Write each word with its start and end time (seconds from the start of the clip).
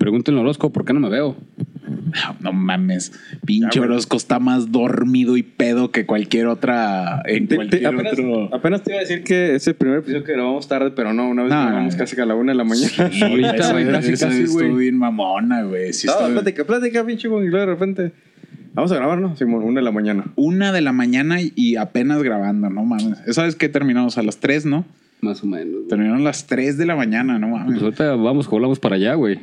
Pregúntenle 0.00 0.40
a 0.40 0.42
Orozco, 0.42 0.72
¿por 0.72 0.84
qué 0.86 0.92
no 0.94 0.98
me 1.00 1.10
veo? 1.10 1.36
No 2.40 2.52
mames. 2.52 3.12
Pinche 3.46 3.78
Orozco 3.80 4.16
está 4.16 4.40
más 4.40 4.72
dormido 4.72 5.36
y 5.36 5.42
pedo 5.44 5.92
que 5.92 6.06
cualquier 6.06 6.46
otra. 6.48 7.22
En 7.26 7.44
Te- 7.46 7.50
te- 7.50 7.56
cualquier 7.56 7.86
apenas, 7.86 8.12
otro. 8.14 8.54
apenas 8.54 8.82
te 8.82 8.90
iba 8.92 8.98
a 8.98 9.02
decir 9.02 9.22
que 9.22 9.54
ese 9.54 9.74
primer 9.74 9.98
episodio 9.98 10.24
que 10.24 10.32
grabamos 10.32 10.66
tarde, 10.66 10.90
pero 10.90 11.12
no, 11.12 11.28
una 11.28 11.42
vez 11.44 11.52
No, 11.52 11.66
grabamos 11.66 11.94
casi 11.96 12.20
a 12.20 12.26
la 12.26 12.34
una 12.34 12.50
de 12.52 12.58
la 12.58 12.64
mañana. 12.64 12.88
Sí, 13.12 13.22
Ahorita, 13.22 13.54
eso- 13.56 13.72
güey, 13.72 13.86
casi, 13.90 14.12
eso 14.14 14.26
casi, 14.26 14.42
estuvo 14.42 14.58
güey. 14.60 14.76
bien 14.76 14.96
mamona, 14.98 15.62
güey. 15.62 15.92
Sí, 15.92 16.08
No, 16.08 16.28
plática, 16.32 16.64
plática, 16.64 17.04
pinche 17.06 17.28
güey, 17.28 17.46
y 17.46 17.50
luego 17.50 17.66
de 17.66 17.72
repente. 17.72 18.12
Vamos 18.74 18.90
a 18.92 18.96
grabar, 18.96 19.20
¿no? 19.20 19.36
Simón, 19.36 19.62
una 19.62 19.80
de 19.80 19.84
la 19.84 19.92
mañana. 19.92 20.24
Una 20.36 20.72
de 20.72 20.80
la 20.80 20.92
mañana 20.92 21.36
y 21.40 21.76
apenas 21.76 22.22
grabando, 22.22 22.70
no 22.70 22.84
mames. 22.84 23.18
¿Sabes 23.34 23.54
qué? 23.56 23.68
Terminamos 23.68 24.16
a 24.18 24.22
las 24.22 24.38
3, 24.38 24.64
¿no? 24.66 24.84
Más 25.22 25.42
o 25.42 25.46
menos. 25.46 25.74
güey. 25.74 25.88
Terminaron 25.88 26.24
las 26.24 26.46
3 26.46 26.78
de 26.78 26.86
la 26.86 26.96
mañana, 26.96 27.38
no 27.38 27.48
mames. 27.48 27.72
Pues 27.72 27.82
ahorita 27.82 28.14
vamos, 28.16 28.48
volamos 28.48 28.78
para 28.78 28.96
allá, 28.96 29.14
güey. 29.14 29.38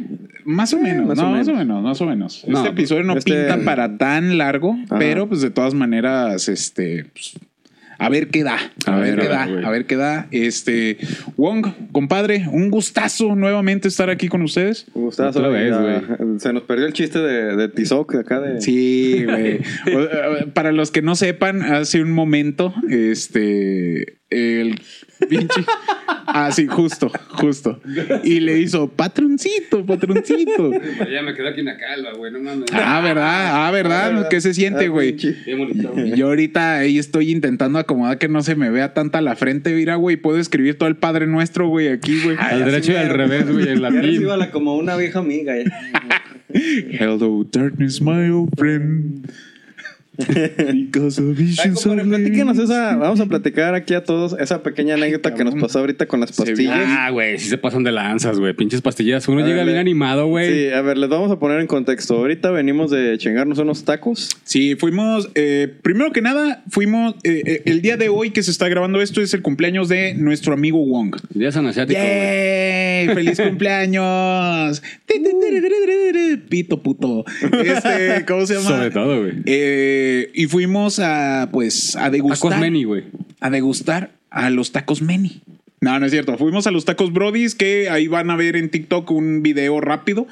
Más 0.45 0.73
o 0.73 0.79
menos, 0.79 1.05
más 1.07 1.17
no, 1.17 1.27
o 1.27 1.31
más 1.31 1.47
o 1.47 1.51
menos. 1.51 1.67
menos, 1.67 1.83
más 1.83 2.01
o 2.01 2.05
menos. 2.05 2.45
No, 2.47 2.57
este 2.59 2.69
episodio 2.69 3.03
no 3.03 3.13
este- 3.17 3.31
pinta 3.47 3.63
para 3.65 3.97
tan 3.97 4.37
largo, 4.37 4.75
Ajá. 4.85 4.97
pero 4.97 5.27
pues 5.27 5.41
de 5.41 5.49
todas 5.51 5.73
maneras, 5.73 6.47
este, 6.49 7.05
pues, 7.13 7.37
a 7.99 8.09
ver 8.09 8.27
qué 8.27 8.43
da, 8.43 8.57
a, 8.85 8.95
A 8.95 8.99
ver, 8.99 9.15
ver, 9.15 9.19
qué 9.19 9.25
a 9.27 9.29
da, 9.37 9.45
ver, 9.45 9.53
güey. 9.55 9.65
a 9.65 9.69
ver 9.71 9.85
qué 9.87 9.95
da. 9.95 10.27
Este, 10.31 10.97
Wong, 11.35 11.65
compadre, 11.91 12.45
un 12.51 12.69
gustazo 12.69 13.35
nuevamente 13.35 13.87
estar 13.87 14.09
aquí 14.11 14.27
con 14.27 14.43
ustedes. 14.43 14.85
Un 14.93 15.05
gustazo, 15.05 15.39
Otra 15.39 15.49
vez, 15.51 15.71
ya, 15.71 16.17
Se 16.37 16.53
nos 16.53 16.61
perdió 16.63 16.85
el 16.85 16.93
chiste 16.93 17.17
de, 17.19 17.55
de 17.55 17.69
Tizoc 17.69 18.13
de 18.13 18.19
acá 18.19 18.39
de. 18.39 18.61
Sí, 18.61 19.23
güey. 19.25 19.59
Eh, 19.87 20.47
Para 20.53 20.71
los 20.71 20.91
que 20.91 21.01
no 21.01 21.15
sepan, 21.15 21.61
hace 21.63 22.01
un 22.03 22.11
momento, 22.11 22.71
este, 22.89 24.19
el 24.29 24.79
pinche. 25.29 25.61
Ah, 26.29 26.51
sí, 26.51 26.67
justo, 26.67 27.09
justo. 27.29 27.79
Y 28.23 28.41
le 28.41 28.59
hizo 28.59 28.89
patroncito, 28.89 29.85
patroncito. 29.85 30.71
Ya 31.09 31.21
me 31.21 31.33
quedé 31.33 31.49
aquí 31.49 31.61
en 31.61 31.67
la 31.67 31.77
calva, 31.77 32.11
güey, 32.17 32.33
no 32.33 32.39
mames. 32.41 32.69
Ah, 32.73 32.99
¿verdad? 33.01 33.65
Ah, 33.65 33.71
¿verdad? 33.71 34.27
¿Qué 34.29 34.41
se 34.41 34.53
siente, 34.53 34.85
Ah, 34.85 34.89
güey? 34.89 35.15
Yo 36.15 36.27
ahorita 36.27 36.79
ahí 36.79 36.99
estoy 36.99 37.31
intentando 37.31 37.79
acomodar 37.79 38.17
que 38.17 38.27
no 38.27 38.41
se 38.41 38.55
me 38.55 38.69
vea 38.69 38.93
tanta 38.93 39.21
la 39.21 39.35
frente, 39.35 39.73
mira, 39.73 39.95
güey. 39.95 40.17
Puedo 40.17 40.37
escribir 40.37 40.77
todo 40.77 40.89
el 40.89 40.97
Padre 40.97 41.27
Nuestro, 41.27 41.69
güey, 41.69 41.87
aquí, 41.87 42.21
güey. 42.21 42.35
Al 42.37 42.65
derecho 42.65 42.91
y 42.91 42.95
al 42.95 43.09
revés, 43.09 43.49
güey, 43.51 43.69
en 43.69 43.81
latín. 43.81 44.27
como 44.51 44.75
una 44.75 44.97
vieja 44.97 45.19
amiga. 45.19 45.55
Hello, 46.49 47.45
darkness, 47.51 48.01
my 48.01 48.29
old 48.29 48.49
friend. 48.57 49.29
Platíquenos 52.09 52.57
esa, 52.57 52.95
vamos 52.95 53.19
a 53.19 53.25
platicar 53.27 53.75
aquí 53.75 53.93
a 53.93 54.03
todos 54.03 54.35
esa 54.39 54.63
pequeña 54.63 54.95
anécdota 54.95 55.33
que 55.33 55.43
nos 55.43 55.55
pasó 55.55 55.79
ahorita 55.79 56.07
con 56.07 56.19
las 56.19 56.31
pastillas. 56.31 56.85
Ah, 56.87 57.09
güey, 57.11 57.37
sí 57.37 57.49
se 57.49 57.57
pasan 57.57 57.83
de 57.83 57.91
lanzas, 57.91 58.39
güey. 58.39 58.53
Pinches 58.53 58.81
pastillas. 58.81 59.27
Uno 59.27 59.43
A 59.43 59.47
llega 59.47 59.57
ver, 59.57 59.67
bien 59.67 59.77
animado, 59.77 60.27
güey. 60.27 60.51
Sí, 60.51 60.69
a 60.73 60.81
ver, 60.81 60.97
les 60.97 61.09
vamos 61.09 61.31
a 61.31 61.39
poner 61.39 61.59
en 61.59 61.67
contexto. 61.67 62.15
Ahorita 62.15 62.49
venimos 62.51 62.89
de 62.91 63.17
chingarnos 63.17 63.59
unos 63.59 63.85
tacos. 63.85 64.29
Sí, 64.43 64.75
fuimos, 64.75 65.29
eh, 65.35 65.73
primero 65.81 66.11
que 66.11 66.21
nada, 66.21 66.63
fuimos, 66.69 67.15
eh, 67.23 67.41
eh, 67.45 67.61
el 67.65 67.81
día 67.81 67.97
de 67.97 68.09
hoy 68.09 68.31
que 68.31 68.43
se 68.43 68.51
está 68.51 68.67
grabando 68.69 69.01
esto 69.01 69.21
es 69.21 69.33
el 69.33 69.41
cumpleaños 69.41 69.89
de 69.89 70.15
nuestro 70.15 70.53
amigo 70.53 70.83
Wong. 70.85 71.15
Día 71.33 71.51
San 71.51 71.67
Asiático, 71.67 71.99
güey. 71.99 72.11
¡Yay! 72.11 73.07
¡Feliz 73.13 73.39
cumpleaños! 73.47 74.81
Pito 76.49 76.83
puto. 76.83 77.25
Este, 77.63 78.25
¿cómo 78.27 78.45
se 78.45 78.55
llama? 78.55 78.67
Sobre 78.67 78.91
todo, 78.91 79.21
güey. 79.21 79.33
Eh, 79.45 80.31
y 80.33 80.47
fuimos 80.47 80.99
a, 80.99 81.49
pues, 81.51 81.95
a 81.95 82.09
degustar. 82.09 82.51
Tacos 82.51 82.61
Meni, 82.61 82.83
güey. 82.83 83.05
A 83.39 83.49
degustar 83.49 84.11
a 84.29 84.49
los 84.49 84.71
tacos 84.71 85.01
Meni. 85.01 85.41
No, 85.79 85.99
no 85.99 86.05
es 86.05 86.11
cierto. 86.11 86.37
Fuimos 86.37 86.67
a 86.67 86.71
los 86.71 86.85
tacos 86.85 87.13
Brodis, 87.13 87.55
que 87.55 87.89
ahí 87.89 88.07
van 88.07 88.29
a 88.31 88.35
ver 88.35 88.55
en 88.55 88.69
TikTok 88.69 89.09
un 89.11 89.43
video 89.43 89.79
rápido. 89.79 90.27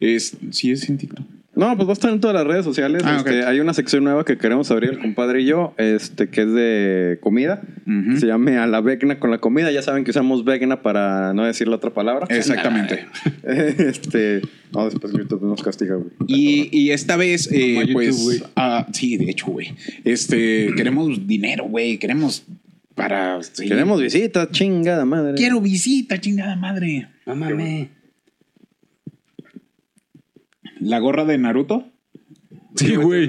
Es, 0.00 0.36
sí, 0.50 0.70
es 0.70 0.88
en 0.88 0.98
TikTok. 0.98 1.26
No, 1.54 1.76
pues 1.76 1.86
va 1.86 1.92
a 1.92 1.94
estar 1.94 2.10
en 2.10 2.20
todas 2.20 2.34
las 2.34 2.46
redes 2.46 2.64
sociales. 2.64 3.02
Ah, 3.04 3.16
Este. 3.18 3.44
Hay 3.44 3.60
una 3.60 3.74
sección 3.74 4.04
nueva 4.04 4.24
que 4.24 4.38
queremos 4.38 4.70
abrir 4.70 4.90
el 4.90 4.98
compadre 4.98 5.42
y 5.42 5.44
yo, 5.44 5.74
este, 5.76 6.28
que 6.28 6.42
es 6.42 6.52
de 6.52 7.18
comida. 7.20 7.60
Se 8.18 8.26
llama 8.26 8.62
A 8.62 8.66
la 8.66 8.80
Vegna 8.80 9.18
con 9.18 9.30
la 9.30 9.38
comida. 9.38 9.70
Ya 9.70 9.82
saben 9.82 10.04
que 10.04 10.12
usamos 10.12 10.44
Vegna 10.44 10.80
para 10.80 11.34
no 11.34 11.44
decir 11.44 11.68
la 11.68 11.76
otra 11.76 11.90
palabra. 11.90 12.26
Exactamente. 12.30 13.06
este. 13.42 14.40
No, 14.72 14.86
después 14.86 15.12
YouTube 15.12 15.42
nos 15.42 15.62
castiga, 15.62 15.96
güey. 15.96 16.10
Y, 16.26 16.68
y 16.72 16.90
esta 16.92 17.16
vez, 17.16 17.50
eh, 17.52 17.74
YouTube, 17.80 17.92
pues. 17.92 18.22
güey. 18.22 18.42
ah, 18.56 18.86
sí, 18.92 19.18
de 19.18 19.30
hecho, 19.30 19.46
güey. 19.46 19.74
Este, 20.04 20.72
queremos 20.74 21.26
dinero, 21.26 21.64
güey. 21.64 21.98
Queremos 21.98 22.44
para. 22.94 23.42
sí. 23.42 23.68
Queremos 23.68 24.00
visitas, 24.00 24.50
chingada 24.52 25.04
madre. 25.04 25.34
Quiero 25.34 25.60
visita, 25.60 26.18
chingada 26.18 26.56
madre. 26.56 27.08
No 27.26 27.36
mames. 27.36 27.88
La 30.82 30.98
gorra 30.98 31.24
de 31.24 31.38
Naruto. 31.38 31.88
Sí, 32.74 32.96
güey. 32.96 33.28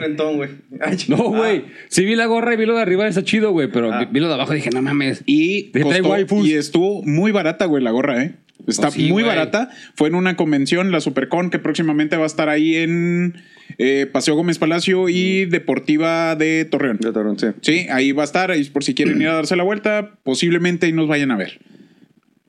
No, 1.09 1.29
güey. 1.29 1.65
Sí 1.89 2.05
vi 2.05 2.15
la 2.15 2.25
gorra 2.27 2.53
y 2.53 2.57
vi 2.57 2.65
lo 2.65 2.75
de 2.75 2.81
arriba, 2.81 3.07
está 3.07 3.23
chido, 3.23 3.51
güey. 3.51 3.69
Pero 3.71 3.91
Ah. 3.93 4.05
vi- 4.11 4.19
lo 4.19 4.27
de 4.29 4.33
abajo 4.35 4.53
y 4.53 4.57
dije, 4.57 4.69
no 4.73 4.81
mames. 4.81 5.21
Y, 5.25 5.71
costó- 5.73 6.45
y 6.45 6.53
estuvo 6.53 7.03
muy 7.03 7.31
barata, 7.31 7.65
güey, 7.65 7.83
la 7.83 7.91
gorra, 7.91 8.23
¿eh? 8.23 8.35
Está 8.67 8.87
Oh, 8.87 8.91
sí, 8.91 9.09
muy 9.11 9.23
barata. 9.23 9.69
Fue 9.95 10.07
en 10.07 10.15
una 10.15 10.37
convención, 10.37 10.91
la 10.91 11.01
Supercon, 11.01 11.49
que 11.49 11.59
próximamente 11.59 12.15
va 12.15 12.23
a 12.23 12.27
estar 12.27 12.47
ahí 12.47 12.75
en 12.77 13.33
eh, 13.77 14.07
Paseo 14.09 14.35
Gómez 14.35 14.59
Palacio 14.59 15.09
y 15.09 15.45
Deportiva 15.45 16.35
de 16.37 16.63
Torreón. 16.63 16.97
De 17.01 17.11
Torreón, 17.11 17.37
sí. 17.37 17.47
Sí, 17.61 17.87
ahí 17.89 18.13
va 18.13 18.21
a 18.23 18.25
estar. 18.25 18.51
ahí 18.51 18.63
por 18.65 18.83
si 18.85 18.93
quieren 18.93 19.21
ir 19.21 19.27
a 19.27 19.33
darse 19.33 19.55
la 19.57 19.63
vuelta, 19.63 20.19
posiblemente 20.23 20.85
ahí 20.85 20.93
nos 20.93 21.07
vayan 21.09 21.31
a 21.31 21.35
ver. 21.37 21.59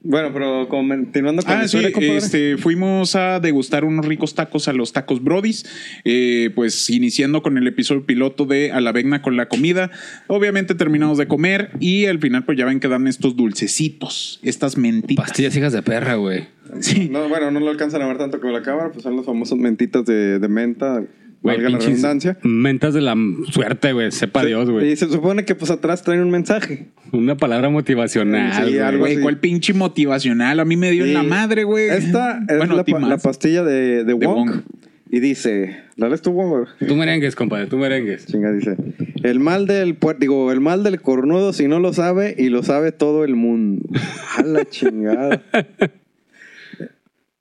Bueno, 0.07 0.31
pero 0.35 0.69
continuando 0.69 1.43
con 1.43 1.55
la 1.55 1.61
Ah, 1.63 1.69
sí, 1.69 1.79
este, 1.99 2.59
fuimos 2.59 3.17
a 3.17 3.41
degustar 3.41 3.87
unos 3.87 4.05
ricos 4.05 4.35
tacos 4.35 4.69
a 4.69 4.75
los 4.75 4.93
tacos 4.93 5.25
Brodis, 5.25 5.65
eh, 6.05 6.51
pues 6.55 6.91
iniciando 6.91 7.43
con 7.43 7.57
el 7.57 7.67
episodio 7.67 8.05
piloto 8.05 8.45
de 8.45 8.71
A 8.71 8.83
la 8.83 8.93
Vegna 8.93 9.23
con 9.23 9.39
la 9.39 9.49
comida. 9.49 9.91
Obviamente 10.27 10.75
terminamos 10.75 11.17
de 11.17 11.27
comer 11.27 11.71
y 11.81 12.05
al 12.05 12.19
final 12.19 12.45
pues 12.45 12.59
ya 12.59 12.67
ven 12.67 12.81
que 12.81 12.89
dan 12.89 13.07
estos 13.07 13.35
dulcecitos, 13.35 14.41
estas 14.43 14.77
mentitas. 14.77 15.25
Pastillas 15.25 15.57
hijas 15.57 15.73
de 15.73 15.81
perra, 15.81 16.17
güey. 16.17 16.49
Sí. 16.81 17.09
No, 17.11 17.27
bueno, 17.31 17.51
no 17.51 17.61
lo 17.61 17.71
alcanzan 17.71 18.03
a 18.03 18.07
ver 18.07 18.19
tanto 18.19 18.41
como 18.41 18.53
la 18.53 18.63
cámara, 18.63 18.91
pues 18.93 19.05
son 19.05 19.17
los 19.17 19.25
famosos 19.25 19.57
mentitas 19.59 20.05
de, 20.05 20.39
de 20.39 20.49
menta, 20.49 21.03
Güey, 21.45 21.57
valga 21.59 21.71
la 21.71 21.79
redundancia. 21.79 22.39
Mentas 22.43 22.95
de 22.95 23.03
la 23.03 23.15
suerte, 23.53 23.93
güey. 23.93 24.11
Sepa 24.11 24.45
Dios, 24.45 24.69
güey. 24.71 24.91
Y 24.93 24.97
se 24.97 25.09
supone 25.09 25.45
que 25.45 25.55
pues 25.55 25.71
atrás 25.71 26.03
traen 26.03 26.23
un 26.23 26.31
mensaje. 26.31 26.89
Una 27.13 27.37
palabra 27.37 27.69
motivacional. 27.69 28.53
Sí, 28.55 28.63
güey. 28.63 28.79
algo 28.79 29.01
Güey, 29.01 29.13
así. 29.13 29.23
¿cuál 29.23 29.39
pinche 29.39 29.75
motivacional? 29.75 30.59
A 30.59 30.65
mí 30.65 30.77
me 30.77 30.91
dio 30.91 31.05
en 31.05 31.15
la 31.15 31.23
madre, 31.23 31.65
güey. 31.65 31.89
Esta 31.91 32.41
es 32.49 32.57
Bueno, 32.57 32.75
la, 32.77 32.85
pa- 32.85 33.19
pastilla 33.19 33.63
de, 33.63 34.05
de, 34.05 34.05
De 34.05 34.15
Wong. 34.15 34.49
Wong. 34.49 34.63
Y 35.11 35.21
dice, 35.21 35.77
¿la 35.97 36.09
lees 36.09 36.23
tú, 36.23 36.33
Wong? 36.33 36.67
Tú 36.89 36.97
merengues, 36.97 37.37
compadre, 37.37 37.67
tú 37.67 37.77
merengues. 37.79 38.27
Chinga, 38.27 38.51
dice. 38.51 38.77
El 39.23 39.39
mal 39.39 39.67
del 39.67 39.97
digo, 40.19 40.51
el 40.51 40.61
mal 40.61 40.83
del 40.83 41.01
cornudo 41.01 41.53
si 41.53 41.69
no 41.69 41.79
lo 41.79 41.93
sabe 41.93 42.35
y 42.37 42.49
lo 42.49 42.63
sabe 42.63 42.91
todo 42.91 43.23
el 43.25 43.37
mundo. 43.37 43.87
A 44.39 44.43
la 44.43 44.65
chingada. 44.65 45.43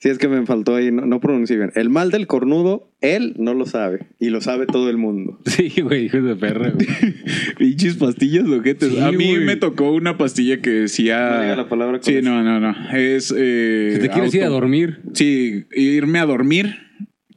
Si 0.03 0.09
es 0.09 0.17
que 0.17 0.27
me 0.27 0.45
faltó 0.45 0.75
ahí, 0.75 0.91
no, 0.91 1.05
no 1.05 1.21
pronuncié 1.21 1.55
bien. 1.55 1.71
El 1.75 1.89
mal 1.89 2.11
del 2.11 2.27
cornudo, 2.27 2.91
él 2.99 3.35
no 3.37 3.53
lo 3.53 3.65
sabe 3.65 3.99
y 4.19 4.31
lo 4.31 4.41
sabe 4.41 4.65
todo 4.65 4.89
el 4.89 4.97
mundo. 4.97 5.39
Sí, 5.45 5.79
güey, 5.81 6.07
hijos 6.07 6.25
de 6.25 6.35
perra, 6.35 6.71
güey. 6.71 6.85
Pinches 7.57 7.95
pastillas 7.95 8.43
loquetes. 8.43 8.89
Sí, 8.89 8.99
a 8.99 9.13
mí 9.13 9.29
güey. 9.35 9.45
me 9.45 9.55
tocó 9.55 9.91
una 9.93 10.17
pastilla 10.17 10.59
que 10.61 10.71
decía. 10.71 11.29
No 11.37 11.41
diga 11.43 11.55
la 11.55 11.69
palabra 11.69 11.99
Sí, 12.01 12.15
eso. 12.15 12.29
no, 12.29 12.43
no, 12.43 12.59
no. 12.59 12.75
Es. 12.93 13.33
Eh, 13.37 13.91
Si 13.95 14.01
te 14.01 14.09
quieres 14.09 14.35
ir 14.35 14.43
a 14.43 14.49
dormir. 14.49 14.99
Sí, 15.13 15.63
irme 15.73 16.19
a 16.19 16.25
dormir, 16.25 16.75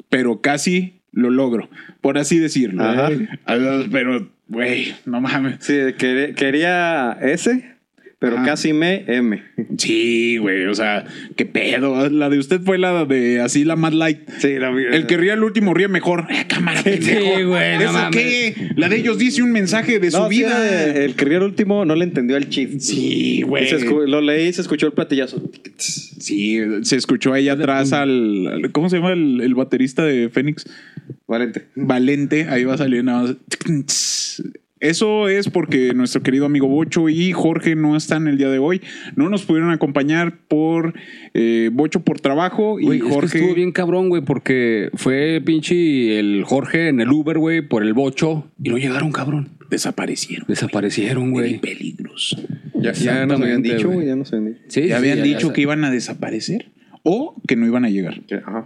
pero 0.09 0.41
casi 0.41 0.95
lo 1.13 1.31
logro, 1.31 1.71
por 2.01 2.19
así 2.19 2.41
decirlo. 2.41 2.83
Ajá. 2.83 3.11
Pero, 3.93 4.29
güey, 4.49 4.93
no 5.05 5.21
mames. 5.21 5.59
Sí, 5.61 5.73
quer- 5.73 6.35
quería 6.35 7.13
S, 7.23 7.76
pero 8.27 8.39
Ajá. 8.39 8.47
casi 8.47 8.73
me 8.73 9.05
M. 9.07 9.41
Sí, 9.79 10.39
güey, 10.39 10.65
o 10.67 10.75
sea, 10.75 11.05
qué 11.37 11.47
pedo. 11.47 12.09
La 12.11 12.29
de 12.29 12.39
usted 12.39 12.61
fue 12.61 12.77
la 12.77 13.05
de 13.05 13.41
así 13.41 13.65
la 13.65 13.77
más 13.77 13.95
light. 13.95 14.19
Sí, 14.39 14.55
la 14.59 14.71
El 14.71 15.07
que 15.07 15.17
ría 15.17 15.35
el 15.35 15.45
último 15.45 15.75
ríe 15.75 15.87
mejor. 15.89 16.27
Eh, 16.29 16.45
cámara, 16.49 16.83
pendejo. 16.83 17.49
güey, 17.49 17.83
¿Eso 17.83 18.09
qué? 18.11 18.55
La 18.77 18.89
de 18.89 18.97
ellos 18.97 19.19
dice 19.19 19.43
un 19.43 19.53
mensaje 19.53 20.01
de 20.01 20.11
su 20.11 20.19
No, 20.19 20.29
sí, 20.29 20.39
vida. 20.39 20.67
era 20.91 21.05
el 21.05 21.15
que 21.15 21.25
ría 21.25 21.37
el 21.39 21.45
último 21.45 21.85
no 21.85 21.95
le 21.95 22.05
entendió 22.05 22.37
el 22.37 22.49
chiste. 22.49 22.81
Sí, 22.81 23.43
güey. 23.43 23.69
lo 24.09 24.21
leí 24.21 24.49
y 24.49 24.53
se 24.53 24.61
escuchó 24.63 24.87
el 24.87 24.93
platillazo. 24.93 25.41
Sí, 25.79 26.59
se 26.83 26.97
escuchó 26.97 27.33
ahí 27.33 27.49
atrás 27.49 27.93
al, 27.93 28.47
al- 28.49 28.73
¿Cómo 28.73 28.91
se 28.91 28.97
llama 28.97 29.13
el, 29.13 29.41
el 29.41 29.55
baterista 29.55 30.05
de 30.05 30.29
Fénix? 30.31 30.65
Valente. 31.29 31.67
Valente, 31.77 32.47
ahí 32.49 32.65
va 32.65 32.75
a 32.75 32.79
salir 32.79 33.05
nada 33.05 33.23
más. 33.23 34.43
Eso 34.79 35.29
es 35.29 35.49
porque 35.49 35.95
nuestro 35.95 36.23
querido 36.23 36.45
amigo 36.45 36.69
Bocho 36.69 37.09
y 37.09 37.33
Jorge 37.33 37.75
no 37.77 37.97
están 37.97 38.29
el 38.29 38.37
día 38.37 38.51
de 38.51 38.59
hoy. 38.59 38.83
No 39.17 39.31
nos 39.31 39.45
pudieron 39.47 39.71
acompañar 39.71 40.39
por 40.49 40.93
eh, 41.33 41.71
Bocho 41.73 42.01
por 42.01 42.21
trabajo 42.21 42.79
y 42.79 42.85
Güey, 42.85 42.99
es 42.99 43.05
que 43.05 43.11
Jorge. 43.11 43.39
estuvo 43.39 43.55
bien 43.55 43.73
cabrón, 43.73 44.11
güey, 44.11 44.23
porque 44.23 44.91
fue 44.95 45.41
pinche 45.45 46.19
el 46.19 46.45
Jorge 46.45 46.89
en 46.89 47.01
el 47.01 47.09
Uber, 47.11 47.39
güey, 47.39 47.63
por 47.63 47.83
el 47.83 47.95
bocho 47.95 48.51
y 48.63 48.69
no 48.69 48.77
llegaron, 48.79 49.13
cabrón. 49.13 49.49
Desaparecieron. 49.71 50.47
Desaparecieron, 50.47 51.31
güey. 51.31 51.59
Peligros. 51.59 52.37
Ya, 52.75 52.93
ya 52.93 53.25
nos 53.27 53.41
habían 53.41 53.63
dicho, 53.63 53.89
güey. 53.91 54.07
ya 54.07 54.15
nos 54.15 54.33
habían 54.33 54.53
dicho. 54.53 54.65
Sí, 54.69 54.81
Ya 54.83 54.87
sí, 54.87 54.93
habían 54.93 55.19
ya- 55.19 55.25
dicho 55.25 55.49
ya- 55.49 55.53
que 55.55 55.61
iban 55.63 55.85
a 55.85 55.91
desaparecer 55.91 56.71
o 57.03 57.35
que 57.49 57.57
no 57.57 57.67
iban 57.67 57.85
a 57.87 57.89
llegar. 57.91 58.21
Ajá. 58.45 58.65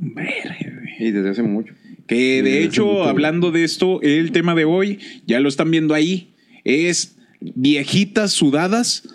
Verga, 0.00 0.56
güey. 0.60 1.08
Y 1.08 1.10
desde 1.12 1.30
hace 1.30 1.42
mucho. 1.42 1.74
Que 2.06 2.42
de 2.42 2.58
Sí, 2.60 2.64
hecho, 2.66 3.04
hablando 3.04 3.50
de 3.50 3.64
esto, 3.64 4.00
el 4.02 4.30
tema 4.32 4.54
de 4.54 4.64
hoy, 4.64 4.98
ya 5.26 5.40
lo 5.40 5.48
están 5.48 5.70
viendo 5.70 5.94
ahí, 5.94 6.34
es 6.64 7.16
viejitas 7.40 8.32
sudadas. 8.32 9.08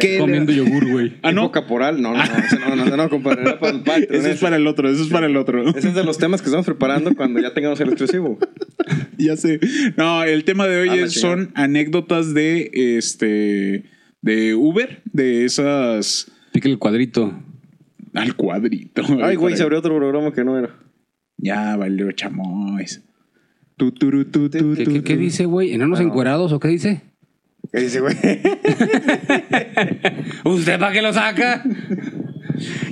¿Qué? 0.00 0.18
Comiendo 0.18 0.52
yogur, 0.52 0.88
güey. 0.88 1.14
Ah, 1.22 1.32
¿no? 1.32 1.42
Tipo 1.42 1.52
caporal. 1.52 2.00
No, 2.00 2.12
no, 2.14 2.76
no, 2.76 2.84
no, 2.86 2.96
no, 2.96 3.10
compadre. 3.10 3.42
Era 3.42 3.58
para 3.58 3.96
el 3.96 4.26
es 4.26 4.38
para 4.40 4.56
el 4.56 4.66
otro, 4.68 4.88
ese 4.88 5.02
es 5.02 5.08
para 5.08 5.26
el 5.26 5.36
otro. 5.36 5.68
Ese 5.76 5.88
es 5.88 5.94
de 5.94 6.04
los 6.04 6.18
temas 6.18 6.40
que 6.40 6.46
estamos 6.46 6.64
preparando 6.66 7.14
cuando 7.16 7.40
ya 7.40 7.52
tengamos 7.52 7.80
el 7.80 7.88
exclusivo. 7.88 8.38
ya 9.18 9.36
sé. 9.36 9.58
No, 9.96 10.22
el 10.22 10.44
tema 10.44 10.68
de 10.68 10.80
hoy 10.82 10.88
Ah, 10.90 11.04
es- 11.06 11.14
son 11.20 11.50
anécdotas 11.54 12.32
de 12.34 12.70
este 12.72 13.84
de 14.20 14.54
Uber, 14.54 15.02
de 15.12 15.44
esas 15.44 16.30
Pique 16.52 16.68
el 16.68 16.78
cuadrito. 16.78 17.32
al 18.14 18.36
cuadrito. 18.36 19.02
Ay, 19.22 19.34
güey, 19.34 19.56
se 19.56 19.64
abrió 19.64 19.80
otro 19.80 19.96
programa 19.96 20.32
que 20.32 20.44
no 20.44 20.56
era. 20.56 20.76
Ya 21.42 21.76
valió 21.76 22.10
chamois. 22.12 23.02
Tu, 23.76 23.90
tu, 23.92 24.24
tu, 24.24 24.48
¿Qué, 24.48 25.02
qué- 25.04 25.16
dice, 25.16 25.44
güey? 25.44 25.74
¿Enanos 25.74 26.00
encuerados 26.00 26.52
o 26.52 26.60
qué 26.60 26.68
dice? 26.68 27.02
¿Qué 27.72 27.80
dice, 27.80 28.00
güey? 28.00 28.14
¿Usted 30.44 30.78
para 30.78 30.92
qué 30.92 31.02
lo 31.02 31.12
saca? 31.12 31.62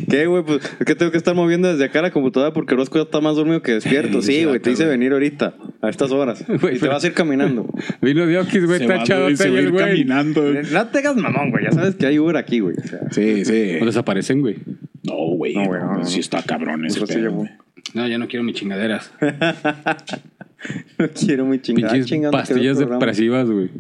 ¿Qué, 0.08 0.26
güey? 0.26 0.42
Pues 0.42 0.62
es 0.80 0.86
que 0.86 0.94
tengo 0.96 1.12
que 1.12 1.18
estar 1.18 1.34
moviendo 1.34 1.68
desde 1.70 1.84
acá 1.84 2.02
la 2.02 2.10
computadora 2.10 2.52
porque 2.52 2.74
Orozco 2.74 2.98
ya 2.98 3.04
está 3.04 3.20
más 3.20 3.36
dormido 3.36 3.62
que 3.62 3.72
despierto. 3.72 4.20
Sí, 4.22 4.40
Sí, 4.40 4.44
güey, 4.44 4.58
te 4.58 4.72
hice 4.72 4.84
venir 4.86 5.12
ahorita, 5.12 5.54
a 5.82 5.88
estas 5.88 6.10
horas. 6.10 6.44
Y 6.72 6.78
te 6.78 6.88
vas 6.88 7.04
a 7.04 7.06
ir 7.06 7.12
caminando. 7.14 7.68
Vino 8.02 8.26
Diokis, 8.26 8.66
güey, 8.66 8.80
está 8.80 8.96
echado 8.96 9.24
güey, 9.24 9.36
se 9.36 9.48
va 9.50 9.56
a 9.56 9.58
el 9.60 9.64
ir 9.66 9.70
güey. 9.72 9.84
caminando. 9.86 10.42
No 10.72 10.86
te 10.88 10.98
hagas 10.98 11.16
mamón, 11.16 11.50
güey. 11.52 11.64
Ya 11.64 11.72
sabes 11.72 11.94
que 11.94 12.06
hay 12.06 12.18
Uber 12.18 12.36
aquí, 12.36 12.58
güey. 12.60 12.74
O 12.82 12.86
sea, 12.88 13.00
Sí, 13.12 13.44
sí. 13.44 13.78
O 13.80 13.86
desaparecen, 13.86 14.40
güey. 14.40 14.56
No, 15.04 15.14
güey. 15.36 15.54
No, 15.54 15.66
güey, 15.66 15.80
no, 15.80 15.98
no, 15.98 16.04
Sí 16.04 16.18
está 16.20 16.42
cabrón 16.42 16.84
ese 16.86 16.98
Pues 16.98 17.10
así 17.10 17.20
pedo. 17.20 17.46
No, 17.94 18.06
ya 18.06 18.18
no 18.18 18.28
quiero 18.28 18.44
mis 18.44 18.54
chingaderas. 18.56 19.12
no 20.98 21.08
quiero 21.08 21.44
muy 21.46 21.60
chingada. 21.60 22.02
Chingando 22.04 22.36
que 22.38 22.42
pastillas 22.42 22.78
depresivas, 22.78 23.50
güey. 23.50 23.70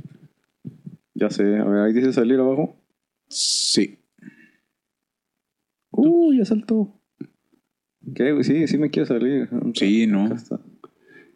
Ya 1.14 1.30
sé. 1.30 1.58
A 1.58 1.64
ver, 1.64 1.80
ahí 1.80 1.92
dice 1.92 2.12
salir 2.12 2.38
abajo. 2.40 2.76
Sí. 3.28 3.98
Uh, 5.90 6.32
ya 6.32 6.44
saltó. 6.44 7.00
¿Qué, 8.14 8.32
güey? 8.32 8.44
Sí, 8.44 8.66
sí 8.66 8.78
me 8.78 8.90
quiero 8.90 9.06
salir. 9.06 9.48
Sí, 9.74 10.06
no. 10.06 10.28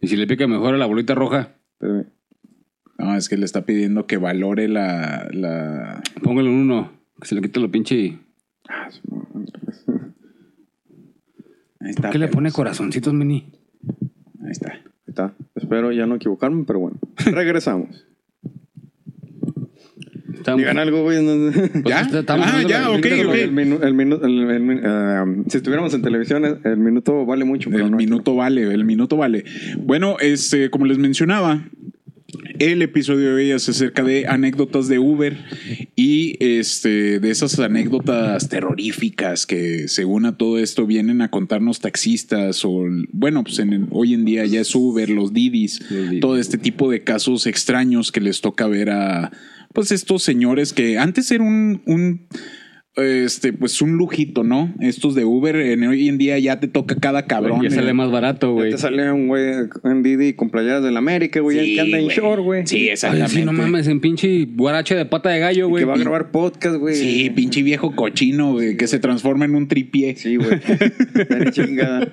Y 0.01 0.09
si 0.09 0.17
le 0.17 0.27
pica 0.27 0.47
mejor 0.47 0.75
a 0.75 0.79
la 0.79 0.87
bolita 0.87 1.15
roja, 1.15 1.55
Espérame. 1.75 2.07
No, 2.99 3.17
es 3.17 3.29
que 3.29 3.37
le 3.37 3.45
está 3.45 3.67
pidiendo 3.67 4.07
que 4.07 4.17
valore 4.17 4.69
la. 4.69 5.29
la... 5.33 6.03
póngalo 6.23 6.49
en 6.49 6.57
uno. 6.57 6.93
Que 7.21 7.29
se 7.29 7.35
le 7.35 7.43
quite 7.43 7.61
lo 7.61 7.71
pinche. 7.71 8.19
Ah, 8.69 8.91
su 8.91 9.03
madre. 9.15 9.25
Ahí 11.85 11.91
está. 11.91 12.03
¿Por 12.03 12.11
qué 12.13 12.19
le 12.19 12.29
pone 12.29 12.51
corazoncitos, 12.51 13.13
Meni? 13.15 13.53
Ahí 14.45 14.51
está. 14.51 14.73
Ahí 14.73 14.81
está. 15.07 15.35
Espero 15.55 15.93
ya 15.93 16.07
no 16.07 16.17
equivocarme, 16.17 16.65
pero 16.67 16.81
bueno. 16.81 16.99
Regresamos. 17.27 18.07
Estamos- 20.35 20.59
Digan 20.59 20.79
algo, 20.79 21.03
güey. 21.03 21.23
no- 21.25 21.51
¿Ya? 21.89 22.07
Ah, 22.29 22.63
ya, 22.69 22.91
ok, 22.91 22.97
ok. 22.99 23.05
El 23.07 23.53
minu- 23.53 23.83
el 23.83 23.95
minu- 23.95 24.23
el- 24.23 24.51
el 24.51 24.61
min- 24.61 24.81
ah, 24.85 25.25
si 25.49 25.57
estuviéramos 25.57 25.95
en 25.95 26.03
televisión, 26.03 26.61
el, 26.65 26.77
minuto 26.77 27.25
vale 27.25 27.45
mucho. 27.45 27.71
El 27.71 27.91
no 27.91 27.97
minuto 27.97 28.35
vale, 28.37 28.63
el 28.75 28.85
minuto 28.85 29.17
vale. 29.17 29.45
Bueno, 29.79 30.17
este, 30.21 30.69
como 30.71 30.85
les 30.85 30.99
mencionaba, 30.99 31.65
el 32.59 32.83
episodio 32.83 33.29
de 33.31 33.35
hoy 33.35 33.51
es 33.53 33.69
acerca 33.69 34.03
de 34.03 34.27
anécdotas 34.27 34.87
de 34.89 34.99
Uber 34.99 35.39
y 35.97 36.37
este, 36.41 37.21
de 37.21 37.31
esas 37.31 37.59
anécdotas 37.61 38.49
terroríficas 38.49 39.47
que 39.47 39.87
según 39.89 40.27
a 40.27 40.37
todo 40.37 40.59
esto 40.59 40.87
vienen 40.87 41.23
a 41.23 41.31
contarnos 41.31 41.81
taxistas 41.81 42.65
o, 42.65 42.85
bueno, 43.13 43.45
pues 43.45 43.59
en 43.61 43.73
el- 43.73 43.87
hoy 43.91 44.15
en 44.15 44.25
día 44.25 44.45
ya 44.47 44.61
es 44.61 44.75
Uber, 44.75 45.09
los 45.09 45.33
Didis, 45.33 45.81
Los 45.91 46.21
todo 46.21 46.37
este 46.39 46.59
tipo 46.59 46.91
de 46.91 47.05
casos 47.05 47.47
extraños 47.47 48.11
que 48.11 48.21
les 48.21 48.41
toca 48.41 48.67
ver 48.67 48.91
a, 48.91 49.31
pues 49.73 49.93
estos 49.93 50.23
señores 50.25 50.73
que 50.73 50.99
antes 50.99 51.31
era 51.31 51.45
un, 51.45 51.83
un 51.87 52.27
este, 52.97 53.53
pues 53.53 53.83
un 53.83 53.97
lujito, 53.97 54.45
¿no? 54.45 54.73
Estos 54.79 55.17
de 55.17 55.25
Uber, 55.25 55.57
en, 55.57 55.83
hoy 55.85 56.09
en 56.09 56.17
día 56.17 56.39
ya 56.39 56.61
te 56.61 56.69
toca 56.69 56.95
cada 56.95 57.27
cabrón. 57.27 57.61
Ya 57.63 57.71
sale 57.71 57.91
eh. 57.91 57.95
más 57.95 58.11
barato, 58.13 58.53
güey. 58.53 58.71
te 58.71 58.79
sale 58.79 59.11
un 59.11 59.27
güey 59.27 59.53
en 59.83 60.03
Didi 60.05 60.35
con 60.35 60.51
playeras 60.51 60.83
del 60.85 60.97
América, 60.97 61.41
güey, 61.41 61.59
Sí, 61.59 61.75
que 61.75 61.81
anda 61.81 61.99
en 61.99 62.05
güey. 62.05 62.17
short, 62.17 62.43
güey. 62.43 62.67
Sí, 62.67 62.77
Ay, 62.77 62.89
exactamente. 62.91 63.33
sí, 63.33 63.45
no 63.45 63.53
mames, 63.53 63.89
en 63.89 64.01
pinche 64.01 64.45
guarache 64.45 64.95
de 64.95 65.07
pata 65.07 65.31
de 65.31 65.41
gallo, 65.41 65.69
güey. 65.69 65.83
que 65.83 65.87
va 65.87 65.95
a 65.95 65.99
grabar 65.99 66.31
podcast, 66.31 66.77
güey. 66.77 66.95
Sí, 66.95 67.31
pinche 67.31 67.63
viejo 67.63 67.97
cochino, 67.97 68.53
güey, 68.53 68.77
que 68.77 68.87
se 68.87 69.01
transforma 69.01 69.45
en 69.45 69.57
un 69.57 69.67
tripié. 69.67 70.15
Sí, 70.15 70.37
güey. 70.37 70.61
Chingada. 71.51 72.13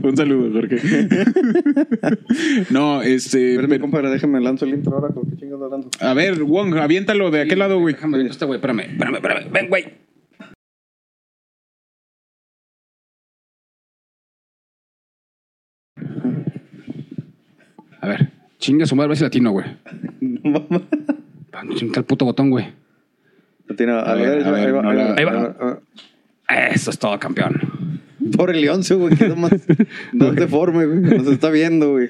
un 0.00 0.16
saludo, 0.16 0.52
Jorge. 0.52 0.76
no, 2.70 3.02
este. 3.02 3.54
Espérame, 3.54 3.80
compadre, 3.80 4.10
déjame 4.10 4.40
lanzo 4.40 4.64
el 4.64 4.74
intro 4.74 4.94
ahora. 4.94 5.12
¿Con 5.12 5.28
qué 5.28 5.36
chingados 5.36 5.70
lanzo? 5.70 5.90
A 6.00 6.14
ver, 6.14 6.42
Wong, 6.44 6.76
aviéntalo 6.76 7.32
de 7.32 7.40
aquel 7.40 7.58
lado, 7.58 7.80
güey. 7.80 7.94
Déjame 7.94 8.26
este 8.26 8.44
güey, 8.44 8.58
espérame, 8.58 8.80
espérame, 8.80 9.16
espérame. 9.16 9.55
Ven, 9.56 9.68
güey. 9.70 9.84
A 18.00 18.06
ver, 18.08 18.30
chinga 18.58 18.86
su 18.86 18.94
madre, 18.94 19.06
a 19.06 19.08
ver 19.08 19.16
si 19.16 19.24
latino, 19.24 19.50
güey. 19.52 19.66
No 20.20 20.66
mames. 20.68 21.78
Chinga 21.78 22.00
el 22.00 22.04
puto 22.04 22.24
botón, 22.24 22.50
güey. 22.50 22.72
Lo 23.66 23.74
tiene, 23.74 23.92
a, 23.92 24.00
A 24.00 24.14
ver, 24.14 24.38
ver, 24.38 24.46
a 24.46 24.50
ver, 24.50 24.72
no 24.74 24.82
va. 24.82 25.14
ahí 25.16 25.24
va. 25.24 25.80
Eso 26.70 26.90
es 26.90 26.98
todo, 26.98 27.18
campeón. 27.18 27.95
Por 28.36 28.50
el 28.50 28.60
Leoncio, 28.60 28.98
güey, 28.98 29.14
quedó 29.16 29.36
más, 29.36 29.52
más 30.12 30.34
deforme, 30.36 30.86
güey. 30.86 31.00
Nos 31.18 31.26
está 31.28 31.50
viendo, 31.50 31.92
güey. 31.92 32.08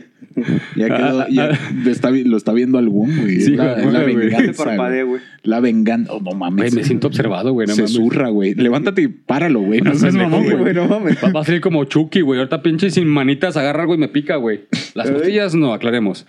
Ya 0.76 0.86
quedó, 0.88 1.28
ya 1.28 1.58
lo 1.84 1.90
está, 1.90 2.10
vi- 2.10 2.24
lo 2.24 2.36
está 2.36 2.52
viendo 2.52 2.78
algún, 2.78 3.14
güey. 3.20 3.40
Sí, 3.40 3.56
la, 3.56 3.74
güey, 3.74 3.90
la 3.92 4.02
güey. 4.02 4.16
venganza. 4.16 4.64
Parpadea, 4.64 5.04
güey. 5.04 5.20
güey. 5.20 5.30
La 5.44 5.60
venganza. 5.60 6.12
Oh, 6.12 6.18
no 6.18 6.24
Güey, 6.24 6.36
mames. 6.38 6.74
me 6.74 6.84
siento 6.84 7.06
observado, 7.06 7.52
güey. 7.52 7.66
No 7.66 7.74
Se 7.74 7.82
mames. 7.82 7.94
zurra, 7.94 8.28
güey. 8.28 8.54
Levántate 8.54 9.02
y 9.02 9.08
páralo, 9.08 9.60
güey. 9.60 9.80
No 9.80 9.90
No 9.92 9.96
seas 9.98 10.14
mamón, 10.14 10.44
güey. 10.44 10.56
güey, 10.56 10.74
no 10.74 10.86
mames. 10.88 11.16
Va, 11.24 11.30
va 11.30 11.40
a 11.40 11.44
salir 11.44 11.60
como 11.60 11.84
Chucky, 11.84 12.20
güey. 12.20 12.38
Ahorita 12.40 12.62
pinche 12.62 12.90
sin 12.90 13.08
manitas 13.08 13.56
agarra 13.56 13.82
algo 13.82 13.94
y 13.94 13.98
me 13.98 14.08
pica, 14.08 14.36
güey. 14.36 14.62
Las 14.94 15.10
costillas 15.10 15.54
no, 15.54 15.72
aclaremos. 15.72 16.26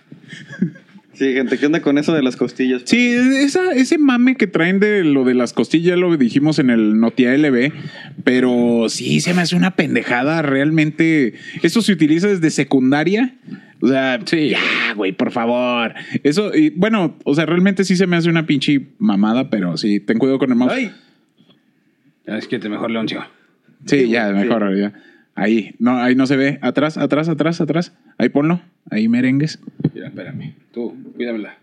Sí, 1.18 1.32
gente, 1.32 1.58
¿qué 1.58 1.66
onda 1.66 1.82
con 1.82 1.98
eso 1.98 2.12
de 2.14 2.22
las 2.22 2.36
costillas? 2.36 2.82
Sí, 2.84 3.08
esa, 3.08 3.72
ese 3.72 3.98
mame 3.98 4.36
que 4.36 4.46
traen 4.46 4.78
de 4.78 5.02
lo 5.02 5.24
de 5.24 5.34
las 5.34 5.52
costillas, 5.52 5.88
ya 5.88 5.96
lo 5.96 6.16
dijimos 6.16 6.60
en 6.60 6.70
el 6.70 7.00
Notia 7.00 7.36
LB, 7.36 7.72
pero 8.22 8.86
sí 8.88 9.20
se 9.20 9.34
me 9.34 9.42
hace 9.42 9.56
una 9.56 9.72
pendejada 9.74 10.42
realmente. 10.42 11.34
Eso 11.62 11.82
se 11.82 11.92
utiliza 11.92 12.28
desde 12.28 12.50
secundaria. 12.50 13.34
O 13.80 13.88
sea, 13.88 14.20
Sí. 14.24 14.50
ya, 14.50 14.60
güey, 14.94 15.10
por 15.12 15.32
favor. 15.32 15.92
Eso, 16.22 16.54
y 16.54 16.70
bueno, 16.70 17.16
o 17.24 17.34
sea, 17.34 17.46
realmente 17.46 17.82
sí 17.84 17.96
se 17.96 18.06
me 18.06 18.16
hace 18.16 18.28
una 18.30 18.46
pinche 18.46 18.86
mamada, 18.98 19.50
pero 19.50 19.76
sí, 19.76 19.98
ten 19.98 20.18
cuidado 20.18 20.38
con 20.38 20.50
el 20.50 20.56
mouse. 20.56 20.72
Ay. 20.72 20.92
Es 22.26 22.46
que 22.46 22.58
te 22.60 22.68
mejor, 22.68 22.90
Leoncio. 22.92 23.24
sí, 23.86 24.08
ya, 24.08 24.30
mejor, 24.30 24.76
ya. 24.78 24.92
Ahí, 25.38 25.76
no, 25.78 25.96
ahí 25.96 26.16
no 26.16 26.26
se 26.26 26.36
ve. 26.36 26.58
Atrás, 26.62 26.98
atrás, 26.98 27.28
atrás, 27.28 27.60
atrás. 27.60 27.94
Ahí 28.18 28.28
ponlo. 28.28 28.60
Ahí 28.90 29.06
merengues. 29.06 29.60
Mira, 29.94 30.08
espérame. 30.08 30.56
Tú, 30.72 30.96
cuídamela. 31.14 31.58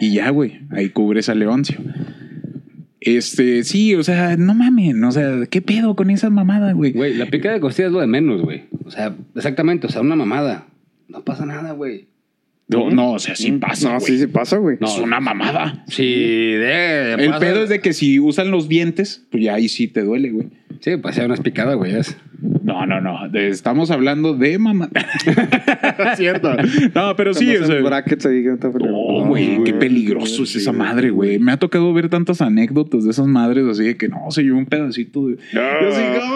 Y 0.00 0.14
ya, 0.14 0.30
güey, 0.30 0.62
ahí 0.70 0.88
cubres 0.88 1.28
a 1.28 1.34
Leoncio. 1.34 1.78
Este, 2.98 3.62
sí, 3.64 3.94
o 3.94 4.02
sea, 4.02 4.38
no 4.38 4.54
mamen, 4.54 5.04
o 5.04 5.12
sea, 5.12 5.44
¿qué 5.50 5.60
pedo 5.60 5.94
con 5.94 6.08
esa 6.08 6.30
mamada, 6.30 6.72
güey? 6.72 6.92
Güey, 6.92 7.14
la 7.14 7.26
pica 7.26 7.52
de 7.52 7.60
costilla 7.60 7.88
es 7.88 7.92
lo 7.92 8.00
de 8.00 8.06
menos, 8.06 8.40
güey. 8.40 8.64
O 8.86 8.90
sea, 8.90 9.14
exactamente, 9.34 9.86
o 9.86 9.90
sea, 9.90 10.00
una 10.00 10.16
mamada. 10.16 10.66
No 11.08 11.22
pasa 11.24 11.44
nada, 11.44 11.72
güey. 11.72 12.08
No, 12.66 12.90
no, 12.90 13.12
o 13.12 13.18
sea, 13.18 13.36
sí 13.36 13.52
pasa, 13.52 13.92
No, 13.92 13.98
güey. 14.00 14.12
sí, 14.12 14.18
sí 14.18 14.26
pasa, 14.26 14.56
güey. 14.56 14.78
No. 14.80 14.86
Es 14.88 14.98
una 14.98 15.20
mamada. 15.20 15.84
Sí, 15.88 16.04
de. 16.52 17.12
El 17.14 17.26
pasa- 17.26 17.40
pedo 17.40 17.62
es 17.64 17.68
de 17.68 17.80
que 17.80 17.92
si 17.92 18.18
usan 18.18 18.50
los 18.50 18.68
dientes, 18.68 19.26
pues 19.30 19.42
ya 19.44 19.54
ahí 19.54 19.68
sí 19.68 19.86
te 19.88 20.02
duele, 20.02 20.30
güey. 20.30 20.48
Sí, 20.80 20.96
pues 20.96 21.16
ya 21.16 21.26
una 21.26 21.36
picada, 21.36 21.74
güey. 21.74 21.94
Es. 21.94 22.16
No, 22.74 22.86
no, 22.86 23.00
no. 23.00 23.38
estamos 23.38 23.92
hablando 23.92 24.34
de 24.34 24.58
mamá. 24.58 24.88
Cierto. 26.16 26.56
No, 26.92 27.14
pero 27.14 27.32
sí, 27.32 27.56
o 27.56 27.64
sea. 27.64 27.80
brackets 27.80 28.26
ahí. 28.26 28.44
Oh, 28.80 29.24
güey, 29.26 29.62
qué 29.62 29.72
peligroso 29.74 30.42
es 30.42 30.56
esa 30.56 30.72
madre, 30.72 31.10
güey. 31.10 31.38
Me 31.38 31.52
ha 31.52 31.56
tocado 31.56 31.92
ver 31.92 32.08
tantas 32.08 32.40
anécdotas 32.40 33.04
de 33.04 33.10
esas 33.10 33.26
madres 33.26 33.64
así 33.66 33.84
de 33.84 33.96
que 33.96 34.08
no, 34.08 34.30
se 34.30 34.42
llevó 34.42 34.58
un 34.58 34.66
pedacito 34.66 35.28
de. 35.28 35.38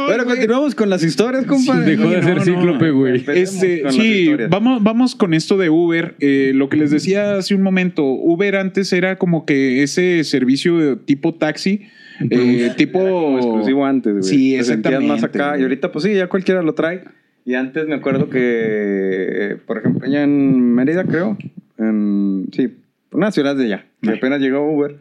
Bueno, 0.07 0.25
continuamos 0.25 0.75
con 0.75 0.89
las 0.89 1.03
historias, 1.03 1.45
compadre. 1.45 1.97
dejó 1.97 2.09
de 2.11 2.23
ser 2.23 2.41
cíclope, 2.43 2.91
güey. 2.91 3.25
Este, 3.35 3.83
sí, 3.91 4.31
vamos, 4.49 4.83
vamos 4.83 5.17
con 5.17 5.35
esto 5.35 5.57
de 5.57 5.71
Uber. 5.71 6.15
Eh, 6.21 6.53
lo 6.55 6.69
que 6.69 6.77
les 6.77 6.91
decía 6.91 7.37
hace 7.37 7.55
un 7.55 7.63
momento, 7.63 8.05
Uber 8.05 8.57
antes 8.57 8.93
era 8.93 9.17
como 9.17 9.45
que 9.45 9.83
ese 9.83 10.23
servicio 10.23 10.79
de 10.79 10.97
tipo 10.97 11.35
taxi, 11.35 11.89
eh, 12.31 12.73
tipo 12.77 12.99
Como 13.01 13.39
exclusivo 13.39 13.85
antes, 13.85 14.13
güey. 14.13 14.23
Sí, 14.25 14.57
Te 14.57 14.65
sentías 14.65 15.03
más 15.03 15.23
acá. 15.25 15.51
güey. 15.51 15.61
Y 15.61 15.63
ahorita, 15.65 15.93
pues 15.93 16.05
sí, 16.05 16.15
ya 16.15 16.29
cualquiera 16.29 16.63
lo 16.63 16.75
trae. 16.75 17.05
Y 17.45 17.55
antes 17.55 17.87
me 17.89 17.95
acuerdo 17.95 18.29
que, 18.29 19.57
por 19.67 19.79
ejemplo, 19.79 20.07
allá 20.07 20.23
en 20.23 20.75
Mérida, 20.75 21.05
creo, 21.05 21.39
en, 21.79 22.49
sí, 22.53 22.77
una 23.11 23.33
ciudad 23.33 23.57
de 23.57 23.65
allá, 23.65 23.87
que 24.03 24.11
apenas 24.11 24.41
llegó 24.41 24.71
Uber, 24.71 24.99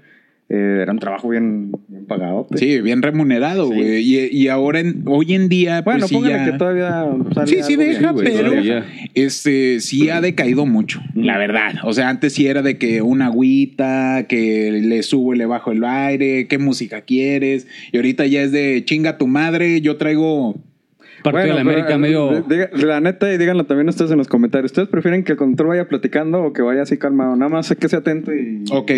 eh, 0.49 0.79
era 0.81 0.91
un 0.93 0.99
trabajo 0.99 1.29
bien, 1.29 1.71
bien 1.89 2.05
pagado. 2.05 2.47
Sí, 2.55 2.79
bien 2.81 3.01
remunerado, 3.01 3.67
güey. 3.67 3.97
Y, 3.99 4.29
y 4.31 4.47
ahora, 4.47 4.79
en- 4.79 5.03
hoy 5.05 5.33
en 5.33 5.49
día, 5.49 5.81
Bueno, 5.81 6.07
pues 6.07 6.21
sí 6.21 6.29
ya- 6.29 6.45
que 6.45 6.57
todavía 6.57 7.05
Sí, 7.45 7.57
sí 7.63 7.75
deja, 7.75 8.13
bien, 8.13 8.23
pero 8.33 8.49
todavía. 8.51 8.85
este 9.13 9.79
sí 9.81 10.09
ha 10.09 10.21
decaído 10.21 10.65
mucho, 10.65 11.01
la 11.15 11.37
verdad. 11.37 11.73
O 11.83 11.91
sea, 11.93 12.09
antes 12.09 12.33
sí 12.33 12.47
era 12.47 12.61
de 12.61 12.77
que 12.77 13.01
una 13.01 13.25
agüita, 13.27 14.25
que 14.29 14.71
le 14.71 15.03
subo 15.03 15.33
y 15.33 15.37
le 15.37 15.45
bajo 15.45 15.71
el 15.71 15.83
aire, 15.83 16.47
qué 16.47 16.57
música 16.57 17.01
quieres. 17.01 17.67
Y 17.91 17.97
ahorita 17.97 18.25
ya 18.25 18.41
es 18.41 18.51
de 18.51 18.83
chinga 18.85 19.17
tu 19.17 19.27
madre, 19.27 19.81
yo 19.81 19.97
traigo 19.97 20.55
Parte 21.31 21.48
de 21.48 21.53
la 21.53 21.62
América 21.62 21.93
eh, 21.93 21.98
medio. 21.98 22.43
diga- 22.48 22.69
la 22.74 23.00
neta, 23.00 23.31
y 23.34 23.38
díganlo 23.38 23.65
también 23.65 23.89
ustedes 23.89 24.12
en 24.12 24.17
los 24.17 24.27
comentarios. 24.27 24.72
¿Ustedes 24.72 24.88
prefieren 24.89 25.24
que 25.24 25.34
el 25.34 25.38
control 25.38 25.69
vaya 25.69 25.88
platicando 25.88 26.43
o 26.43 26.53
que 26.53 26.62
vaya 26.62 26.81
así 26.84 26.98
calmado? 26.98 27.36
Nada 27.36 27.50
más 27.50 27.74
que 27.77 27.89
sea 27.89 28.00
atento 28.00 28.34
y. 28.34 28.63
Ok, 28.72 28.91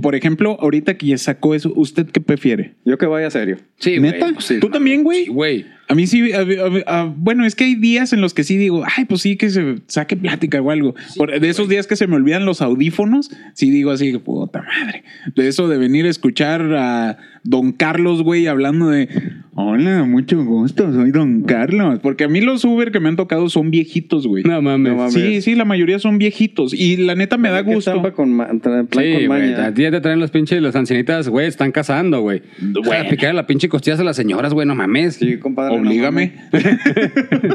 por 0.00 0.14
ejemplo, 0.14 0.56
ahorita 0.60 0.96
que 0.96 1.06
ya 1.08 1.18
sacó 1.18 1.54
eso, 1.54 1.72
¿usted 1.76 2.06
qué 2.06 2.20
prefiere? 2.20 2.74
Yo 2.84 2.98
que 2.98 3.06
vaya 3.06 3.30
serio. 3.30 3.58
Sí, 3.78 3.98
¿Neta? 4.00 4.30
pues 4.32 4.44
sí. 4.44 4.60
¿Tú 4.60 4.70
también, 4.70 5.02
güey? 5.04 5.24
Sí, 5.24 5.30
güey. 5.30 5.66
A 5.88 5.94
mí 5.94 6.06
sí, 6.06 6.32
a- 6.32 6.38
a- 6.40 7.00
a- 7.00 7.04
bueno, 7.04 7.44
es 7.44 7.54
que 7.54 7.64
hay 7.64 7.74
días 7.74 8.12
en 8.12 8.20
los 8.20 8.32
que 8.34 8.42
sí 8.44 8.56
digo, 8.56 8.82
ay, 8.96 9.04
pues 9.04 9.20
sí, 9.22 9.36
que 9.36 9.50
se 9.50 9.76
saque 9.86 10.16
plática 10.16 10.60
o 10.60 10.70
algo. 10.70 10.94
Por- 11.16 11.38
de 11.38 11.48
esos 11.48 11.68
días 11.68 11.86
que 11.86 11.96
se 11.96 12.06
me 12.06 12.16
olvidan 12.16 12.44
los 12.46 12.62
audífonos, 12.62 13.30
sí 13.54 13.70
digo 13.70 13.90
así, 13.90 14.16
puta 14.18 14.62
madre. 14.62 15.04
De 15.36 15.48
eso 15.48 15.68
de 15.68 15.76
venir 15.78 16.06
a 16.06 16.10
escuchar 16.10 16.62
a 16.74 17.18
Don 17.42 17.72
Carlos, 17.72 18.22
güey, 18.22 18.46
hablando 18.46 18.88
de, 18.88 19.08
hola, 19.54 20.04
mucho 20.04 20.42
gusto, 20.44 20.90
soy 20.92 21.10
Don 21.10 21.42
Carlos. 21.42 21.98
Porque 22.02 22.24
a 22.24 22.28
mí 22.28 22.40
los 22.40 22.64
Uber 22.64 22.90
que 22.90 23.00
me 23.00 23.08
han 23.10 23.16
tocado 23.16 23.50
son 23.50 23.70
viejitos, 23.70 24.26
güey. 24.26 24.44
No 24.44 24.62
mames. 24.62 24.92
No 24.92 24.98
mames. 24.98 25.12
Sí, 25.12 25.42
sí, 25.42 25.54
la 25.54 25.66
mayoría 25.66 25.98
son 25.98 26.16
viejitos. 26.16 26.72
Y 26.72 26.96
la 26.96 27.14
neta 27.14 27.36
me 27.36 27.50
da 27.50 27.60
gusto. 27.60 27.90
estampa 27.90 28.12
con, 28.12 28.34
plan 28.36 28.88
Sí, 28.90 29.12
con 29.18 29.26
güey. 29.26 29.52
A 29.54 29.74
ti 29.74 29.82
ya 29.82 29.90
te 29.90 30.00
traen 30.00 30.20
los 30.20 30.30
pinches, 30.30 30.62
las 30.62 30.74
ancianitas, 30.74 31.28
güey, 31.28 31.46
están 31.46 31.70
cazando, 31.72 32.22
güey. 32.22 32.40
Voy 32.60 32.96
a 32.96 33.08
picar 33.08 33.34
la 33.34 33.46
pinche 33.46 33.68
costillas 33.68 34.00
a 34.00 34.04
las 34.04 34.16
señoras, 34.16 34.54
güey, 34.54 34.66
no 34.66 34.74
mames. 34.74 35.16
Sí, 35.16 35.36
compadre. 35.38 35.73
No 35.76 35.88
Oblígame. 35.88 36.32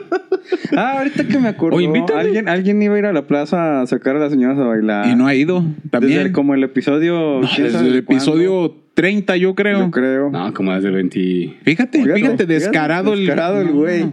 Ah, 0.76 0.98
ahorita 1.00 1.26
que 1.28 1.38
me 1.40 1.48
acuerdo. 1.50 1.78
O 1.78 1.82
invítame. 1.82 2.20
alguien, 2.22 2.48
alguien 2.50 2.82
iba 2.82 2.96
a 2.96 3.00
ir 3.00 3.06
a 3.06 3.14
la 3.14 3.28
plaza 3.28 3.82
a 3.82 3.88
sacar 3.88 4.16
a 4.16 4.20
las 4.20 4.32
señoras 4.32 4.58
a 4.58 4.64
bailar. 4.64 5.08
y 5.08 5.16
no 5.16 5.28
ha 5.28 5.36
ido. 5.36 5.64
También. 5.90 6.14
Desde 6.18 6.28
el- 6.28 6.32
como 6.32 6.54
el 6.54 6.64
episodio. 6.64 7.42
No, 7.42 7.48
desde 7.48 7.66
el 7.68 7.72
cuándo. 7.72 7.98
episodio 7.98 8.76
30, 8.94 9.38
yo 9.38 9.56
creo. 9.56 9.80
Yo 9.80 9.92
creo. 9.92 10.30
No, 10.30 10.54
como 10.54 10.74
desde 10.74 10.88
el 10.90 10.96
20. 10.96 11.20
Fíjate, 11.64 12.02
Fíjate, 12.04 12.20
fíjate, 12.20 12.46
descarado 12.46 13.14
el. 13.14 13.20
Descarado 13.26 13.62
el 13.62 13.72
güey. 13.72 14.06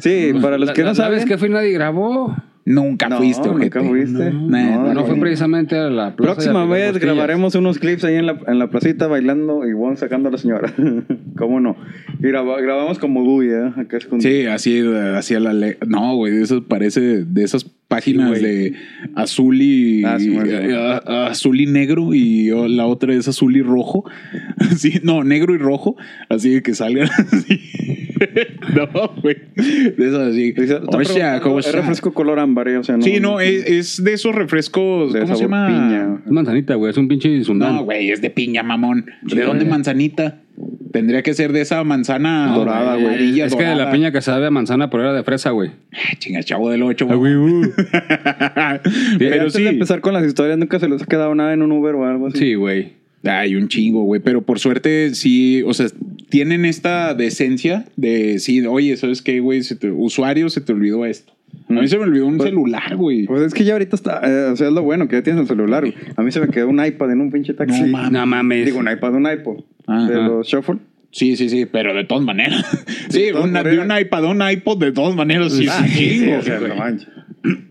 Sí, 0.00 0.32
para 0.42 0.58
los 0.58 0.68
La- 0.68 0.72
que 0.74 0.82
no 0.82 0.88
la- 0.88 0.94
saben. 0.94 1.18
vez 1.18 1.24
que 1.26 1.38
fui 1.38 1.48
nadie 1.48 1.70
grabó. 1.72 2.36
Nunca 2.68 3.08
No, 3.08 3.16
fuiste, 3.16 3.48
nunca 3.48 3.80
ojete. 3.80 3.80
fuiste. 3.80 4.30
No, 4.30 4.48
No, 4.48 4.94
No 4.94 5.00
fue 5.00 5.10
güey. 5.10 5.20
precisamente 5.20 5.76
a 5.76 5.88
la 5.88 6.14
plaza 6.14 6.34
Próxima 6.34 6.66
vez 6.66 6.98
grabaremos 6.98 7.54
unos 7.54 7.78
clips 7.78 8.04
ahí 8.04 8.16
en 8.16 8.26
la, 8.26 8.38
en 8.46 8.58
la 8.58 8.68
placita 8.68 9.06
bailando 9.06 9.66
y 9.66 9.72
vamos 9.72 10.00
sacando 10.00 10.28
a 10.28 10.32
la 10.32 10.38
señora. 10.38 10.72
¿Cómo 11.36 11.60
no? 11.60 11.76
Y 12.20 12.26
graba- 12.26 12.60
grabamos 12.60 12.98
como 12.98 13.22
Dewey, 13.22 13.48
¿eh? 13.50 13.72
Acá 13.80 13.96
escondido. 13.96 14.30
Sí, 14.30 14.44
así 14.46 14.82
hacía 15.16 15.40
la 15.40 15.52
ley. 15.52 15.76
No, 15.86 16.14
güey, 16.16 16.42
eso 16.42 16.62
parece 16.64 17.24
de 17.24 17.42
esas 17.42 17.64
páginas 17.88 18.36
Sí, 18.38 18.44
de 18.44 18.74
azul 19.14 19.62
y, 19.62 20.04
Ah, 20.04 20.18
sí, 20.18 20.36
eh, 20.36 20.74
a- 20.76 20.98
a- 21.10 21.26
azul 21.28 21.58
y 21.60 21.66
negro 21.66 22.12
y 22.12 22.50
la 22.68 22.84
otra 22.86 23.14
es 23.14 23.28
azul 23.28 23.56
y 23.56 23.62
rojo. 23.62 24.04
Sí, 24.76 25.00
no, 25.02 25.24
negro 25.24 25.54
y 25.54 25.58
rojo, 25.58 25.96
así 26.28 26.50
de 26.50 26.62
que 26.62 26.74
salgan 26.74 27.08
así. 27.32 27.60
no, 28.74 29.14
güey. 29.22 29.36
De 29.54 30.08
esas 30.08 30.28
así. 30.28 30.54
O 30.58 30.66
sea, 30.66 31.40
¿cómo 31.40 31.58
es 31.58 31.66
está? 31.66 31.78
refresco 31.80 32.12
color 32.12 32.38
ámbar, 32.38 32.68
o 32.68 32.84
sea, 32.84 32.96
no. 32.96 33.02
Sí, 33.02 33.20
no, 33.20 33.40
es, 33.40 33.66
es 33.66 34.04
de 34.04 34.12
esos 34.14 34.34
refrescos, 34.34 35.12
de 35.12 35.20
¿cómo 35.20 35.34
se 35.36 35.42
sabor 35.44 35.56
llama? 35.56 35.66
piña. 35.88 36.18
Es 36.24 36.30
manzanita, 36.32 36.74
güey, 36.74 36.90
es 36.90 36.96
un 36.96 37.08
pinche 37.08 37.42
sundán. 37.44 37.76
No, 37.76 37.84
güey, 37.84 38.10
es 38.10 38.20
de 38.20 38.30
piña, 38.30 38.62
mamón. 38.62 39.06
¿De 39.22 39.30
Sí, 39.36 39.40
dónde 39.40 39.64
güey. 39.64 39.70
manzanita? 39.70 40.40
Tendría 40.92 41.22
que 41.22 41.34
ser 41.34 41.52
de 41.52 41.60
esa 41.60 41.84
manzana 41.84 42.46
No, 42.48 42.58
dorada, 42.60 42.94
güey. 42.94 43.06
amarilla, 43.06 43.44
Es 43.46 43.54
que 43.54 43.62
de 43.62 43.68
la 43.68 43.74
dorada. 43.74 43.92
piña 43.92 44.10
que 44.12 44.22
sabe 44.22 44.46
a 44.46 44.50
manzana, 44.50 44.90
pero 44.90 45.04
era 45.04 45.12
de 45.12 45.22
fresa, 45.22 45.50
güey. 45.50 45.70
Ah, 45.92 46.16
Chinga, 46.18 46.42
chavo 46.42 46.70
del 46.70 46.82
8. 46.82 47.06
Ah, 47.10 47.14
güey, 47.14 47.34
uh. 47.36 47.60
Pero 47.76 48.80
Pero 49.18 49.34
antes 49.40 49.52
sí. 49.52 49.62
de 49.62 49.68
empezar 49.70 50.00
con 50.00 50.14
las 50.14 50.24
historias, 50.24 50.58
nunca 50.58 50.78
se 50.80 50.88
les 50.88 51.02
ha 51.02 51.06
quedado 51.06 51.34
nada 51.34 51.52
en 51.52 51.62
un 51.62 51.72
Uber 51.72 51.94
o 51.94 52.04
algo 52.06 52.28
así. 52.28 52.38
Sí, 52.38 52.54
güey. 52.54 52.97
Hay 53.28 53.54
un 53.56 53.68
chingo, 53.68 54.02
güey. 54.04 54.20
Pero 54.20 54.42
por 54.42 54.58
suerte, 54.58 55.14
sí, 55.14 55.62
o 55.66 55.74
sea, 55.74 55.86
tienen 56.28 56.64
esta 56.64 57.14
decencia 57.14 57.84
de 57.96 58.38
sí, 58.38 58.64
oye, 58.66 58.96
¿sabes 58.96 59.22
qué, 59.22 59.40
güey? 59.40 59.62
Usuario, 59.96 60.48
se 60.50 60.60
te 60.60 60.72
olvidó 60.72 61.04
esto. 61.04 61.32
A 61.70 61.72
mí 61.74 61.88
se 61.88 61.96
me 61.96 62.04
olvidó 62.04 62.26
un 62.26 62.36
Pues- 62.38 62.50
celular, 62.50 62.96
güey. 62.96 63.24
Pues 63.26 63.42
es 63.42 63.54
que 63.54 63.64
ya 63.64 63.72
ahorita 63.74 63.96
está, 63.96 64.20
eh, 64.24 64.50
o 64.52 64.56
sea, 64.56 64.68
es 64.68 64.72
lo 64.72 64.82
bueno 64.82 65.08
que 65.08 65.16
ya 65.16 65.22
tienes 65.22 65.42
el 65.42 65.48
celular. 65.48 65.82
güey. 65.82 65.94
A 66.16 66.22
mí 66.22 66.30
se 66.32 66.40
me 66.40 66.48
quedó 66.48 66.68
un 66.68 66.84
iPad 66.84 67.12
en 67.12 67.20
un 67.20 67.30
pinche 67.30 67.54
taxi. 67.54 67.80
No 67.82 67.86
mames. 67.88 68.12
No 68.12 68.26
mames. 68.26 68.64
Digo, 68.66 68.78
un 68.78 68.90
iPad, 68.90 69.14
un 69.14 69.26
iPod. 69.30 69.60
Ajá. 69.86 70.08
De 70.10 70.14
los 70.16 70.46
Shuffle. 70.46 70.76
Sí, 71.10 71.36
sí, 71.36 71.48
sí, 71.48 71.66
pero 71.66 71.94
de 71.94 72.04
todas 72.04 72.24
maneras. 72.24 72.64
Sí, 73.08 73.22
de 73.22 73.32
todas 73.32 73.46
una- 73.48 73.62
de 73.62 73.78
un 73.78 73.90
iPad 73.98 74.24
a 74.26 74.28
un 74.28 74.42
iPod, 74.50 74.78
de 74.78 74.92
todas 74.92 75.14
maneras, 75.16 75.52
sí, 75.54 75.66
Ah, 75.70 75.82
sí, 75.88 76.18
sí, 76.18 76.30
o 76.32 76.42
sea, 76.42 76.60
no. 76.60 76.74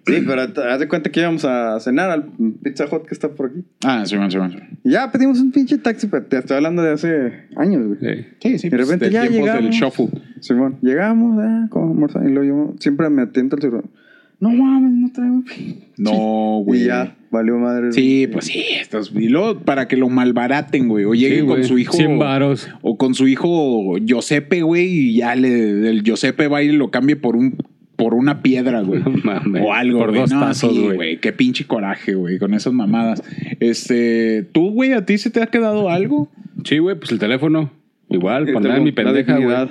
Sí, 0.08 0.24
pero 0.26 0.52
te- 0.52 0.62
haz 0.64 0.80
de 0.80 0.88
cuenta 0.88 1.12
que 1.12 1.20
íbamos 1.20 1.46
a 1.46 1.80
cenar 1.80 2.10
al 2.10 2.32
Pizza 2.64 2.86
Hut 2.86 3.06
que 3.06 3.14
está 3.14 3.30
por 3.30 3.52
aquí. 3.52 3.64
Ah, 3.86 4.04
sí, 4.06 4.16
man, 4.18 4.32
sí, 4.32 4.38
man. 4.38 4.80
Y 4.84 4.92
ya 4.92 5.12
pedimos 5.12 5.40
un 5.40 5.52
pinche 5.52 5.78
taxi, 5.78 6.08
pero 6.08 6.26
te 6.26 6.38
estoy 6.40 6.58
hablando 6.58 6.82
de 6.82 6.92
hace 6.94 7.34
años, 7.58 7.86
güey. 7.86 8.00
Sí. 8.00 8.26
Sí, 8.42 8.58
sí. 8.60 8.70
De 8.70 8.78
repente 8.78 9.06
del 9.06 9.14
ya 9.14 9.26
llegamos. 9.26 9.64
del 9.64 9.72
shuffle. 9.72 10.10
Simón, 10.40 10.80
llegamos, 10.82 11.38
ah, 11.40 11.68
como 11.70 11.92
almorzar, 11.92 12.24
y 12.28 12.32
luego 12.34 12.48
yo 12.72 12.76
siempre 12.80 13.10
me 13.10 13.24
atiento 13.24 13.58
el 13.58 13.62
celular. 13.62 13.84
No 14.40 14.50
mames, 14.50 14.92
no 14.94 15.12
traigo. 15.12 15.44
No, 15.98 16.62
güey. 16.64 16.84
Y 16.84 16.86
ya, 16.86 17.16
valió 17.32 17.58
madre. 17.58 17.92
Sí, 17.92 18.28
pues 18.32 18.46
sí, 18.46 18.64
estos. 18.80 19.12
Y 19.16 19.30
luego 19.30 19.60
para 19.62 19.88
que 19.88 19.98
lo 19.98 20.10
malbaraten, 20.10 20.88
güey. 20.88 21.06
O 21.06 21.14
lleguen 21.14 21.40
Sí, 21.42 21.46
con 21.46 21.56
güey. 21.58 21.64
su 21.64 21.78
hijo. 21.78 21.94
100 21.94 22.20
varos. 22.20 22.70
O 22.82 22.98
con 22.98 23.14
su 23.16 23.28
hijo 23.28 23.98
Giuseppe, 23.98 24.62
güey, 24.62 24.88
y 24.88 25.16
ya 25.18 25.36
le, 25.36 25.90
el 25.90 26.04
Giuseppe 26.04 26.48
va 26.48 26.64
y 26.64 26.72
lo 26.72 26.92
cambie 26.92 27.16
por 27.16 27.36
un 27.36 27.58
por 27.96 28.14
una 28.14 28.44
piedra, 28.44 28.82
güey. 28.82 29.02
No 29.06 29.10
mames. 29.24 29.64
o 29.66 29.74
algo, 29.74 30.00
Por 30.00 30.10
güey. 30.10 30.22
dos 30.22 30.32
No, 30.32 30.54
sí, 30.54 30.68
güey. 30.94 31.20
Qué 31.20 31.34
pinche 31.34 31.66
coraje, 31.66 32.14
güey, 32.14 32.38
con 32.38 32.54
esas 32.54 32.72
mamadas. 32.74 33.24
Este, 33.60 34.44
¿tú, 34.52 34.70
güey, 34.72 34.94
a 34.94 35.06
ti 35.06 35.18
se 35.18 35.32
te 35.32 35.42
ha 35.42 35.48
quedado 35.48 35.90
algo? 35.90 36.30
Sí, 36.64 36.78
güey, 36.78 36.96
pues 36.98 37.12
el 37.12 37.18
teléfono. 37.20 37.72
Igual, 38.10 38.48
en 38.50 38.84
mi 38.84 38.92
pendeja, 38.92 39.38
güey. 39.38 39.68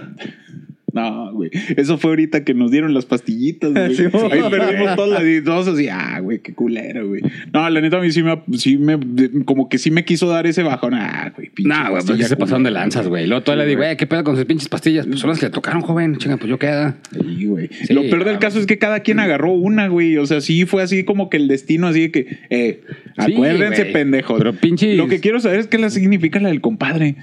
No, 0.96 1.32
güey. 1.32 1.50
Eso 1.76 1.98
fue 1.98 2.10
ahorita 2.12 2.42
que 2.44 2.54
nos 2.54 2.70
dieron 2.70 2.94
las 2.94 3.04
pastillitas, 3.06 3.72
güey. 3.72 3.94
Sí. 3.96 4.04
Ahí 4.04 4.40
perdimos 4.50 4.96
todas 4.96 5.10
las 5.22 5.24
y 5.24 5.42
todos 5.42 5.68
así, 5.68 5.88
ah, 5.88 6.18
güey, 6.20 6.40
qué 6.40 6.54
culero, 6.54 7.06
güey. 7.08 7.22
No, 7.52 7.68
la 7.68 7.80
neta 7.80 7.98
a 7.98 8.00
mí 8.00 8.10
sí 8.10 8.22
me, 8.22 8.40
sí 8.54 8.78
me, 8.78 8.98
como 9.44 9.68
que 9.68 9.78
sí 9.78 9.90
me 9.90 10.04
quiso 10.04 10.26
dar 10.28 10.46
ese 10.46 10.62
bajón. 10.62 10.94
Ah, 10.94 11.32
güey, 11.36 11.50
pinche 11.50 11.68
No, 11.68 11.90
güey, 11.90 12.02
pues 12.06 12.18
ya 12.18 12.26
se 12.28 12.36
pasaron 12.36 12.62
de 12.62 12.70
lanzas, 12.70 13.08
güey. 13.08 13.26
Luego 13.26 13.42
todavía 13.42 13.64
Sí, 13.64 13.66
le 13.66 13.70
digo, 13.70 13.80
güey. 13.80 13.92
eh, 13.92 13.96
¿qué 13.96 14.06
pedo 14.06 14.24
con 14.24 14.36
sus 14.36 14.44
pinches 14.46 14.68
pastillas? 14.68 15.06
Pues 15.06 15.20
son 15.20 15.30
las 15.30 15.38
que 15.38 15.46
le 15.46 15.52
tocaron, 15.52 15.82
joven. 15.82 16.16
Chinga, 16.16 16.36
pues 16.38 16.48
yo 16.48 16.58
queda. 16.58 16.96
Sí, 17.12 17.44
güey. 17.46 17.68
Sí, 17.68 17.92
Lo 17.92 18.00
peor 18.02 18.10
del 18.18 18.20
cabrón. 18.24 18.40
caso 18.40 18.58
es 18.60 18.66
que 18.66 18.78
cada 18.78 19.00
quien 19.00 19.20
agarró 19.20 19.52
una, 19.52 19.88
güey. 19.88 20.16
O 20.16 20.26
sea, 20.26 20.40
sí 20.40 20.64
fue 20.64 20.82
así 20.82 21.04
como 21.04 21.28
que 21.28 21.36
el 21.36 21.48
destino, 21.48 21.86
así 21.88 22.00
de 22.00 22.10
que, 22.10 22.38
eh, 22.50 22.80
acuérdense, 23.16 23.84
pendejos. 23.86 24.38
Pero 24.38 24.52
pinches- 24.54 24.96
Lo 24.96 25.08
que 25.08 25.20
quiero 25.20 25.40
saber 25.40 25.60
es 25.60 25.66
qué 25.66 25.78
le 25.78 25.90
significa 25.90 26.40
la 26.40 26.48
del 26.48 26.60
compadre. 26.60 27.16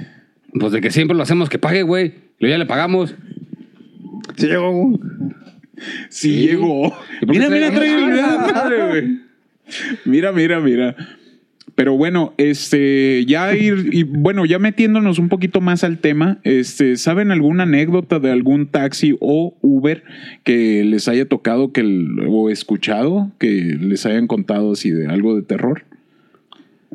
Pues 0.59 0.71
de 0.71 0.81
que 0.81 0.91
siempre 0.91 1.17
lo 1.17 1.23
hacemos 1.23 1.49
que 1.49 1.57
pague, 1.57 1.81
güey. 1.83 2.13
Luego 2.39 2.53
ya 2.53 2.57
le 2.57 2.65
pagamos. 2.65 3.15
Sí, 4.37 4.47
llegó. 4.47 4.99
Sí, 6.09 6.29
Sí. 6.33 6.47
llegó. 6.47 6.93
¿Y 7.21 7.25
por 7.25 7.35
qué 7.35 7.39
Mira, 7.39 7.49
mira, 7.49 7.71
trae 7.73 7.89
¡Ah, 7.89 8.45
el- 8.47 8.53
madre, 8.53 8.87
güey! 8.89 9.19
Mira, 10.05 10.31
mira, 10.31 10.59
mira. 10.59 10.95
Pero 11.75 11.97
bueno, 11.97 12.35
este, 12.37 13.25
ya 13.25 13.55
ir, 13.55 13.89
y 13.91 14.03
bueno, 14.03 14.45
ya 14.45 14.59
metiéndonos 14.59 15.17
un 15.17 15.27
poquito 15.27 15.59
más 15.59 15.83
al 15.83 15.97
tema, 15.97 16.37
este, 16.43 16.97
¿saben 16.97 17.31
alguna 17.31 17.63
anécdota 17.63 18.19
de 18.19 18.29
algún 18.29 18.67
taxi 18.67 19.15
o 19.19 19.57
Uber 19.61 20.03
que 20.43 20.83
les 20.83 21.07
haya 21.07 21.27
tocado 21.27 21.71
que 21.71 21.81
o 22.27 22.51
escuchado 22.51 23.31
que 23.39 23.75
les 23.81 24.05
hayan 24.05 24.27
contado 24.27 24.73
así 24.73 24.91
de 24.91 25.07
algo 25.07 25.35
de 25.35 25.41
terror? 25.41 25.83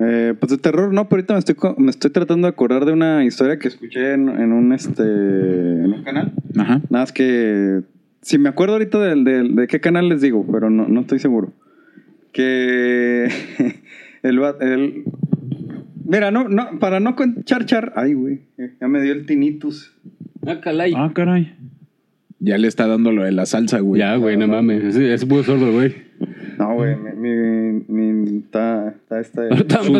Eh, 0.00 0.34
pues 0.38 0.50
de 0.50 0.58
terror, 0.58 0.92
no, 0.92 1.08
pero 1.08 1.18
ahorita 1.20 1.32
me 1.34 1.38
estoy, 1.40 1.54
co- 1.56 1.74
me 1.78 1.90
estoy 1.90 2.10
tratando 2.10 2.46
de 2.46 2.50
acordar 2.52 2.84
de 2.84 2.92
una 2.92 3.24
historia 3.24 3.58
que 3.58 3.66
escuché 3.68 4.12
en, 4.14 4.28
en 4.28 4.52
un 4.52 4.72
este 4.72 5.02
en 5.02 5.92
un 5.92 6.02
canal. 6.04 6.32
Ajá. 6.56 6.80
Nada 6.88 7.02
más 7.04 7.12
que 7.12 7.80
si 8.22 8.38
me 8.38 8.48
acuerdo 8.48 8.74
ahorita 8.74 8.98
del, 9.00 9.24
del- 9.24 9.56
de 9.56 9.66
qué 9.66 9.80
canal 9.80 10.08
les 10.08 10.20
digo, 10.20 10.46
pero 10.50 10.70
no, 10.70 10.86
no 10.86 11.00
estoy 11.00 11.18
seguro. 11.18 11.52
Que 12.32 13.24
el, 14.22 14.40
el 14.60 15.04
Mira, 16.04 16.30
no, 16.30 16.48
no, 16.48 16.78
para 16.78 17.00
no 17.00 17.16
con- 17.16 17.42
char 17.44 17.66
char, 17.66 17.92
ay 17.96 18.14
güey, 18.14 18.40
ya 18.80 18.86
me 18.88 19.02
dio 19.02 19.12
el 19.12 19.26
tinnitus. 19.26 19.94
Ah, 20.46 20.60
calay. 20.60 20.92
Ah, 20.96 21.10
caray. 21.14 21.54
Ya 22.40 22.56
le 22.56 22.68
está 22.68 22.86
dando 22.86 23.10
lo 23.10 23.24
de 23.24 23.32
la 23.32 23.46
salsa, 23.46 23.80
güey. 23.80 24.00
Ya, 24.00 24.14
güey, 24.16 24.36
no 24.36 24.46
mames. 24.46 24.84
Ese, 24.84 25.12
ese 25.12 25.26
puro 25.26 25.42
sordo, 25.42 25.72
güey. 25.72 25.94
No, 26.56 26.74
güey, 26.74 26.96
mi, 26.96 27.30
mi, 27.88 28.12
mi- 28.12 28.38
está, 28.38 28.88
está, 28.90 29.20
está, 29.20 29.48
Está 29.54 29.82
su-. 29.82 29.94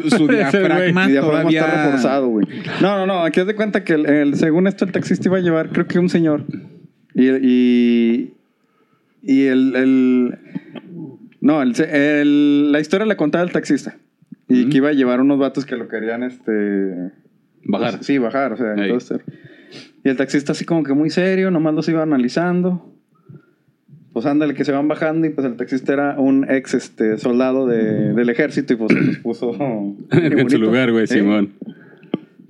Su, 0.00 0.10
su 0.10 0.26
diafragma 0.28 1.06
Mi 1.06 1.12
diafragma 1.12 1.40
todavía 1.42 1.60
está 1.60 1.84
reforzado, 1.86 2.28
güey. 2.28 2.46
No, 2.82 2.96
no, 2.98 3.06
no. 3.06 3.22
Aquí 3.24 3.40
haz 3.40 3.46
de 3.46 3.54
cuenta 3.54 3.84
que 3.84 3.94
el, 3.94 4.06
el- 4.06 4.34
según 4.36 4.66
esto 4.66 4.84
el 4.84 4.92
taxista 4.92 5.28
iba 5.28 5.38
a 5.38 5.40
llevar, 5.40 5.70
creo 5.70 5.86
que 5.86 5.98
un 6.00 6.08
señor. 6.08 6.44
Y, 7.14 7.28
y, 7.30 8.34
y 9.22 9.46
el, 9.46 9.76
el- 9.76 10.38
No, 11.40 11.62
el, 11.62 11.74
se- 11.76 12.20
el- 12.22 12.72
la 12.72 12.80
historia 12.80 13.06
la 13.06 13.16
contaba 13.16 13.44
el 13.44 13.52
taxista. 13.52 13.96
Y 14.48 14.62
Ujú. 14.62 14.70
que 14.70 14.76
iba 14.78 14.88
a 14.90 14.92
llevar 14.92 15.20
unos 15.20 15.38
vatos 15.38 15.64
que 15.66 15.76
lo 15.76 15.88
querían, 15.88 16.22
este... 16.22 17.12
Bajar. 17.64 17.94
pues, 17.94 18.06
sí, 18.06 18.18
bajar, 18.18 18.52
o 18.52 18.56
sea, 18.56 18.74
Ey. 18.74 18.82
entonces... 18.84 19.20
Y 20.06 20.08
el 20.08 20.16
taxista 20.16 20.52
así 20.52 20.64
como 20.64 20.84
que 20.84 20.94
muy 20.94 21.10
serio, 21.10 21.50
nomás 21.50 21.74
los 21.74 21.88
iba 21.88 22.00
analizando. 22.00 22.94
Pues 24.12 24.24
ándale, 24.24 24.54
que 24.54 24.64
se 24.64 24.70
van 24.70 24.86
bajando 24.86 25.26
y 25.26 25.30
pues 25.30 25.44
el 25.44 25.56
taxista 25.56 25.94
era 25.94 26.14
un 26.16 26.48
ex 26.48 26.74
este, 26.74 27.18
soldado 27.18 27.66
de- 27.66 28.14
del 28.14 28.28
ejército 28.28 28.74
y 28.74 28.76
pues 28.76 28.92
se 28.92 29.00
los 29.00 29.18
puso... 29.18 29.56
en 30.12 30.48
su 30.48 30.58
lugar, 30.58 30.92
güey, 30.92 31.02
¿Eh? 31.02 31.06
Simón. 31.08 31.54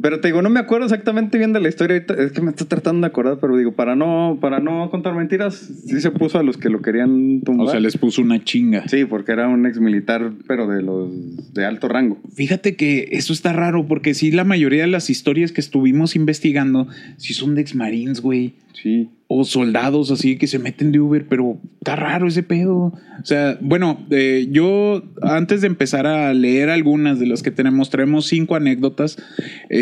Pero 0.00 0.20
te 0.20 0.28
digo, 0.28 0.42
no 0.42 0.50
me 0.50 0.60
acuerdo 0.60 0.84
exactamente 0.84 1.38
bien 1.38 1.52
de 1.52 1.60
la 1.60 1.68
historia. 1.68 2.04
Es 2.18 2.32
que 2.32 2.42
me 2.42 2.50
estoy 2.50 2.66
tratando 2.66 3.00
de 3.00 3.06
acordar, 3.06 3.38
pero 3.40 3.56
digo, 3.56 3.72
para 3.72 3.96
no, 3.96 4.38
para 4.40 4.60
no 4.60 4.90
contar 4.90 5.14
mentiras, 5.14 5.54
sí 5.86 6.00
se 6.00 6.10
puso 6.10 6.38
a 6.38 6.42
los 6.42 6.56
que 6.56 6.68
lo 6.68 6.82
querían 6.82 7.40
tumbar. 7.42 7.68
O 7.68 7.70
sea, 7.70 7.80
les 7.80 7.96
puso 7.96 8.20
una 8.20 8.42
chinga. 8.44 8.86
Sí, 8.88 9.04
porque 9.04 9.32
era 9.32 9.48
un 9.48 9.66
ex 9.66 9.80
militar, 9.80 10.32
pero 10.46 10.66
de 10.66 10.82
los 10.82 11.54
de 11.54 11.64
alto 11.64 11.88
rango. 11.88 12.18
Fíjate 12.34 12.76
que 12.76 13.08
eso 13.12 13.32
está 13.32 13.52
raro 13.52 13.86
porque 13.86 14.14
sí, 14.14 14.30
la 14.30 14.44
mayoría 14.44 14.82
de 14.82 14.88
las 14.88 15.08
historias 15.08 15.52
que 15.52 15.60
estuvimos 15.60 16.16
investigando, 16.16 16.88
sí 17.16 17.32
son 17.34 17.54
de 17.54 17.62
ex-marines, 17.62 18.20
güey. 18.20 18.54
Sí. 18.82 19.08
O 19.28 19.44
soldados 19.44 20.10
así 20.10 20.36
que 20.36 20.46
se 20.46 20.58
meten 20.58 20.92
de 20.92 21.00
Uber, 21.00 21.26
pero 21.28 21.58
está 21.78 21.96
raro 21.96 22.28
ese 22.28 22.42
pedo. 22.42 22.76
O 22.76 23.24
sea, 23.24 23.58
bueno, 23.60 24.06
eh, 24.10 24.46
yo 24.50 25.02
antes 25.22 25.62
de 25.62 25.66
empezar 25.66 26.06
a 26.06 26.32
leer 26.34 26.68
algunas 26.68 27.18
de 27.18 27.26
las 27.26 27.42
que 27.42 27.50
tenemos, 27.50 27.90
traemos 27.90 28.26
cinco 28.26 28.54
anécdotas. 28.54 29.16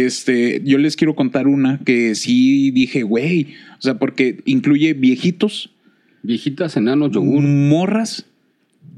Este, 0.06 0.62
yo 0.64 0.78
les 0.78 0.96
quiero 0.96 1.14
contar 1.14 1.46
una 1.46 1.80
que 1.84 2.14
sí 2.14 2.70
dije, 2.70 3.02
güey, 3.02 3.54
o 3.78 3.82
sea, 3.82 3.98
porque 3.98 4.38
incluye 4.44 4.94
viejitos, 4.94 5.70
Viejitas, 6.22 6.76
enanos, 6.76 7.12
yogur. 7.12 7.42
morras, 7.42 8.26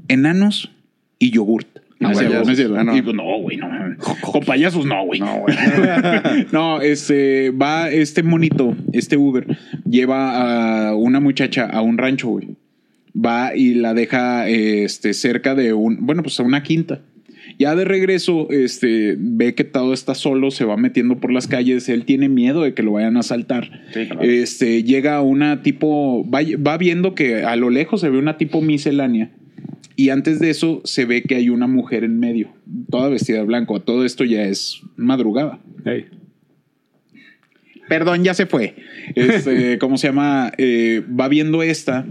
enanos 0.07 0.71
y 1.19 1.31
yogurt. 1.31 1.67
No, 1.99 2.09
No, 2.09 2.13
güey, 2.13 2.27
no 2.45 2.55
cierto. 2.55 2.75
ah, 2.77 2.83
no. 2.83 2.95
Y, 2.95 3.01
pues, 3.01 3.15
no, 3.15 3.39
güey, 3.41 3.57
no. 3.57 3.67
Con 4.21 4.43
payasos 4.43 4.85
no, 4.85 5.03
güey. 5.05 5.19
No, 5.19 5.39
güey. 5.39 5.55
No, 6.51 6.81
este, 6.81 7.49
va 7.49 7.89
este 7.89 8.21
monito, 8.23 8.77
este 8.93 9.17
Uber, 9.17 9.57
lleva 9.89 10.89
a 10.89 10.95
una 10.95 11.19
muchacha 11.19 11.65
a 11.65 11.81
un 11.81 11.97
rancho, 11.97 12.29
güey. 12.29 12.49
Va 13.15 13.55
y 13.55 13.73
la 13.73 13.95
deja, 13.95 14.47
este, 14.47 15.13
cerca 15.15 15.55
de 15.55 15.73
un, 15.73 16.05
bueno, 16.05 16.21
pues 16.21 16.39
a 16.39 16.43
una 16.43 16.61
quinta. 16.61 17.01
Ya 17.59 17.75
de 17.75 17.85
regreso, 17.85 18.47
este, 18.51 19.15
ve 19.17 19.55
que 19.55 19.63
todo 19.63 19.93
está 19.93 20.13
solo, 20.13 20.51
se 20.51 20.63
va 20.63 20.77
metiendo 20.77 21.17
por 21.17 21.31
las 21.31 21.47
calles, 21.47 21.89
él 21.89 22.05
tiene 22.05 22.29
miedo 22.29 22.61
de 22.61 22.75
que 22.75 22.83
lo 22.83 22.93
vayan 22.93 23.17
a 23.17 23.21
asaltar. 23.21 23.83
Sí, 23.93 24.05
claro. 24.05 24.21
Este, 24.21 24.83
llega 24.83 25.15
a 25.15 25.21
una 25.21 25.63
tipo, 25.63 26.23
va, 26.29 26.41
va 26.65 26.77
viendo 26.77 27.15
que 27.15 27.43
a 27.43 27.55
lo 27.55 27.71
lejos 27.71 28.01
se 28.01 28.09
ve 28.09 28.19
una 28.19 28.37
tipo 28.37 28.61
miscelánea. 28.61 29.31
Y 29.95 30.11
antes 30.11 30.39
de 30.39 30.51
eso 30.51 30.81
se 30.83 31.05
ve 31.05 31.23
que 31.23 31.33
hay 31.33 31.49
una 31.49 31.65
mujer 31.65 32.03
en 32.03 32.19
medio, 32.19 32.53
toda 32.91 33.09
vestida 33.09 33.39
de 33.39 33.45
blanco. 33.45 33.81
Todo 33.81 34.05
esto 34.05 34.23
ya 34.23 34.43
es 34.43 34.81
madrugada. 34.95 35.59
Perdón, 37.89 38.23
ya 38.23 38.35
se 38.35 38.45
fue. 38.45 38.75
Este, 39.15 39.77
¿Cómo 39.79 39.97
se 39.97 40.07
llama? 40.07 40.51
Eh, 40.59 41.01
va 41.09 41.27
viendo 41.27 41.63
esta 41.63 42.05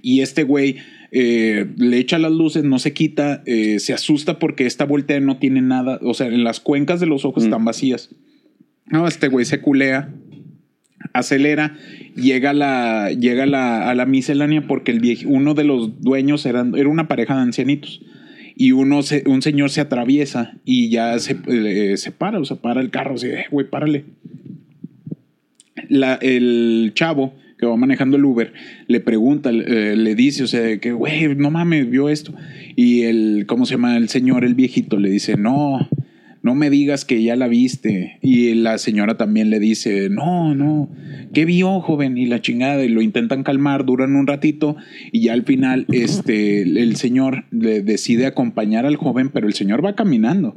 y 0.00 0.20
este 0.20 0.44
güey 0.44 0.76
eh, 1.12 1.66
le 1.76 1.98
echa 1.98 2.18
las 2.18 2.32
luces, 2.32 2.62
no 2.64 2.78
se 2.78 2.92
quita, 2.92 3.42
eh, 3.46 3.78
se 3.80 3.92
asusta 3.92 4.38
porque 4.38 4.66
esta 4.66 4.84
voltea 4.84 5.18
no 5.20 5.38
tiene 5.38 5.60
nada, 5.62 5.98
o 6.02 6.14
sea, 6.14 6.26
en 6.28 6.44
las 6.44 6.60
cuencas 6.60 7.00
de 7.00 7.06
los 7.06 7.24
ojos 7.24 7.42
Mm. 7.42 7.46
están 7.46 7.64
vacías. 7.64 8.10
No, 8.86 9.06
este 9.08 9.28
güey 9.28 9.44
se 9.44 9.60
culea, 9.60 10.12
acelera, 11.12 11.76
llega, 12.16 12.50
a 12.50 12.52
la, 12.54 13.10
llega 13.12 13.46
la, 13.46 13.88
a 13.90 13.94
la 13.94 14.06
miscelánea 14.06 14.66
porque 14.66 14.92
el 14.92 15.00
viejo, 15.00 15.28
uno 15.28 15.54
de 15.54 15.64
los 15.64 16.00
dueños 16.00 16.44
eran, 16.46 16.74
era 16.76 16.88
una 16.88 17.08
pareja 17.08 17.34
de 17.36 17.42
ancianitos. 17.42 18.02
Y 18.56 18.72
uno 18.72 19.02
se- 19.02 19.24
un 19.26 19.40
señor 19.40 19.70
se 19.70 19.80
atraviesa 19.80 20.58
y 20.66 20.90
ya 20.90 21.18
se, 21.18 21.36
eh, 21.48 21.96
se 21.96 22.12
para, 22.12 22.38
o 22.38 22.44
sea, 22.44 22.58
para 22.58 22.80
el 22.82 22.90
carro, 22.90 23.14
así, 23.14 23.28
de, 23.28 23.40
"Eh, 23.40 23.44
güey, 23.50 23.68
párale 23.70 24.04
la- 25.88 26.18
el 26.20 26.92
chavo 26.94 27.34
que 27.60 27.66
va 27.66 27.76
manejando 27.76 28.16
el 28.16 28.24
Uber 28.24 28.52
le 28.88 29.00
pregunta, 29.00 29.50
eh, 29.50 29.94
le 29.96 30.14
dice, 30.14 30.42
o 30.42 30.46
sea, 30.46 30.78
que, 30.78 30.92
güey, 30.92 31.34
no 31.36 31.50
mames, 31.50 31.88
vio 31.88 32.08
esto. 32.08 32.32
Y 32.74 33.02
el, 33.02 33.44
¿cómo 33.46 33.66
se 33.66 33.74
llama? 33.74 33.96
El 33.96 34.08
señor, 34.08 34.44
el 34.44 34.54
viejito, 34.54 34.98
le 34.98 35.10
dice, 35.10 35.36
no, 35.36 35.88
no 36.42 36.54
me 36.54 36.70
digas 36.70 37.04
que 37.04 37.22
ya 37.22 37.36
la 37.36 37.48
viste. 37.48 38.18
Y 38.22 38.54
la 38.54 38.78
señora 38.78 39.16
también 39.18 39.50
le 39.50 39.60
dice, 39.60 40.08
no, 40.08 40.54
no, 40.54 40.88
¿qué 41.34 41.44
vio, 41.44 41.80
joven? 41.80 42.16
Y 42.16 42.26
la 42.26 42.40
chingada, 42.40 42.82
y 42.82 42.88
lo 42.88 43.02
intentan 43.02 43.42
calmar, 43.42 43.84
duran 43.84 44.16
un 44.16 44.26
ratito, 44.26 44.76
y 45.12 45.24
ya 45.24 45.34
al 45.34 45.42
final, 45.42 45.84
este, 45.92 46.62
el 46.62 46.96
señor 46.96 47.44
le 47.50 47.82
decide 47.82 48.26
acompañar 48.26 48.86
al 48.86 48.96
joven, 48.96 49.28
pero 49.28 49.46
el 49.46 49.54
señor 49.54 49.84
va 49.84 49.94
caminando 49.94 50.56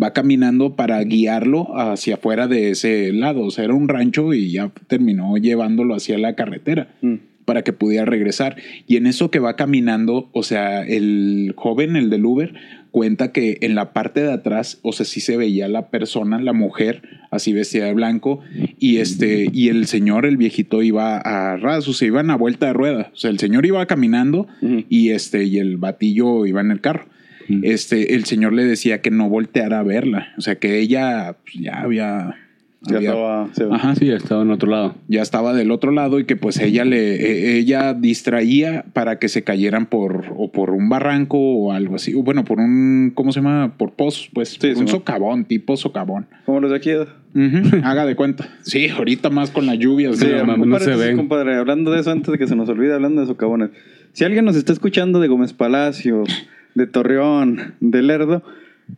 va 0.00 0.12
caminando 0.12 0.76
para 0.76 1.02
guiarlo 1.02 1.76
hacia 1.78 2.14
afuera 2.14 2.46
de 2.46 2.70
ese 2.70 3.12
lado. 3.12 3.42
O 3.42 3.50
sea, 3.50 3.64
era 3.64 3.74
un 3.74 3.88
rancho 3.88 4.32
y 4.34 4.52
ya 4.52 4.70
terminó 4.86 5.36
llevándolo 5.36 5.94
hacia 5.94 6.18
la 6.18 6.34
carretera 6.34 6.94
Mm. 7.00 7.14
para 7.44 7.62
que 7.62 7.72
pudiera 7.72 8.04
regresar. 8.04 8.56
Y 8.86 8.96
en 8.96 9.06
eso 9.06 9.30
que 9.30 9.38
va 9.38 9.56
caminando, 9.56 10.28
o 10.32 10.42
sea, 10.42 10.82
el 10.86 11.54
joven, 11.56 11.96
el 11.96 12.10
del 12.10 12.26
Uber, 12.26 12.52
cuenta 12.90 13.32
que 13.32 13.58
en 13.62 13.74
la 13.74 13.92
parte 13.92 14.22
de 14.22 14.32
atrás, 14.32 14.80
o 14.82 14.92
sea, 14.92 15.06
sí 15.06 15.20
se 15.20 15.36
veía 15.36 15.66
la 15.68 15.88
persona, 15.88 16.40
la 16.40 16.52
mujer, 16.52 17.02
así 17.30 17.52
vestida 17.52 17.86
de 17.86 17.94
blanco, 17.94 18.40
y 18.78 18.98
este, 18.98 19.48
y 19.52 19.68
el 19.68 19.86
señor, 19.86 20.26
el 20.26 20.36
viejito, 20.36 20.82
iba 20.82 21.16
a 21.18 21.56
ras, 21.56 21.88
o 21.88 21.92
sea, 21.92 22.08
iban 22.08 22.30
a 22.30 22.36
vuelta 22.36 22.66
de 22.66 22.72
rueda. 22.74 23.10
O 23.12 23.16
sea, 23.16 23.30
el 23.30 23.38
señor 23.38 23.64
iba 23.66 23.84
caminando 23.86 24.46
y 24.88 25.10
este, 25.10 25.44
y 25.44 25.58
el 25.58 25.76
batillo 25.78 26.44
iba 26.46 26.60
en 26.60 26.70
el 26.70 26.80
carro 26.80 27.06
Este, 27.62 28.14
el 28.14 28.24
señor 28.24 28.52
le 28.52 28.64
decía 28.64 29.00
que 29.00 29.10
no 29.10 29.28
volteara 29.28 29.80
a 29.80 29.82
verla. 29.82 30.28
O 30.38 30.40
sea, 30.40 30.56
que 30.56 30.78
ella 30.80 31.36
pues, 31.44 31.54
ya 31.64 31.80
había. 31.80 32.34
Ya 32.82 32.96
había- 32.98 33.10
estaba. 33.10 33.48
se- 33.54 33.64
Ajá, 33.64 33.94
Sí, 33.96 34.08
estaba 34.08 34.42
en 34.42 34.52
otro 34.52 34.70
lado. 34.70 34.94
ya 35.08 35.20
estaba 35.20 35.52
del 35.52 35.72
otro 35.72 35.90
lado 35.90 36.20
y 36.20 36.24
que 36.26 36.36
pues 36.36 36.60
ella 36.60 36.84
le 36.84 37.16
eh, 37.16 37.58
ella 37.58 37.92
distraía 37.92 38.84
para 38.92 39.18
que 39.18 39.28
se 39.28 39.42
cayeran 39.42 39.86
por 39.86 40.26
o 40.36 40.52
por 40.52 40.70
un 40.70 40.88
barranco 40.88 41.38
o 41.38 41.72
algo 41.72 41.96
así 41.96 42.14
o 42.14 42.22
bueno 42.22 42.44
por 42.44 42.60
un 42.60 43.10
cómo 43.16 43.32
se 43.32 43.40
llama 43.40 43.74
por 43.76 43.94
pozos 43.94 44.30
pues 44.32 44.50
Sí, 44.50 44.58
por 44.60 44.74
sí, 44.76 44.80
un 44.82 44.86
socavón 44.88 45.44
tipo 45.44 45.76
socavón 45.76 46.26
Como 46.46 46.60
los 46.60 46.70
de 46.70 46.76
aquí. 46.76 46.90
Ujú, 46.92 47.78
haga 47.82 48.06
de 48.06 48.14
cuenta 48.14 48.48
sí 48.62 48.88
ahorita 48.88 49.28
más 49.28 49.50
con 49.50 49.66
las 49.66 49.76
lluvias 49.76 50.16
Sí, 50.16 50.26
¿no? 50.46 50.78
se 50.78 50.94
ven. 50.94 51.16
compadre, 51.16 51.56
hablando 51.56 51.90
de 51.90 51.98
eso 52.00 52.12
antes 52.12 52.30
de 52.30 52.38
que 52.38 52.46
se 52.46 52.54
nos 52.54 52.68
olvide, 52.68 52.94
hablando 52.94 53.20
de 53.22 53.26
socavones. 53.26 53.70
Si 54.12 54.22
alguien 54.22 54.44
nos 54.44 54.54
está 54.54 54.72
escuchando 54.72 55.18
de 55.18 55.26
Gómez 55.26 55.52
Palacio, 55.52 56.22
de 56.78 56.86
Torreón, 56.86 57.74
de 57.80 58.02
Lerdo, 58.02 58.42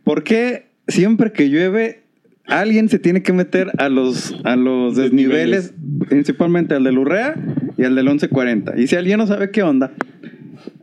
¿por 0.05 0.23
qué 0.23 0.67
siempre 0.87 1.31
que 1.33 1.49
llueve 1.49 2.03
alguien 2.47 2.87
se 2.89 2.99
tiene 2.99 3.21
que 3.23 3.33
meter 3.33 3.71
a 3.77 3.89
los, 3.89 4.35
a 4.43 4.55
los 4.55 4.95
desniveles, 4.95 5.73
principalmente 6.07 6.73
al 6.75 6.83
del 6.83 6.97
Urrea 6.97 7.35
y 7.77 7.83
al 7.83 7.95
del 7.95 8.05
1140? 8.05 8.79
Y 8.79 8.87
si 8.87 8.95
alguien 8.95 9.17
no 9.17 9.27
sabe 9.27 9.51
qué 9.51 9.63
onda, 9.63 9.91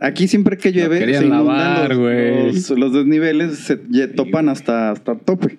aquí 0.01 0.29
siempre 0.29 0.57
que 0.59 0.73
llueve 0.73 0.99
querían 0.99 1.23
se 1.25 1.29
lavar, 1.29 1.91
los, 1.95 2.71
los- 2.71 2.79
los 2.79 2.93
desniveles 2.93 3.59
se 3.59 3.77
topan 4.09 4.49
hasta, 4.49 4.91
hasta 4.91 5.17
tope. 5.19 5.59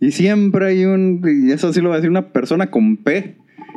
Y 0.00 0.10
siempre 0.12 0.66
hay 0.66 0.84
un, 0.84 1.22
y 1.46 1.52
eso 1.52 1.72
sí 1.72 1.80
lo 1.80 1.88
va 1.88 1.94
a 1.96 1.98
decir 1.98 2.10
una 2.10 2.28
persona 2.28 2.70
con 2.70 2.98
P, 2.98 3.36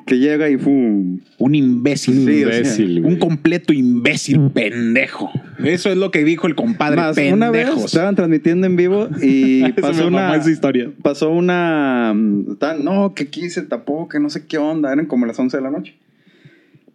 que 0.10 0.18
llega 0.18 0.50
y 0.50 0.58
¡fum! 0.58 1.20
un 1.38 1.56
imbécil 1.56 2.26
Sí, 2.26 2.44
o 2.44 2.50
sea, 2.50 2.58
Imbécil, 2.58 3.02
güey. 3.02 3.14
un 3.14 3.20
completo 3.20 3.72
imbécil 3.72 4.52
pendejo 4.54 5.32
eso 5.64 5.90
es 5.90 5.98
lo 5.98 6.10
que 6.10 6.24
dijo 6.24 6.48
el 6.48 6.56
compadre 6.56 6.98
Más, 6.98 7.16
pendejos 7.16 7.38
una 7.38 7.52
vez 7.52 7.86
estaban 7.86 8.16
transmitiendo 8.16 8.66
en 8.66 8.76
vivo 8.76 9.10
y 9.22 9.72
pasó 9.82 10.08
una, 10.08 10.36
esa 10.36 10.50
historia. 10.50 10.92
pasó 11.02 11.30
una, 11.32 12.14
mm, 12.16 12.56
tal, 12.58 12.84
no, 12.84 13.14
que 13.14 13.24
aquí 13.24 13.50
se 13.50 13.64
tapó, 13.64 14.08
que 14.08 14.20
no 14.20 14.30
sé 14.30 14.46
qué 14.46 14.58
onda, 14.58 14.92
eran 14.92 15.06
como 15.06 15.26
las 15.26 15.38
11 15.38 15.58
de 15.58 15.64
la 15.64 15.72
noche. 15.72 15.96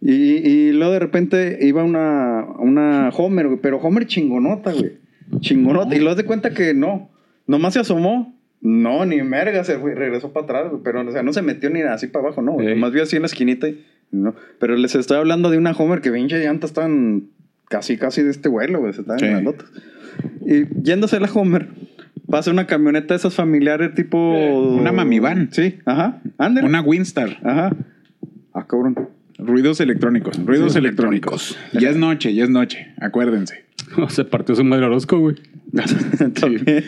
Y, 0.01 0.13
y 0.13 0.71
luego 0.71 0.93
de 0.93 0.99
repente 0.99 1.59
iba 1.61 1.83
una, 1.83 2.45
una 2.59 3.09
Homer, 3.09 3.47
güey, 3.47 3.59
pero 3.61 3.77
Homer 3.77 4.05
chingonota, 4.07 4.71
güey. 4.71 4.93
Chingonota. 5.39 5.95
Y 5.95 5.99
luego 5.99 6.15
de 6.15 6.25
cuenta 6.25 6.51
que 6.53 6.73
no, 6.73 7.09
nomás 7.47 7.73
se 7.73 7.79
asomó. 7.79 8.33
No, 8.61 9.05
ni 9.05 9.21
merga, 9.21 9.63
se 9.63 9.77
fue, 9.77 9.93
regresó 9.93 10.33
para 10.33 10.45
atrás, 10.45 10.69
güey, 10.71 10.81
pero 10.83 11.07
o 11.07 11.11
sea, 11.11 11.21
no 11.23 11.33
se 11.33 11.41
metió 11.41 11.69
ni 11.69 11.81
así 11.81 12.07
para 12.07 12.25
abajo, 12.25 12.41
no, 12.41 12.53
güey. 12.53 12.67
Ey. 12.67 12.73
Nomás 12.75 12.91
vio 12.93 13.03
así 13.03 13.15
en 13.15 13.21
la 13.21 13.27
esquinita 13.27 13.67
y 13.67 13.83
no. 14.11 14.33
Pero 14.59 14.75
les 14.75 14.95
estoy 14.95 15.17
hablando 15.17 15.49
de 15.49 15.57
una 15.57 15.71
Homer 15.71 16.01
que 16.01 16.11
pinche 16.11 16.39
llantas 16.43 16.71
estaban 16.71 17.27
casi, 17.69 17.97
casi 17.97 18.23
de 18.23 18.31
este 18.31 18.49
vuelo, 18.49 18.79
güey, 18.79 18.93
se 18.93 19.01
estaban 19.01 19.19
Sí. 19.19 19.27
grandotas. 19.27 19.69
Y 20.45 20.65
yéndose 20.81 21.19
la 21.19 21.29
Homer, 21.31 21.67
pasa 22.27 22.49
una 22.49 22.65
camioneta 22.65 23.13
de 23.13 23.17
esas 23.17 23.35
familiares 23.35 23.93
tipo... 23.93 24.17
Una 24.17 24.91
mami 24.91 25.19
van. 25.19 25.49
Sí, 25.51 25.79
ajá. 25.85 26.21
Ándale. 26.37 26.67
una 26.67 26.81
Winstar 26.81 27.37
Ajá. 27.43 27.75
Ah, 28.53 28.65
cabrón. 28.67 29.09
Ruidos 29.37 29.81
electrónicos, 29.81 30.43
ruidos 30.45 30.73
Sí, 30.73 30.79
electrónicos. 30.79 31.57
Ya 31.73 31.89
es 31.89 31.97
noche, 31.97 32.33
ya 32.33 32.45
es 32.45 32.49
noche, 32.49 32.93
acuérdense. 33.01 33.64
Se 34.09 34.25
partió 34.25 34.55
su 34.55 34.63
madre 34.63 34.85
Orozco, 34.85 35.19
güey. 35.19 35.35
También. 36.39 36.65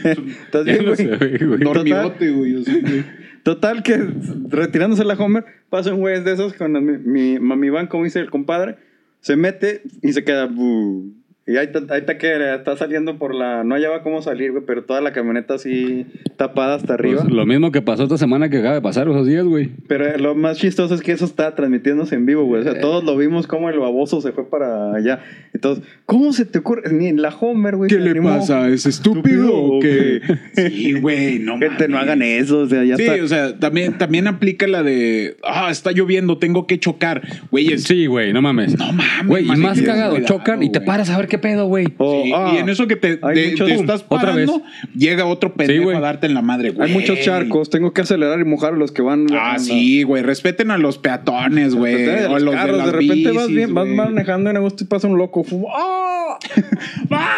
¿Estás 0.46 0.66
bien, 0.66 0.86
güey? 0.86 1.46
güey. 1.46 1.60
Dormidote. 1.60 3.06
Total 3.44 3.82
que 3.82 4.10
retirándose 4.50 5.06
la 5.06 5.14
Homer, 5.14 5.46
pasa 5.70 5.94
un 5.94 6.02
güey 6.02 6.22
de 6.22 6.34
esos 6.34 6.54
con 6.54 6.74
mi, 6.86 6.98
mi 6.98 7.40
mami 7.40 7.70
van, 7.70 7.88
como 7.88 8.04
dice 8.04 8.20
el 8.20 8.30
compadre, 8.30 8.78
se 9.22 9.38
mete 9.38 9.84
y 10.02 10.12
se 10.12 10.24
queda. 10.24 10.48
bu. 10.48 11.14
Y 11.50 11.56
ahí 11.56 11.68
está, 11.74 11.80
ahí 11.94 12.02
está 12.02 12.18
que 12.18 12.54
está 12.56 12.76
saliendo 12.76 13.18
por 13.18 13.34
la. 13.34 13.64
No 13.64 13.76
hallaba 13.76 14.04
cómo 14.04 14.22
salir, 14.22 14.52
güey, 14.52 14.64
pero 14.68 14.84
toda 14.84 15.00
la 15.00 15.14
camioneta 15.14 15.54
así 15.54 16.06
tapada 16.36 16.76
hasta 16.76 16.96
arriba. 16.96 17.22
Pues, 17.22 17.34
lo 17.34 17.46
mismo 17.46 17.72
que 17.72 17.82
pasó 17.82 18.04
esta 18.04 18.18
semana 18.18 18.50
que 18.50 18.58
acaba 18.58 18.76
de 18.76 18.82
pasar 18.82 19.08
esos 19.08 19.26
días, 19.26 19.46
güey. 19.46 19.70
Pero 19.88 20.18
lo 20.18 20.36
más 20.36 20.58
chistoso 20.58 20.94
es 20.94 21.02
que 21.02 21.14
eso 21.14 21.24
está 21.24 21.56
transmitiéndose 21.56 22.16
en 22.16 22.26
vivo, 22.26 22.44
güey. 22.44 22.64
O 22.64 22.66
Eh. 22.68 22.72
sea, 22.74 22.82
todos 22.82 23.06
lo 23.06 23.16
vimos 23.16 23.48
como 23.48 23.70
el 23.70 23.80
baboso 23.80 24.20
se 24.20 24.34
fue 24.34 24.50
para 24.50 24.94
allá. 24.94 25.20
Entonces, 25.54 25.86
¿cómo 26.06 26.34
se 26.34 26.44
te 26.46 26.60
ocurre? 26.60 26.92
Ni 26.92 27.08
en 27.08 27.22
la 27.22 27.30
Homer, 27.30 27.78
güey. 27.78 27.90
¿Qué 27.90 27.98
le 27.98 28.10
animó. 28.12 28.28
pasa? 28.30 28.68
¿Es 28.68 28.86
estúpido 28.86 29.56
o 29.56 29.80
qué? 29.80 30.20
Sí, 30.54 31.00
güey, 31.00 31.40
no 31.40 31.58
Gente, 31.60 31.88
no 31.88 31.94
mames. 31.96 32.04
hagan 32.10 32.22
eso. 32.24 32.60
O 32.60 32.68
sea, 32.68 32.84
ya 32.84 32.98
Sí, 32.98 33.04
está. 33.04 33.24
o 33.24 33.28
sea, 33.28 33.58
también, 33.58 33.98
también 33.98 34.28
aplica 34.28 34.68
la 34.68 34.84
de, 34.84 35.38
ah, 35.44 35.70
está 35.72 35.94
lloviendo, 35.94 36.40
tengo 36.40 36.68
que 36.68 36.78
chocar. 36.78 37.22
Güey, 37.52 37.72
es- 37.72 37.84
Sí, 37.84 38.06
güey, 38.08 38.34
no 38.34 38.42
mames. 38.42 38.78
No 38.78 38.92
mames, 38.92 39.28
Güey, 39.28 39.46
y 39.46 39.56
más 39.56 39.82
cagado, 39.82 40.16
cuidado, 40.16 40.28
chocan 40.38 40.62
y 40.62 40.72
te 40.74 40.82
paras 40.82 41.10
a 41.10 41.18
ver 41.18 41.28
qué 41.28 41.37
pedo, 41.38 41.66
güey. 41.68 41.88
O- 41.98 42.24
Sí, 42.24 42.32
ah, 42.36 42.52
y 42.56 42.58
en 42.58 42.70
eso 42.70 42.88
que 42.88 42.96
te, 42.96 43.18
te- 43.18 43.50
muchos- 43.52 43.68
te 43.68 43.74
estás 43.76 44.06
Otra 44.08 44.32
parando, 44.32 44.62
llega 44.96 45.26
otro 45.26 45.54
pendejo 45.54 45.84
güey. 45.86 45.98
a 45.98 46.00
darte 46.00 46.28
en 46.28 46.34
la 46.34 46.42
madre, 46.42 46.72
güey. 46.72 46.88
Hay 46.90 46.94
muchos 46.94 47.20
charcos. 47.22 47.70
Tengo 47.70 47.94
que 47.94 48.02
acelerar 48.02 48.40
y 48.40 48.44
mojar 48.46 48.74
a 48.74 48.78
los 48.78 48.92
que 48.92 49.02
van. 49.02 49.28
Ah, 49.34 49.58
sí, 49.60 50.04
güey. 50.04 50.24
Respeten 50.24 50.72
a 50.72 50.78
los 50.78 50.98
peatones, 50.98 51.76
güey. 51.76 51.96
De 51.96 52.26
O 52.28 52.36
a 52.36 52.40
los 52.40 52.56
carros, 52.56 52.68
de, 52.68 52.72
de, 52.72 52.78
las 52.86 52.92
repente 52.92 53.32
vas 53.32 53.48
bicis, 53.48 53.56
bien, 53.56 53.74
vas 53.74 53.88
manejando 53.88 54.50
en 54.50 54.58
agosto 54.58 54.84
y 54.84 54.88
pasa 54.88 55.08
un 55.08 55.18
loco. 55.18 55.46
¡Ah! 55.76 56.38
¡Ah! 57.12 57.34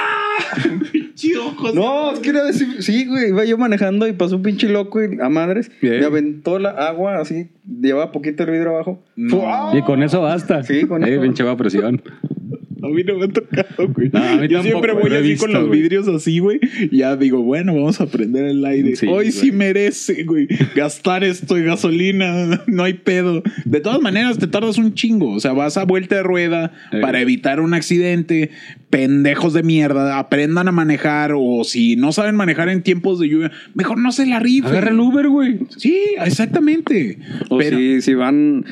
Ojos. 1.45 1.75
No, 1.75 2.11
es 2.13 2.19
que 2.19 2.29
era 2.29 2.43
decir, 2.45 2.81
sí, 2.81 3.05
güey, 3.05 3.29
iba 3.29 3.43
yo 3.45 3.57
manejando 3.57 4.07
y 4.07 4.13
pasó 4.13 4.37
un 4.37 4.41
pinche 4.41 4.69
loco 4.69 5.03
y 5.03 5.19
a 5.21 5.29
madres 5.29 5.69
Bien. 5.81 5.99
me 5.99 6.05
aventó 6.05 6.59
la 6.59 6.69
agua 6.71 7.19
así, 7.19 7.49
llevaba 7.81 8.11
poquito 8.11 8.43
el 8.43 8.51
vidrio 8.51 8.69
abajo. 8.69 9.03
No. 9.15 9.41
¡ah! 9.45 9.71
Y 9.77 9.81
con 9.83 10.01
eso 10.01 10.21
basta. 10.21 10.63
Sí, 10.63 10.85
con 10.85 11.03
Eh, 11.03 11.13
eso. 11.13 11.21
pinche 11.21 11.43
va 11.43 11.55
presión. 11.57 12.01
A 12.81 12.87
mí 12.87 13.03
no 13.03 13.17
me 13.17 13.25
ha 13.25 13.27
tocado, 13.29 13.87
güey. 13.89 14.09
No, 14.11 14.19
a 14.23 14.35
mí 14.37 14.47
Yo 14.47 14.63
siempre 14.63 14.93
voy 14.93 15.11
así 15.11 15.21
visto, 15.29 15.45
con 15.45 15.53
los 15.53 15.67
güey. 15.67 15.81
vidrios 15.81 16.07
así, 16.07 16.39
güey. 16.39 16.59
Ya 16.91 17.15
digo, 17.15 17.41
bueno, 17.41 17.73
vamos 17.75 17.99
a 18.01 18.07
prender 18.07 18.45
el 18.45 18.63
aire. 18.65 18.95
Sí, 18.95 19.05
Hoy 19.07 19.13
güey. 19.25 19.31
sí 19.31 19.51
merece, 19.51 20.23
güey, 20.23 20.47
gastar 20.75 21.23
esto 21.23 21.55
de 21.55 21.63
gasolina. 21.63 22.63
No 22.67 22.83
hay 22.83 22.93
pedo. 22.93 23.43
De 23.65 23.81
todas 23.81 24.01
maneras, 24.01 24.37
te 24.37 24.47
tardas 24.47 24.77
un 24.77 24.93
chingo. 24.93 25.31
O 25.33 25.39
sea, 25.39 25.53
vas 25.53 25.77
a 25.77 25.83
vuelta 25.85 26.15
de 26.15 26.23
rueda 26.23 26.71
Eh. 26.91 26.99
para 27.01 27.19
evitar 27.21 27.59
un 27.59 27.73
accidente. 27.73 28.51
Pendejos 28.89 29.53
de 29.53 29.61
mierda, 29.63 30.17
aprendan 30.17 30.67
a 30.67 30.71
manejar. 30.71 31.33
O 31.35 31.63
si 31.63 31.95
no 31.95 32.11
saben 32.11 32.35
manejar 32.35 32.69
en 32.69 32.81
tiempos 32.83 33.19
de 33.19 33.27
lluvia, 33.29 33.51
mejor 33.75 33.97
no 33.99 34.11
se 34.11 34.25
la 34.25 34.39
rifen. 34.39 34.71
Agarra 34.71 34.89
el 34.91 34.99
Uber, 34.99 35.27
güey. 35.29 35.59
Sí, 35.77 35.95
exactamente. 36.23 37.17
O 37.49 37.57
Pero, 37.57 37.77
si, 37.77 38.01
si 38.01 38.13
van, 38.15 38.65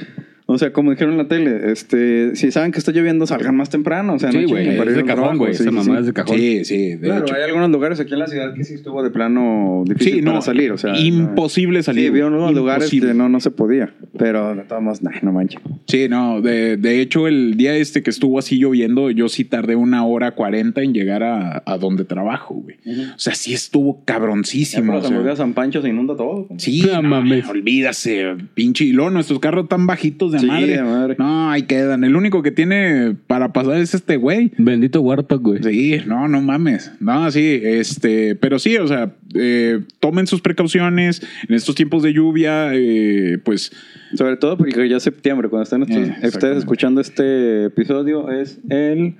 o 0.49 0.57
sea, 0.57 0.73
como 0.73 0.91
dijeron 0.91 1.13
en 1.13 1.17
la 1.19 1.27
tele, 1.27 1.71
este, 1.71 2.35
si 2.35 2.51
saben 2.51 2.71
que 2.71 2.79
está 2.79 2.91
lloviendo, 2.91 3.27
salgan 3.27 3.55
más 3.55 3.69
temprano. 3.69 4.13
O 4.13 4.19
sea, 4.19 4.31
Sí, 4.31 4.39
no 4.43 4.47
güey. 4.47 4.77
para 4.77 4.89
Es 4.89 4.97
de 4.97 5.03
cajón, 5.03 5.37
güey. 5.37 5.53
Sí, 5.53 5.61
Esa 5.63 5.69
sí, 5.71 5.75
mamá 5.75 5.93
sí. 5.95 5.99
es 5.99 6.05
de 6.07 6.13
cajón. 6.13 6.37
sí, 6.37 6.65
sí, 6.65 6.77
de 6.95 6.99
Claro, 6.99 7.25
hecho. 7.25 7.35
hay 7.35 7.43
algunos 7.43 7.69
lugares 7.69 7.99
aquí 7.99 8.13
en 8.13 8.19
la 8.19 8.27
ciudad 8.27 8.53
que 8.55 8.63
sí 8.63 8.73
estuvo 8.75 9.03
de 9.03 9.09
plano 9.11 9.83
difícil 9.85 10.13
Sí, 10.15 10.21
no, 10.21 10.31
para 10.31 10.41
salir. 10.41 10.71
O 10.71 10.77
sea, 10.77 10.93
no- 10.93 10.99
imposible 10.99 11.83
salir. 11.83 12.03
Sí, 12.05 12.07
había 12.09 12.25
unos 12.27 12.53
lugares 12.53 12.89
que 12.89 13.13
no, 13.13 13.29
no 13.29 13.39
se 13.39 13.51
podía. 13.51 13.93
Pero 14.17 14.55
de 14.55 14.63
todos 14.63 14.81
modos, 14.81 15.03
nah, 15.03 15.11
no 15.21 15.31
manches. 15.33 15.61
Sí, 15.87 16.07
no, 16.09 16.41
de, 16.41 16.77
de 16.77 17.01
hecho 17.01 17.27
el 17.27 17.55
día 17.57 17.75
este 17.75 18.01
que 18.01 18.09
estuvo 18.09 18.39
así 18.39 18.57
lloviendo, 18.57 19.11
yo 19.11 19.29
sí 19.29 19.43
tardé 19.45 19.75
una 19.75 20.05
hora 20.05 20.31
cuarenta 20.31 20.81
en 20.81 20.93
llegar 20.93 21.23
a, 21.23 21.61
a 21.65 21.77
donde 21.77 22.05
trabajo, 22.05 22.55
güey. 22.55 22.77
O 23.15 23.19
sea, 23.19 23.35
sí 23.35 23.53
estuvo 23.53 24.01
cabroncísimo. 24.05 24.93
Pero 24.93 24.99
o 24.99 25.01
se 25.01 25.23
sea. 25.23 25.35
San 25.35 25.53
Pancho, 25.53 25.81
se 25.81 25.89
inunda 25.89 26.15
todo. 26.15 26.47
Sí, 26.57 26.81
No 26.85 27.01
no, 27.01 27.09
mames. 27.09 27.47
olvídase, 27.47 28.35
pinche. 28.53 28.85
Y 28.85 28.91
luego 28.93 29.09
nuestros 29.11 29.39
carros 29.39 29.67
tan 29.67 29.85
bajitos 29.87 30.31
de 30.31 30.36
Sí, 30.39 30.47
madre. 30.47 30.67
de 30.77 30.83
madre. 30.83 31.15
No, 31.19 31.49
ahí 31.49 31.63
quedan. 31.63 32.03
El 32.03 32.15
único 32.15 32.41
que 32.43 32.51
tiene 32.51 33.15
para 33.27 33.53
pasar 33.53 33.77
es 33.77 33.93
este 33.93 34.17
güey. 34.17 34.51
Bendito 34.57 35.01
Warthog, 35.01 35.41
güey. 35.41 35.63
Sí, 35.63 35.97
no, 36.05 36.27
no 36.27 36.41
mames. 36.41 36.91
No, 36.99 37.29
sí, 37.31 37.59
este, 37.63 38.35
pero 38.35 38.59
sí, 38.59 38.77
o 38.77 38.87
sea, 38.87 39.13
eh, 39.35 39.81
tomen 39.99 40.27
sus 40.27 40.41
precauciones 40.41 41.21
en 41.47 41.55
estos 41.55 41.75
tiempos 41.75 42.03
de 42.03 42.13
lluvia, 42.13 42.69
eh, 42.73 43.37
pues 43.43 43.71
Sobre 44.13 44.37
todo 44.37 44.57
porque 44.57 44.87
ya 44.87 44.97
es 44.97 45.03
septiembre, 45.03 45.49
cuando 45.49 45.63
están 45.63 45.81
estos- 45.83 45.97
Eh, 45.97 46.01
ustedes 46.01 46.23
exactamente. 46.23 46.59
escuchando 46.59 47.01
este 47.01 47.65
episodio, 47.65 48.31
es 48.31 48.59
el 48.69 49.15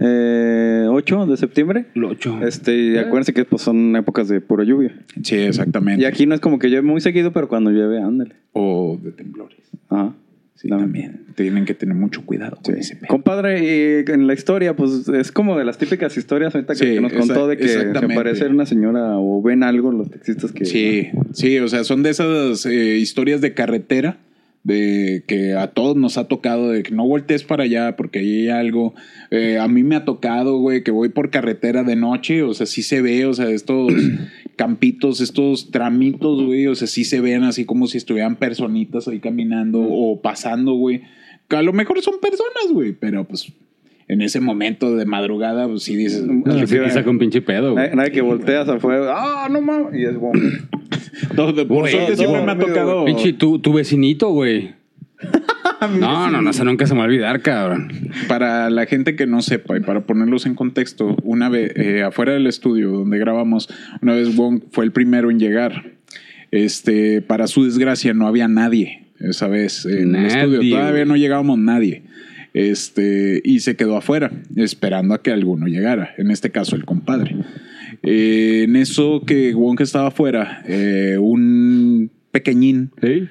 eh, 0.00 0.86
8 0.90 1.26
de 1.26 1.36
septiembre. 1.36 1.86
El 1.94 2.04
ocho. 2.04 2.38
Este, 2.42 2.76
y 2.76 2.96
acuérdense 2.98 3.32
que 3.32 3.44
pues, 3.44 3.62
son 3.62 3.94
épocas 3.96 4.28
de 4.28 4.40
pura 4.40 4.64
lluvia. 4.64 4.94
sí, 5.22 5.36
exactamente. 5.36 6.02
Y 6.02 6.06
aquí 6.06 6.26
no 6.26 6.34
es 6.34 6.40
como 6.40 6.58
que 6.58 6.68
llueve 6.68 6.82
muy 6.86 7.00
seguido, 7.00 7.32
pero 7.32 7.48
cuando 7.48 7.70
llueve, 7.70 8.00
ándale. 8.00 8.34
O 8.52 8.98
de 9.02 9.12
temblores. 9.12 9.58
Ajá. 9.88 10.12
Sí, 10.56 10.68
también. 10.68 11.26
Tienen 11.34 11.64
que 11.66 11.74
tener 11.74 11.94
mucho 11.94 12.24
cuidado 12.24 12.58
con 12.62 12.74
Sí. 12.74 12.80
ese 12.80 12.96
pedo. 12.96 13.08
Compadre, 13.08 13.62
y 13.62 14.10
en 14.10 14.26
la 14.26 14.32
historia, 14.34 14.74
pues 14.74 15.06
es 15.08 15.30
como 15.30 15.56
de 15.58 15.64
las 15.64 15.76
típicas 15.78 16.16
historias 16.16 16.54
ahorita 16.54 16.72
que, 16.74 16.78
Sí, 16.78 16.94
que 16.94 17.00
nos 17.00 17.12
contó 17.12 17.46
de 17.46 17.56
que 17.58 17.68
se 17.68 17.90
aparece 17.90 18.46
una 18.46 18.64
señora 18.66 19.18
o 19.18 19.42
ven 19.42 19.62
algo 19.62 19.92
los 19.92 20.10
taxistas 20.10 20.52
que. 20.52 20.64
Sí, 20.64 21.08
sí, 21.32 21.58
o 21.58 21.68
sea, 21.68 21.84
son 21.84 22.02
de 22.02 22.10
esas 22.10 22.64
eh, 22.66 22.96
historias 22.96 23.40
de 23.40 23.52
carretera 23.54 24.18
de 24.64 25.22
que 25.28 25.52
a 25.54 25.68
todos 25.68 25.94
nos 25.96 26.18
ha 26.18 26.26
tocado 26.26 26.70
de 26.70 26.82
que 26.82 26.92
no 26.92 27.06
voltees 27.06 27.44
para 27.44 27.62
allá 27.64 27.94
porque 27.94 28.18
ahí 28.18 28.48
hay 28.48 28.48
algo. 28.48 28.94
Eh, 29.30 29.58
a 29.58 29.68
mí 29.68 29.84
me 29.84 29.94
ha 29.94 30.04
tocado, 30.04 30.58
güey, 30.58 30.82
que 30.82 30.90
voy 30.90 31.08
por 31.10 31.30
carretera 31.30 31.84
de 31.84 31.94
noche, 31.94 32.42
o 32.42 32.52
sea, 32.54 32.66
sí 32.66 32.82
se 32.82 33.00
ve, 33.00 33.26
o 33.26 33.34
sea, 33.34 33.48
estos 33.50 33.92
campitos, 34.56 35.20
estos 35.20 35.70
tramitos, 35.70 36.42
güey, 36.42 36.66
o 36.66 36.74
sea, 36.74 36.86
sí 36.88 37.04
se 37.04 37.20
ven 37.20 37.44
así 37.44 37.64
como 37.64 37.86
si 37.86 37.98
estuvieran 37.98 38.36
personitas 38.36 39.06
ahí 39.08 39.20
caminando 39.20 39.80
o 39.80 40.20
pasando, 40.20 40.74
güey. 40.74 41.02
Que 41.48 41.56
a 41.56 41.62
lo 41.62 41.72
mejor 41.72 42.00
son 42.02 42.14
personas, 42.20 42.72
güey, 42.72 42.92
pero 42.92 43.24
pues 43.24 43.52
en 44.08 44.22
ese 44.22 44.40
momento 44.40 44.96
de 44.96 45.04
madrugada, 45.04 45.66
pues 45.68 45.82
sí 45.82 45.96
dices, 45.96 46.24
No, 46.24 46.66
Sí, 46.66 46.76
saca 46.90 47.10
un 47.10 47.18
pinche 47.18 47.42
pedo, 47.42 47.72
güey. 47.72 47.84
Nadie, 47.84 47.96
nadie 47.96 48.12
que 48.12 48.20
volteas 48.20 48.68
afuera. 48.68 49.12
¡Ah, 49.14 49.48
no 49.50 49.60
mames! 49.60 49.98
Y 50.00 50.04
es 50.04 50.16
bueno. 50.16 50.40
No, 51.34 51.52
de- 51.52 51.64
por 51.64 51.78
Güey, 51.80 51.92
suerte 51.92 52.12
todo 52.14 52.16
siempre 52.26 52.42
me 52.44 52.52
ha 52.52 52.58
tocado. 52.58 53.04
Pinche, 53.06 53.32
tu, 53.32 53.58
tu 53.58 53.72
vecinito, 53.72 54.28
güey. 54.30 54.74
No, 55.98 56.30
no, 56.30 56.42
no, 56.42 56.50
eso 56.50 56.64
nunca 56.64 56.86
se 56.86 56.94
me 56.94 56.98
va 56.98 57.04
a 57.04 57.08
olvidar, 57.08 57.42
cabrón. 57.42 58.10
Para 58.28 58.70
la 58.70 58.86
gente 58.86 59.16
que 59.16 59.26
no 59.26 59.42
sepa 59.42 59.76
y 59.76 59.80
para 59.80 60.06
ponerlos 60.06 60.46
en 60.46 60.54
contexto, 60.54 61.16
una 61.22 61.48
vez 61.48 61.72
eh, 61.76 62.02
afuera 62.02 62.32
del 62.32 62.46
estudio 62.46 62.90
donde 62.90 63.18
grabamos, 63.18 63.68
una 64.00 64.14
vez 64.14 64.34
Wong 64.36 64.62
fue 64.70 64.84
el 64.84 64.92
primero 64.92 65.30
en 65.30 65.38
llegar. 65.38 65.92
Este, 66.50 67.22
para 67.22 67.46
su 67.46 67.64
desgracia, 67.64 68.14
no 68.14 68.26
había 68.26 68.48
nadie 68.48 69.06
esa 69.20 69.48
vez 69.48 69.84
en 69.86 70.12
Nadie, 70.12 70.26
el 70.26 70.54
estudio. 70.54 70.78
Todavía 70.78 71.04
no 71.04 71.16
llegábamos 71.16 71.58
nadie. 71.58 72.02
Este, 72.54 73.42
y 73.44 73.60
se 73.60 73.76
quedó 73.76 73.96
afuera, 73.96 74.30
esperando 74.56 75.14
a 75.14 75.22
que 75.22 75.30
alguno 75.30 75.66
llegara. 75.66 76.14
En 76.16 76.30
este 76.30 76.50
caso, 76.50 76.76
el 76.76 76.84
compadre. 76.84 77.36
Eh, 78.02 78.62
en 78.64 78.76
eso 78.76 79.22
que 79.26 79.52
Wong 79.54 79.80
estaba 79.80 80.08
afuera, 80.08 80.62
eh, 80.66 81.18
un 81.20 82.10
pequeñín 82.36 82.90
¿Sí? 83.00 83.28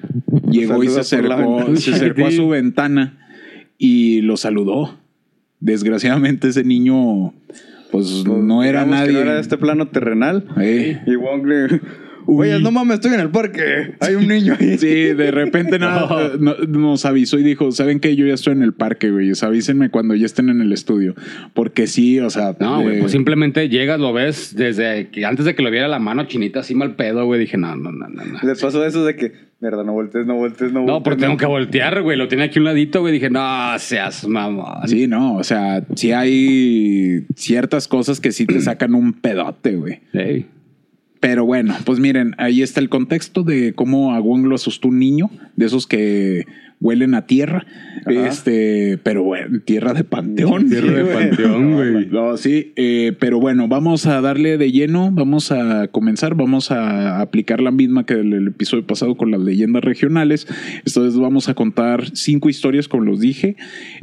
llegó 0.50 0.82
y 0.82 0.88
se 0.88 0.98
acercó, 0.98 1.76
se 1.76 1.94
acercó 1.94 2.26
a 2.26 2.30
su 2.32 2.48
ventana 2.48 3.18
y 3.78 4.22
lo 4.22 4.36
saludó. 4.36 4.98
Desgraciadamente 5.60 6.48
ese 6.48 6.64
niño 6.64 7.32
pues 7.92 8.24
no 8.26 8.64
era 8.64 8.84
Digamos 8.84 9.00
que 9.00 9.00
nadie. 9.00 9.12
No 9.12 9.20
era 9.20 9.34
de 9.34 9.40
este 9.40 9.58
plano 9.58 9.88
terrenal. 9.88 10.44
Y 11.06 11.14
Wong 11.14 11.46
le. 11.46 11.80
Oye, 12.26 12.58
no 12.60 12.70
mames, 12.70 12.94
estoy 12.96 13.14
en 13.14 13.20
el 13.20 13.30
parque. 13.30 13.94
Hay 14.00 14.14
un 14.14 14.26
niño 14.26 14.56
ahí. 14.58 14.78
Sí, 14.78 14.86
de 14.88 15.30
repente 15.30 15.78
nada, 15.78 16.32
no- 16.40 16.54
nos 16.68 17.04
avisó 17.04 17.38
y 17.38 17.42
dijo, 17.42 17.70
¿saben 17.72 18.00
qué? 18.00 18.16
Yo 18.16 18.26
ya 18.26 18.34
estoy 18.34 18.52
en 18.54 18.62
el 18.62 18.72
parque, 18.74 19.10
güey. 19.10 19.32
Avísenme 19.40 19.90
cuando 19.90 20.14
ya 20.14 20.26
estén 20.26 20.48
en 20.48 20.60
el 20.60 20.72
estudio. 20.72 21.14
Porque 21.54 21.86
sí, 21.86 22.18
o 22.20 22.30
sea... 22.30 22.56
No, 22.58 22.82
güey, 22.82 22.96
eh, 22.96 23.00
pues 23.00 23.12
simplemente 23.12 23.68
llegas, 23.68 24.00
lo 24.00 24.12
ves 24.12 24.54
desde 24.56 25.08
que 25.08 25.24
antes 25.24 25.44
de 25.44 25.54
que 25.54 25.62
lo 25.62 25.70
viera 25.70 25.88
la 25.88 25.98
mano 25.98 26.24
chinita 26.24 26.60
así 26.60 26.74
mal 26.74 26.96
pedo, 26.96 27.24
güey. 27.26 27.40
Dije, 27.40 27.56
no, 27.56 27.76
no, 27.76 27.92
no, 27.92 28.08
no. 28.08 28.24
no. 28.24 28.38
Le 28.42 28.54
pasó 28.56 28.84
eso 28.84 29.04
de 29.04 29.14
que, 29.16 29.32
mierda, 29.60 29.84
no 29.84 29.92
voltees, 29.92 30.26
no 30.26 30.34
voltees, 30.34 30.72
no 30.72 30.80
voltees. 30.80 30.96
No, 30.96 31.02
porque 31.02 31.22
tengo 31.22 31.36
que 31.36 31.46
voltear, 31.46 32.02
güey. 32.02 32.16
Lo 32.16 32.28
tenía 32.28 32.46
aquí 32.46 32.58
un 32.58 32.64
ladito, 32.64 33.00
güey. 33.00 33.12
Dije, 33.12 33.30
no, 33.30 33.78
seas 33.78 34.26
mamón. 34.26 34.86
Sí, 34.88 35.06
no, 35.06 35.36
o 35.36 35.44
sea, 35.44 35.84
sí 35.94 36.12
hay 36.12 37.24
ciertas 37.34 37.88
cosas 37.88 38.20
que 38.20 38.32
sí 38.32 38.46
te 38.46 38.60
sacan 38.60 38.94
un 38.94 39.12
pedote, 39.12 39.76
güey. 39.76 40.00
Ey. 40.12 40.46
Pero 41.20 41.44
bueno, 41.44 41.74
pues 41.84 41.98
miren, 41.98 42.34
ahí 42.38 42.62
está 42.62 42.80
el 42.80 42.88
contexto 42.88 43.42
de 43.42 43.72
cómo 43.74 44.14
a 44.14 44.20
Wong 44.20 44.46
lo 44.46 44.54
asustó 44.54 44.88
un 44.88 44.98
niño, 44.98 45.30
de 45.56 45.66
esos 45.66 45.86
que 45.86 46.46
huelen 46.80 47.14
a 47.14 47.26
tierra. 47.26 47.66
Ajá. 48.04 48.28
Este, 48.28 48.98
pero 49.02 49.22
bueno, 49.22 49.60
tierra 49.64 49.92
de 49.94 50.04
panteón. 50.04 50.68
Tierra 50.68 50.92
de 50.92 51.02
güey. 51.02 51.14
panteón, 51.14 51.74
güey. 51.74 52.06
No, 52.06 52.36
sí, 52.36 52.72
eh, 52.76 53.14
pero 53.18 53.40
bueno, 53.40 53.66
vamos 53.68 54.06
a 54.06 54.20
darle 54.20 54.58
de 54.58 54.70
lleno, 54.72 55.10
vamos 55.12 55.50
a 55.52 55.88
comenzar, 55.88 56.34
vamos 56.34 56.70
a 56.70 57.20
aplicar 57.20 57.60
la 57.60 57.70
misma 57.70 58.04
que 58.06 58.14
el, 58.14 58.32
el 58.32 58.48
episodio 58.48 58.86
pasado 58.86 59.16
con 59.16 59.30
las 59.30 59.40
leyendas 59.40 59.82
regionales. 59.84 60.46
Vez 60.84 61.16
vamos 61.18 61.48
a 61.48 61.54
contar 61.54 62.04
cinco 62.14 62.48
historias, 62.48 62.88
como 62.88 63.04
los 63.04 63.20
dije. 63.20 63.56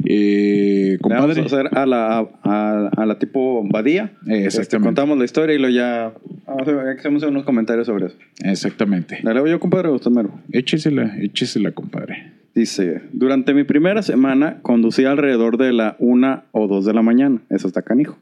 Eh, 0.04 0.98
Le 1.02 1.08
Vamos 1.08 1.36
compadre. 1.36 1.42
a 1.42 1.44
hacer 1.44 1.78
a 1.78 1.86
la, 1.86 2.28
a, 2.42 2.90
a 2.96 3.06
la 3.06 3.18
tipo 3.18 3.66
Badía. 3.68 4.12
Este, 4.26 4.44
exactamente. 4.46 4.86
contamos 4.88 5.18
la 5.18 5.24
historia 5.24 5.54
y 5.54 5.58
luego 5.58 5.74
ya. 5.74 6.12
Vamos 6.46 6.68
a 6.68 6.90
hacemos 6.92 7.22
unos 7.24 7.44
comentarios 7.44 7.86
sobre 7.86 8.06
eso. 8.06 8.16
Exactamente. 8.42 9.18
¿La 9.22 9.32
leo 9.34 9.46
yo, 9.46 9.58
compadre, 9.60 9.88
o 9.88 9.94
usted 9.94 10.10
mero? 10.10 10.40
Échesela, 10.52 11.16
échesela, 11.20 11.72
compadre. 11.72 12.32
Dice, 12.54 13.02
durante 13.12 13.52
mi 13.52 13.64
primera 13.64 14.02
semana 14.02 14.58
conducí 14.62 15.04
alrededor 15.04 15.56
de 15.58 15.72
la 15.72 15.96
una 15.98 16.44
o 16.52 16.68
dos 16.68 16.84
de 16.84 16.94
la 16.94 17.02
mañana. 17.02 17.40
Eso 17.50 17.66
está 17.66 17.82
canijo. 17.82 18.16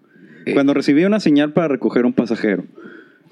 Cuando 0.54 0.72
recibí 0.74 1.04
una 1.04 1.20
señal 1.20 1.52
para 1.52 1.68
recoger 1.68 2.06
un 2.06 2.14
pasajero. 2.14 2.64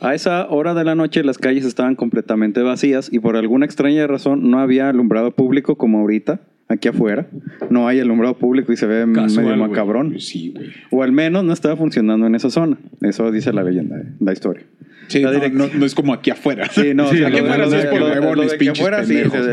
A 0.00 0.14
esa 0.14 0.48
hora 0.48 0.74
de 0.74 0.84
la 0.84 0.94
noche 0.94 1.24
las 1.24 1.38
calles 1.38 1.64
estaban 1.64 1.94
completamente 1.96 2.62
vacías 2.62 3.08
y 3.12 3.18
por 3.18 3.36
alguna 3.36 3.64
extraña 3.66 4.06
razón 4.06 4.50
no 4.50 4.58
había 4.60 4.88
alumbrado 4.88 5.32
público 5.32 5.76
como 5.76 5.98
ahorita, 6.00 6.40
aquí 6.68 6.88
afuera. 6.88 7.26
No 7.70 7.88
hay 7.88 8.00
alumbrado 8.00 8.36
público 8.38 8.72
y 8.72 8.76
se 8.76 8.86
ve 8.86 9.06
Casual, 9.12 9.46
medio 9.46 9.58
macabrón. 9.58 10.20
Sí, 10.20 10.52
güey. 10.54 10.68
O 10.90 11.02
al 11.02 11.12
menos 11.12 11.44
no 11.44 11.52
estaba 11.52 11.76
funcionando 11.76 12.26
en 12.26 12.34
esa 12.34 12.50
zona. 12.50 12.78
Eso 13.02 13.30
dice 13.32 13.52
la 13.52 13.62
leyenda, 13.62 13.98
eh, 14.00 14.04
la 14.20 14.32
historia. 14.32 14.64
Sí, 15.08 15.20
La 15.22 15.32
no, 15.32 15.48
no- 15.66 15.68
no 15.74 15.84
es 15.84 15.94
como 15.94 16.14
aquí 16.14 16.30
afuera. 16.30 16.66
Sí, 16.70 16.94
no, 16.94 17.08
Sí, 17.08 17.16
o 17.16 17.18
sea, 17.18 17.28
aquí 17.28 17.38
afuera 17.38 17.68
sí 17.68 17.76
es 17.76 17.86
por 17.86 18.58
pinches 18.58 18.88
pendejos. 18.88 19.46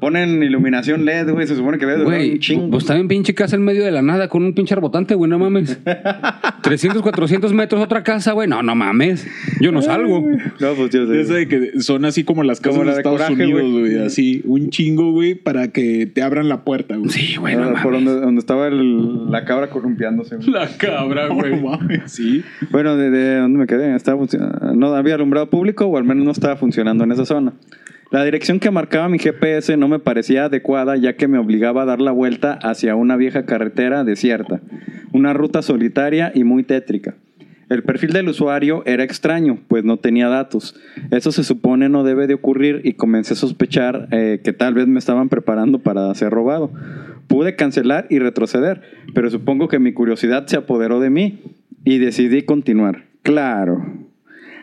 Ponen 0.00 0.42
iluminación 0.42 1.04
LED, 1.04 1.30
güey, 1.32 1.46
se 1.46 1.56
supone 1.56 1.78
que 1.78 1.86
debe 1.86 1.98
durar 1.98 2.18
Güey, 2.18 2.32
un 2.32 2.38
chingo. 2.38 2.70
pues 2.70 2.84
está 2.84 2.94
bien 2.94 3.08
pinche 3.08 3.34
casa 3.34 3.56
en 3.56 3.62
medio 3.62 3.84
de 3.84 3.90
la 3.90 4.02
nada 4.02 4.28
con 4.28 4.44
un 4.44 4.54
pinche 4.54 4.74
arbotante, 4.74 5.14
güey, 5.14 5.30
no 5.30 5.38
mames. 5.38 5.78
300, 6.62 7.02
400 7.02 7.52
metros 7.52 7.82
otra 7.82 8.02
casa, 8.02 8.32
güey. 8.32 8.48
No, 8.48 8.62
no 8.62 8.74
mames. 8.74 9.26
Yo 9.60 9.72
no 9.72 9.82
salgo. 9.82 10.20
No, 10.60 10.72
pues 10.74 10.90
yo 10.90 11.06
sé. 11.06 11.20
Esa 11.20 11.34
de 11.34 11.48
que 11.48 11.80
son 11.80 12.04
así 12.04 12.24
como 12.24 12.42
las 12.44 12.60
casas 12.60 12.78
Como 12.78 12.84
la 12.84 12.90
de 12.92 12.96
de 12.96 13.00
Estados 13.00 13.20
Coraje, 13.22 13.44
Unidos, 13.44 13.70
güey. 13.80 13.98
Así, 14.04 14.42
un 14.44 14.70
chingo, 14.70 15.12
güey, 15.12 15.34
para 15.34 15.68
que 15.68 16.06
te 16.06 16.22
abran 16.22 16.48
la 16.48 16.64
puerta, 16.64 16.96
güey. 16.96 17.10
Sí, 17.10 17.36
güey, 17.36 17.56
no 17.56 17.64
Ah, 17.64 17.80
por 17.82 17.92
donde, 17.92 18.12
donde 18.20 18.38
estaba 18.40 18.66
el- 18.68 19.30
la 19.30 19.44
cabra 19.44 19.70
columpiándose. 19.70 20.36
güey. 20.36 20.50
La 20.50 20.68
cabra, 20.76 21.28
No, 21.28 21.34
güey. 21.36 21.60
mames, 21.62 22.10
sí. 22.12 22.42
Bueno, 22.70 22.96
¿de, 22.96 23.10
de 23.10 23.36
dónde 23.36 23.58
me 23.58 23.66
quedé? 23.66 23.94
Estaba 23.94 24.18
funcionando- 24.18 24.74
no 24.74 24.94
había 24.94 25.14
alumbrado 25.14 25.48
público 25.50 25.86
o 25.86 25.96
al 25.96 26.04
menos 26.04 26.24
no 26.24 26.30
estaba 26.32 26.56
funcionando 26.56 27.04
en 27.04 27.12
esa 27.12 27.24
zona. 27.24 27.52
La 28.10 28.24
dirección 28.24 28.58
que 28.58 28.70
marcaba 28.70 29.10
mi 29.10 29.18
GPS 29.18 29.76
no 29.76 29.86
me 29.86 29.98
parecía 29.98 30.46
adecuada 30.46 30.96
ya 30.96 31.16
que 31.16 31.28
me 31.28 31.38
obligaba 31.38 31.82
a 31.82 31.86
dar 31.86 32.00
la 32.00 32.10
vuelta 32.10 32.54
hacia 32.54 32.94
una 32.94 33.16
vieja 33.16 33.44
carretera 33.44 34.02
desierta, 34.02 34.62
una 35.12 35.34
ruta 35.34 35.60
solitaria 35.60 36.32
y 36.34 36.44
muy 36.44 36.62
tétrica. 36.62 37.16
El 37.68 37.82
perfil 37.82 38.14
del 38.14 38.28
usuario 38.28 38.82
era 38.86 39.04
extraño, 39.04 39.58
pues 39.68 39.84
no 39.84 39.98
tenía 39.98 40.28
datos. 40.28 40.74
Eso 41.10 41.32
se 41.32 41.44
supone 41.44 41.90
no 41.90 42.02
debe 42.02 42.26
de 42.26 42.32
ocurrir 42.32 42.80
y 42.82 42.94
comencé 42.94 43.34
a 43.34 43.36
sospechar 43.36 44.08
eh, 44.10 44.40
que 44.42 44.54
tal 44.54 44.72
vez 44.72 44.86
me 44.86 44.98
estaban 44.98 45.28
preparando 45.28 45.80
para 45.80 46.14
ser 46.14 46.30
robado. 46.30 46.72
Pude 47.26 47.56
cancelar 47.56 48.06
y 48.08 48.20
retroceder, 48.20 48.80
pero 49.14 49.28
supongo 49.28 49.68
que 49.68 49.78
mi 49.78 49.92
curiosidad 49.92 50.46
se 50.46 50.56
apoderó 50.56 50.98
de 50.98 51.10
mí 51.10 51.42
y 51.84 51.98
decidí 51.98 52.40
continuar. 52.40 53.04
Claro. 53.22 53.84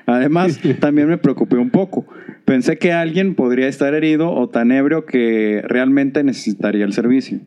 Además, 0.08 0.60
también 0.80 1.08
me 1.08 1.20
preocupé 1.20 1.58
un 1.58 1.70
poco. 1.70 2.08
Pensé 2.46 2.78
que 2.78 2.94
alguien 2.94 3.34
podría 3.36 3.68
estar 3.68 3.94
herido 3.94 4.32
o 4.32 4.50
tan 4.50 4.72
ebrio 4.72 5.06
que 5.06 5.64
realmente 5.68 6.24
necesitaría 6.24 6.86
el 6.86 6.94
servicio. 6.94 7.40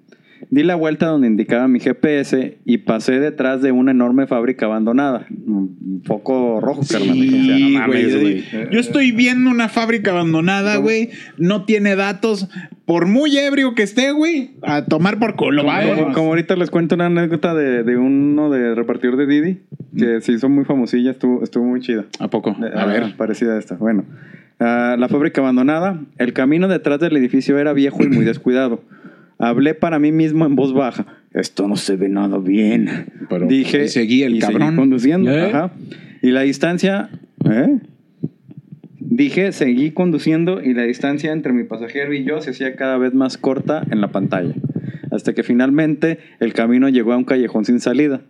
Di 0.50 0.62
la 0.62 0.76
vuelta 0.76 1.06
donde 1.06 1.26
indicaba 1.26 1.68
mi 1.68 1.80
GPS 1.80 2.58
y 2.64 2.78
pasé 2.78 3.18
detrás 3.18 3.60
de 3.60 3.72
una 3.72 3.90
enorme 3.90 4.26
fábrica 4.26 4.66
abandonada. 4.66 5.26
Un 5.46 6.02
foco 6.04 6.60
rojo, 6.60 6.82
carnal. 6.88 7.10
O 7.10 7.14
sea, 7.14 7.22
Sí, 7.22 7.72
no 7.74 7.80
mames, 7.80 8.20
güey. 8.20 8.42
yo- 8.42 8.58
güey. 8.58 8.70
Yo 8.70 8.80
estoy 8.80 9.12
viendo 9.12 9.50
una 9.50 9.68
fábrica 9.68 10.12
abandonada, 10.12 10.76
güey. 10.76 11.10
No 11.36 11.64
tiene 11.64 11.96
datos. 11.96 12.48
Por 12.86 13.06
muy 13.06 13.36
ebrio 13.36 13.74
que 13.74 13.82
esté, 13.82 14.12
güey, 14.12 14.52
a 14.62 14.86
tomar 14.86 15.18
por 15.18 15.36
culo. 15.36 15.62
Como, 15.62 16.12
como 16.14 16.28
ahorita 16.28 16.56
les 16.56 16.70
cuento 16.70 16.94
una 16.94 17.06
anécdota 17.06 17.54
de, 17.54 17.82
de 17.82 17.96
uno 17.98 18.48
de 18.48 18.74
repartidor 18.74 19.16
de 19.16 19.26
Didi, 19.26 19.60
que 19.96 20.22
se 20.22 20.32
hizo 20.32 20.48
muy 20.48 20.64
famosilla, 20.64 21.10
estuvo, 21.10 21.42
estuvo 21.42 21.64
muy 21.64 21.80
chida. 21.80 22.06
¿A 22.18 22.28
poco? 22.28 22.50
A 22.50 22.80
ah, 22.82 22.86
ver. 22.86 23.14
Parecida 23.16 23.56
a 23.56 23.58
esta. 23.58 23.74
Bueno, 23.74 24.06
ah, 24.60 24.96
la 24.98 25.08
fábrica 25.08 25.40
abandonada. 25.40 26.00
El 26.18 26.32
camino 26.32 26.68
detrás 26.68 27.00
del 27.00 27.16
edificio 27.16 27.58
era 27.58 27.72
viejo 27.72 28.04
y 28.04 28.08
muy 28.08 28.24
descuidado. 28.32 28.82
Hablé 29.38 29.74
para 29.74 29.98
mí 29.98 30.10
mismo 30.12 30.46
en 30.46 30.56
voz 30.56 30.72
baja. 30.74 31.06
Esto 31.32 31.68
no 31.68 31.76
se 31.76 31.96
ve 31.96 32.08
nada 32.08 32.38
bien. 32.38 33.06
Pero 33.28 33.46
Dije. 33.46 33.82
ahí 33.82 33.88
seguía 33.88 34.26
el 34.26 34.34
y 34.36 34.40
seguí 34.40 34.54
cabrón. 34.58 34.76
conduciendo. 34.76 35.30
¿Eh? 35.30 35.44
Ajá. 35.46 35.72
Y 36.22 36.30
la 36.30 36.40
distancia. 36.42 37.10
¿Eh? 37.48 37.78
Dije, 38.98 39.52
seguí 39.52 39.92
conduciendo 39.92 40.62
y 40.62 40.74
la 40.74 40.82
distancia 40.82 41.32
entre 41.32 41.52
mi 41.52 41.64
pasajero 41.64 42.12
y 42.12 42.24
yo 42.24 42.40
se 42.40 42.50
hacía 42.50 42.76
cada 42.76 42.98
vez 42.98 43.14
más 43.14 43.38
corta 43.38 43.82
en 43.90 44.00
la 44.00 44.08
pantalla. 44.08 44.54
Hasta 45.10 45.32
que 45.32 45.42
finalmente 45.42 46.18
el 46.40 46.52
camino 46.52 46.88
llegó 46.88 47.12
a 47.12 47.16
un 47.16 47.24
callejón 47.24 47.64
sin 47.64 47.80
salida. 47.80 48.20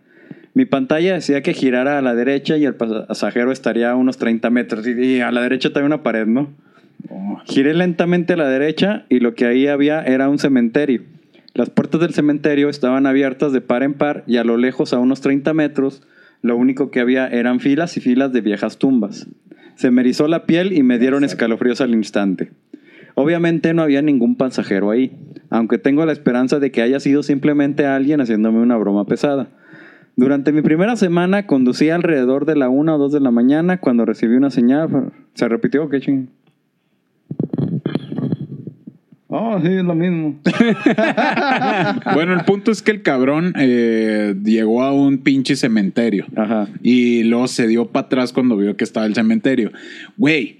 Mi 0.59 0.65
pantalla 0.65 1.13
decía 1.13 1.41
que 1.41 1.53
girara 1.53 1.97
a 1.97 2.01
la 2.01 2.13
derecha 2.13 2.57
y 2.57 2.65
el 2.65 2.75
pasajero 2.75 3.53
estaría 3.53 3.91
a 3.91 3.95
unos 3.95 4.17
30 4.17 4.49
metros. 4.49 4.85
Y, 4.85 5.21
a 5.21 5.31
la 5.31 5.41
derecha 5.41 5.71
también 5.71 5.93
una 5.93 6.03
pared, 6.03 6.27
¿no? 6.27 6.49
Oh, 7.07 7.39
Giré 7.45 7.73
lentamente 7.73 8.33
a 8.33 8.35
la 8.35 8.49
derecha 8.49 9.05
y 9.07 9.21
lo 9.21 9.35
que 9.35 9.45
ahí 9.45 9.67
había 9.67 10.03
era 10.03 10.27
un 10.27 10.37
cementerio. 10.37 11.03
Las 11.53 11.69
puertas 11.69 12.01
del 12.01 12.13
cementerio 12.13 12.67
estaban 12.67 13.05
abiertas 13.05 13.53
de 13.53 13.61
par 13.61 13.83
en 13.83 13.93
par 13.93 14.25
y 14.27 14.35
a 14.35 14.43
lo 14.43 14.57
lejos, 14.57 14.91
a 14.91 14.99
unos 14.99 15.21
30 15.21 15.53
metros, 15.53 16.01
lo 16.41 16.57
único 16.57 16.91
que 16.91 16.99
había 16.99 17.29
eran 17.29 17.61
filas 17.61 17.95
y 17.95 18.01
filas 18.01 18.33
de 18.33 18.41
viejas 18.41 18.77
tumbas. 18.79 19.27
Se 19.75 19.91
me 19.91 20.01
erizó 20.01 20.27
la 20.27 20.45
piel 20.45 20.73
y 20.73 20.83
me 20.83 20.99
dieron 20.99 21.23
escalofríos 21.23 21.79
al 21.79 21.93
instante. 21.93 22.51
Obviamente 23.15 23.73
no 23.73 23.81
había 23.81 24.01
ningún 24.01 24.35
pasajero 24.35 24.91
ahí, 24.91 25.17
aunque 25.49 25.77
tengo 25.77 26.05
la 26.05 26.11
esperanza 26.11 26.59
de 26.59 26.69
que 26.69 26.81
haya 26.81 26.99
sido 26.99 27.23
simplemente 27.23 27.85
alguien 27.85 28.19
haciéndome 28.19 28.59
una 28.59 28.75
broma 28.75 29.05
pesada. 29.05 29.47
Durante 30.19 30.51
mi 30.51 30.61
primera 30.61 30.97
semana 30.97 31.47
conducí 31.47 31.89
alrededor 31.89 32.45
de 32.45 32.57
la 32.57 32.67
1 32.67 32.93
o 32.93 32.97
2 32.97 33.13
de 33.13 33.19
la 33.21 33.31
mañana 33.31 33.79
cuando 33.79 34.03
recibí 34.03 34.35
una 34.35 34.49
señal. 34.49 35.13
¿Se 35.33 35.47
repitió 35.47 35.85
o 35.85 35.89
qué 35.89 36.01
ching? 36.01 36.27
Oh, 39.27 39.59
sí, 39.61 39.67
es 39.67 39.83
lo 39.83 39.95
mismo. 39.95 40.39
Bueno, 42.13 42.33
el 42.33 42.43
punto 42.43 42.71
es 42.71 42.81
que 42.81 42.91
el 42.91 43.01
cabrón 43.01 43.53
eh, 43.57 44.35
llegó 44.43 44.83
a 44.83 44.91
un 44.91 45.19
pinche 45.19 45.55
cementerio. 45.55 46.25
Ajá. 46.35 46.67
Y 46.83 47.23
luego 47.23 47.47
se 47.47 47.67
dio 47.67 47.87
para 47.87 48.07
atrás 48.07 48.33
cuando 48.33 48.57
vio 48.57 48.75
que 48.75 48.83
estaba 48.83 49.05
el 49.05 49.15
cementerio. 49.15 49.71
Güey, 50.17 50.58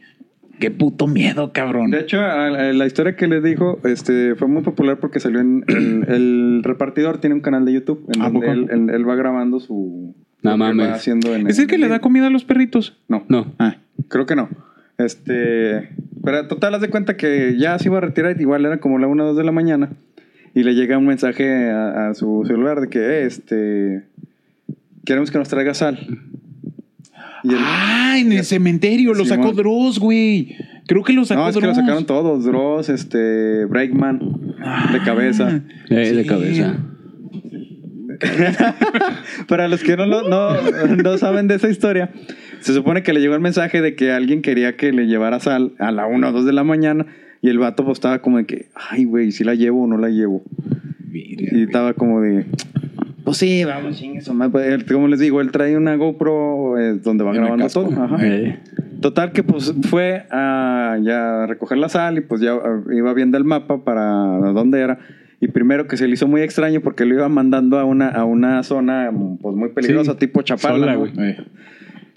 qué 0.59 0.71
puto 0.71 1.07
miedo, 1.07 1.51
cabrón. 1.53 1.91
De 1.91 1.99
hecho, 2.01 2.17
la 2.21 2.85
historia 2.85 3.15
que 3.15 3.27
les 3.27 3.41
dijo 3.43 3.79
este, 3.83 4.35
fue 4.35 4.47
muy 4.47 4.61
popular 4.61 4.97
porque 4.99 5.19
salió 5.19 5.39
en. 5.39 5.63
El, 5.67 6.03
el 6.07 6.61
repartidor 6.63 7.19
tiene 7.19 7.35
un 7.35 7.41
canal 7.41 7.65
de 7.65 7.73
YouTube 7.73 8.05
en 8.13 8.21
¿A 8.21 8.25
donde 8.25 8.39
poco? 8.41 8.51
él, 8.51 8.67
él- 8.69 8.89
él 8.89 9.09
va 9.09 9.15
grabando 9.15 9.59
su. 9.59 10.13
No 10.41 10.57
mames. 10.57 10.89
haciendo 10.89 11.35
en 11.35 11.47
¿Es 11.47 11.59
el 11.59 11.67
que 11.67 11.77
le 11.77 11.87
da 11.89 11.99
comida 11.99 12.27
a 12.27 12.29
los 12.29 12.45
perritos? 12.45 12.97
No, 13.09 13.25
No. 13.27 13.53
Ah, 13.59 13.77
creo 14.07 14.25
que 14.25 14.35
no. 14.35 14.49
Este. 14.97 15.89
Pero 16.23 16.47
total, 16.47 16.75
haz 16.75 16.81
de 16.81 16.89
cuenta 16.89 17.17
que 17.17 17.57
ya 17.57 17.77
se 17.79 17.87
iba 17.89 17.97
a 17.97 18.01
retirar, 18.01 18.39
igual 18.39 18.65
era 18.65 18.79
como 18.79 18.99
la 18.99 19.07
1 19.07 19.23
o 19.23 19.27
2 19.27 19.37
de 19.37 19.43
la 19.43 19.51
mañana. 19.51 19.89
Y 20.53 20.63
le 20.63 20.75
llega 20.75 20.97
un 20.97 21.05
mensaje 21.05 21.69
a, 21.71 22.09
a 22.09 22.13
su 22.13 22.43
celular 22.45 22.81
de 22.81 22.89
que, 22.89 22.99
"Eh, 22.99 23.25
este. 23.25 24.03
Queremos 25.05 25.31
que 25.31 25.37
nos 25.37 25.49
traiga 25.49 25.73
sal. 25.73 25.99
Y 27.43 27.49
Ah, 27.57 28.15
en 28.19 28.31
el 28.33 28.43
cementerio 28.43 29.13
lo 29.13 29.25
sacó. 29.25 29.51
Dross, 29.53 29.99
güey. 29.99 30.55
Creo 30.87 31.03
que 31.03 31.13
lo 31.13 31.23
sacó 31.25 31.41
no, 31.41 31.49
es 31.49 31.55
que 31.55 31.61
lo 31.61 31.67
Dross. 31.67 31.77
sacaron 31.77 32.05
todos: 32.05 32.45
Dross, 32.45 32.89
este. 32.89 33.65
Breakman, 33.65 34.19
de 34.91 34.99
cabeza. 35.05 35.61
Eh, 35.89 36.13
de 36.13 36.25
cabeza. 36.25 36.77
Para 39.47 39.67
los 39.67 39.81
que 39.83 39.95
no, 39.95 40.05
lo- 40.05 40.27
no, 40.27 40.55
no 41.01 41.17
saben 41.17 41.47
de 41.47 41.55
esa 41.55 41.69
historia, 41.69 42.11
se 42.59 42.73
supone 42.73 43.03
que 43.03 43.13
le 43.13 43.21
llegó 43.21 43.35
el 43.35 43.39
mensaje 43.41 43.81
de 43.81 43.95
que 43.95 44.11
alguien 44.11 44.41
quería 44.41 44.75
que 44.75 44.91
le 44.91 45.07
llevara 45.07 45.39
sal 45.39 45.73
a 45.79 45.91
la 45.91 46.05
1 46.07 46.27
o 46.27 46.31
2 46.31 46.45
de 46.45 46.53
la 46.53 46.63
mañana 46.63 47.05
y 47.41 47.49
el 47.49 47.57
vato 47.59 47.85
pues 47.85 47.97
estaba 47.97 48.19
como 48.19 48.37
de 48.37 48.45
que, 48.45 48.69
ay, 48.75 49.05
güey, 49.05 49.31
si 49.31 49.43
la 49.43 49.55
llevo 49.55 49.83
o 49.83 49.87
no 49.87 49.97
la 49.97 50.09
llevo. 50.09 50.43
Y 51.13 51.63
estaba 51.63 51.93
como 51.93 52.19
de, 52.21 52.45
pues 53.29 53.37
sí, 53.37 53.63
vamos, 53.63 53.97
chingue 53.97 54.21
su 54.21 54.33
madre. 54.33 54.51
Pues, 54.51 54.83
Como 54.85 55.07
les 55.07 55.19
digo, 55.19 55.41
él 55.41 55.51
trae 55.51 55.75
una 55.77 55.95
GoPro 55.95 56.77
eh, 56.79 56.99
donde 57.03 57.23
va 57.23 57.31
En 57.31 57.35
el 57.37 57.41
grabando 57.43 57.65
casco. 57.65 57.83
todo. 57.85 58.03
Ajá. 58.03 58.17
Eh. 58.25 58.59
Total 59.01 59.31
que 59.31 59.43
pues 59.43 59.73
fue 59.89 60.25
a 60.29 60.97
ya 61.01 61.45
recoger 61.47 61.77
la 61.77 61.89
sal 61.89 62.17
y 62.17 62.21
pues 62.21 62.41
ya 62.41 62.53
iba 62.93 63.13
viendo 63.13 63.37
el 63.37 63.43
mapa 63.45 63.83
para 63.83 64.03
dónde 64.51 64.81
era. 64.81 64.99
Y 65.41 65.47
primero 65.47 65.87
que 65.87 65.95
se 65.95 66.05
le 66.07 66.13
hizo 66.15 66.27
muy 66.27 66.41
extraño 66.41 66.81
porque 66.81 67.05
lo 67.05 67.15
iba 67.15 67.29
mandando 67.29 67.79
a 67.79 67.85
una, 67.85 68.09
a 68.09 68.25
una 68.25 68.61
zona 68.63 69.09
pues 69.41 69.55
muy 69.55 69.69
peligrosa, 69.69 70.11
Sí, 70.13 70.17
tipo 70.17 70.41
Chapala. 70.41 70.77
sola, 70.79 70.93
¿no? 70.93 70.99
güey. 70.99 71.11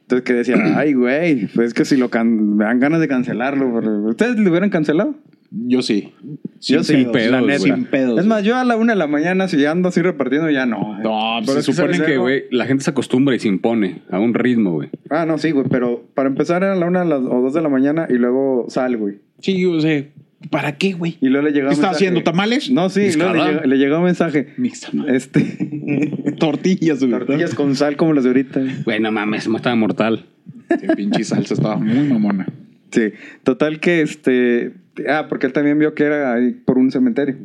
Entonces 0.00 0.22
que 0.24 0.32
decía, 0.32 0.56
ay 0.76 0.94
güey, 0.94 1.46
pues 1.54 1.68
es 1.68 1.74
que 1.74 1.84
si 1.84 1.96
lo 1.96 2.08
can 2.10 2.56
me 2.56 2.64
dan 2.64 2.80
ganas 2.80 3.00
de 3.00 3.06
cancelarlo. 3.06 3.72
pero- 3.78 4.02
¿Ustedes 4.08 4.36
lo 4.38 4.50
hubieran 4.50 4.70
cancelado? 4.70 5.14
Yo 5.54 5.82
sí. 5.82 6.14
Yo 6.60 6.82
sí, 6.82 6.94
sin 6.94 7.12
pedos, 7.12 7.32
la 7.32 7.40
neta. 7.42 7.58
güey. 7.58 7.72
Sin 7.72 7.84
pedos, 7.84 8.18
Es 8.18 8.24
más, 8.26 8.42
yo 8.42 8.56
a 8.56 8.64
la 8.64 8.76
una 8.76 8.94
de 8.94 8.98
la 8.98 9.06
mañana 9.06 9.48
si 9.48 9.64
ando 9.66 9.90
así 9.90 10.00
repartiendo 10.00 10.50
ya 10.50 10.64
no. 10.64 10.98
No, 11.02 11.38
Pero 11.40 11.44
pues 11.44 11.64
se 11.64 11.72
se 11.72 11.72
supone 11.72 12.00
que, 12.00 12.16
güey, 12.16 12.44
la 12.50 12.64
gente 12.64 12.84
se 12.84 12.90
acostumbra 12.90 13.34
y 13.34 13.38
se 13.38 13.48
impone 13.48 14.02
a 14.10 14.18
un 14.18 14.32
ritmo, 14.32 14.72
güey. 14.72 14.88
Ah, 15.10 15.26
no, 15.26 15.36
sí, 15.36 15.50
güey, 15.50 15.66
pero 15.68 16.04
para 16.14 16.28
empezar 16.28 16.62
era 16.62 16.72
a 16.72 16.76
la 16.76 16.86
una 16.86 17.02
o 17.04 17.42
dos 17.42 17.52
de 17.52 17.60
la 17.60 17.68
mañana 17.68 18.06
y 18.08 18.14
luego 18.14 18.66
sal, 18.68 18.96
güey. 18.96 19.16
Sí, 19.40 19.64
o 19.66 19.80
sea, 19.80 20.04
¿para 20.50 20.76
qué, 20.76 20.92
güey? 20.92 21.18
Y 21.20 21.28
luego 21.28 21.46
le 21.48 21.52
llegaba 21.52 21.70
¿Qué 21.70 21.74
está 21.74 21.90
haciendo, 21.90 22.22
tamales? 22.22 22.70
No, 22.70 22.88
sí, 22.88 23.10
luego 23.16 23.34
le, 23.64 23.76
llegó 23.76 23.98
un 23.98 24.04
mensaje. 24.04 24.54
Mis 24.56 24.80
tamales. 24.80 25.24
Este. 25.26 26.32
Tortillas, 26.38 27.00
güey. 27.00 27.10
tortillas 27.10 27.54
con 27.54 27.76
sal 27.76 27.96
como 27.96 28.14
las 28.14 28.24
de 28.24 28.30
ahorita. 28.30 28.60
Güey, 28.84 29.00
no 29.00 29.12
mames, 29.12 29.48
me 29.48 29.56
estaba 29.56 29.76
mortal. 29.76 30.26
Qué 30.68 30.88
pinche 30.96 31.24
salsa 31.24 31.54
estaba 31.54 31.76
muy 31.76 32.08
mamona. 32.08 32.46
Sí. 32.90 33.12
Total 33.42 33.80
que 33.80 34.02
este. 34.02 34.72
Ah, 35.08 35.26
porque 35.28 35.46
él 35.46 35.52
también 35.52 35.78
vio 35.78 35.94
que 35.94 36.04
era 36.04 36.34
ahí 36.34 36.50
por 36.52 36.76
un 36.78 36.90
cementerio. 36.90 37.36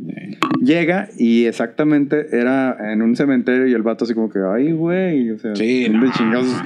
Llega 0.61 1.07
y 1.17 1.45
exactamente 1.45 2.27
era 2.37 2.91
en 2.91 3.01
un 3.01 3.15
cementerio 3.15 3.67
y 3.67 3.73
el 3.73 3.83
vato 3.83 4.03
así 4.05 4.13
como 4.13 4.29
que, 4.29 4.39
ay, 4.39 4.71
güey, 4.73 5.31
o 5.31 5.39
sea, 5.39 5.55
Sí, 5.55 5.85
¿dónde 5.87 6.07
no. 6.07 6.13
chingados? 6.13 6.63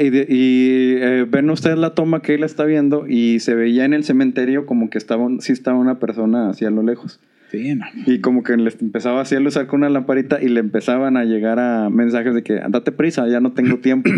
Y, 0.00 0.10
de- 0.10 0.26
y, 0.28 0.94
eh, 1.00 1.26
ven 1.28 1.50
ustedes 1.50 1.76
la 1.78 1.94
toma 1.94 2.22
que 2.22 2.34
él 2.34 2.44
está 2.44 2.64
viendo 2.64 3.06
y 3.08 3.40
se 3.40 3.54
veía 3.54 3.84
en 3.84 3.92
el 3.92 4.04
cementerio 4.04 4.66
como 4.66 4.88
que 4.88 4.98
estaba, 4.98 5.26
sí 5.40 5.52
estaba 5.52 5.78
una 5.78 5.98
persona 5.98 6.50
así 6.50 6.64
a 6.64 6.70
lo 6.70 6.82
lejos. 6.82 7.20
Sí, 7.56 7.74
no. 7.74 7.84
Y 8.06 8.20
como 8.20 8.42
que 8.42 8.56
les 8.56 8.80
empezaba 8.80 9.20
así 9.20 9.34
a 9.34 9.40
luzar 9.40 9.66
con 9.66 9.80
una 9.80 9.88
lamparita 9.90 10.42
y 10.42 10.48
le 10.48 10.60
empezaban 10.60 11.16
a 11.16 11.24
llegar 11.24 11.58
a 11.60 11.88
mensajes 11.90 12.34
de 12.34 12.42
que 12.42 12.54
date 12.68 12.92
prisa, 12.92 13.28
ya 13.28 13.40
no 13.40 13.52
tengo 13.52 13.78
tiempo. 13.78 14.10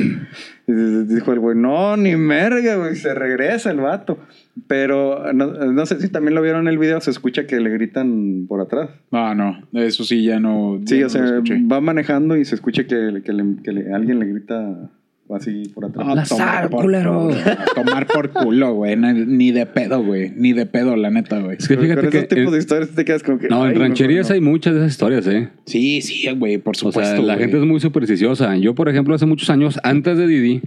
y 0.67 0.73
dijo 0.73 1.33
el 1.33 1.41
güey, 1.41 1.57
no, 1.57 1.97
ni 1.97 2.17
merga, 2.17 2.77
güey, 2.77 2.97
se 2.97 3.15
regresa 3.15 3.71
el 3.71 3.79
vato. 3.79 4.19
Pero 4.67 5.33
no, 5.35 5.49
no 5.53 5.85
sé 5.87 6.01
si 6.01 6.09
también 6.09 6.35
lo 6.35 6.41
vieron 6.43 6.63
en 6.63 6.69
el 6.69 6.79
video, 6.79 7.01
se 7.01 7.11
escucha 7.11 7.47
que 7.47 7.61
le 7.61 7.69
gritan 7.71 8.47
por 8.49 8.61
atrás. 8.61 8.89
No, 9.13 9.35
no. 9.35 9.61
Eso 9.75 10.03
sí, 10.05 10.25
ya 10.25 10.41
no. 10.41 10.79
ya 10.81 10.87
Sí, 10.87 11.01
no 11.01 11.07
o 11.07 11.09
sea, 11.11 11.23
lo 11.23 11.29
escuché. 11.37 11.63
va 11.71 11.81
manejando 11.83 12.37
y 12.37 12.45
se 12.47 12.55
escucha 12.55 12.85
que, 12.85 13.21
que 13.25 13.33
le- 13.33 13.63
que 13.63 13.73
le- 13.73 13.93
alguien 13.93 14.19
le 14.19 14.27
grita 14.27 14.91
así 15.35 15.71
por 15.75 15.85
atrás. 15.87 16.07
Ah, 16.09 16.15
La 16.15 16.25
tomar 16.25 16.71
por 16.71 16.83
culero. 16.83 17.29
culo, 17.29 17.35
a 17.35 17.65
tomar 17.75 18.07
por 18.07 18.31
culo, 18.31 18.75
güey. 18.75 18.97
No, 18.97 19.13
Ni 19.13 19.51
de 19.51 19.67
pedo, 19.67 20.03
güey. 20.05 20.31
Ni 20.37 20.53
de 20.53 20.67
pedo, 20.67 20.97
la 20.97 21.11
neta, 21.11 21.41
güey. 21.41 21.57
Es 21.59 21.67
que 21.69 21.77
fíjate 21.77 22.09
que. 22.09 22.17
esos 22.19 22.29
tipos 22.29 22.45
en- 22.47 22.51
de 22.53 22.59
historias 22.59 22.91
te 22.91 23.05
quedas 23.05 23.23
como 23.23 23.39
que... 23.39 23.49
no, 23.49 23.65
en 23.67 23.73
"Ay, 23.73 23.79
rancherías 23.79 24.31
hay 24.31 24.41
muchas 24.41 24.75
de 24.75 24.81
esas 24.81 24.93
historias, 24.93 25.27
¿eh? 25.27 25.49
Sí, 25.67 26.01
sí, 26.03 26.29
güey, 26.37 26.59
por 26.59 26.77
O 26.77 26.79
supuesto. 26.79 27.17
sea, 27.17 27.25
la 27.25 27.37
gente 27.37 27.57
es 27.59 27.65
muy 27.65 27.81
supersticiosa. 27.81 28.57
Yo, 28.57 28.75
por 28.75 28.89
ejemplo, 28.89 29.15
hace 29.15 29.27
muchos 29.27 29.51
años, 29.51 29.81
antes 29.83 30.17
de 30.19 30.27
Didi, 30.27 30.63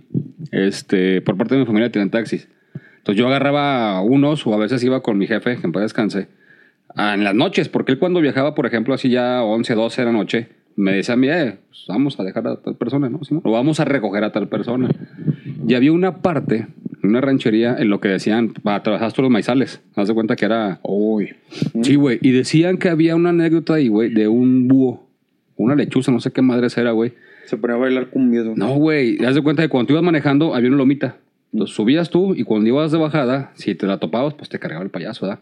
este, 0.51 1.21
por 1.21 1.37
parte 1.37 1.55
de 1.55 1.61
mi 1.61 1.65
familia 1.65 1.91
tienen 1.91 2.09
taxis. 2.09 2.47
Entonces 2.97 3.19
yo 3.19 3.27
agarraba 3.27 4.01
unos 4.01 4.45
o 4.45 4.53
a 4.53 4.57
veces 4.57 4.83
iba 4.83 5.01
con 5.01 5.17
mi 5.17 5.25
jefe, 5.27 5.55
que 5.57 5.65
en 5.65 5.71
paz 5.71 5.83
descanse, 5.83 6.27
en 6.97 7.23
las 7.23 7.33
noches, 7.35 7.69
porque 7.69 7.91
él 7.93 7.99
cuando 7.99 8.19
viajaba, 8.19 8.55
por 8.55 8.65
ejemplo, 8.65 8.93
así 8.93 9.09
ya 9.09 9.41
11, 9.43 9.73
12 9.75 10.01
de 10.01 10.05
la 10.05 10.11
noche, 10.11 10.49
me 10.75 10.93
decía 10.93 11.13
a 11.13 11.17
mí, 11.17 11.29
eh, 11.29 11.58
pues 11.67 11.86
vamos 11.88 12.19
a 12.19 12.23
dejar 12.23 12.47
a 12.47 12.55
tal 12.58 12.75
persona, 12.75 13.10
¿no? 13.10 13.19
O 13.43 13.51
vamos 13.51 13.79
a 13.79 13.86
recoger 13.86 14.23
a 14.23 14.32
tal 14.32 14.47
persona. 14.47 14.89
Y 15.67 15.73
había 15.75 15.91
una 15.91 16.21
parte, 16.21 16.67
una 17.03 17.21
ranchería, 17.21 17.75
en 17.77 17.89
lo 17.89 17.99
que 17.99 18.08
decían, 18.08 18.53
para 18.63 18.82
trabajar 18.84 19.12
tú 19.13 19.21
los 19.21 19.32
maizales. 19.32 19.82
Haz 19.95 20.08
de 20.08 20.13
cuenta 20.13 20.36
que 20.36 20.45
era 20.45 20.79
Uy. 20.84 21.36
Sí, 21.82 21.95
güey. 21.95 22.19
Y 22.21 22.32
decían 22.32 22.77
que 22.77 22.89
había 22.89 23.15
una 23.15 23.29
anécdota 23.29 23.75
ahí, 23.75 23.88
güey, 23.88 24.13
de 24.13 24.27
un 24.27 24.67
búho. 24.67 25.08
Una 25.58 25.75
lechuza, 25.75 26.12
no 26.12 26.21
sé 26.21 26.32
qué 26.32 26.41
madres 26.41 26.77
era, 26.77 26.91
güey. 26.91 27.13
Se 27.45 27.58
ponía 27.58 27.75
a 27.75 27.79
bailar 27.79 28.10
cumbias. 28.10 28.45
güey. 28.45 28.55
No, 28.58 28.75
güey. 28.75 29.23
Haz 29.25 29.36
de 29.36 29.41
cuenta 29.41 29.63
que 29.63 29.69
cuando 29.69 29.88
tú 29.88 29.93
ibas 29.93 30.03
manejando, 30.03 30.55
había 30.55 30.69
una 30.69 30.77
lomita. 30.77 31.17
Entonces 31.51 31.75
subías 31.75 32.10
tú 32.10 32.36
y 32.36 32.43
cuando 32.43 32.69
ibas 32.69 32.91
de 32.91 32.97
bajada, 32.99 33.51
si 33.55 33.73
te 33.75 33.88
la 33.88 33.97
topabas, 33.97 34.36
pues 34.36 34.49
te 34.49 34.60
cargaba 34.60 34.84
el 34.84 34.91
payaso, 34.91 35.25
¿verdad? 35.25 35.41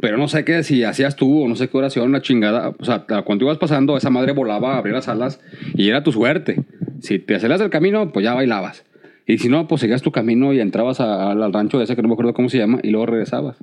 Pero 0.00 0.16
no 0.18 0.28
sé 0.28 0.44
qué, 0.44 0.62
si 0.62 0.84
hacías 0.84 1.16
tú 1.16 1.42
o 1.44 1.48
no 1.48 1.56
sé 1.56 1.68
qué 1.68 1.76
oración, 1.78 2.08
una 2.08 2.20
chingada. 2.22 2.74
O 2.78 2.84
sea, 2.84 3.04
cuando 3.24 3.44
ibas 3.46 3.58
pasando, 3.58 3.96
esa 3.96 4.10
madre 4.10 4.32
volaba, 4.32 4.76
abría 4.76 4.94
las 4.96 5.08
alas 5.08 5.40
y 5.74 5.88
era 5.88 6.02
tu 6.02 6.12
suerte. 6.12 6.62
Si 7.00 7.18
te 7.18 7.34
aceleras 7.34 7.60
del 7.60 7.70
camino, 7.70 8.12
pues 8.12 8.24
ya 8.24 8.34
bailabas. 8.34 8.84
Y 9.26 9.38
si 9.38 9.48
no, 9.48 9.66
pues 9.66 9.80
seguías 9.80 10.02
tu 10.02 10.12
camino 10.12 10.52
y 10.52 10.60
entrabas 10.60 11.00
a- 11.00 11.30
al 11.32 11.52
rancho 11.52 11.80
ese 11.82 11.96
que 11.96 12.02
no 12.02 12.08
me 12.08 12.14
acuerdo 12.14 12.34
cómo 12.34 12.48
se 12.48 12.58
llama 12.58 12.80
y 12.82 12.90
luego 12.90 13.06
regresabas. 13.06 13.56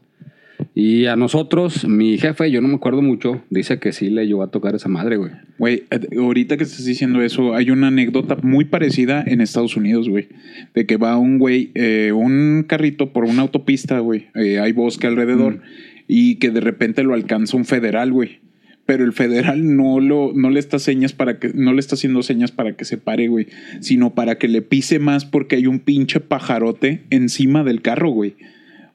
Y 0.73 1.05
a 1.05 1.15
nosotros, 1.15 1.85
mi 1.88 2.17
jefe, 2.17 2.49
yo 2.51 2.61
no 2.61 2.67
me 2.67 2.75
acuerdo 2.75 3.01
mucho, 3.01 3.41
dice 3.49 3.79
que 3.79 3.91
sí 3.93 4.09
le 4.09 4.25
llegó 4.25 4.41
a 4.43 4.51
tocar 4.51 4.73
esa 4.75 4.89
madre, 4.89 5.17
güey. 5.17 5.31
Güey, 5.57 5.83
eh, 5.91 5.99
ahorita 6.17 6.57
que 6.57 6.63
estás 6.63 6.85
diciendo 6.85 7.21
eso, 7.21 7.55
hay 7.55 7.71
una 7.71 7.88
anécdota 7.88 8.38
muy 8.41 8.65
parecida 8.65 9.23
en 9.25 9.41
Estados 9.41 9.75
Unidos, 9.77 10.07
güey. 10.09 10.29
De 10.73 10.85
que 10.85 10.97
va 10.97 11.17
un 11.17 11.39
güey, 11.39 11.71
eh, 11.75 12.11
un 12.13 12.65
carrito 12.67 13.11
por 13.13 13.25
una 13.25 13.41
autopista, 13.41 13.99
güey. 13.99 14.27
eh, 14.35 14.59
hay 14.59 14.71
bosque 14.71 15.07
alrededor. 15.07 15.61
Y 16.07 16.35
que 16.35 16.51
de 16.51 16.61
repente 16.61 17.03
lo 17.03 17.13
alcanza 17.13 17.57
un 17.57 17.65
federal, 17.65 18.11
güey. 18.11 18.39
Pero 18.85 19.03
el 19.03 19.13
federal 19.13 19.75
no 19.75 19.99
lo, 19.99 20.31
no 20.35 20.51
le 20.51 20.59
está 20.59 20.77
señas 20.77 21.13
para 21.13 21.39
que, 21.39 21.51
no 21.55 21.73
le 21.73 21.79
está 21.79 21.95
haciendo 21.95 22.21
señas 22.21 22.51
para 22.51 22.75
que 22.75 22.85
se 22.85 22.97
pare, 22.97 23.27
güey. 23.27 23.47
Sino 23.79 24.13
para 24.13 24.37
que 24.37 24.47
le 24.47 24.61
pise 24.61 24.99
más 24.99 25.25
porque 25.25 25.55
hay 25.55 25.65
un 25.65 25.79
pinche 25.79 26.19
pajarote 26.19 27.01
encima 27.09 27.63
del 27.63 27.81
carro, 27.81 28.09
güey. 28.11 28.35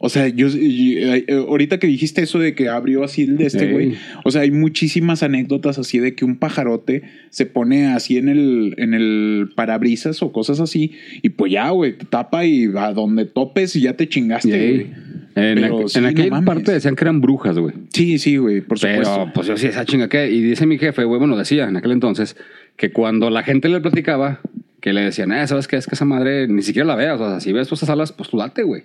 O 0.03 0.09
sea, 0.09 0.29
yo, 0.29 0.47
y- 0.49 0.97
eh, 0.97 1.27
ahorita 1.31 1.79
que 1.79 1.87
dijiste 1.87 2.23
eso 2.23 2.39
de 2.39 2.55
que 2.55 2.71
abrió 2.71 3.05
así 3.05 3.23
el 3.23 3.37
de 3.37 3.45
este, 3.47 3.67
Ey. 3.67 3.73
güey. 3.73 3.95
O 4.25 4.31
sea, 4.31 4.43
hay 4.43 4.51
muchísimas 4.51 5.23
anécdotas 5.23 5.79
así 5.79 5.99
de 5.99 6.15
que 6.15 6.25
un 6.25 6.37
pajarote 6.39 7.03
se 7.29 7.45
pone 7.45 7.89
así 7.89 8.17
en 8.17 8.31
el, 8.31 8.75
en 8.79 8.95
el 8.95 9.51
parabrisas 9.55 10.23
o 10.23 10.33
cosas 10.33 10.59
así. 10.61 10.93
Y 11.21 11.31
pues 11.31 11.53
ya, 11.53 11.69
güey, 11.69 11.99
te 11.99 12.07
tapa 12.07 12.47
y 12.47 12.65
a 12.79 12.93
donde 12.95 13.27
topes 13.27 13.77
y 13.77 13.83
ya 13.83 13.95
te 13.95 14.09
chingaste, 14.09 14.49
güey. 14.73 14.87
En, 15.35 15.55
Pero 15.61 15.81
aqu- 15.81 15.89
sí, 15.89 15.99
en 15.99 16.07
aquella 16.07 16.41
parte 16.43 16.73
decían 16.73 16.97
que 16.97 17.05
eran 17.05 17.21
brujas, 17.21 17.57
güey. 17.59 17.75
Sí, 17.93 18.19
sí, 18.19 18.37
güey, 18.37 18.61
por 18.61 18.79
supuesto. 18.79 19.15
Pero, 19.15 19.33
pues 19.33 19.47
yo 19.47 19.57
sí, 19.57 19.67
esa 19.69 19.85
chinga 19.85 20.09
que. 20.09 20.29
Y 20.31 20.41
dice 20.43 20.67
mi 20.67 20.79
jefe, 20.79 21.05
güey, 21.05 21.19
bueno, 21.19 21.37
decía 21.37 21.65
en 21.69 21.77
aquel 21.77 21.93
entonces, 21.93 22.37
que 22.77 22.91
cuando 22.93 23.31
la 23.31 23.43
gente 23.43 23.69
le 23.69 23.81
platicaba, 23.81 24.41
que 24.81 24.93
le 24.93 25.03
decían, 25.03 25.33
eh, 25.33 25.47
¿sabes 25.47 25.69
qué? 25.69 25.77
Es 25.77 25.87
que 25.87 25.95
esa 25.95 26.05
madre 26.05 26.49
ni 26.49 26.63
siquiera 26.63 26.87
la 26.87 26.97
veas. 26.97 27.21
O 27.21 27.29
sea, 27.29 27.41
si 27.41 27.53
ves 27.53 27.71
esas 27.71 27.91
alas, 27.91 28.13
pues 28.13 28.29
tú 28.31 28.39
date, 28.39 28.63
güey. 28.63 28.85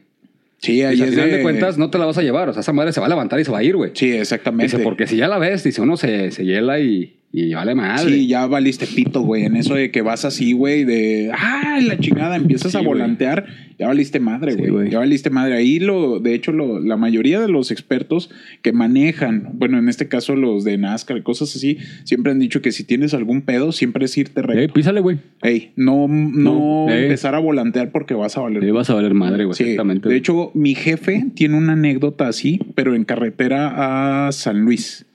sí, 0.60 0.74
Y 0.74 0.82
ahí 0.84 1.02
al 1.02 1.08
es 1.10 1.16
final 1.16 1.30
de, 1.32 1.38
de 1.38 1.44
cuentas, 1.44 1.78
no 1.78 1.90
te 1.90 1.98
la 1.98 2.06
vas 2.06 2.18
a 2.18 2.22
llevar. 2.22 2.50
O 2.50 2.54
sea, 2.54 2.62
esa 2.62 2.74
madre 2.74 2.92
se 2.94 3.00
va 3.00 3.06
a 3.06 3.10
levantar 3.10 3.40
y 3.40 3.46
se 3.46 3.52
va 3.52 3.60
a 3.60 3.64
ir, 3.64 3.76
güey. 3.76 3.92
Sí, 3.94 4.12
exactamente. 4.12 4.72
Dice, 4.76 4.84
porque 4.84 5.08
si 5.08 5.16
ya 5.18 5.28
la 5.28 5.38
ves, 5.38 5.64
dice, 5.64 5.82
uno 5.82 5.96
se, 5.98 6.32
se 6.32 6.44
hiela 6.46 6.80
y, 6.80 7.16
y 7.36 7.54
vale 7.54 7.76
madre. 7.76 8.12
Sí, 8.14 8.28
ya 8.28 8.46
valiste 8.48 8.88
pito, 8.88 9.22
güey. 9.22 9.44
En 9.46 9.56
eso 9.56 9.76
de 9.76 9.92
que 9.92 10.02
vas 10.02 10.24
así, 10.26 10.54
güey, 10.54 10.84
de. 10.86 11.32
¡Ay, 11.38 11.86
la 11.86 11.98
chingada! 12.00 12.36
Empiezas 12.36 12.72
Sí, 12.72 12.78
a 12.78 12.82
volantear. 12.82 13.46
Ya 13.78 13.88
valiste 13.88 14.22
madre, 14.22 14.56
güey. 14.56 14.90
ya 14.90 15.00
valiste 15.00 15.30
madre. 15.30 15.56
Ahí, 15.56 15.80
lo, 15.80 16.20
de 16.22 16.34
hecho, 16.34 16.54
lo, 16.54 16.80
la 16.80 16.96
mayoría 16.96 17.42
de 17.42 17.50
los 17.50 17.72
expertos 17.72 18.30
que 18.62 18.72
manejan, 18.72 19.50
bueno, 19.56 19.78
en 19.78 19.90
este 19.90 20.08
caso 20.08 20.36
los 20.38 20.64
de 20.64 20.78
NASCAR 20.78 21.18
y 21.18 21.24
cosas 21.24 21.54
así, 21.56 21.78
siempre 22.06 22.32
han 22.32 22.40
dicho 22.40 22.62
que 22.62 22.72
si 22.72 22.86
tienes 22.86 23.14
algún 23.14 23.42
pedo, 23.42 23.74
siempre 23.74 24.06
es 24.06 24.18
irte 24.18 24.42
recto. 24.42 24.74
písale, 24.74 25.02
güey. 25.02 25.18
Ey, 25.42 25.74
no, 25.76 26.08
no, 26.08 26.86
No, 26.88 26.90
empezar 26.90 27.36
a 27.36 27.40
volantear 27.40 27.92
porque 27.92 28.14
vas 28.14 28.38
a 28.38 28.42
valer. 28.42 28.64
Le 28.64 28.72
vas 28.72 28.90
a 28.90 28.94
valer 28.94 29.14
madre, 29.14 29.44
güey. 29.44 29.56
Sí, 29.58 29.64
exactamente. 29.64 30.08
de 30.08 30.16
hecho, 30.16 30.52
mi 30.54 30.74
jefe 30.74 31.26
tiene 31.36 31.58
una 31.58 31.74
anécdota 31.74 32.30
así, 32.30 32.60
pero 32.76 32.96
en 32.96 33.04
carretera 33.04 34.28
a 34.28 34.32
San 34.32 34.62
Luis. 34.62 35.06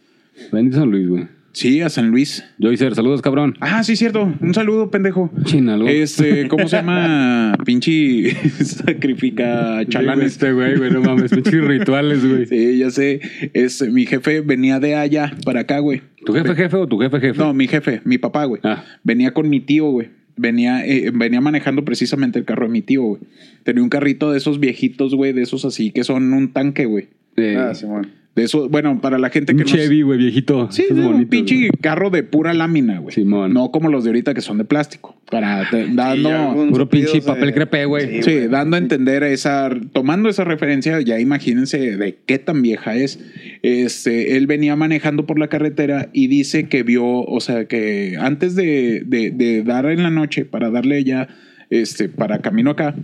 Bendito 0.53 0.81
San 0.81 0.91
Luis, 0.91 1.09
güey. 1.09 1.39
Sí, 1.53 1.81
a 1.81 1.89
San 1.89 2.11
Luis. 2.11 2.45
Joycer, 2.61 2.95
saludos, 2.95 3.23
cabrón. 3.23 3.57
Ah, 3.61 3.83
sí, 3.83 3.97
cierto. 3.97 4.33
Un 4.41 4.55
saludo, 4.55 4.91
pendejo. 4.91 5.31
Chinalgo. 5.45 5.89
Este, 5.89 6.47
¿cómo 6.49 6.69
se 6.69 6.77
llama? 6.77 7.57
Pinche 7.65 8.31
sacrifica 8.65 9.85
chalanes. 9.89 10.33
Este, 10.33 10.53
güey, 10.53 10.77
güey, 10.77 10.91
no 10.93 11.01
mames, 11.01 11.31
pinches 11.33 11.65
rituales, 11.65 12.25
güey. 12.27 12.47
Sí, 12.47 12.79
ya 12.79 12.91
sé. 12.91 13.21
Es, 13.53 13.83
mi 13.83 14.07
jefe 14.07 14.43
venía 14.43 14.79
de 14.79 14.95
allá 14.95 15.37
para 15.45 15.61
acá, 15.61 15.81
güey. 15.81 16.03
¿Tu 16.25 16.33
jefe 16.33 16.55
jefe 16.55 16.77
o 16.77 16.87
tu 16.87 16.99
jefe 16.99 17.19
jefe? 17.21 17.39
No, 17.39 17.53
mi 17.53 17.67
jefe, 17.67 18.01
mi 18.05 18.19
papá, 18.19 18.45
güey. 18.45 18.61
Ah. 18.65 18.85
Venía 19.03 19.33
con 19.35 19.49
mi 19.49 19.61
tío, 19.61 19.87
güey. 19.91 20.09
Venía, 20.37 20.87
eh, 20.87 21.11
venía 21.13 21.41
manejando 21.41 21.85
precisamente 21.85 22.39
el 22.39 22.45
carro 22.45 22.67
de 22.67 22.73
mi 22.73 22.83
tío, 22.83 23.03
güey. 23.03 23.23
Tenía 23.65 23.83
un 23.83 23.89
carrito 23.91 24.31
de 24.31 24.39
esos 24.39 24.61
viejitos, 24.61 25.15
güey, 25.15 25.33
de 25.33 25.43
esos 25.43 25.65
así 25.65 25.91
que 25.91 26.05
son 26.05 26.33
un 26.33 26.53
tanque, 26.53 26.85
güey. 26.87 27.09
Eh, 27.37 27.57
Ah, 27.59 27.75
Simón. 27.75 28.20
De 28.40 28.46
eso, 28.46 28.68
bueno, 28.70 29.00
para 29.00 29.18
la 29.18 29.29
gente 29.31 29.53
que 29.55 29.62
un 29.62 29.68
no 29.68 29.76
Chevy, 29.76 30.03
güey, 30.03 30.18
viejito. 30.18 30.70
Sí, 30.72 30.85
no, 30.94 31.11
un 31.11 31.26
pinche 31.26 31.68
carro 31.81 32.09
de 32.11 32.22
pura 32.22 32.55
lámina, 32.55 32.98
güey. 32.98 33.14
Simón. 33.14 33.53
No 33.53 33.70
como 33.70 33.88
los 33.90 34.05
de 34.05 34.11
ahorita 34.11 34.33
que 34.33 34.40
son 34.40 34.57
de 34.59 34.64
plástico. 34.64 35.14
Para 35.31 35.68
te- 35.70 35.87
dando. 35.94 36.66
Puro 36.70 36.88
pinche 36.88 37.20
papel 37.20 37.53
crepé, 37.55 37.85
güey. 37.85 38.22
Sí, 38.22 38.46
dando 38.48 38.76
a 38.76 38.79
entender 38.79 39.22
esa, 39.22 39.70
tomando 39.92 40.29
esa 40.29 40.44
referencia, 40.44 41.00
ya 41.00 41.20
imagínense 41.20 41.96
de 41.96 42.18
qué 42.26 42.38
tan 42.38 42.62
vieja 42.62 42.96
es. 42.96 43.20
Este, 43.62 44.37
él 44.37 44.46
venía 44.46 44.74
manejando 44.76 45.26
por 45.26 45.38
la 45.38 45.48
carretera 45.48 46.09
y 46.12 46.26
dice 46.29 46.68
que 46.68 46.83
vio, 46.83 47.05
o 47.07 47.40
sea, 47.40 47.66
que 47.66 48.16
antes 48.18 48.55
de, 48.57 49.03
de- 49.07 49.31
de 49.31 49.62
dar 49.62 49.87
en 49.87 50.03
la 50.03 50.11
noche 50.11 50.44
para 50.44 50.70
darle 50.70 51.05
ya, 51.05 51.29
este, 51.68 52.09
para 52.09 52.38
camino 52.40 52.70
acá, 52.70 52.94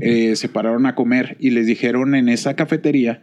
eh, 0.00 0.34
se 0.34 0.48
pararon 0.48 0.86
a 0.86 0.94
comer 0.94 1.36
y 1.38 1.50
les 1.50 1.66
dijeron 1.66 2.14
en 2.14 2.28
esa 2.28 2.54
cafetería 2.56 3.20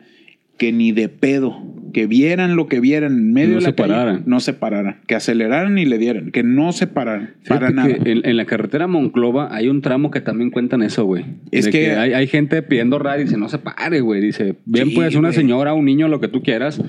que 0.58 0.72
ni 0.72 0.92
de 0.92 1.10
pedo, 1.10 1.62
que 1.94 2.08
vieran 2.08 2.56
lo 2.56 2.68
que 2.68 2.80
vieran 2.80 3.14
en 3.14 3.34
medio 3.34 3.50
No 3.50 3.56
de 3.56 3.62
la 3.62 3.70
se 3.70 3.76
calle, 3.76 3.90
pararan. 3.90 4.24
no 4.26 4.40
se 4.40 4.54
pararan, 4.54 4.98
que 5.08 5.16
aceleraran 5.16 5.78
y 5.78 5.86
le 5.86 5.98
dieran, 5.98 6.32
que 6.32 6.44
no 6.44 6.72
se 6.72 6.88
pararan 6.88 7.32
para 7.48 7.72
nada. 7.72 7.94
que 7.94 8.12
en, 8.12 8.22
en 8.26 8.38
la 8.38 8.46
carretera 8.46 8.88
Monclova 8.88 9.54
hay 9.54 9.68
un 9.68 9.82
tramo 9.82 10.12
que 10.12 10.22
también 10.22 10.52
cuentan 10.52 10.82
eso, 10.82 11.06
güey. 11.06 11.26
Es 11.52 11.66
De 11.66 11.72
que- 11.72 11.92
hay, 11.92 12.14
hay 12.14 12.28
gente 12.28 12.62
pidiendo 12.62 13.00
radio 13.00 13.22
y 13.22 13.26
dice, 13.26 13.38
no 13.38 13.50
se 13.50 13.60
pare, 13.60 14.02
güey. 14.02 14.22
Dice, 14.22 14.56
bien 14.66 14.90
Sí, 14.90 14.96
puede 14.96 15.10
ser 15.12 15.20
una 15.20 15.30
güey. 15.30 15.38
señora, 15.38 15.74
un 15.74 15.86
niño, 15.86 16.08
lo 16.08 16.20
que 16.20 16.28
tú 16.28 16.42
quieras. 16.42 16.82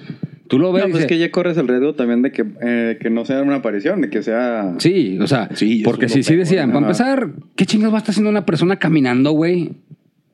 Tú 0.49 0.61
lo 0.61 0.73
ves 0.73 0.85
No, 0.85 0.91
pues 0.91 1.03
es 1.03 1.09
que 1.09 1.19
ya 1.19 1.29
corres 1.33 1.57
el 1.59 1.67
riesgo 1.67 1.95
también 1.97 2.23
de 2.23 2.31
que, 2.31 2.45
eh, 2.63 2.99
que 3.01 3.11
no 3.11 3.25
sea 3.25 3.43
una 3.43 3.57
aparición, 3.57 4.01
de 4.01 4.11
que 4.11 4.23
sea... 4.23 4.75
Sí, 4.79 5.19
o 5.21 5.27
sea, 5.27 5.49
Sí, 5.55 5.83
porque 5.85 6.07
es 6.07 6.13
sí, 6.13 6.23
sí 6.23 6.37
decían, 6.37 6.69
para 6.71 6.87
empezar, 6.87 7.31
¿qué 7.57 7.67
chingas 7.67 7.91
va 7.91 7.97
a 7.97 7.99
estar 7.99 8.13
haciendo 8.13 8.31
una 8.31 8.47
persona 8.47 8.77
caminando, 8.77 9.33
güey? 9.33 9.73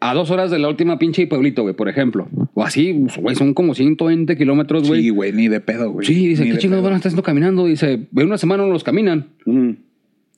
A 0.05 0.15
dos 0.15 0.33
horas 0.33 0.51
de 0.51 0.59
la 0.59 0.69
última 0.69 0.99
pinche 0.99 1.29
pueblito, 1.29 1.63
güey, 1.63 1.77
por 1.77 1.89
ejemplo. 1.89 2.29
O 2.55 2.65
así, 2.65 3.07
güey, 3.21 3.37
son 3.37 3.55
como 3.55 3.73
120 3.73 4.37
kilómetros, 4.37 4.89
güey. 4.89 5.01
Sí, 5.01 5.07
Sí, 5.07 5.11
güey, 5.11 5.33
ni 5.33 5.47
de 5.47 5.61
pedo, 5.61 5.93
güey. 5.93 6.05
dice, 6.09 6.45
Ni 6.45 6.51
¿qué 6.51 6.59
chingados 6.59 6.83
van 6.83 6.95
a 6.95 6.97
estar 6.97 7.11
haciendo 7.11 7.23
caminando? 7.23 7.67
Dice, 7.67 7.93
en 7.93 8.27
una 8.27 8.37
semana 8.37 8.65
no 8.65 8.73
los 8.73 8.83
caminan. 8.83 9.29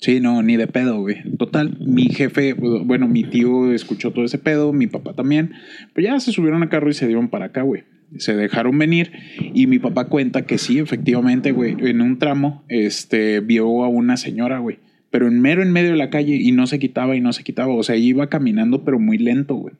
Sí, 0.00 0.20
no, 0.20 0.42
ni 0.42 0.58
de 0.58 0.66
pedo, 0.66 1.00
güey. 1.00 1.22
Total, 1.38 1.78
mi 1.80 2.10
jefe, 2.10 2.52
bueno, 2.52 3.08
mi 3.08 3.24
tío 3.24 3.72
escuchó 3.72 4.10
todo 4.10 4.26
ese 4.26 4.36
pedo, 4.36 4.74
mi 4.74 4.86
papá 4.86 5.14
también. 5.14 5.52
Pues 5.94 6.04
ya 6.04 6.20
se 6.20 6.30
subieron 6.30 6.62
a 6.62 6.68
carro 6.68 6.90
y 6.90 6.92
se 6.92 7.06
dieron 7.06 7.30
para 7.30 7.46
acá, 7.46 7.62
güey. 7.62 7.84
Se 8.18 8.36
dejaron 8.36 8.78
venir 8.78 9.12
y 9.54 9.66
mi 9.66 9.78
papá 9.78 10.08
cuenta 10.08 10.44
que 10.44 10.58
sí, 10.58 10.78
efectivamente, 10.78 11.52
güey, 11.52 11.74
en 11.78 12.02
un 12.02 12.18
tramo, 12.18 12.64
este, 12.68 13.40
vio 13.40 13.82
a 13.82 13.88
una 13.88 14.18
señora, 14.18 14.58
güey. 14.58 14.76
Pero 15.14 15.28
en 15.28 15.40
mero 15.40 15.62
en 15.62 15.70
medio 15.70 15.92
de 15.92 15.96
la 15.96 16.10
calle 16.10 16.34
y 16.34 16.50
no 16.50 16.66
se 16.66 16.80
quitaba 16.80 17.14
y 17.14 17.20
no 17.20 17.32
se 17.32 17.44
quitaba. 17.44 17.72
O 17.72 17.84
sea, 17.84 17.94
iba 17.94 18.28
caminando, 18.28 18.82
pero 18.82 18.98
muy 18.98 19.16
lento, 19.16 19.54
güey. 19.54 19.72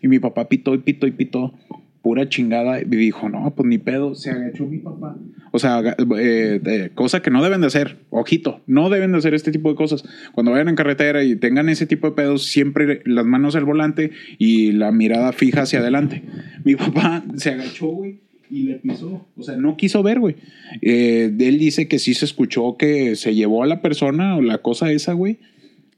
Y 0.00 0.06
mi 0.06 0.20
papá 0.20 0.48
pitó 0.48 0.72
y 0.72 0.78
pitó 0.78 1.08
y 1.08 1.10
pitó 1.10 1.52
pura 2.00 2.28
chingada 2.28 2.80
y 2.80 2.84
dijo, 2.84 3.28
no, 3.28 3.52
pues 3.56 3.68
ni 3.68 3.78
pedo, 3.78 4.14
se 4.14 4.30
agachó 4.30 4.66
mi 4.66 4.78
papá. 4.78 5.16
O 5.50 5.58
sea, 5.58 5.82
eh, 6.20 6.90
cosa 6.94 7.22
que 7.22 7.30
no 7.32 7.42
deben 7.42 7.60
de 7.60 7.66
hacer, 7.66 7.96
ojito, 8.10 8.60
no 8.68 8.88
deben 8.88 9.10
de 9.10 9.18
hacer 9.18 9.34
este 9.34 9.50
tipo 9.50 9.68
de 9.68 9.74
cosas. 9.74 10.04
Cuando 10.30 10.52
vayan 10.52 10.68
en 10.68 10.76
carretera 10.76 11.24
y 11.24 11.34
tengan 11.34 11.68
ese 11.68 11.86
tipo 11.86 12.10
de 12.10 12.14
pedos, 12.14 12.46
siempre 12.46 13.02
las 13.04 13.26
manos 13.26 13.56
al 13.56 13.64
volante 13.64 14.12
y 14.38 14.70
la 14.70 14.92
mirada 14.92 15.32
fija 15.32 15.62
hacia 15.62 15.80
adelante. 15.80 16.22
Mi 16.62 16.76
papá 16.76 17.24
se 17.34 17.50
agachó, 17.50 17.88
güey. 17.88 18.27
Y 18.50 18.62
le 18.64 18.74
pisó, 18.76 19.26
o 19.36 19.42
sea, 19.42 19.56
no 19.56 19.76
quiso 19.76 20.02
ver, 20.02 20.20
güey. 20.20 20.36
Eh, 20.80 21.32
él 21.38 21.58
dice 21.58 21.88
que 21.88 21.98
sí 21.98 22.14
se 22.14 22.24
escuchó 22.24 22.76
que 22.76 23.16
se 23.16 23.34
llevó 23.34 23.62
a 23.62 23.66
la 23.66 23.82
persona 23.82 24.36
o 24.36 24.42
la 24.42 24.58
cosa 24.58 24.90
esa, 24.92 25.12
güey 25.12 25.38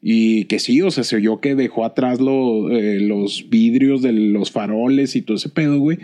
y 0.02 0.44
que 0.44 0.58
sí, 0.58 0.80
o 0.80 0.90
sea, 0.90 1.04
se 1.04 1.16
oyó 1.16 1.40
que 1.40 1.54
dejó 1.54 1.84
atrás 1.84 2.20
lo, 2.20 2.70
eh, 2.70 3.00
los 3.00 3.50
vidrios 3.50 4.00
de 4.00 4.12
los 4.12 4.50
faroles 4.50 5.14
y 5.14 5.22
todo 5.22 5.36
ese 5.36 5.50
pedo, 5.50 5.78
güey. 5.78 5.98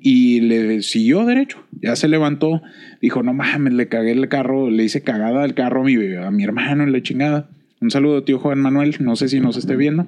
Y 0.00 0.40
le 0.40 0.82
siguió 0.82 1.24
derecho. 1.24 1.58
Ya 1.80 1.96
se 1.96 2.08
levantó. 2.08 2.62
Dijo, 3.00 3.22
no 3.22 3.34
mames, 3.34 3.72
le 3.72 3.88
cagué 3.88 4.12
el 4.12 4.28
carro, 4.28 4.70
le 4.70 4.84
hice 4.84 5.02
cagada 5.02 5.42
al 5.42 5.54
carro 5.54 5.80
a 5.82 5.84
mi, 5.84 5.96
a 6.14 6.30
mi 6.30 6.44
hermano 6.44 6.84
en 6.84 6.92
la 6.92 7.02
chingada. 7.02 7.50
Un 7.80 7.90
saludo, 7.90 8.22
tío 8.22 8.38
Juan 8.38 8.60
Manuel. 8.60 8.94
No 9.00 9.16
sé 9.16 9.28
si 9.28 9.40
nos 9.40 9.56
esté 9.56 9.74
viendo, 9.74 10.06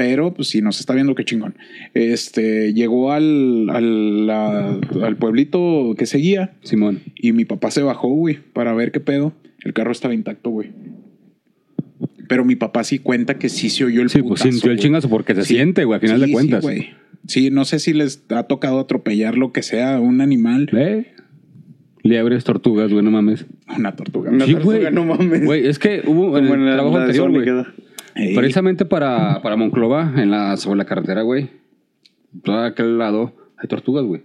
pero 0.00 0.32
pues 0.32 0.48
si 0.48 0.62
nos 0.62 0.80
está 0.80 0.94
viendo, 0.94 1.14
qué 1.14 1.26
chingón. 1.26 1.56
Este 1.92 2.72
llegó 2.72 3.12
al, 3.12 3.68
al, 3.68 4.30
al 5.04 5.16
pueblito 5.18 5.94
que 5.98 6.06
seguía. 6.06 6.54
Simón. 6.62 7.00
Y 7.16 7.32
mi 7.32 7.44
papá 7.44 7.70
se 7.70 7.82
bajó, 7.82 8.08
güey, 8.08 8.38
para 8.54 8.72
ver 8.72 8.92
qué 8.92 9.00
pedo. 9.00 9.34
El 9.62 9.74
carro 9.74 9.92
estaba 9.92 10.14
intacto, 10.14 10.48
güey. 10.48 10.70
Pero 12.30 12.46
mi 12.46 12.56
papá 12.56 12.82
sí 12.82 12.98
cuenta 12.98 13.34
que 13.38 13.50
sí 13.50 13.68
se 13.68 13.84
oyó 13.84 14.00
el 14.00 14.08
Sí, 14.08 14.22
pues 14.22 14.40
sintió 14.40 14.70
el 14.70 14.78
chingazo 14.78 15.10
porque 15.10 15.34
se 15.34 15.42
Sí. 15.44 15.56
siente, 15.56 15.84
güey, 15.84 15.98
a 15.98 16.00
final 16.00 16.18
Sí, 16.20 16.26
de 16.28 16.32
cuentas. 16.32 16.60
Sí, 16.60 16.66
güey. 16.66 16.88
Sí, 17.26 17.50
no 17.50 17.66
sé 17.66 17.78
si 17.78 17.92
les 17.92 18.24
ha 18.30 18.44
tocado 18.44 18.78
atropellar 18.80 19.36
lo 19.36 19.52
que 19.52 19.62
sea, 19.62 20.00
un 20.00 20.22
animal, 20.22 20.70
¿Eh? 20.72 21.12
Liebres, 22.02 22.44
tortugas, 22.44 22.90
güey, 22.90 23.04
no 23.04 23.10
mames. 23.10 23.44
una 23.76 23.94
tortuga. 23.94 24.30
Una 24.30 24.46
Sí, 24.46 24.54
tortuga, 24.54 24.90
no 24.90 25.04
mames. 25.04 25.44
Güey, 25.44 25.66
es 25.66 25.78
que 25.78 26.02
hubo 26.06 26.38
en 26.38 26.46
el 26.46 26.64
la- 26.64 26.72
trabajo 26.76 26.96
anterior, 26.96 27.30
güey. 27.30 27.44
Precisamente 28.14 28.84
para, 28.84 29.40
para 29.42 29.56
Monclova, 29.56 30.12
en 30.16 30.30
la, 30.30 30.56
sobre 30.56 30.78
la 30.78 30.84
carretera, 30.84 31.22
güey. 31.22 31.50
Todo 32.44 32.60
aquel 32.64 32.98
lado 32.98 33.34
hay 33.56 33.68
tortugas, 33.68 34.04
güey. 34.04 34.22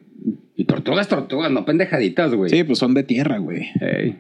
Y 0.55 0.65
tortugas, 0.65 1.07
tortugas, 1.07 1.51
no 1.51 1.65
pendejaditas, 1.65 2.33
güey. 2.33 2.49
Sí, 2.49 2.63
pues 2.63 2.79
son 2.79 2.93
de 2.93 3.03
tierra, 3.03 3.38
güey. 3.39 3.67
Ey. 3.81 4.19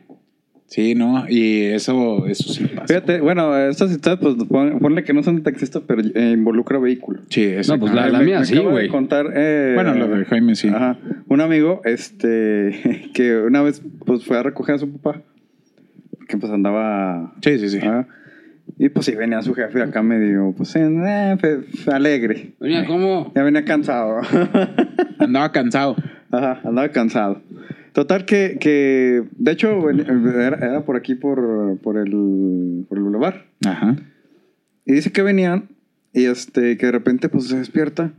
Sí, 0.67 0.95
no, 0.95 1.25
y 1.29 1.61
eso, 1.61 2.25
eso 2.25 2.51
sí 2.51 2.65
pasa. 2.65 2.87
Fíjate, 2.87 3.21
bueno, 3.21 3.55
estas 3.55 3.91
historias, 3.91 4.19
pues 4.19 4.35
pon- 4.49 4.79
ponle 4.79 5.03
que 5.03 5.13
no 5.13 5.21
son 5.21 5.35
de 5.37 5.41
taxistas, 5.43 5.83
pero 5.85 6.01
eh, 6.01 6.31
involucra 6.33 6.79
vehículo. 6.79 7.21
Sí, 7.29 7.43
eso. 7.43 7.73
No, 7.73 7.79
pues 7.79 7.93
la- 7.93 8.05
Ah, 8.05 8.09
la 8.09 8.19
me- 8.19 8.25
mía 8.25 8.39
me 8.39 8.45
sí, 8.45 8.57
güey. 8.57 8.87
contar. 8.89 9.27
eh, 9.35 9.73
Bueno, 9.75 9.93
lo 9.93 10.07
de 10.07 10.25
Jaime 10.25 10.55
sí. 10.55 10.69
Ajá. 10.69 10.97
Un 11.27 11.39
amigo, 11.41 11.81
este, 11.85 13.09
que 13.13 13.37
una 13.37 13.61
vez, 13.61 13.81
pues 14.05 14.25
fue 14.25 14.37
a 14.39 14.43
recoger 14.43 14.75
a 14.75 14.77
su 14.79 14.91
papá. 14.91 15.21
Que 16.27 16.37
pues 16.37 16.51
andaba. 16.51 17.35
Sí, 17.43 17.59
sí, 17.59 17.69
sí. 17.69 17.77
ajá, 17.77 18.07
y 18.77 18.89
pues 18.89 19.05
sí, 19.05 19.15
venía 19.15 19.41
su 19.41 19.53
jefe 19.53 19.81
acá 19.81 20.01
medio, 20.01 20.53
pues, 20.55 20.75
en, 20.75 21.05
eh, 21.05 21.37
alegre. 21.91 22.53
Venía, 22.59 22.85
¿cómo? 22.85 23.31
Ya 23.35 23.43
venía 23.43 23.63
cansado. 23.63 24.21
Andaba 25.19 25.51
cansado. 25.51 25.95
Ajá, 26.31 26.59
andaba 26.63 26.89
cansado. 26.89 27.41
Total 27.93 28.25
que, 28.25 28.57
que 28.59 29.23
de 29.37 29.51
hecho, 29.51 29.89
era, 29.89 30.57
era 30.57 30.83
por 30.83 30.97
aquí, 30.97 31.15
por, 31.15 31.79
por, 31.79 31.97
el, 31.97 32.85
por 32.89 32.97
el 32.97 33.03
bulevar. 33.05 33.45
Ajá. 33.65 33.95
Y 34.85 34.93
dice 34.93 35.13
que 35.13 35.21
venían 35.21 35.69
y 36.11 36.25
este, 36.25 36.77
que 36.77 36.87
de 36.87 36.91
repente 36.91 37.29
pues 37.29 37.47
se 37.47 37.57
despierta. 37.57 38.11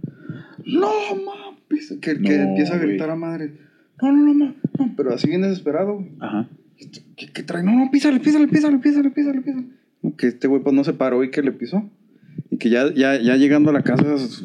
No, 0.65 0.91
mames. 1.15 1.95
Que, 2.01 2.13
empieza 2.13 2.77
a 2.77 2.79
gritar 2.79 3.11
a 3.11 3.17
madre. 3.17 3.53
No, 4.01 4.13
no, 4.13 4.23
no, 4.25 4.35
ma, 4.35 4.55
no. 4.79 4.95
Pero 4.97 5.13
así 5.13 5.29
bien 5.29 5.43
desesperado. 5.43 6.03
Ajá. 6.21 6.49
¿Qué, 7.17 7.27
qué 7.33 7.43
trae? 7.43 7.63
No, 7.63 7.73
no, 7.73 7.91
písale, 7.91 8.21
písale, 8.21 8.49
písale, 8.49 8.79
písale, 8.79 9.11
písale, 9.11 9.41
písale. 9.43 9.67
Que 10.17 10.29
este 10.29 10.47
güey 10.49 10.63
pues 10.63 10.75
no 10.75 10.85
se 10.85 10.93
paró 10.93 11.25
y 11.25 11.31
que 11.31 11.43
le 11.43 11.53
pisó. 11.53 11.89
Y 12.51 12.59
que 12.59 12.71
ya, 12.71 12.93
ya, 12.95 13.21
ya 13.21 13.37
llegando 13.37 13.71
a 13.71 13.73
la 13.73 13.83
casa 13.83 14.05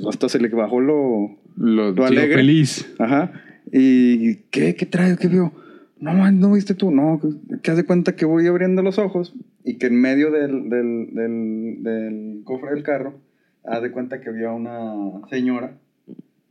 hasta 0.10 0.30
se 0.30 0.40
le 0.40 0.48
bajó 0.50 0.80
lo... 0.80 1.38
Lo, 1.58 2.06
alegre. 2.06 2.36
Feliz. 2.36 2.92
Ajá. 2.98 3.32
¿Y 3.72 4.36
qué? 4.50 4.76
¿Qué 4.76 4.86
trae? 4.86 5.18
¿Qué 5.18 5.28
vio? 5.28 5.52
No, 6.00 6.14
man, 6.14 6.40
no 6.40 6.54
viste 6.54 6.74
tú. 6.74 6.90
No, 6.92 7.20
que 7.62 7.70
haz 7.72 7.78
de 7.78 7.84
cuenta 7.86 8.16
que 8.16 8.26
voy 8.26 8.48
abriendo 8.48 8.82
los 8.82 8.98
ojos 8.98 9.36
y 9.64 9.78
que 9.78 9.88
en 9.88 10.02
medio 10.02 10.32
del, 10.32 10.70
del, 10.70 11.10
del, 11.14 11.84
del 11.84 12.42
cofre 12.44 12.72
del 12.72 12.82
carro, 12.84 13.20
haz 13.64 13.84
de 13.84 13.92
cuenta 13.92 14.20
que 14.22 14.30
había 14.30 14.52
una 14.52 14.94
señora, 15.30 15.78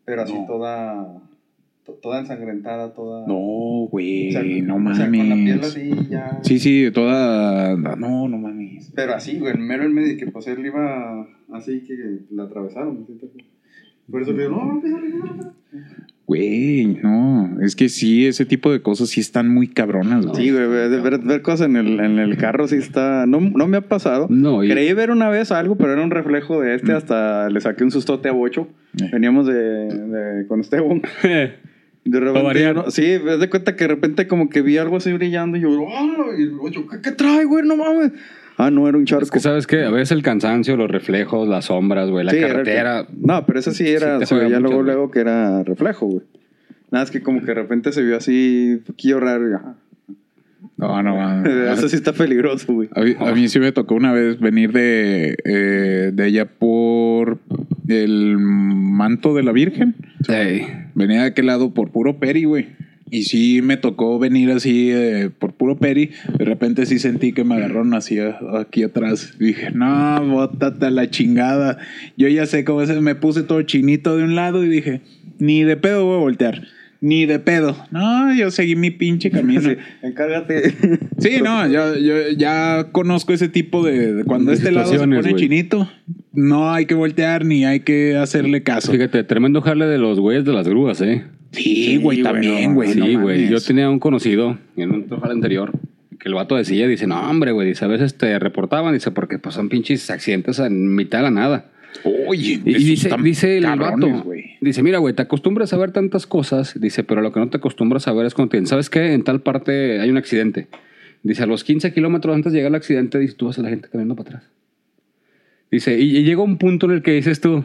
pero 0.05 0.23
así 0.23 0.35
No. 0.35 0.47
toda, 0.47 1.05
to- 1.05 1.23
toda 2.03 2.21
ensangrentada, 2.21 2.93
toda. 2.95 3.27
No, 3.27 3.89
güey, 3.91 4.29
O 4.29 4.33
sea, 4.33 4.43
no 4.43 4.75
o 4.77 4.79
mames. 4.79 4.97
sea, 4.99 5.07
con 5.07 5.29
la 5.29 5.35
piel 5.35 5.61
así 5.61 5.91
ya. 6.11 6.39
Sí, 6.43 6.59
sí, 6.59 6.91
toda. 6.93 7.77
No, 7.77 8.29
no 8.29 8.39
mames. 8.39 8.93
Pero 8.95 9.15
así, 9.15 9.39
güey, 9.39 9.55
en 9.55 9.67
mero 9.67 9.85
en 9.85 9.93
medio, 9.95 10.17
que 10.17 10.27
pues 10.31 10.47
él 10.47 10.65
iba 10.65 11.27
así 11.53 11.83
que 11.87 11.95
la 12.31 12.45
atravesaron. 12.45 13.05
cual. 13.05 13.19
Por 14.11 14.23
eso 14.23 14.33
le 14.33 14.43
digo, 14.43 14.57
no, 14.57 14.75
no, 14.75 14.81
písale, 14.83 15.07
písale". 15.11 15.51
Güey, 16.27 16.87
no. 17.03 17.59
Es 17.61 17.75
que 17.75 17.89
sí, 17.89 18.25
ese 18.27 18.45
tipo 18.47 18.71
de 18.71 18.83
cosas 18.83 19.09
sí 19.09 19.21
están 19.21 19.49
muy 19.49 19.67
cabronas, 19.67 20.27
güey. 20.27 20.37
Sí, 20.45 20.51
güey, 20.53 20.69
ver, 20.69 21.01
ver- 21.03 21.19
ver 21.19 21.43
cosas 21.43 21.67
en 21.69 21.77
el, 21.77 21.99
en 21.99 22.19
el 22.21 22.37
carro 22.37 22.69
sí 22.69 22.77
está. 22.77 23.27
No, 23.27 23.41
no 23.41 23.67
me 23.67 23.77
ha 23.79 23.81
pasado. 23.89 24.27
No, 24.31 24.63
y- 24.63 24.69
Creí 24.71 24.93
ver 24.95 25.11
una 25.11 25.29
vez 25.29 25.51
algo, 25.51 25.77
pero 25.77 25.93
era 25.93 26.03
un 26.05 26.11
reflejo 26.13 26.61
de 26.61 26.77
este. 26.77 26.93
Hasta 26.93 27.51
le 27.51 27.61
saqué 27.61 27.83
un 27.83 27.91
sustote 27.91 28.29
a 28.29 28.33
Bocho. 28.33 28.69
Eh. 29.01 29.09
Veníamos 29.13 29.47
de, 29.47 29.55
de- 29.55 30.47
con 30.47 30.61
Esteban. 30.61 31.03
De 32.05 32.19
repente, 32.19 32.63
yo 32.63 32.75
no- 32.75 32.91
sí, 32.91 33.19
me 33.23 33.37
de 33.37 33.51
cuenta 33.51 33.77
que 33.77 33.85
de 33.85 33.89
repente 33.89 34.27
como 34.27 34.49
que 34.49 34.63
vi 34.63 34.79
algo 34.79 34.97
así 34.97 35.13
brillando 35.13 35.57
y 35.59 35.61
yo, 35.61 35.69
¡ah! 35.95 36.27
Y 36.39 36.47
Bocho, 36.49 36.87
¿qué, 36.89 37.01
qué 37.03 37.13
trae, 37.13 37.45
güey? 37.45 37.65
No 37.67 37.77
mames. 37.77 38.13
Ah, 38.57 38.71
no, 38.71 38.89
era 38.89 38.99
un 38.99 39.05
charco. 39.07 39.25
Es 39.25 39.31
que 39.31 39.41
sabes 39.41 39.67
que 39.67 39.85
a 39.85 39.91
veces 39.91 40.13
el 40.13 40.23
cansancio, 40.23 40.77
los 40.77 40.91
reflejos, 40.91 41.49
las 41.49 41.67
sombras, 41.67 42.11
güey, 42.11 42.25
la 42.25 42.33
Sí, 42.33 42.41
carretera. 42.41 43.07
que- 43.07 43.15
no, 43.19 43.45
pero 43.47 43.59
eso 43.59 43.71
sí 43.73 43.89
era, 43.89 44.19
Sí 44.21 44.27
se 44.27 44.35
veía 44.35 44.61
luego, 44.61 44.83
luego 44.83 45.11
que 45.11 45.21
era 45.21 45.63
reflejo, 45.63 46.07
güey. 46.07 46.23
Nada, 46.91 47.05
es 47.05 47.11
que 47.11 47.23
como 47.23 47.41
que 47.41 47.47
de 47.47 47.55
repente 47.55 47.93
se 47.93 48.03
vio 48.03 48.17
así, 48.17 48.81
poquillo 48.87 49.21
raro. 49.21 49.49
y, 49.49 49.53
ah, 49.55 49.77
No, 50.77 51.03
no 51.03 51.17
mames. 51.17 51.53
Eso 51.79 51.89
sí 51.89 51.97
está 51.97 52.13
peligroso, 52.13 52.73
güey. 52.73 52.89
A 52.95 53.03
mí, 53.03 53.15
a 53.19 53.33
mí 53.33 53.49
sí 53.49 53.61
me 53.61 53.73
tocó 53.73 53.95
una 53.95 54.13
vez 54.13 54.41
venir 54.41 54.73
de, 54.73 55.37
eh, 55.45 56.11
de 56.13 56.27
ella 56.27 56.47
por 56.47 57.39
el 57.89 58.39
manto 58.39 59.35
de 59.35 59.43
la 59.43 59.53
Virgen. 59.53 59.95
Ey. 60.29 60.67
Venía 60.95 61.23
de 61.23 61.29
aquel 61.29 61.47
lado 61.47 61.75
por 61.75 61.91
puro 61.91 62.19
peri, 62.19 62.45
güey. 62.45 62.69
Y 63.11 63.25
sí 63.25 63.61
me 63.61 63.77
tocó 63.77 64.19
venir 64.21 64.51
así 64.53 64.91
eh, 64.93 65.31
por 65.37 65.53
puro 65.53 65.77
peri. 65.77 66.11
De 66.39 66.45
repente 66.45 66.87
sí 66.87 66.99
sentí 66.99 67.33
que 67.33 67.43
me 67.43 67.57
agarraron 67.57 67.93
así 67.93 68.19
aquí 68.21 68.85
atrás. 68.85 69.37
Dije, 69.39 69.73
no, 69.73 70.25
bótate 70.27 70.87
a 70.87 70.91
la 70.91 71.11
chingada. 71.11 71.79
Yo 72.17 72.29
ya 72.29 72.47
sé 72.47 72.65
cómo 72.65 72.83
es. 72.83 73.01
Me 73.01 73.17
puse 73.17 73.43
todo 73.43 73.63
chinito 73.63 74.17
de 74.17 74.23
un 74.23 74.37
lado 74.37 74.65
y 74.65 74.69
dije, 74.69 75.01
ni 75.39 75.65
de 75.65 75.77
pedo 75.77 76.05
voy 76.05 76.17
a 76.17 76.21
voltear. 76.21 76.63
Ni 77.01 77.25
de 77.25 77.39
pedo. 77.39 77.77
No, 77.91 78.35
yo 78.35 78.51
seguí 78.51 78.77
mi 78.77 78.91
pinche 78.91 79.31
camino. 79.31 79.63
Sí, 79.63 79.77
encárgate. 80.03 80.75
Sí, 81.19 81.39
no, 81.43 81.67
yo, 81.67 81.97
yo 81.97 82.31
ya 82.37 82.89
conozco 82.93 83.33
ese 83.33 83.49
tipo 83.49 83.85
de, 83.85 84.15
de 84.15 84.25
cuando 84.25 84.51
De 84.51 84.57
este 84.57 84.71
lado 84.71 84.91
se 84.91 84.99
pone 84.99 85.35
chinito, 85.35 85.91
no 86.33 86.71
hay 86.71 86.87
que 86.87 86.95
voltear 86.95 87.45
ni 87.45 87.65
hay 87.65 87.81
que 87.81 88.17
hacerle 88.17 88.63
caso. 88.63 88.93
Fíjate, 88.93 89.25
tremendo 89.25 89.63
jale 89.63 89.87
de 89.87 89.99
los 89.99 90.21
güeyes 90.21 90.45
de 90.45 90.53
las 90.53 90.69
grúas, 90.69 91.01
¿eh? 91.01 91.25
Sí, 91.53 91.97
güey, 91.97 92.19
Sí, 92.19 92.23
también, 92.23 92.75
güey, 92.75 92.93
sí, 92.93 93.15
güey. 93.17 93.49
Yo 93.49 93.61
tenía 93.61 93.91
un 93.91 93.99
conocido 93.99 94.59
en 94.77 94.91
un 94.93 95.07
trabajador 95.07 95.37
anterior 95.37 95.73
que 96.19 96.29
el 96.29 96.35
vato 96.35 96.55
decía, 96.55 96.87
dice, 96.87 97.07
no, 97.07 97.19
hombre, 97.19 97.51
güey, 97.53 97.67
dice, 97.67 97.85
a 97.87 97.89
veces 97.89 98.17
te 98.17 98.39
reportaban, 98.39 98.93
dice, 98.93 99.11
porque 99.11 99.39
pues 99.39 99.55
son 99.55 99.71
pinches 99.71 100.11
accidentes 100.11 100.59
en 100.59 100.95
mitad 100.95 101.19
de 101.19 101.25
la 101.25 101.31
nada. 101.31 101.71
Oye, 102.27 102.61
Y 102.65 102.73
dice, 102.73 103.11
dice 103.23 103.59
el 103.59 103.65
cabrones, 103.65 104.13
vato, 104.13 104.33
dice, 104.61 104.83
mira, 104.83 104.99
güey, 104.99 105.15
te 105.15 105.23
acostumbras 105.23 105.73
a 105.73 105.77
ver 105.77 105.93
tantas 105.93 106.27
cosas, 106.27 106.79
dice, 106.81 107.05
pero 107.05 107.21
lo 107.21 107.33
que 107.33 107.41
no 107.41 107.51
te 107.51 107.59
acostumbras 107.59 108.09
a 108.09 108.13
ver 108.13 108.27
es 108.27 108.35
cuando 108.35 108.51
te 108.51 108.67
¿sabes 108.67 108.89
qué? 108.89 109.13
En 109.13 109.25
tal 109.25 109.43
parte 109.43 110.01
hay 110.01 110.11
un 110.11 110.17
accidente. 110.17 110.69
Dice, 111.23 111.43
a 111.43 111.47
los 111.47 111.65
15 111.65 111.93
kilómetros 111.93 112.35
antes 112.35 112.53
de 112.53 112.59
llegar 112.59 112.71
al 112.71 112.77
accidente, 112.77 113.19
dice, 113.19 113.35
tú 113.35 113.47
vas 113.47 113.59
a 113.59 113.63
la 113.63 113.69
gente 113.69 113.89
caminando 113.89 114.17
para 114.17 114.39
atrás. 114.39 114.51
Dice, 115.71 115.99
y, 115.99 116.17
y 116.17 116.25
llega 116.25 116.43
un 116.43 116.59
punto 116.59 116.87
en 116.87 116.93
el 116.93 117.03
que 117.03 117.13
dices 117.13 117.41
tú, 117.41 117.65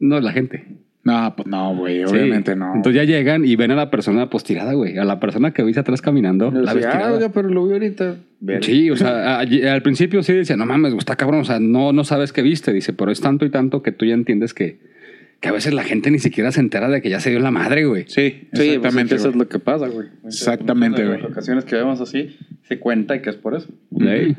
no 0.00 0.18
es 0.18 0.24
la 0.24 0.32
gente. 0.32 0.64
No, 1.08 1.34
pues 1.34 1.48
no, 1.48 1.74
güey, 1.74 2.06
Sí. 2.06 2.14
obviamente 2.14 2.54
no. 2.54 2.74
Entonces 2.74 2.94
ya 3.00 3.04
llegan 3.04 3.44
y 3.44 3.56
ven 3.56 3.70
a 3.70 3.74
la 3.74 3.90
persona 3.90 4.28
pues 4.28 4.44
tirada, 4.44 4.74
güey. 4.74 4.98
A 4.98 5.04
la 5.04 5.18
persona 5.18 5.52
que 5.52 5.62
viste 5.62 5.80
atrás 5.80 6.02
caminando. 6.02 6.50
La 6.50 6.74
ves 6.74 6.84
Decía, 6.84 7.06
ah, 7.08 7.12
oiga, 7.14 7.30
pero 7.30 7.48
lo 7.48 7.66
vi 7.66 7.72
ahorita. 7.72 8.16
Ver. 8.40 8.62
Sí, 8.62 8.90
o 8.90 8.96
sea, 8.96 9.38
al 9.38 9.82
principio 9.82 10.22
sí 10.22 10.32
decía, 10.34 10.56
no 10.56 10.66
mames, 10.66 10.94
está 10.94 11.16
cabrón, 11.16 11.40
o 11.40 11.44
sea, 11.44 11.58
no, 11.60 11.92
no 11.92 12.04
sabes 12.04 12.32
qué 12.32 12.42
viste, 12.42 12.72
dice, 12.72 12.92
pero 12.92 13.10
es 13.10 13.20
tanto 13.20 13.44
y 13.44 13.50
tanto 13.50 13.82
que 13.82 13.90
tú 13.90 14.04
ya 14.04 14.14
entiendes 14.14 14.52
que, 14.54 14.78
que 15.40 15.48
a 15.48 15.52
veces 15.52 15.72
la 15.72 15.84
gente 15.84 16.10
ni 16.10 16.18
siquiera 16.18 16.50
se 16.50 16.60
entera 16.60 16.88
de 16.88 17.00
que 17.00 17.10
ya 17.10 17.20
se 17.20 17.30
dio 17.30 17.38
la 17.38 17.50
madre, 17.52 17.84
güey. 17.84 18.04
sí, 18.08 18.30
Sí, 18.30 18.48
pues, 18.52 18.60
exactamente. 18.68 19.14
eso 19.14 19.28
es 19.28 19.36
lo 19.36 19.48
que 19.48 19.58
pasa, 19.60 19.86
güey. 19.88 20.08
Exactamente, 20.24 21.06
güey. 21.06 21.20
las 21.20 21.30
ocasiones 21.30 21.64
que 21.64 21.76
vemos 21.76 22.00
así, 22.00 22.36
se 22.62 22.78
cuenta 22.80 23.14
y 23.16 23.22
que 23.22 23.30
es 23.30 23.36
por 23.36 23.54
eso. 23.56 23.68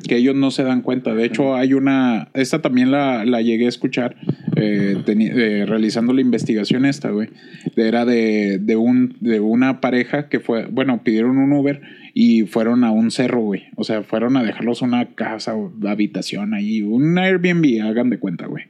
Que 0.08 0.18
ellos 0.18 0.36
no 0.36 0.52
se 0.52 0.64
dan 0.64 0.82
cuenta. 0.82 1.14
De 1.16 1.24
hecho, 1.26 1.56
hay 1.56 1.74
una, 1.74 2.30
esta 2.34 2.62
también 2.62 2.92
la, 2.92 3.24
la 3.26 3.42
llegué 3.42 3.66
a 3.66 3.70
escuchar 3.70 4.18
eh, 4.58 4.98
teni- 5.06 5.32
eh, 5.34 5.66
realizando 5.66 6.12
la 6.14 6.22
investigación 6.22 6.86
esta, 6.86 7.10
güey. 7.12 7.30
Era 7.78 8.04
de, 8.06 8.60
de, 8.62 8.76
un, 8.76 9.16
de 9.22 9.40
una 9.40 9.80
pareja 9.82 10.28
que 10.28 10.40
fue, 10.42 10.66
bueno, 10.66 11.02
pidieron 11.04 11.38
un 11.38 11.54
Uber 11.54 11.82
y 12.14 12.44
fueron 12.44 12.84
a 12.84 12.92
un 12.92 13.10
cerro, 13.12 13.40
güey. 13.40 13.64
O 13.78 13.84
sea, 13.86 14.04
fueron 14.04 14.36
a 14.38 14.44
dejarlos 14.44 14.82
una 14.82 15.16
casa 15.16 15.56
o 15.56 15.72
habitación 15.88 16.54
ahí, 16.54 16.82
un 16.82 17.18
Airbnb, 17.18 17.82
hagan 17.84 18.10
de 18.10 18.20
cuenta, 18.20 18.48
güey. 18.48 18.66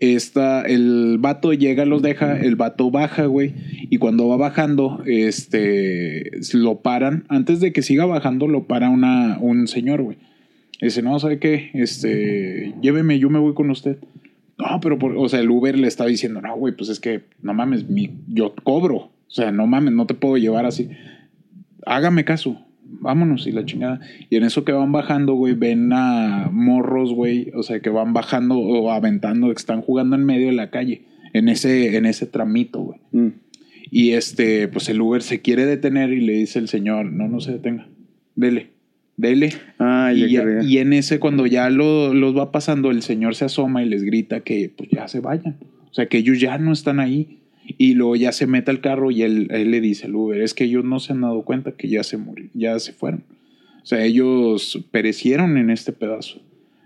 Esta, 0.00 0.62
el 0.62 1.18
vato 1.18 1.52
llega, 1.52 1.84
los 1.84 2.02
deja, 2.02 2.38
el 2.38 2.56
vato 2.56 2.90
baja, 2.90 3.26
güey, 3.26 3.54
y 3.90 3.98
cuando 3.98 4.28
va 4.28 4.36
bajando, 4.36 5.02
este, 5.06 6.30
lo 6.52 6.80
paran, 6.80 7.24
antes 7.28 7.60
de 7.60 7.72
que 7.72 7.82
siga 7.82 8.04
bajando, 8.04 8.48
lo 8.48 8.64
para 8.64 8.90
una, 8.90 9.38
un 9.40 9.68
señor, 9.68 10.02
güey. 10.02 10.18
Dice, 10.80 11.02
no, 11.02 11.18
¿sabe 11.18 11.38
qué? 11.38 11.70
Este, 11.74 12.74
lléveme, 12.82 13.18
yo 13.18 13.30
me 13.30 13.38
voy 13.38 13.54
con 13.54 13.70
usted. 13.70 13.98
No, 14.58 14.80
pero, 14.80 14.98
por, 14.98 15.16
o 15.16 15.28
sea, 15.28 15.40
el 15.40 15.50
Uber 15.50 15.78
le 15.78 15.88
está 15.88 16.06
diciendo, 16.06 16.40
no, 16.40 16.56
güey, 16.56 16.76
pues 16.76 16.90
es 16.90 17.00
que, 17.00 17.22
no 17.40 17.54
mames, 17.54 17.88
mi, 17.88 18.10
yo 18.28 18.54
cobro. 18.62 18.96
O 18.96 19.30
sea, 19.30 19.50
no 19.50 19.66
mames, 19.66 19.94
no 19.94 20.06
te 20.06 20.14
puedo 20.14 20.36
llevar 20.36 20.66
así. 20.66 20.90
Hágame 21.86 22.24
caso, 22.24 22.60
vámonos 23.00 23.46
y 23.46 23.52
la 23.52 23.64
chingada. 23.64 24.00
Y 24.30 24.36
en 24.36 24.44
eso 24.44 24.64
que 24.64 24.72
van 24.72 24.92
bajando, 24.92 25.34
güey, 25.34 25.54
ven 25.54 25.92
a 25.92 26.48
morros, 26.52 27.12
güey, 27.12 27.50
o 27.54 27.62
sea, 27.62 27.80
que 27.80 27.90
van 27.90 28.12
bajando 28.12 28.58
o 28.58 28.90
aventando, 28.90 29.48
que 29.48 29.52
están 29.54 29.80
jugando 29.82 30.16
en 30.16 30.24
medio 30.24 30.46
de 30.46 30.52
la 30.54 30.70
calle, 30.70 31.02
en 31.32 31.48
ese, 31.48 31.96
en 31.96 32.06
ese 32.06 32.26
tramito, 32.26 32.80
güey. 32.80 33.00
Mm. 33.12 33.28
Y 33.90 34.10
este, 34.12 34.66
pues 34.68 34.88
el 34.88 35.00
Uber 35.00 35.22
se 35.22 35.40
quiere 35.40 35.66
detener 35.66 36.12
y 36.12 36.20
le 36.20 36.32
dice 36.32 36.58
el 36.58 36.68
señor, 36.68 37.12
no, 37.12 37.28
no 37.28 37.40
se 37.40 37.52
detenga, 37.52 37.86
dele, 38.34 38.70
dele. 39.16 39.50
Ah, 39.78 40.12
y, 40.14 40.30
ya 40.30 40.42
y 40.62 40.78
en 40.78 40.92
ese, 40.92 41.20
cuando 41.20 41.46
ya 41.46 41.70
lo- 41.70 42.12
los 42.14 42.36
va 42.36 42.50
pasando, 42.50 42.90
el 42.90 43.02
señor 43.02 43.34
se 43.34 43.44
asoma 43.44 43.82
y 43.84 43.88
les 43.88 44.02
grita 44.02 44.40
que 44.40 44.72
pues 44.76 44.88
ya 44.90 45.06
se 45.06 45.20
vayan. 45.20 45.58
O 45.90 45.94
sea, 45.94 46.06
que 46.06 46.18
ellos 46.18 46.40
ya 46.40 46.58
no 46.58 46.72
están 46.72 46.98
ahí. 46.98 47.38
Y 47.78 47.94
luego 47.94 48.16
ya 48.16 48.32
se 48.32 48.46
mete 48.46 48.70
al 48.70 48.80
carro 48.80 49.10
y 49.10 49.22
él, 49.22 49.48
él 49.50 49.70
le 49.70 49.80
dice 49.80 50.06
al 50.06 50.14
Uber, 50.14 50.40
es 50.40 50.54
que 50.54 50.64
ellos 50.64 50.84
no 50.84 51.00
se 51.00 51.12
han 51.12 51.22
dado 51.22 51.42
cuenta 51.42 51.72
que 51.72 51.88
ya 51.88 52.02
se 52.02 52.16
murieron, 52.18 52.50
ya 52.54 52.78
se 52.78 52.92
fueron. 52.92 53.24
O 53.82 53.86
sea, 53.86 54.04
ellos 54.04 54.84
perecieron 54.90 55.56
en 55.58 55.70
este 55.70 55.92
pedazo. 55.92 56.40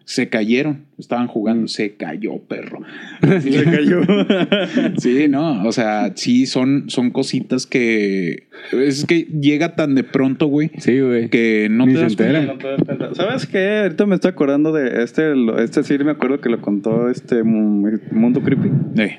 Se 0.04 0.30
cayeron, 0.30 0.86
estaban 0.98 1.26
jugando, 1.26 1.68
se 1.68 1.94
cayó, 1.96 2.38
perro. 2.38 2.80
Se 3.42 3.62
cayó. 3.64 4.00
Sí, 4.98 5.26
no, 5.28 5.64
o 5.66 5.72
sea, 5.72 6.12
sí 6.16 6.46
son, 6.46 6.88
son 6.88 7.10
cositas 7.10 7.66
que 7.66 8.44
es 8.72 9.04
que 9.04 9.22
llega 9.24 9.76
tan 9.76 9.94
de 9.94 10.04
pronto, 10.04 10.46
güey, 10.46 10.70
Sí, 10.78 10.98
güey. 11.00 11.28
que 11.28 11.68
no 11.70 11.84
Ni 11.86 11.92
te 11.94 12.00
das 12.00 12.16
cuenta. 12.16 12.38
enteran. 12.40 12.46
No 12.46 12.58
te 12.58 12.68
das 12.68 12.82
cuenta. 12.84 13.14
¿Sabes 13.14 13.46
qué? 13.46 13.80
Ahorita 13.82 14.06
me 14.06 14.14
estoy 14.14 14.30
acordando 14.30 14.72
de 14.72 15.02
este, 15.04 15.34
este 15.62 15.82
sí 15.84 15.98
me 15.98 16.12
acuerdo 16.12 16.40
que 16.40 16.48
lo 16.48 16.60
contó 16.62 17.10
este 17.10 17.42
mu- 17.42 17.98
Mundo 18.10 18.40
Creepy. 18.42 18.70
Eh, 18.96 19.18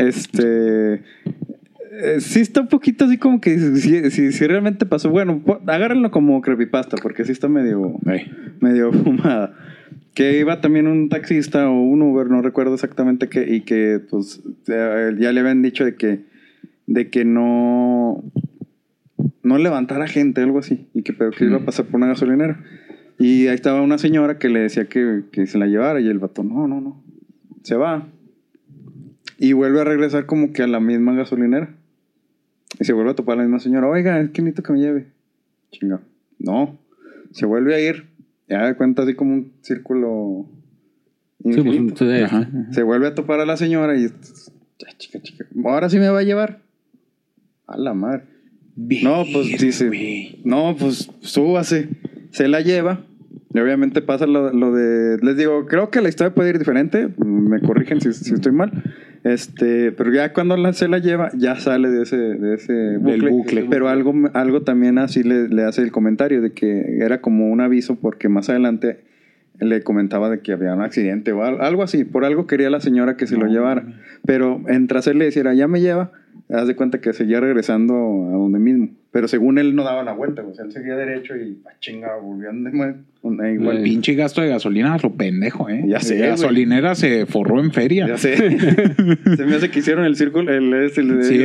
Este. 0.00 0.94
eh, 0.94 2.20
sí 2.20 2.40
está 2.40 2.62
un 2.62 2.68
poquito 2.68 3.04
así 3.04 3.18
como 3.18 3.40
que 3.40 3.58
si, 3.58 4.10
si, 4.10 4.32
si 4.32 4.46
realmente 4.46 4.86
pasó. 4.86 5.10
Bueno, 5.10 5.42
agárrenlo 5.66 6.10
como 6.10 6.40
creepypasta 6.40 6.96
porque 7.02 7.24
sí 7.24 7.32
está 7.32 7.48
medio, 7.48 7.98
medio 8.60 8.92
fumada. 9.04 9.54
Que 10.14 10.38
iba 10.38 10.60
también 10.60 10.86
un 10.86 11.08
taxista 11.08 11.68
o 11.68 11.82
un 11.82 12.02
Uber, 12.02 12.28
no 12.28 12.42
recuerdo 12.42 12.74
exactamente 12.74 13.28
qué, 13.28 13.54
y 13.54 13.60
que 13.60 14.00
pues 14.10 14.42
ya 14.66 15.32
le 15.32 15.40
habían 15.40 15.62
dicho 15.62 15.84
de 15.84 15.94
que, 15.94 16.24
de 16.86 17.10
que 17.10 17.24
no, 17.24 18.24
no 19.44 19.58
levantara 19.58 20.08
gente, 20.08 20.42
algo 20.42 20.58
así, 20.58 20.88
y 20.94 21.02
que, 21.02 21.12
pero 21.12 21.30
que 21.30 21.44
iba 21.44 21.58
a 21.58 21.64
pasar 21.64 21.86
por 21.86 21.96
una 21.96 22.08
gasolinera. 22.08 22.60
Y 23.20 23.46
ahí 23.46 23.54
estaba 23.54 23.82
una 23.82 23.98
señora 23.98 24.38
que 24.38 24.48
le 24.48 24.60
decía 24.60 24.86
que, 24.86 25.22
que 25.30 25.46
se 25.46 25.58
la 25.58 25.66
llevara, 25.66 26.00
y 26.00 26.08
el 26.08 26.18
vato, 26.18 26.42
no, 26.42 26.66
no, 26.66 26.80
no, 26.80 27.02
se 27.62 27.76
va. 27.76 28.08
Y 29.42 29.54
vuelve 29.54 29.80
a 29.80 29.84
regresar 29.84 30.26
como 30.26 30.52
que 30.52 30.62
a 30.62 30.66
la 30.66 30.80
misma 30.80 31.14
gasolinera. 31.14 31.74
Y 32.78 32.84
se 32.84 32.92
vuelve 32.92 33.12
a 33.12 33.14
topar 33.14 33.34
a 33.34 33.36
la 33.38 33.42
misma 33.44 33.58
señora, 33.58 33.88
oiga, 33.88 34.20
es 34.20 34.30
que 34.30 34.42
necesito 34.42 34.62
que 34.62 34.72
me 34.74 34.80
lleve. 34.80 35.06
Chinga, 35.72 36.00
no, 36.38 36.78
se 37.32 37.46
vuelve 37.46 37.74
a 37.74 37.80
ir. 37.80 38.04
Ya 38.48 38.66
de 38.66 38.74
cuenta 38.76 39.02
así 39.02 39.14
como 39.14 39.32
un 39.32 39.52
círculo 39.62 40.46
Sí, 41.38 41.44
pues, 41.44 41.56
infinito. 41.56 42.04
entonces, 42.04 42.24
Ajá. 42.24 42.50
Se 42.72 42.82
vuelve 42.82 43.06
a 43.06 43.14
topar 43.14 43.40
a 43.40 43.46
la 43.46 43.56
señora 43.56 43.96
y. 43.96 44.08
Ya, 44.08 44.88
chica, 44.98 45.20
chica. 45.22 45.46
Ahora 45.64 45.88
sí 45.88 45.98
me 45.98 46.10
va 46.10 46.18
a 46.18 46.22
llevar. 46.22 46.60
A 47.66 47.78
la 47.78 47.94
madre. 47.94 48.24
No, 48.76 49.24
pues 49.32 49.58
dice. 49.58 50.38
No, 50.44 50.76
pues 50.78 51.10
súbase. 51.20 51.88
Se 52.30 52.46
la 52.46 52.60
lleva. 52.60 53.06
Y 53.54 53.58
obviamente 53.58 54.02
pasa 54.02 54.26
lo, 54.26 54.52
lo 54.52 54.72
de. 54.72 55.16
Les 55.22 55.36
digo, 55.38 55.64
creo 55.66 55.90
que 55.90 56.02
la 56.02 56.08
historia 56.10 56.34
puede 56.34 56.50
ir 56.50 56.58
diferente. 56.58 57.08
Me 57.24 57.60
corrigen 57.60 58.00
si, 58.02 58.12
si 58.12 58.34
estoy 58.34 58.52
mal. 58.52 58.70
Este, 59.24 59.92
pero 59.92 60.12
ya 60.12 60.32
cuando 60.32 60.56
la, 60.56 60.72
se 60.72 60.88
la 60.88 60.98
lleva, 60.98 61.30
ya 61.36 61.56
sale 61.56 61.90
de 61.90 62.02
ese, 62.04 62.16
de 62.16 62.54
ese 62.54 62.96
bucle. 62.98 63.30
bucle. 63.30 63.66
Pero 63.68 63.88
algo, 63.88 64.14
algo 64.32 64.62
también 64.62 64.98
así 64.98 65.22
le, 65.22 65.48
le 65.48 65.64
hace 65.64 65.82
el 65.82 65.92
comentario 65.92 66.40
de 66.40 66.52
que 66.52 66.98
era 67.00 67.20
como 67.20 67.50
un 67.50 67.60
aviso 67.60 67.96
porque 67.96 68.28
más 68.30 68.48
adelante 68.48 69.00
le 69.60 69.82
comentaba 69.82 70.30
de 70.30 70.40
que 70.40 70.52
había 70.52 70.72
un 70.74 70.80
accidente 70.80 71.32
o 71.32 71.44
al- 71.44 71.60
algo 71.60 71.82
así. 71.82 72.04
Por 72.04 72.24
algo 72.24 72.46
quería 72.46 72.70
la 72.70 72.80
señora 72.80 73.16
que 73.18 73.26
se 73.26 73.36
lo 73.36 73.46
llevara. 73.46 73.84
Pero 74.24 74.58
mientras 74.58 75.06
él 75.06 75.18
le 75.18 75.26
decía, 75.26 75.52
ya 75.52 75.68
me 75.68 75.82
lleva, 75.82 76.12
haz 76.52 76.66
de 76.66 76.74
cuenta 76.76 77.00
que 77.00 77.12
seguía 77.12 77.40
regresando 77.40 77.94
a 77.94 78.32
donde 78.32 78.58
mismo. 78.58 78.88
Pero 79.12 79.26
según 79.26 79.58
él 79.58 79.74
no 79.74 79.82
daba 79.82 80.04
la 80.04 80.12
vuelta, 80.12 80.42
o 80.42 80.54
sea, 80.54 80.64
él 80.64 80.72
seguía 80.72 80.94
derecho 80.94 81.34
y 81.36 81.60
ah, 81.66 81.70
chinga, 81.80 82.16
volvió 82.22 82.48
a 82.50 82.52
donde 82.52 82.70
más- 82.70 82.94
donde 83.22 83.54
igual. 83.54 83.78
El 83.78 83.82
pinche 83.82 84.14
gasto 84.14 84.40
de 84.40 84.48
gasolina, 84.48 84.96
lo 85.02 85.12
pendejo, 85.12 85.68
¿eh? 85.68 85.82
Ya 85.86 86.00
sé, 86.00 86.18
La 86.20 86.28
gasolinera 86.28 86.94
se 86.94 87.26
forró 87.26 87.60
en 87.60 87.72
feria. 87.72 88.06
Ya 88.06 88.16
sé. 88.16 88.36
se 89.36 89.46
me 89.46 89.56
hace 89.56 89.68
que 89.70 89.80
hicieron 89.80 90.04
el 90.04 90.14
círculo, 90.16 90.52
el, 90.52 90.72
este, 90.74 91.00
el, 91.00 91.24
Sí, 91.24 91.38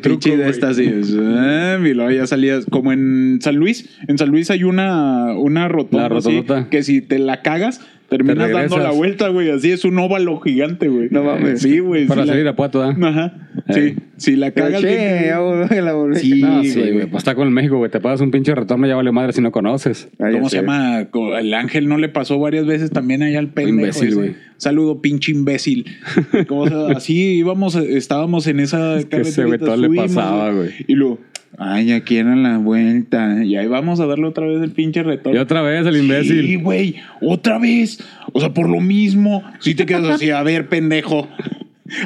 truco, 0.00 0.20
pinche 0.20 0.36
de 0.36 0.50
estas, 0.50 0.76
sí. 0.76 0.90
Ah, 1.20 1.78
y 1.82 1.94
luego 1.94 2.10
ya 2.10 2.26
salías 2.26 2.66
como 2.66 2.92
en 2.92 3.38
San 3.40 3.56
Luis. 3.56 3.88
En 4.08 4.18
San 4.18 4.30
Luis 4.30 4.50
hay 4.50 4.64
una, 4.64 5.34
una 5.36 5.68
rotonda, 5.68 6.08
La 6.08 6.18
así, 6.18 6.44
que 6.70 6.82
si 6.82 7.00
te 7.02 7.18
la 7.20 7.40
cagas, 7.42 7.80
terminas 8.16 8.50
dando 8.50 8.78
la 8.78 8.90
vuelta, 8.90 9.28
güey. 9.28 9.50
Así 9.50 9.70
es 9.70 9.84
un 9.84 9.98
óvalo 9.98 10.38
gigante, 10.40 10.88
güey. 10.88 11.08
No 11.10 11.24
mames. 11.24 11.60
Sí, 11.62 11.78
güey. 11.80 12.06
Para 12.06 12.22
sí 12.22 12.26
la- 12.28 12.32
salir 12.34 12.48
a 12.48 12.56
Puato, 12.56 12.82
¿ah? 12.82 12.96
Ajá. 13.00 13.48
Sí. 13.70 13.80
Eh. 13.80 13.96
Si 14.16 14.36
la 14.36 14.52
cagas 14.52 14.80
che, 14.80 14.86
bien- 14.86 15.24
ya 15.26 15.40
volví 15.40 15.76
a 15.76 15.82
la 15.82 15.92
volví. 15.94 16.16
Sí, 16.16 16.40
No, 16.42 16.62
sí, 16.62 16.74
güey. 16.78 16.92
güey. 16.92 17.06
Pues 17.06 17.20
está 17.22 17.34
con 17.34 17.48
el 17.48 17.52
México, 17.52 17.76
güey. 17.78 17.90
Te 17.90 18.00
pagas 18.00 18.20
un 18.20 18.30
pinche 18.30 18.54
retorno, 18.54 18.86
ya 18.86 18.94
vale 18.94 19.10
madre 19.12 19.32
si 19.32 19.40
no 19.40 19.50
conoces. 19.50 20.08
Ah, 20.20 20.28
¿Cómo 20.32 20.48
se 20.48 20.56
sé. 20.58 20.62
llama? 20.62 21.08
El 21.40 21.54
ángel 21.54 21.88
no 21.88 21.98
le 21.98 22.08
pasó 22.08 22.38
varias 22.38 22.66
veces 22.66 22.90
también 22.90 23.22
allá 23.22 23.38
al 23.40 23.48
pendejo. 23.48 23.78
Imbécil, 23.80 24.14
güey. 24.14 24.34
Saludo, 24.58 25.00
pinche 25.00 25.32
imbécil. 25.32 25.86
¿Cómo 26.46 26.68
se- 26.68 26.94
Así 26.96 27.14
íbamos, 27.34 27.74
estábamos 27.74 28.46
en 28.46 28.60
esa 28.60 28.96
Es 28.98 29.06
que 29.06 29.22
ese 29.22 29.44
güey 29.44 29.58
todo 29.58 29.76
le 29.76 29.88
pasaba, 29.90 30.52
güey. 30.52 30.70
Y 30.86 30.94
luego, 30.94 31.18
ay, 31.58 31.92
aquí 31.92 32.16
era 32.16 32.34
la 32.36 32.58
vuelta. 32.58 33.44
Y 33.44 33.56
ahí 33.56 33.66
vamos 33.66 34.00
a 34.00 34.06
darle 34.06 34.26
otra 34.26 34.46
vez 34.46 34.62
el 34.62 34.72
pinche 34.72 35.02
retorno. 35.02 35.38
Y 35.38 35.42
otra 35.42 35.62
vez 35.62 35.86
el 35.86 35.96
imbécil. 35.96 36.46
Sí, 36.46 36.56
güey, 36.56 36.96
otra 37.20 37.58
vez. 37.58 37.98
O 38.32 38.40
sea, 38.40 38.52
por 38.52 38.68
lo 38.68 38.80
mismo. 38.80 39.42
Si 39.60 39.74
te 39.74 39.86
quedas 39.86 40.04
así, 40.04 40.30
a 40.30 40.42
ver, 40.42 40.68
pendejo. 40.68 41.28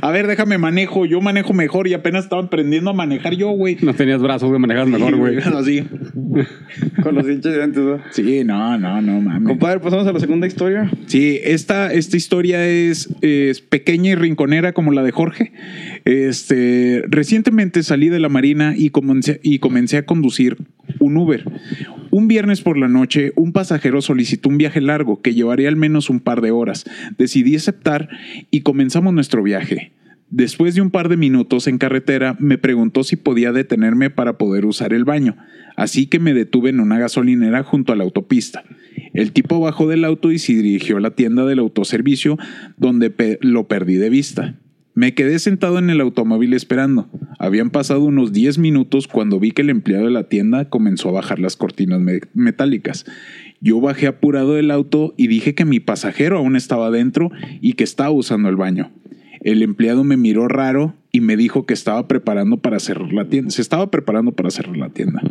A 0.01 0.11
ver, 0.11 0.27
déjame 0.27 0.59
manejo. 0.59 1.05
Yo 1.05 1.21
manejo 1.21 1.53
mejor 1.53 1.87
y 1.87 1.95
apenas 1.95 2.25
estaba 2.25 2.43
aprendiendo 2.43 2.91
a 2.91 2.93
manejar 2.95 3.35
yo, 3.35 3.51
güey. 3.51 3.77
No 3.83 3.95
tenías 3.95 4.23
brazos, 4.23 4.49
güey, 4.49 4.61
manejas 4.61 4.89
mejor, 4.89 5.17
güey. 5.17 5.37
Así. 5.45 5.85
Con 7.03 7.15
los 7.15 7.29
hinchas 7.29 7.55
dientes, 7.55 7.83
¿no? 7.83 8.01
Sí, 8.11 8.43
no, 8.45 8.79
no, 8.79 9.03
no 9.03 9.21
mames. 9.21 9.49
Compadre, 9.49 9.81
pasamos 9.81 10.07
a 10.07 10.13
la 10.13 10.21
segunda 10.21 10.47
historia. 10.47 10.91
Sí, 11.07 11.41
esta, 11.45 11.93
esta 11.93 12.17
historia 12.17 12.67
es, 12.67 13.09
es 13.21 13.61
pequeña 13.61 14.13
y 14.13 14.15
rinconera 14.15 14.73
como 14.73 14.93
la 14.93 15.03
de 15.03 15.13
Jorge. 15.13 15.53
Este, 16.05 17.03
recientemente 17.09 17.83
salí 17.83 18.09
de 18.09 18.21
la 18.21 18.29
marina 18.29 18.75
y 18.77 18.91
comencé, 18.91 19.41
y 19.43 19.59
comencé 19.59 19.99
a 19.99 20.07
conducir 20.07 20.57
un 21.01 21.17
Uber. 21.17 21.45
Un 22.11 22.29
viernes 22.29 22.63
por 22.63 22.79
la 22.79 22.89
noche, 22.89 23.33
un 23.37 23.53
pasajero 23.53 24.03
solicitó 24.03 24.49
un 24.49 24.59
viaje 24.59 24.81
largo 24.81 25.21
que 25.23 25.35
llevaría 25.35 25.69
al 25.69 25.77
menos 25.77 26.11
un 26.11 26.21
par 26.21 26.41
de 26.41 26.51
horas. 26.51 26.85
Decidí 27.19 27.57
aceptar 27.57 28.09
y 28.51 28.61
comenzamos 28.61 29.13
nuestro 29.13 29.43
viaje. 29.43 29.93
Después 30.31 30.75
de 30.75 30.81
un 30.81 30.91
par 30.91 31.09
de 31.09 31.17
minutos 31.17 31.69
en 31.69 31.79
carretera, 31.79 32.37
me 32.41 32.59
preguntó 32.59 33.05
si 33.05 33.15
podía 33.15 33.53
detenerme 33.53 34.11
para 34.11 34.39
poder 34.39 34.67
usar 34.67 34.93
el 34.93 35.05
baño, 35.05 35.37
así 35.77 36.07
que 36.07 36.19
me 36.19 36.35
detuve 36.35 36.71
en 36.71 36.81
una 36.81 36.99
gasolinera 36.99 37.63
junto 37.63 37.93
a 37.93 37.97
la 37.97 38.03
autopista. 38.03 38.65
El 39.15 39.33
tipo 39.33 39.61
bajó 39.61 39.87
del 39.87 40.05
auto 40.05 40.33
y 40.33 40.39
se 40.39 40.55
dirigió 40.55 40.97
a 40.97 41.01
la 41.01 41.13
tienda 41.13 41.45
del 41.45 41.61
autoservicio, 41.61 42.39
donde 42.77 43.39
lo 43.41 43.69
perdí 43.69 43.95
de 43.95 44.11
vista. 44.11 44.57
Me 44.97 45.13
quedé 45.13 45.39
sentado 45.39 45.79
en 45.79 45.91
el 45.91 46.01
automóvil 46.01 46.55
esperando. 46.55 47.11
Habían 47.39 47.69
pasado 47.69 48.01
unos 48.03 48.33
10 48.33 48.57
minutos 48.57 49.07
cuando 49.09 49.39
vi 49.39 49.51
que 49.51 49.61
el 49.61 49.69
empleado 49.69 50.07
de 50.07 50.11
la 50.11 50.31
tienda 50.31 50.71
comenzó 50.71 51.11
a 51.11 51.13
bajar 51.13 51.39
las 51.39 51.55
cortinas 51.55 52.01
me- 52.01 52.21
metálicas. 52.33 53.05
Yo 53.61 53.79
bajé 53.79 54.07
apurado 54.07 54.55
del 54.55 54.71
auto 54.71 55.13
y 55.19 55.27
dije 55.27 55.55
que 55.55 55.67
mi 55.67 55.81
pasajero 55.81 56.39
aún 56.39 56.57
estaba 56.57 56.91
dentro 56.91 57.31
y 57.61 57.75
que 57.75 57.85
estaba 57.85 58.11
usando 58.11 58.49
el 58.49 58.57
baño. 58.57 58.91
El 59.47 59.63
empleado 59.63 60.03
me 60.03 60.17
miró 60.17 60.49
raro 60.49 60.97
y 61.13 61.21
me 61.21 61.37
dijo 61.37 61.67
que 61.67 61.73
estaba 61.73 62.09
preparando 62.09 62.57
para 62.57 62.81
cerrar 62.81 63.13
la 63.13 63.29
tienda. 63.29 63.53
Se 63.53 63.63
estaba 63.63 63.93
preparando 63.93 64.33
para 64.33 64.51
cerrar 64.51 64.77
la 64.77 64.89
tienda. 64.89 65.23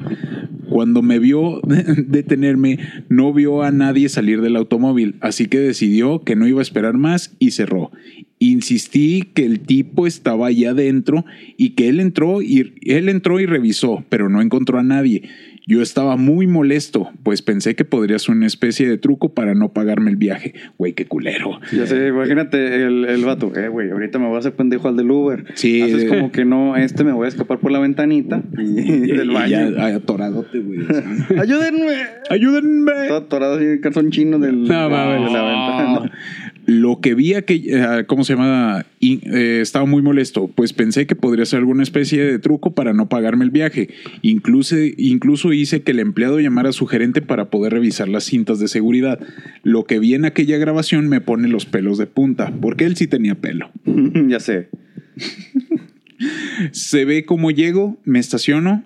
Cuando 0.70 1.02
me 1.02 1.20
vio 1.20 1.60
detenerme, 2.08 2.80
no 3.10 3.34
vio 3.34 3.62
a 3.62 3.72
nadie 3.72 4.08
salir 4.08 4.40
del 4.40 4.56
automóvil, 4.56 5.16
así 5.20 5.48
que 5.48 5.60
decidió 5.60 6.24
que 6.24 6.38
no 6.38 6.48
iba 6.48 6.60
a 6.60 6.62
esperar 6.62 6.94
más 6.94 7.36
y 7.40 7.52
cerró. 7.52 7.92
Insistí 8.40 9.24
que 9.34 9.46
el 9.46 9.60
tipo 9.60 10.08
estaba 10.08 10.48
allá 10.48 10.70
adentro 10.70 11.26
y 11.58 11.72
que 11.72 11.90
él 11.90 12.00
entró 12.00 12.42
y 12.42 12.74
él 12.86 13.10
entró 13.10 13.42
y 13.42 13.46
revisó, 13.46 14.06
pero 14.08 14.30
no 14.30 14.42
encontró 14.42 14.80
a 14.80 14.84
nadie. 14.84 15.24
Yo 15.68 15.82
estaba 15.82 16.16
muy 16.16 16.46
molesto, 16.48 17.10
pues 17.24 17.42
pensé 17.42 17.76
que 17.76 17.86
podría 17.86 18.20
ser 18.20 18.36
una 18.36 18.46
especie 18.46 18.88
de 18.88 18.98
truco 19.00 19.34
para 19.34 19.56
no 19.56 19.74
pagarme 19.74 20.12
el 20.12 20.16
viaje. 20.18 20.54
Güey, 20.78 20.94
qué 20.94 21.06
culero. 21.08 21.60
Ya 21.72 21.88
sé, 21.88 22.08
imagínate 22.08 22.84
el, 22.84 23.06
el 23.06 23.26
vato. 23.26 23.52
Eh, 23.56 23.68
güey, 23.70 23.90
ahorita 23.90 24.20
me 24.20 24.28
voy 24.28 24.36
a 24.36 24.40
hacer 24.40 24.54
pendejo 24.56 24.88
al 24.88 24.96
del 24.96 25.10
Uber. 25.10 25.46
Sí. 25.56 25.82
Haces 25.82 26.06
como 26.06 26.32
que 26.32 26.46
no, 26.46 26.76
este 26.76 27.04
me 27.04 27.12
voy 27.14 27.26
a 27.26 27.30
escapar 27.30 27.60
por 27.60 27.72
la 27.72 27.80
ventanita 27.80 28.44
y, 28.60 29.08
del 29.12 29.32
Y 29.32 29.34
baño. 29.34 29.72
ya, 29.72 29.96
atoradote, 29.96 30.60
güey. 30.60 30.80
¡Ayúdenme! 31.40 31.94
Ayúdenme. 32.30 32.92
Todo 33.08 33.18
atorado 33.18 33.56
así, 33.56 33.80
calzón 33.82 34.12
chino 34.12 34.38
del, 34.40 34.64
No, 34.66 34.90
mames. 34.90 35.26
de 35.26 35.32
la 35.32 35.44
ventana. 35.44 36.12
Lo 36.66 37.00
que 37.00 37.14
vi 37.14 37.34
que, 37.46 37.62
eh, 37.68 38.06
¿cómo 38.08 38.24
se 38.24 38.34
llama? 38.34 38.86
Y, 39.00 39.22
eh, 39.30 39.60
estaba 39.62 39.86
muy 39.86 40.02
molesto, 40.02 40.48
pues 40.48 40.74
pensé 40.74 41.06
que 41.06 41.16
podría 41.16 41.46
ser 41.46 41.60
alguna 41.60 41.84
especie 41.84 42.24
de 42.24 42.40
truco 42.40 42.74
para 42.74 42.94
no 42.94 43.08
pagarme 43.08 43.46
el 43.46 43.52
viaje. 43.52 43.90
Incluso, 44.24 44.76
incluso 44.98 45.54
hice 45.54 45.84
que 45.84 45.92
el 45.92 46.00
empleado 46.00 46.40
llamara 46.40 46.70
a 46.70 46.74
su 46.74 46.88
gerente 46.88 47.22
para 47.22 47.50
poder 47.50 47.74
revisar 47.74 48.10
las 48.10 48.24
cintas 48.24 48.60
de 48.60 48.68
seguridad. 48.68 49.20
Lo 49.64 49.86
que 49.86 50.00
vi 50.00 50.16
en 50.16 50.26
aquella 50.26 50.58
grabación 50.58 51.08
me 51.08 51.22
pone 51.22 51.48
los 51.48 51.66
pelos 51.66 51.98
de 51.98 52.08
punta, 52.08 52.52
porque 52.62 52.86
él 52.86 52.96
sí 52.96 53.08
tenía 53.08 53.36
pelo. 53.36 53.70
ya 54.28 54.40
sé. 54.40 54.70
Se 56.72 57.06
ve 57.06 57.26
cómo 57.26 57.52
llego, 57.52 58.00
me 58.06 58.20
estaciono 58.20 58.84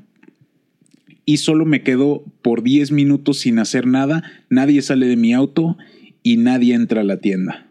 y 1.29 1.37
solo 1.37 1.65
me 1.65 1.83
quedo 1.83 2.23
por 2.41 2.63
10 2.63 2.91
minutos 2.91 3.37
sin 3.37 3.59
hacer 3.59 3.85
nada. 3.85 4.23
Nadie 4.49 4.81
sale 4.81 5.05
de 5.05 5.15
mi 5.15 5.33
auto 5.33 5.77
y 6.23 6.37
nadie 6.37 6.73
entra 6.73 7.01
a 7.01 7.03
la 7.03 7.17
tienda. 7.17 7.68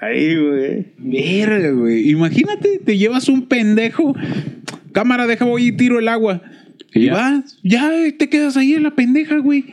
Ahí, 0.00 0.36
güey. 0.36 0.86
Verga, 0.98 1.70
güey. 1.70 2.10
Imagínate, 2.10 2.80
te 2.84 2.96
llevas 2.98 3.28
un 3.28 3.46
pendejo. 3.46 4.14
Cámara, 4.92 5.26
deja, 5.26 5.44
voy 5.44 5.68
y 5.68 5.72
tiro 5.72 5.98
el 5.98 6.08
agua. 6.08 6.42
Y 6.94 7.00
Y, 7.00 7.06
ya. 7.06 7.12
vas, 7.12 7.58
ya 7.62 7.90
te 8.18 8.28
quedas 8.28 8.56
ahí 8.56 8.72
en 8.74 8.82
la 8.82 8.94
pendeja, 8.94 9.38
güey. 9.38 9.64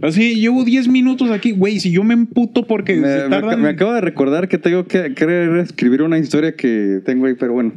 Así, 0.00 0.36
llevo 0.40 0.64
10 0.64 0.88
minutos 0.88 1.30
aquí, 1.30 1.52
güey. 1.52 1.78
Si 1.80 1.92
yo 1.92 2.02
me 2.02 2.14
emputo 2.14 2.66
porque 2.66 2.96
Me, 2.96 3.06
se 3.08 3.22
me- 3.24 3.28
tardan. 3.30 3.60
me 3.62 3.68
acabo 3.68 3.92
de 3.92 4.00
recordar 4.00 4.48
que 4.48 4.58
tengo 4.58 4.84
que 4.86 5.14
querer 5.14 5.56
escribir 5.58 6.02
una 6.02 6.18
historia 6.18 6.56
que 6.56 7.00
tengo 7.04 7.26
ahí, 7.26 7.34
pero 7.38 7.52
bueno. 7.52 7.72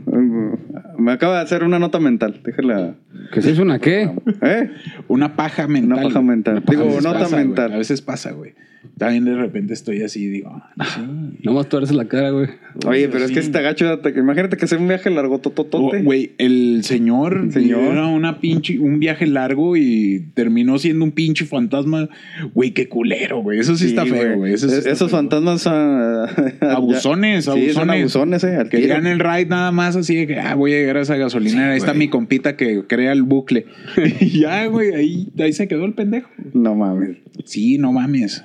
Me 0.98 1.12
acaba 1.12 1.38
de 1.38 1.44
hacer 1.44 1.64
una 1.64 1.78
nota 1.78 2.00
mental. 2.00 2.40
Déjala. 2.44 2.96
¿Que 3.34 3.42
se 3.42 3.52
hizo 3.52 3.62
una 3.62 3.80
qué? 3.80 4.10
¿Eh? 4.42 4.70
Una 5.08 5.36
paja 5.36 5.68
mental. 5.68 5.98
Una 6.00 6.08
paja 6.08 6.22
mental. 6.22 6.64
paja 6.64 6.80
Digo, 6.82 6.96
nota 7.02 7.20
pasa, 7.20 7.36
güey. 7.36 7.46
mental. 7.48 7.74
A 7.74 7.78
veces 7.78 8.02
pasa, 8.02 8.32
güey. 8.32 8.54
También 8.98 9.26
de 9.26 9.36
repente 9.36 9.74
estoy 9.74 10.02
así 10.04 10.24
y 10.24 10.28
digo, 10.30 10.50
ah, 10.54 10.72
sí. 10.96 11.02
Nomás 11.44 11.68
tú 11.70 11.78
eres 11.78 11.92
la 11.92 12.06
cara, 12.06 12.30
güey. 12.32 12.48
Oye, 12.88 13.08
pero 13.10 13.26
es 13.26 13.32
que 13.32 13.40
este 13.40 13.58
agacho, 13.58 14.00
te- 14.00 14.10
imagínate 14.18 14.58
que 14.58 14.68
sea 14.68 14.78
un 14.78 14.88
viaje 14.88 15.10
largo 15.10 15.40
tototote. 15.40 16.02
Güey, 16.04 16.32
el 16.38 16.82
señor, 16.84 17.42
El 17.46 17.52
señor. 17.52 17.84
era 17.84 18.08
una 18.08 18.40
pinche, 18.40 18.80
un 18.80 19.00
viaje 19.00 19.26
largo 19.28 19.76
y 19.78 20.26
terminó 20.34 20.78
siendo 20.78 21.06
un 21.06 21.12
pinche 21.12 21.46
fantasma. 21.46 22.10
Güey, 22.54 22.72
qué 22.72 22.88
culero, 22.90 23.42
güey. 23.42 23.60
Eso 23.60 23.76
sí, 23.76 23.88
está 23.88 24.06
feo, 24.06 24.38
güey. 24.38 24.54
Eso 24.54 24.68
sí 24.68 24.74
Es- 24.74 24.80
está 24.80 24.92
Esos 24.92 25.10
feo. 25.12 25.18
fantasmas 25.20 25.66
ah, 25.68 26.26
Abusones, 26.62 27.46
ya- 27.46 27.52
abusones. 27.52 27.68
Sí, 27.70 27.74
son 27.74 27.90
abusones, 27.90 28.44
eh. 28.44 28.56
al 28.56 28.70
Que 28.70 28.80
llegan 28.82 29.08
el 29.08 29.20
ride 29.20 29.46
nada 29.48 29.72
más 29.72 29.96
así 29.96 30.16
de 30.16 30.28
que 30.28 30.40
ah, 30.40 30.56
voy 30.56 30.74
a 30.74 30.78
llegar 30.78 30.98
a 30.98 31.02
esa 31.02 31.16
gasolinera. 31.16 31.72
ahí 31.72 31.78
está 31.78 31.94
mi 31.94 32.08
compita 32.10 32.56
que 32.58 32.84
crea 32.88 33.12
el 33.12 33.24
bucle. 33.24 33.66
y 34.20 34.40
ya, 34.42 34.66
güey, 34.68 34.94
ahí, 34.94 35.30
ahí 35.40 35.54
se 35.54 35.68
quedó 35.68 35.86
el 35.86 35.94
pendejo. 35.94 36.30
No 36.54 36.76
mames. 36.76 37.18
Sí, 37.46 37.78
no 37.78 37.92
mames. 37.92 38.44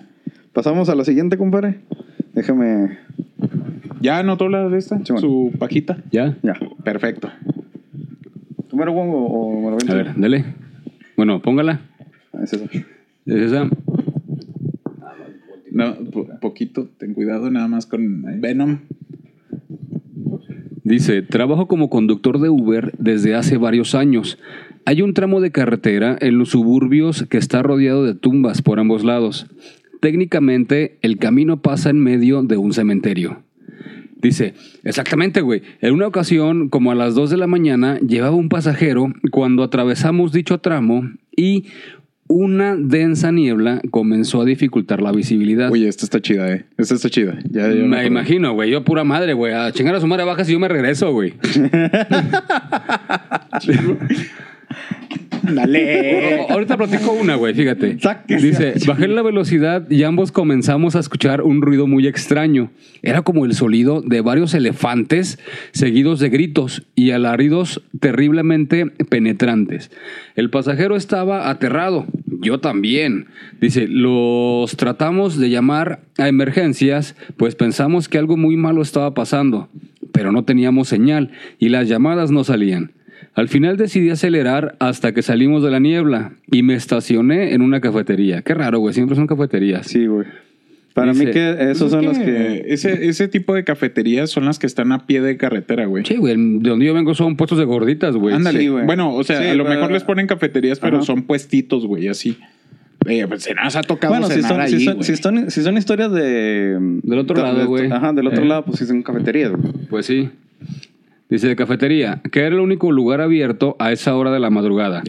Pasamos 0.53 0.89
a 0.89 0.95
la 0.95 1.05
siguiente, 1.05 1.37
compadre. 1.37 1.81
Déjame. 2.35 2.99
¿Ya 4.01 4.19
anotó 4.19 4.49
la 4.49 4.69
de 4.69 4.79
esta? 4.79 4.99
Sí, 4.99 5.13
bueno. 5.13 5.21
Su 5.21 5.53
pajita. 5.59 5.99
¿Ya? 6.11 6.37
Ya. 6.43 6.55
Perfecto. 6.85 7.31
¿Tú 8.69 8.77
me 8.77 8.85
lo 8.85 8.95
pongo 8.95 9.27
o 9.27 9.57
me 9.61 9.63
lo 9.67 9.73
A 9.73 9.75
aviento? 9.75 9.95
ver, 9.95 10.13
dale. 10.17 10.45
Bueno, 11.17 11.41
póngala. 11.43 11.81
Ah, 12.33 12.41
es 12.45 12.53
eso. 12.53 12.65
Es 13.27 13.35
esa. 13.35 13.69
No, 15.71 15.95
po- 16.11 16.27
poquito, 16.41 16.89
ten 16.99 17.15
cuidado 17.15 17.51
nada 17.51 17.69
más 17.69 17.87
con 17.87 18.23
Venom. 18.41 18.79
Dice, 20.83 21.23
trabajo 21.23 21.69
como 21.69 21.91
conductor 21.91 22.41
de 22.41 22.49
Uber 22.49 22.93
desde 22.99 23.35
hace 23.35 23.57
varios 23.59 23.95
años. 23.95 24.39
Hay 24.87 25.03
un 25.03 25.15
tramo 25.15 25.41
de 25.41 25.53
carretera 25.53 26.17
en 26.21 26.39
los 26.39 26.49
suburbios 26.51 27.25
que 27.29 27.39
está 27.39 27.63
rodeado 27.63 28.05
de 28.05 28.15
tumbas 28.15 28.63
por 28.63 28.81
ambos 28.81 29.05
lados. 29.05 29.47
Técnicamente, 30.01 30.99
el 31.03 31.19
camino 31.19 31.61
pasa 31.61 31.91
en 31.91 32.01
medio 32.01 32.43
de 32.43 32.57
un 32.57 32.73
cementerio. 32.73 33.43
Dice, 34.21 34.55
exactamente, 34.85 35.41
güey. 35.41 35.63
En 35.81 35.95
una 35.95 36.07
ocasión, 36.07 36.69
como 36.69 36.91
a 36.93 36.95
las 36.95 37.15
2 37.15 37.31
de 37.31 37.37
la 37.37 37.47
mañana, 37.47 37.99
llevaba 38.01 38.37
un 38.37 38.49
pasajero 38.49 39.13
cuando 39.31 39.63
atravesamos 39.63 40.33
dicho 40.33 40.59
tramo 40.59 41.11
y 41.35 41.67
una 42.29 42.77
densa 42.77 43.33
niebla 43.33 43.81
comenzó 43.91 44.43
a 44.43 44.45
dificultar 44.45 45.03
la 45.03 45.11
visibilidad. 45.11 45.71
Oye, 45.71 45.89
esta 45.89 46.05
está 46.05 46.21
chida, 46.21 46.53
eh. 46.53 46.67
Esta 46.77 46.95
está 46.95 47.09
chida. 47.09 47.39
Ya, 47.51 47.69
ya 47.69 47.83
me 47.83 48.07
imagino, 48.07 48.53
güey. 48.53 48.71
Yo 48.71 48.85
pura 48.85 49.05
madre, 49.05 49.33
güey. 49.33 49.53
A 49.55 49.73
chingar 49.73 49.95
a 49.95 50.01
su 50.01 50.07
madre 50.07 50.25
bajas 50.25 50.49
y 50.49 50.53
yo 50.53 50.61
me 50.61 50.69
regreso, 50.69 51.13
güey. 51.13 51.35
Dale. 55.43 56.47
Ahorita 56.49 56.77
platico 56.77 57.13
una, 57.13 57.35
güey, 57.35 57.55
fíjate. 57.55 57.99
Sáquese. 57.99 58.47
Dice, 58.47 58.75
bajé 58.87 59.09
la 59.09 59.23
velocidad 59.23 59.89
y 59.91 60.03
ambos 60.03 60.33
comenzamos 60.33 60.97
a 60.97 61.01
escuchar 61.01 61.43
un 61.43 61.63
ruido 61.63 61.87
muy 61.87 62.07
extraño. 62.07 62.71
Era 63.03 63.23
como 63.23 63.47
el 63.47 63.55
sonido 63.55 64.03
de 64.03 64.21
varios 64.21 64.55
elefantes 64.55 65.39
seguidos 65.73 66.21
de 66.21 66.29
gritos 66.29 66.83
y 66.95 67.11
alaridos 67.13 67.83
terriblemente 68.01 68.87
penetrantes. 68.87 69.91
El 70.37 70.51
pasajero 70.51 70.97
estaba 70.97 71.49
aterrado. 71.51 72.07
Yo 72.43 72.61
también. 72.61 73.27
Dice, 73.61 73.87
los 73.89 74.77
tratamos 74.77 75.39
de 75.39 75.51
llamar 75.51 76.01
a 76.19 76.29
emergencias, 76.29 77.17
pues 77.37 77.55
pensamos 77.55 78.09
que 78.09 78.19
algo 78.19 78.37
muy 78.37 78.57
malo 78.57 78.83
estaba 78.83 79.15
pasando, 79.15 79.69
pero 80.13 80.33
no 80.33 80.45
teníamos 80.45 80.89
señal 80.89 81.31
y 81.59 81.69
las 81.71 81.89
llamadas 81.89 82.31
no 82.31 82.45
salían. 82.45 82.93
Al 83.35 83.49
final 83.49 83.77
decidí 83.77 84.11
acelerar 84.11 84.77
hasta 84.81 85.13
que 85.13 85.23
salimos 85.23 85.63
de 85.63 85.71
la 85.71 85.79
niebla 85.79 86.33
y 86.51 86.63
me 86.63 86.75
estacioné 86.75 87.55
en 87.55 87.63
una 87.63 87.81
cafetería. 87.81 88.43
Qué 88.43 88.55
raro, 88.55 88.81
güey, 88.81 88.93
siempre 88.93 89.17
son 89.17 89.27
cafeterías. 89.27 89.87
Sí, 89.87 90.07
güey. 90.07 90.27
Para 90.93 91.13
Dice- 91.13 91.27
mí 91.27 91.31
que 91.33 91.51
esos 91.71 91.79
Pues 91.79 91.91
son 91.93 92.05
los 92.05 92.19
que... 92.19 92.65
Ese, 92.67 93.09
ese 93.09 93.29
tipo 93.29 93.55
de 93.55 93.63
cafeterías 93.63 94.29
son 94.31 94.45
las 94.45 94.59
que 94.59 94.67
están 94.67 94.91
a 94.91 95.07
pie 95.07 95.21
de 95.21 95.37
carretera, 95.37 95.87
güey. 95.87 96.05
Sí, 96.05 96.17
güey, 96.17 96.35
de 96.37 96.69
donde 96.69 96.85
yo 96.85 96.93
vengo 96.93 97.15
son 97.15 97.37
puestos 97.37 97.59
de 97.59 97.65
gorditas, 97.65 98.17
güey. 98.17 98.35
Ándale. 98.35 98.59
sí, 98.59 98.67
güey. 98.69 98.85
bueno, 98.85 99.15
o 99.15 99.23
sea, 99.23 99.41
Sí, 99.41 99.47
a 99.49 99.55
lo 99.55 99.63
pero- 99.65 99.77
mejor 99.77 99.93
les 99.93 100.03
ponen 100.03 100.27
cafeterías, 100.27 100.81
pero 100.81 100.97
Ajá. 100.97 101.07
son 101.07 101.23
puestitos, 101.23 101.87
güey, 101.87 102.09
así. 102.09 102.37
Eh, 103.07 103.25
pues 103.29 103.45
se 103.45 103.55
nos 103.55 103.77
ha 103.77 103.83
tocado 103.83 104.13
Bueno, 104.13 104.27
si 104.27 104.35
cenar 104.43 104.51
son, 104.51 104.61
ahí, 104.61 104.71
si, 104.73 104.85
son, 104.85 105.03
si, 105.05 105.17
son, 105.17 105.51
si 105.51 105.63
son 105.63 105.77
historias 105.79 106.11
de... 106.13 106.77
Del 107.03 107.19
otro 107.21 107.37
de- 107.37 107.43
lado, 107.43 107.59
de- 107.61 107.65
güey. 107.67 107.91
Ajá, 107.93 108.13
del 108.13 108.27
otro 108.27 108.43
Eh. 108.43 108.47
lado, 108.49 108.65
pues 108.65 108.81
sí 108.81 108.85
son 108.87 109.01
cafeterías, 109.03 109.53
güey. 109.53 109.73
Pues 109.89 110.07
sí. 110.07 110.29
Dice 111.31 111.47
de 111.47 111.55
cafetería, 111.55 112.21
que 112.33 112.41
era 112.41 112.49
el 112.49 112.61
único 112.61 112.91
lugar 112.91 113.21
abierto 113.21 113.77
a 113.79 113.93
esa 113.93 114.17
hora 114.17 114.33
de 114.33 114.41
la 114.41 114.51
madrugada. 114.51 115.05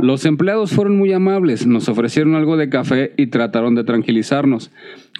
Los 0.00 0.24
empleados 0.24 0.72
fueron 0.72 0.96
muy 0.96 1.12
amables, 1.12 1.66
nos 1.66 1.90
ofrecieron 1.90 2.34
algo 2.34 2.56
de 2.56 2.70
café 2.70 3.12
y 3.18 3.26
trataron 3.26 3.74
de 3.74 3.84
tranquilizarnos. 3.84 4.70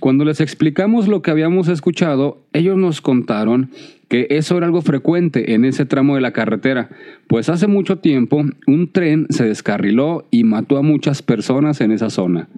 Cuando 0.00 0.24
les 0.24 0.40
explicamos 0.40 1.08
lo 1.08 1.20
que 1.20 1.30
habíamos 1.30 1.68
escuchado, 1.68 2.42
ellos 2.54 2.78
nos 2.78 3.02
contaron 3.02 3.70
que 4.08 4.28
eso 4.30 4.56
era 4.56 4.66
algo 4.66 4.80
frecuente 4.80 5.52
en 5.52 5.66
ese 5.66 5.84
tramo 5.84 6.14
de 6.14 6.20
la 6.22 6.32
carretera, 6.32 6.88
pues 7.26 7.48
hace 7.48 7.66
mucho 7.66 7.98
tiempo 7.98 8.42
un 8.66 8.92
tren 8.92 9.26
se 9.30 9.44
descarriló 9.44 10.26
y 10.30 10.44
mató 10.44 10.78
a 10.78 10.82
muchas 10.82 11.22
personas 11.22 11.80
en 11.80 11.92
esa 11.92 12.08
zona. 12.08 12.48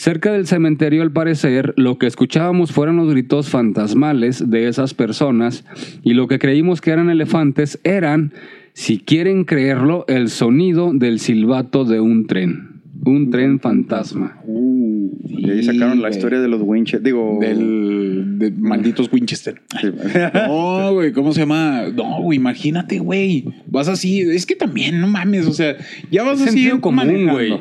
Cerca 0.00 0.32
del 0.32 0.46
cementerio, 0.46 1.02
al 1.02 1.12
parecer, 1.12 1.74
lo 1.76 1.98
que 1.98 2.06
escuchábamos 2.06 2.72
fueron 2.72 2.96
los 2.96 3.10
gritos 3.10 3.50
fantasmales 3.50 4.48
de 4.48 4.66
esas 4.66 4.94
personas 4.94 5.62
y 6.02 6.14
lo 6.14 6.26
que 6.26 6.38
creímos 6.38 6.80
que 6.80 6.90
eran 6.90 7.10
elefantes 7.10 7.78
eran, 7.84 8.32
si 8.72 8.96
quieren 8.96 9.44
creerlo, 9.44 10.06
el 10.08 10.30
sonido 10.30 10.94
del 10.94 11.20
silbato 11.20 11.84
de 11.84 12.00
un 12.00 12.26
tren. 12.26 12.80
Un 13.04 13.30
tren 13.30 13.60
fantasma. 13.60 14.40
Uh, 14.46 15.18
y 15.28 15.50
ahí 15.50 15.62
sacaron 15.62 16.00
la 16.00 16.08
historia 16.08 16.40
de 16.40 16.48
los 16.48 16.62
winches. 16.62 17.02
Digo... 17.02 17.36
Del 17.38 18.38
de 18.38 18.52
malditos 18.52 19.12
Winchester. 19.12 19.60
No, 20.48 20.94
güey, 20.94 21.12
¿cómo 21.12 21.34
se 21.34 21.40
llama? 21.40 21.88
No, 21.94 22.22
güey, 22.22 22.38
imagínate, 22.38 23.00
güey. 23.00 23.44
Vas 23.66 23.88
así, 23.88 24.22
es 24.22 24.46
que 24.46 24.56
también, 24.56 24.98
no 24.98 25.08
mames, 25.08 25.46
o 25.46 25.52
sea, 25.52 25.76
ya 26.10 26.22
vas 26.22 26.40
Es 26.40 26.48
así 26.48 26.56
sentido 26.56 26.80
común, 26.80 27.28
güey. 27.28 27.52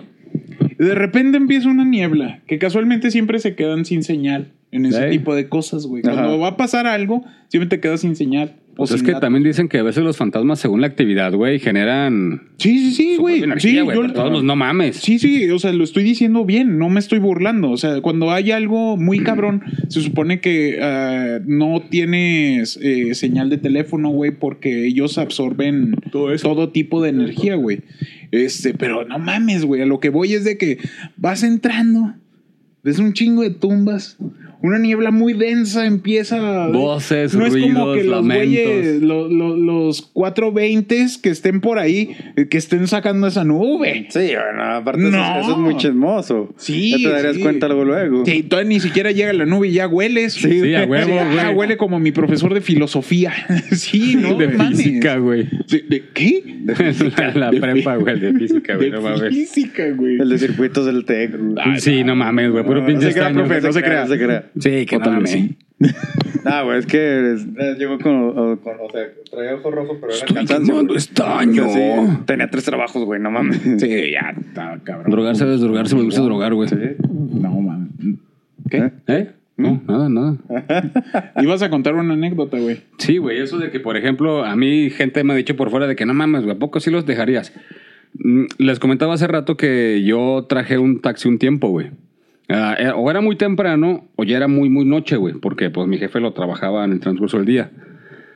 De 0.80 0.96
repente 0.96 1.38
empieza 1.38 1.70
una 1.70 1.86
niebla, 1.86 2.42
que 2.48 2.58
casualmente 2.58 3.12
siempre 3.12 3.40
se 3.40 3.54
quedan 3.56 3.86
sin 3.86 4.02
señal 4.04 4.54
en 4.72 4.86
ese 4.86 5.10
tipo 5.10 5.36
de 5.36 5.50
cosas, 5.50 5.86
güey. 5.86 6.02
Ajá. 6.06 6.14
Cuando 6.14 6.40
va 6.40 6.50
a 6.50 6.58
pasar 6.58 6.88
algo, 6.88 7.24
siempre 7.50 7.68
te 7.70 7.80
quedas 7.82 8.02
sin 8.02 8.16
señal. 8.16 8.56
o 8.74 8.84
Pues 8.84 8.92
es 8.92 9.02
que 9.04 9.08
datos. 9.12 9.22
también 9.22 9.44
dicen 9.44 9.68
que 9.68 9.80
a 9.80 9.84
veces 9.84 10.04
los 10.06 10.16
fantasmas, 10.16 10.58
según 10.60 10.80
la 10.80 10.88
actividad, 10.88 11.34
güey, 11.34 11.60
generan. 11.60 12.44
Sí, 12.60 12.80
sí, 12.80 12.92
sí, 12.94 13.16
güey. 13.18 13.44
Sí, 13.58 13.76
yo- 13.76 13.88
pero 13.88 14.14
todos 14.14 14.32
los 14.32 14.44
no 14.46 14.56
mames. 14.56 14.96
Sí, 14.96 15.20
sí, 15.20 15.50
o 15.50 15.60
sea, 15.60 15.74
lo 15.74 15.84
estoy 15.84 16.04
diciendo 16.04 16.46
bien, 16.46 16.78
no 16.78 16.88
me 16.88 17.00
estoy 17.02 17.20
burlando. 17.20 17.72
O 17.72 17.78
sea, 17.78 18.00
cuando 18.00 18.32
hay 18.32 18.52
algo 18.52 18.96
muy 18.96 19.20
cabrón, 19.24 19.64
se 19.90 20.00
supone 20.02 20.40
que 20.40 20.80
ah, 20.82 21.40
no 21.46 21.82
tienes 21.90 22.80
eh, 22.82 23.16
señal 23.16 23.50
de 23.50 23.58
teléfono, 23.58 24.12
güey, 24.12 24.32
porque 24.32 24.86
ellos 24.86 25.18
absorben 25.18 25.96
todo, 26.12 26.70
tipo 26.70 27.02
de 27.02 27.10
energía, 27.10 27.56
güey. 27.56 27.80
Este, 28.32 28.74
pero 28.74 29.06
no 29.06 29.20
mames, 29.20 29.66
güey, 29.66 29.82
a 29.82 29.86
lo 29.86 30.00
que 30.00 30.10
voy 30.10 30.34
es 30.34 30.44
de 30.44 30.58
que 30.58 30.80
vas 31.18 31.44
entrando, 31.44 32.14
ves 32.84 33.00
un 33.00 33.14
chingo 33.14 33.42
de 33.42 33.52
tumbas. 33.52 34.18
Una 34.62 34.78
niebla 34.78 35.12
muy 35.12 35.34
densa 35.34 35.86
empieza. 35.86 36.68
Voces, 36.68 37.34
no 37.34 37.46
es 37.46 37.56
como 37.56 37.94
que 37.94 38.04
los 38.04 38.18
lamentos. 38.26 38.46
güeyes, 38.48 39.02
lo- 39.02 39.30
lo- 39.30 39.56
los 39.56 40.02
420 40.02 41.06
que 41.24 41.30
estén 41.30 41.62
por 41.62 41.80
ahí, 41.80 42.10
eh, 42.36 42.48
que 42.50 42.58
estén 42.58 42.88
sacando 42.88 43.28
esa 43.28 43.44
nube. 43.46 44.08
Sí, 44.10 44.20
bueno, 44.20 44.64
aparte 44.64 45.02
eso, 45.02 45.12
No. 45.12 45.40
eso 45.40 45.52
es 45.52 45.58
muy 45.58 45.78
chismoso. 45.78 46.54
Sí, 46.58 46.92
Ya 47.04 47.10
te 47.10 47.16
darías 47.16 47.36
sí. 47.38 47.42
cuenta 47.42 47.68
luego 47.68 47.86
luego. 47.86 48.26
Sí, 48.26 48.44
todavía 48.44 48.68
ni 48.70 48.80
siquiera 48.82 49.12
llega 49.12 49.32
la 49.34 49.46
nube 49.46 49.70
y 49.70 49.74
ya 49.74 49.88
hueles. 49.88 50.34
Sí, 50.34 50.60
Sí, 50.62 50.76
a 50.76 50.84
huevo, 50.86 51.18
ah, 51.20 51.44
güey. 51.46 51.56
huele 51.56 51.78
como 51.78 52.00
mi 52.00 52.12
profesor 52.12 52.54
de 52.54 52.62
filosofía. 52.62 53.32
sí, 53.72 54.16
no 54.18 54.36
de 54.36 54.50
mames. 54.50 54.78
física, 54.78 55.18
güey. 55.18 55.48
Sí, 55.68 55.84
¿De 55.88 56.04
qué? 56.14 56.44
la 57.36 57.52
De 57.52 57.60
prepa, 57.62 57.96
fi- 57.96 58.02
güey, 58.02 58.20
de 58.20 58.34
física, 58.34 58.76
güey, 58.76 58.90
De 58.90 58.96
no 58.98 59.02
mames. 59.04 59.30
física, 59.30 59.84
güey. 59.96 60.20
El 60.20 60.30
de 60.30 60.38
circuitos 60.38 60.86
del 60.86 61.06
TEC. 61.06 61.32
Sí, 61.78 62.04
no 62.04 62.16
mames, 62.16 62.52
güey, 62.52 62.64
puro 62.66 62.82
No, 62.82 62.88
pinche 62.88 63.06
no 63.06 63.12
se 63.12 63.14
crea, 63.18 63.28
estaño. 63.30 63.46
profe, 63.48 63.62
no 63.66 63.74
se 63.74 63.82
crea. 63.84 64.02
No 64.02 64.08
se 64.08 64.18
crea. 64.18 64.49
Sí, 64.58 64.86
que 64.86 64.96
O 64.96 65.00
no 65.00 65.12
mames. 65.12 65.32
sí. 65.32 65.58
Ah, 66.46 66.64
güey, 66.64 66.80
es 66.80 66.86
que 66.86 67.36
llegó 67.78 68.00
con, 68.00 68.14
o- 68.30 68.60
con- 68.62 68.78
O 68.80 68.90
sea, 68.92 69.08
traía 69.30 69.56
ojo 69.56 69.72
rojo, 69.72 69.98
pero 70.00 70.14
era 70.14 70.20
Estoy 70.26 70.36
cansancio. 70.36 70.86
güey. 70.86 70.98
estaño. 70.98 71.68
O 71.68 71.70
sea, 71.74 72.06
sí, 72.08 72.18
tenía 72.26 72.50
tres 72.50 72.64
trabajos, 72.64 73.04
güey, 73.04 73.20
no 73.22 73.30
mames. 73.30 73.60
Sí, 73.78 73.88
ya 74.12 74.34
está, 74.40 74.80
cabrón. 74.84 75.12
Drogarse, 75.12 75.46
desdrogarse, 75.46 75.96
volverse 75.96 76.20
a 76.22 76.24
drogar, 76.24 76.54
güey. 76.54 76.70
Sí. 76.70 76.76
No, 77.34 77.60
man. 77.60 77.90
¿Qué? 78.70 78.78
¿Eh? 78.78 78.92
¿Eh? 79.08 79.30
No, 79.58 79.82
nada, 79.86 80.08
nada. 80.10 81.34
Ibas 81.42 81.62
a 81.62 81.70
contar 81.70 81.94
una 81.96 82.14
anécdota, 82.14 82.58
güey. 82.58 82.82
Sí, 82.98 83.18
güey, 83.18 83.40
eso 83.42 83.58
de 83.58 83.70
que, 83.70 83.82
por 83.82 83.98
ejemplo, 83.98 84.46
a 84.46 84.56
mí 84.56 84.90
gente 84.90 85.24
me 85.26 85.34
ha 85.34 85.36
dicho 85.36 85.58
por 85.58 85.70
fuera 85.70 85.88
de 85.88 85.98
que 85.98 86.06
no 86.06 86.14
mames, 86.14 86.44
güey, 86.44 86.56
¿a 86.56 86.60
poco 86.60 86.80
sí 86.80 86.90
los 86.90 87.06
dejarías? 87.06 87.54
Mm, 88.14 88.46
Les 88.60 88.80
comentaba 88.80 89.14
hace 89.16 89.28
rato 89.28 89.58
que 89.58 90.04
yo 90.06 90.46
traje 90.48 90.78
un 90.78 91.02
taxi 91.02 91.28
un 91.28 91.38
tiempo, 91.40 91.68
güey. 91.70 91.92
Ah, 92.50 92.76
eh, 92.80 92.92
o 92.96 93.10
era 93.12 93.22
muy 93.22 93.36
temprano 93.36 94.08
o 94.16 94.24
ya 94.24 94.38
era 94.38 94.48
muy, 94.48 94.70
muy 94.70 94.86
noche, 94.86 95.16
güey, 95.18 95.36
porque 95.36 95.70
pues 95.70 95.88
mi 95.88 95.98
jefe 95.98 96.20
lo 96.20 96.34
trabajaba 96.34 96.84
en 96.84 96.94
el 96.94 97.00
transcurso 97.00 97.38
del 97.38 97.46
día. 97.46 97.72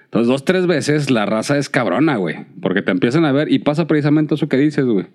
Entonces, 0.05 0.28
dos, 0.28 0.45
tres 0.45 0.68
veces 0.68 1.09
la 1.09 1.26
raza 1.26 1.57
es 1.57 1.70
cabrona, 1.70 2.18
güey, 2.18 2.36
porque 2.61 2.84
te 2.84 2.91
empiezan 2.91 3.26
a 3.26 3.32
ver 3.32 3.51
y 3.51 3.59
pasa 3.59 3.88
precisamente 3.88 4.36
eso 4.36 4.47
que 4.47 4.57
dices, 4.57 4.86
güey. 4.86 5.07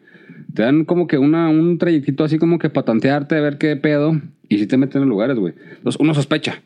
Te 0.52 0.62
dan 0.62 0.84
como 0.84 1.06
que 1.06 1.18
una, 1.18 1.48
un 1.48 1.78
trayectito 1.78 2.24
así 2.24 2.38
como 2.38 2.58
que 2.58 2.68
para 2.70 2.86
tantearte, 2.86 3.36
a 3.36 3.40
ver 3.40 3.58
qué 3.58 3.76
pedo, 3.76 4.20
y 4.48 4.58
si 4.58 4.66
te 4.66 4.76
meten 4.76 5.02
en 5.02 5.08
lugares, 5.08 5.36
güey. 5.38 5.54
Entonces, 5.76 6.00
uno 6.00 6.14
sospecha. 6.14 6.60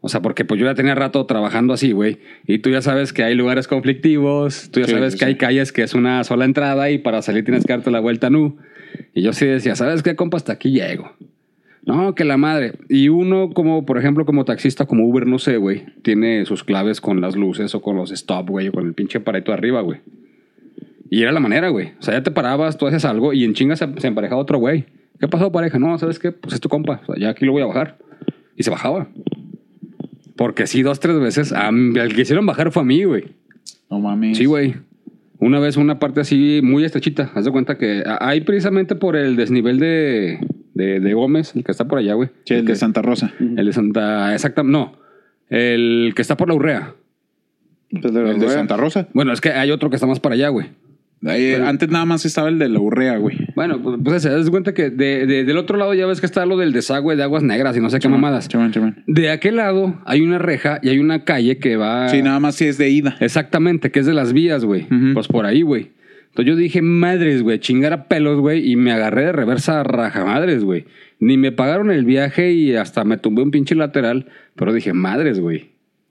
O 0.00 0.08
sea, 0.08 0.20
porque 0.20 0.44
pues 0.44 0.60
yo 0.60 0.66
ya 0.66 0.74
tenía 0.74 0.94
rato 0.96 1.24
trabajando 1.24 1.72
así, 1.72 1.92
güey. 1.92 2.18
Y 2.46 2.58
tú 2.58 2.70
ya 2.70 2.82
sabes 2.82 3.12
que 3.12 3.22
hay 3.22 3.34
lugares 3.36 3.68
conflictivos, 3.68 4.70
tú 4.72 4.80
ya 4.80 4.86
Sí, 4.86 4.92
sabes 4.92 5.12
sí, 5.12 5.18
que 5.20 5.24
sí. 5.24 5.28
hay 5.30 5.36
calles 5.36 5.72
que 5.72 5.82
es 5.84 5.94
una 5.94 6.24
sola 6.24 6.44
entrada 6.46 6.90
y 6.90 6.98
para 6.98 7.22
salir 7.22 7.44
tienes 7.44 7.64
que 7.64 7.72
darte 7.72 7.90
la 7.92 8.00
vuelta 8.00 8.28
nu. 8.28 8.56
Y 9.14 9.22
yo 9.22 9.32
sí 9.32 9.46
decía, 9.46 9.76
¿sabes 9.76 10.02
qué, 10.02 10.16
compa? 10.16 10.36
Hasta 10.36 10.52
aquí 10.54 10.72
llego. 10.72 11.12
No, 11.86 12.14
que 12.14 12.24
la 12.24 12.36
madre. 12.36 12.72
Y 12.88 13.08
uno 13.08 13.50
como, 13.50 13.84
por 13.84 13.98
ejemplo, 13.98 14.24
como 14.24 14.44
taxista, 14.44 14.86
como 14.86 15.06
Uber, 15.06 15.26
no 15.26 15.38
sé, 15.38 15.58
güey, 15.58 15.84
tiene 16.02 16.46
sus 16.46 16.64
claves 16.64 17.00
con 17.00 17.20
las 17.20 17.36
luces 17.36 17.74
o 17.74 17.82
con 17.82 17.96
los 17.96 18.10
stop, 18.10 18.48
güey, 18.48 18.68
o 18.68 18.72
con 18.72 18.86
el 18.86 18.94
pinche 18.94 19.20
pareto 19.20 19.52
arriba, 19.52 19.82
güey. 19.82 20.00
Y 21.10 21.22
era 21.22 21.32
la 21.32 21.40
manera, 21.40 21.68
güey. 21.68 21.92
O 21.98 22.02
sea, 22.02 22.14
ya 22.14 22.22
te 22.22 22.30
parabas, 22.30 22.78
tú 22.78 22.86
haces 22.86 23.04
algo 23.04 23.32
y 23.32 23.44
en 23.44 23.54
chinga 23.54 23.76
se, 23.76 23.86
se 23.98 24.06
emparejaba 24.06 24.40
otro 24.40 24.58
güey. 24.58 24.86
¿Qué 25.20 25.28
pasó, 25.28 25.52
pareja? 25.52 25.78
No, 25.78 25.96
¿sabes 25.98 26.18
qué? 26.18 26.32
Pues 26.32 26.54
es 26.54 26.60
tu 26.60 26.68
compa. 26.68 27.02
O 27.06 27.06
sea, 27.06 27.16
ya 27.20 27.28
aquí 27.30 27.44
lo 27.44 27.52
voy 27.52 27.62
a 27.62 27.66
bajar. 27.66 27.98
Y 28.56 28.62
se 28.62 28.70
bajaba. 28.70 29.08
Porque 30.36 30.66
sí, 30.66 30.82
dos, 30.82 31.00
tres 31.00 31.18
veces. 31.20 31.52
al 31.52 32.14
que 32.14 32.22
hicieron 32.22 32.46
bajar 32.46 32.72
fue 32.72 32.82
a 32.82 32.86
mí, 32.86 33.04
güey. 33.04 33.24
No 33.90 34.00
mames. 34.00 34.38
Sí, 34.38 34.46
güey. 34.46 34.74
Una 35.38 35.60
vez 35.60 35.76
una 35.76 35.98
parte 35.98 36.20
así 36.20 36.60
muy 36.62 36.84
estrechita. 36.84 37.30
Haz 37.34 37.44
de 37.44 37.50
cuenta 37.50 37.76
que 37.76 38.02
ahí 38.20 38.40
precisamente 38.40 38.94
por 38.94 39.14
el 39.14 39.36
desnivel 39.36 39.78
de, 39.78 40.40
de, 40.74 41.00
de 41.00 41.14
Gómez, 41.14 41.54
el 41.56 41.64
que 41.64 41.72
está 41.72 41.86
por 41.86 41.98
allá, 41.98 42.14
güey. 42.14 42.28
Sí, 42.44 42.54
el 42.54 42.64
de 42.64 42.72
que- 42.72 42.76
Santa 42.76 43.00
Rosa. 43.02 43.32
El 43.40 43.66
de 43.66 43.72
Santa... 43.72 44.32
Exacta, 44.32 44.62
no. 44.62 44.96
El 45.48 46.12
que 46.14 46.22
está 46.22 46.36
por 46.36 46.48
la 46.48 46.54
Urrea. 46.54 46.94
Pues 47.90 48.12
de 48.12 48.30
El 48.30 48.38
de 48.40 48.48
Santa 48.48 48.76
Rosa. 48.76 49.08
Bueno, 49.14 49.32
es 49.32 49.40
que 49.40 49.50
hay 49.50 49.70
otro 49.70 49.88
que 49.90 49.96
está 49.96 50.06
más 50.06 50.20
para 50.20 50.34
allá, 50.34 50.48
güey. 50.48 50.68
Ahí, 51.26 51.54
antes 51.54 51.88
nada 51.88 52.04
más 52.04 52.26
estaba 52.26 52.50
el 52.50 52.58
de 52.58 52.68
la 52.68 52.80
urrea, 52.80 53.16
güey. 53.16 53.38
Bueno, 53.54 53.80
pues, 53.80 53.96
pues 54.04 54.26
haz 54.26 54.44
de 54.44 54.50
cuenta 54.50 54.74
que 54.74 54.90
de- 54.90 55.24
de- 55.26 55.44
del 55.44 55.56
otro 55.56 55.78
lado 55.78 55.94
ya 55.94 56.04
ves 56.04 56.20
que 56.20 56.26
está 56.26 56.44
lo 56.44 56.58
del 56.58 56.74
desagüe 56.74 57.16
de 57.16 57.22
aguas 57.22 57.42
negras 57.42 57.74
y 57.78 57.80
no 57.80 57.88
sé 57.88 57.98
qué 57.98 58.10
mamadas. 58.10 58.46
Chaman, 58.48 58.72
chaman. 58.72 59.04
De 59.06 59.30
aquel 59.30 59.56
lado 59.56 60.02
hay 60.04 60.20
una 60.20 60.36
reja 60.38 60.80
y 60.82 60.90
hay 60.90 60.98
una 60.98 61.24
calle 61.24 61.56
que 61.56 61.76
va... 61.76 62.10
Sí, 62.10 62.20
nada 62.20 62.40
más 62.40 62.56
si 62.56 62.66
es 62.66 62.76
de 62.76 62.90
ida. 62.90 63.16
Exactamente, 63.20 63.90
que 63.90 64.00
es 64.00 64.06
de 64.06 64.12
las 64.12 64.34
vías, 64.34 64.66
güey. 64.66 64.86
Pues 65.14 65.26
por 65.28 65.46
ahí, 65.46 65.62
güey. 65.62 65.92
Entonces 66.34 66.50
yo 66.52 66.56
dije, 66.56 66.82
madres, 66.82 67.42
güey, 67.42 67.60
chingar 67.60 67.92
a 67.92 68.08
pelos, 68.08 68.40
güey, 68.40 68.68
y 68.68 68.74
me 68.74 68.90
agarré 68.90 69.26
de 69.26 69.32
reversa 69.32 69.80
a 69.80 69.84
raja 69.84 70.24
madres, 70.24 70.64
güey. 70.64 70.84
Ni 71.20 71.36
me 71.36 71.52
pagaron 71.52 71.92
el 71.92 72.04
viaje 72.04 72.50
y 72.52 72.74
hasta 72.74 73.04
me 73.04 73.16
tumbé 73.18 73.42
un 73.42 73.52
pinche 73.52 73.76
lateral, 73.76 74.26
pero 74.56 74.72
dije, 74.72 74.92
madres, 74.92 75.38
güey. 75.38 75.70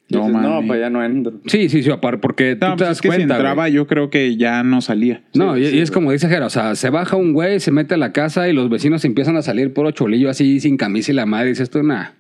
No, 0.10 0.30
No, 0.30 0.62
no, 0.62 0.68
para 0.68 0.80
allá 0.80 0.90
no 0.90 1.04
entro. 1.04 1.34
Sí, 1.48 1.68
sí, 1.68 1.84
sí, 1.84 1.92
aparte, 1.92 2.20
porque 2.20 2.56
No, 2.60 2.72
tú 2.72 2.76
te 2.76 2.78
pues 2.78 2.80
das 2.88 2.98
es 2.98 3.02
que 3.02 3.08
si 3.10 3.16
cuenta. 3.18 3.36
entraba, 3.36 3.64
güey. 3.64 3.74
yo 3.74 3.86
creo 3.86 4.10
que 4.10 4.38
ya 4.38 4.64
no 4.64 4.80
salía. 4.80 5.24
No, 5.34 5.58
y, 5.58 5.66
y 5.66 5.80
es 5.80 5.92
como 5.92 6.12
dice 6.14 6.30
Jera, 6.30 6.46
o 6.46 6.50
sea, 6.50 6.76
se 6.76 6.90
baja 6.90 7.18
un 7.18 7.34
güey, 7.34 7.60
se 7.60 7.72
mete 7.72 7.96
a 7.96 7.98
la 7.98 8.14
casa 8.14 8.48
y 8.48 8.54
los 8.54 8.70
vecinos 8.70 9.04
empiezan 9.04 9.36
a 9.36 9.42
salir 9.42 9.74
puro 9.74 9.92
cholillo 9.92 10.30
así 10.30 10.60
sin 10.62 10.78
camisa 10.78 11.12
y 11.12 11.16
la 11.16 11.26
madre 11.26 11.50
dice 11.50 11.64
esto, 11.64 11.84
nah. 11.84 12.12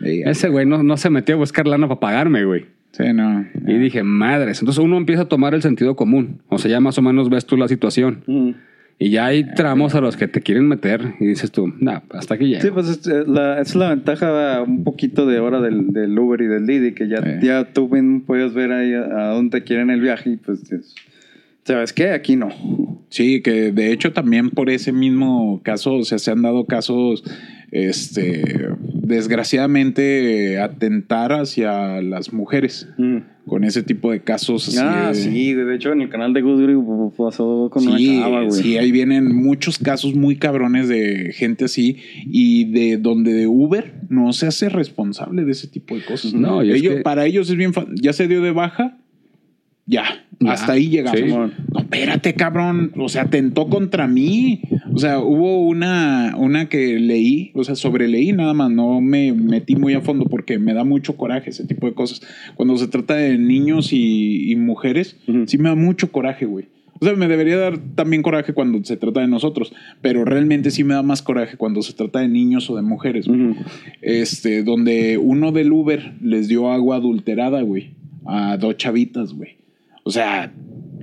Sí, 0.00 0.22
Ese 0.24 0.48
güey 0.48 0.66
no, 0.66 0.82
no 0.82 0.96
se 0.96 1.10
metió 1.10 1.36
a 1.36 1.38
buscar 1.38 1.66
lana 1.68 1.86
para 1.86 2.00
pagarme, 2.00 2.44
güey. 2.44 2.66
Sí, 2.92 3.04
no. 3.14 3.46
Y 3.66 3.78
dije, 3.78 4.02
madres. 4.02 4.60
Entonces 4.60 4.82
uno 4.84 4.96
empieza 4.96 5.22
a 5.22 5.28
tomar 5.28 5.54
el 5.54 5.62
sentido 5.62 5.96
común. 5.96 6.40
O 6.48 6.58
sea, 6.58 6.70
ya 6.70 6.80
más 6.80 6.98
o 6.98 7.02
menos 7.02 7.28
ves 7.30 7.46
tú 7.46 7.56
la 7.56 7.66
situación. 7.68 8.22
Mm. 8.26 8.50
Y 8.98 9.10
ya 9.10 9.26
hay 9.26 9.44
tramos 9.54 9.94
a 9.96 10.00
los 10.00 10.16
que 10.16 10.28
te 10.28 10.42
quieren 10.42 10.68
meter 10.68 11.14
y 11.18 11.26
dices 11.26 11.50
tú, 11.50 11.72
nah, 11.80 12.00
hasta 12.10 12.34
aquí 12.34 12.44
llego. 12.46 12.60
Sí, 12.60 12.68
pues 12.72 12.88
es, 12.88 13.06
eh, 13.08 13.24
la, 13.26 13.60
es 13.60 13.74
la 13.74 13.88
ventaja 13.88 14.62
un 14.62 14.84
poquito 14.84 15.26
de 15.26 15.38
ahora 15.38 15.60
del, 15.60 15.92
del 15.92 16.16
Uber 16.16 16.40
y 16.42 16.46
del 16.46 16.66
Didi, 16.66 16.92
que 16.92 17.08
ya, 17.08 17.16
Sí. 17.22 17.46
ya 17.46 17.72
tú 17.72 17.88
mismo 17.88 18.22
puedes 18.24 18.54
ver 18.54 18.70
ahí 18.70 18.92
a, 18.94 19.30
a 19.30 19.34
dónde 19.34 19.64
quieren 19.64 19.90
el 19.90 20.00
viaje 20.00 20.30
y 20.30 20.36
pues, 20.36 20.70
es- 20.70 20.94
¿sabes 21.64 21.92
qué? 21.92 22.10
Aquí 22.10 22.36
no. 22.36 22.50
Sí, 23.08 23.40
que 23.42 23.72
de 23.72 23.90
hecho 23.92 24.12
también 24.12 24.50
por 24.50 24.70
ese 24.70 24.92
mismo 24.92 25.60
caso, 25.64 25.94
o 25.94 26.04
sea, 26.04 26.18
se 26.18 26.30
han 26.30 26.42
dado 26.42 26.64
casos, 26.66 27.24
este, 27.72 28.68
desgraciadamente, 29.02 30.58
atentar 30.60 31.32
hacia 31.32 32.00
las 32.02 32.32
mujeres 32.32 32.88
con 33.46 33.64
ese 33.64 33.82
tipo 33.82 34.12
de 34.12 34.20
casos. 34.20 34.68
así 34.68 34.78
Ah, 34.80 35.08
de- 35.08 35.14
sí, 35.14 35.52
de 35.54 35.74
hecho 35.74 35.92
en 35.92 36.02
el 36.02 36.08
canal 36.08 36.32
de 36.32 36.42
Goodry 36.42 36.74
pasó 37.16 37.68
con 37.72 37.82
Sí, 37.82 37.88
una 37.88 38.22
chava, 38.24 38.44
güey. 38.44 38.62
sí, 38.62 38.78
ahí 38.78 38.92
vienen 38.92 39.34
muchos 39.34 39.78
casos 39.78 40.14
muy 40.14 40.36
cabrones 40.36 40.88
de 40.88 41.32
gente 41.34 41.64
así 41.64 41.96
y 42.26 42.70
de 42.72 42.98
donde 42.98 43.32
de 43.32 43.46
Uber 43.46 43.94
no 44.08 44.32
se 44.32 44.46
hace 44.46 44.68
responsable 44.68 45.44
de 45.44 45.52
ese 45.52 45.66
tipo 45.66 45.96
de 45.96 46.04
cosas. 46.04 46.34
No, 46.34 46.62
y 46.62 46.70
es 46.70 46.76
Ellos- 46.80 46.94
que- 46.96 47.00
Para 47.02 47.26
ellos 47.26 47.50
es 47.50 47.56
bien 47.56 47.72
fácil. 47.72 47.94
Ya 48.00 48.12
se 48.12 48.28
dio 48.28 48.42
de 48.42 48.52
baja, 48.52 48.98
ya. 49.86 50.04
Ya. 50.40 50.52
Hasta 50.52 50.72
ahí 50.72 50.88
llegamos. 50.88 51.20
Sí. 51.20 51.26
No, 51.72 51.80
espérate, 51.80 52.34
cabrón. 52.34 52.92
O 52.96 53.08
sea, 53.08 53.22
atentó 53.22 53.68
contra 53.68 54.08
mí. 54.08 54.62
O 54.92 54.98
sea, 54.98 55.20
hubo 55.20 55.60
una, 55.66 56.34
una 56.36 56.68
que 56.68 56.98
leí, 56.98 57.52
o 57.54 57.62
sea, 57.64 57.76
sobreleí 57.76 58.32
nada 58.32 58.52
más. 58.54 58.70
No 58.70 59.00
me 59.00 59.32
metí 59.32 59.76
muy 59.76 59.94
a 59.94 60.00
fondo 60.00 60.24
porque 60.26 60.58
me 60.58 60.74
da 60.74 60.84
mucho 60.84 61.16
coraje 61.16 61.50
ese 61.50 61.66
tipo 61.66 61.86
de 61.86 61.94
cosas. 61.94 62.22
Cuando 62.56 62.76
se 62.76 62.88
trata 62.88 63.14
de 63.14 63.38
niños 63.38 63.92
y, 63.92 64.50
y 64.50 64.56
mujeres, 64.56 65.16
sí 65.46 65.58
me 65.58 65.68
da 65.68 65.74
mucho 65.74 66.10
coraje, 66.10 66.44
güey. 66.44 66.66
O 67.02 67.04
sea, 67.04 67.16
me 67.16 67.26
debería 67.26 67.56
dar 67.56 67.78
también 67.96 68.22
coraje 68.22 68.52
cuando 68.52 68.82
se 68.84 68.96
trata 68.96 69.20
de 69.20 69.26
nosotros, 69.26 69.72
pero 70.00 70.24
realmente 70.24 70.70
sí 70.70 70.84
me 70.84 70.94
da 70.94 71.02
más 71.02 71.20
coraje 71.20 71.56
cuando 71.56 71.82
se 71.82 71.94
trata 71.94 72.20
de 72.20 72.28
niños 72.28 72.70
o 72.70 72.76
de 72.76 72.82
mujeres, 72.82 73.26
güey. 73.26 73.56
Este, 74.02 74.62
donde 74.62 75.18
uno 75.18 75.50
del 75.50 75.72
Uber 75.72 76.14
les 76.20 76.46
dio 76.46 76.70
agua 76.70 76.96
adulterada, 76.96 77.62
güey, 77.62 77.94
a 78.24 78.56
dos 78.56 78.76
chavitas, 78.76 79.32
güey. 79.32 79.56
O 80.04 80.10
sea, 80.10 80.52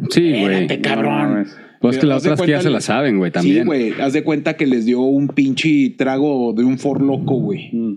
Sí, 0.10 0.32
güey. 0.42 0.68
cabrón. 0.82 1.46
Pues 1.82 1.98
que 1.98 2.06
las 2.06 2.24
otras 2.26 2.42
que 2.42 2.52
ya 2.52 2.62
se 2.62 2.70
la 2.70 2.82
saben, 2.82 3.18
güey, 3.20 3.30
Sí, 3.32 3.34
también. 3.34 3.66
güey, 3.66 3.94
haz 4.02 4.12
de 4.14 4.24
cuenta 4.24 4.56
que 4.58 4.68
les 4.68 4.86
dio 4.86 5.00
un 5.02 5.30
pinche 5.30 5.90
trago 5.98 6.54
de 6.54 6.64
un 6.66 6.78
for 6.78 7.02
loco, 7.02 7.36
güey. 7.36 7.70
Mm. 7.72 7.94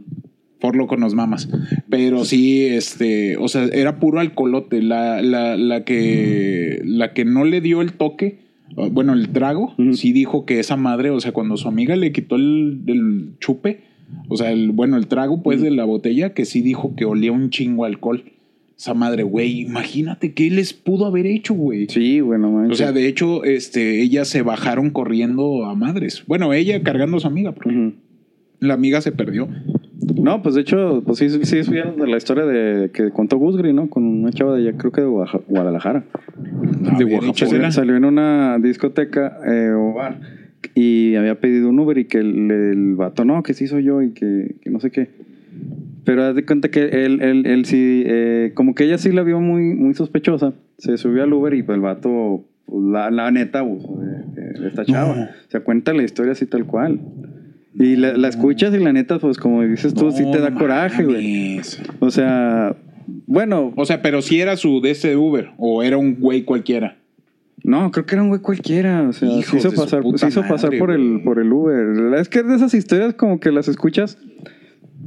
por 0.61 0.77
lo 0.77 0.87
con 0.87 1.01
los 1.01 1.15
mamas. 1.17 1.49
Pero 1.91 2.25
sí, 2.25 2.65
este, 2.67 3.37
o 3.37 3.49
sea, 3.49 3.65
era 3.65 3.99
puro 3.99 4.21
alcoholote. 4.21 4.81
La, 4.81 5.21
la, 5.21 5.57
la 5.57 5.83
que 5.85 6.81
la 6.85 7.13
que 7.13 7.25
no 7.25 7.45
le 7.45 7.61
dio 7.61 7.83
el 7.83 7.95
toque, 7.95 8.39
bueno, 8.93 9.13
el 9.13 9.31
trago, 9.31 9.75
sí 9.95 10.13
dijo 10.13 10.47
que 10.47 10.61
esa 10.61 10.77
madre, 10.77 11.11
o 11.11 11.19
sea, 11.19 11.33
cuando 11.33 11.57
su 11.57 11.67
amiga 11.67 11.97
le 11.97 12.13
quitó 12.13 12.37
el, 12.37 12.83
el 12.87 13.31
chupe, 13.41 13.81
o 14.29 14.37
sea, 14.37 14.53
el, 14.53 14.71
bueno, 14.71 14.97
el 14.99 15.09
trago, 15.09 15.43
pues, 15.43 15.61
de 15.61 15.73
la 15.73 15.85
botella, 15.85 16.33
que 16.33 16.45
sí 16.45 16.61
dijo 16.61 16.95
que 16.95 17.07
olía 17.07 17.33
un 17.33 17.51
chingo 17.51 17.85
alcohol. 17.85 18.23
Esa 18.77 18.95
madre, 18.95 19.23
güey, 19.23 19.61
imagínate 19.61 20.33
qué 20.33 20.51
les 20.51 20.73
pudo 20.73 21.07
haber 21.07 21.27
hecho, 21.27 21.55
güey. 21.55 21.87
Sí, 21.89 22.21
bueno, 22.21 22.51
manches. 22.51 22.73
O 22.73 22.77
sea, 22.83 22.93
de 22.93 23.07
hecho, 23.07 23.45
este, 23.45 24.03
ellas 24.03 24.29
se 24.29 24.43
bajaron 24.43 24.91
corriendo 24.91 25.65
a 25.67 25.75
madres. 25.75 26.25
Bueno, 26.27 26.53
ella 26.53 26.83
cargando 26.83 27.19
a 27.19 27.21
su 27.21 27.27
amiga, 27.29 27.51
Ujú. 27.51 27.93
la 28.61 28.75
amiga 28.75 29.01
se 29.01 29.13
perdió. 29.13 29.49
No, 30.21 30.43
pues 30.43 30.57
de 30.57 30.63
hecho, 30.63 31.03
pues 31.07 31.19
sí, 31.19 31.29
sí 31.45 31.63
supieron 31.63 31.97
de 31.97 32.09
la 32.09 32.17
historia 32.17 32.45
de 32.45 32.91
que 32.91 33.11
contó 33.11 33.37
Gusgri, 33.37 33.73
¿no? 33.73 33.89
Con 33.89 34.03
una 34.05 34.33
chava 34.33 34.57
de 34.57 34.69
allá, 34.69 34.77
creo 34.77 34.91
que 34.91 35.01
de 35.01 35.07
Guaja- 35.07 35.43
Guadalajara. 35.47 36.05
De. 36.99 37.33
Salió, 37.37 37.71
salió 37.71 37.97
en 37.97 38.05
una 38.05 38.59
discoteca 38.59 39.39
eh, 39.47 39.71
o 39.71 39.95
bar 39.95 40.19
y 40.75 41.15
había 41.15 41.39
pedido 41.41 41.69
un 41.69 41.79
Uber 41.79 41.99
y 41.99 42.07
que 42.07 42.19
el, 42.19 42.51
el 42.51 42.95
vato, 42.97 43.25
no, 43.25 43.43
que 43.45 43.55
sí 43.55 43.69
soy 43.69 43.85
yo 43.85 44.03
y 44.03 44.11
que, 44.11 44.57
que 44.61 44.71
no 44.71 44.81
sé 44.81 44.91
qué. 44.91 45.09
Pero 46.05 46.25
haz 46.25 46.35
de 46.35 46.45
cuenta 46.45 46.69
que 46.71 47.05
él, 47.05 47.21
él, 47.23 47.47
él 47.47 47.65
sí, 47.65 48.03
eh, 48.07 48.53
como 48.55 48.75
que 48.75 48.85
ella 48.85 48.99
sí 48.99 49.13
la 49.13 49.23
vio 49.23 49.41
muy, 49.41 49.75
muy 49.75 49.95
sospechosa. 49.95 50.53
Se 50.79 50.97
subió 50.99 51.23
al 51.23 51.33
Uber 51.33 51.55
y 51.55 51.63
pues 51.63 51.77
el 51.77 51.83
vato, 51.83 52.45
pues, 52.67 52.85
la, 52.85 53.11
la 53.11 53.31
neta, 53.31 53.63
de- 53.63 54.61
de 54.61 54.69
esta 54.69 54.85
chava. 54.85 55.15
No. 55.15 55.23
O 55.23 55.51
sea, 55.51 55.61
cuenta 55.61 55.93
la 55.93 56.03
historia 56.03 56.33
así 56.33 56.47
tal 56.47 56.67
cual. 56.67 57.01
Y 57.75 57.97
la, 57.97 58.17
la 58.17 58.29
escuchas 58.29 58.75
y 58.75 58.79
la 58.83 58.93
neta, 58.93 59.19
pues 59.19 59.39
como 59.39 59.63
dices 59.63 59.95
tú, 59.95 60.11
sí 60.11 60.25
te 60.31 60.39
da 60.41 60.53
coraje, 60.55 61.05
güey. 61.05 61.61
O 62.01 62.11
sea, 62.11 62.75
bueno, 63.27 63.73
O 63.77 63.85
sea, 63.85 64.03
pero 64.03 64.23
si 64.23 64.41
era 64.41 64.57
su 64.57 64.81
de 64.81 64.91
ese 64.91 65.17
Uber 65.17 65.51
o 65.57 65.83
era 65.83 65.97
un 65.99 66.17
güey 66.17 66.43
cualquiera. 66.43 66.97
No, 67.65 67.93
creo 67.93 68.07
que 68.07 68.17
era 68.17 68.23
un 68.23 68.29
güey 68.29 68.41
cualquiera. 68.41 69.03
O 69.09 69.13
sea, 69.13 69.29
se 69.29 69.35
Hijos 69.39 69.55
hizo 69.55 69.71
de 69.71 69.77
su 69.77 69.83
pasar, 69.83 70.03
se 70.17 70.29
hizo 70.29 70.43
pasar 70.43 70.77
por 70.79 70.91
el, 70.91 71.21
por 71.25 71.39
el 71.39 71.53
Uber. 71.53 72.15
Es 72.19 72.29
que 72.29 72.41
es 72.41 72.47
de 72.49 72.57
esas 72.57 72.75
historias 72.75 73.15
como 73.15 73.39
que 73.39 73.53
las 73.53 73.69
escuchas 73.69 74.19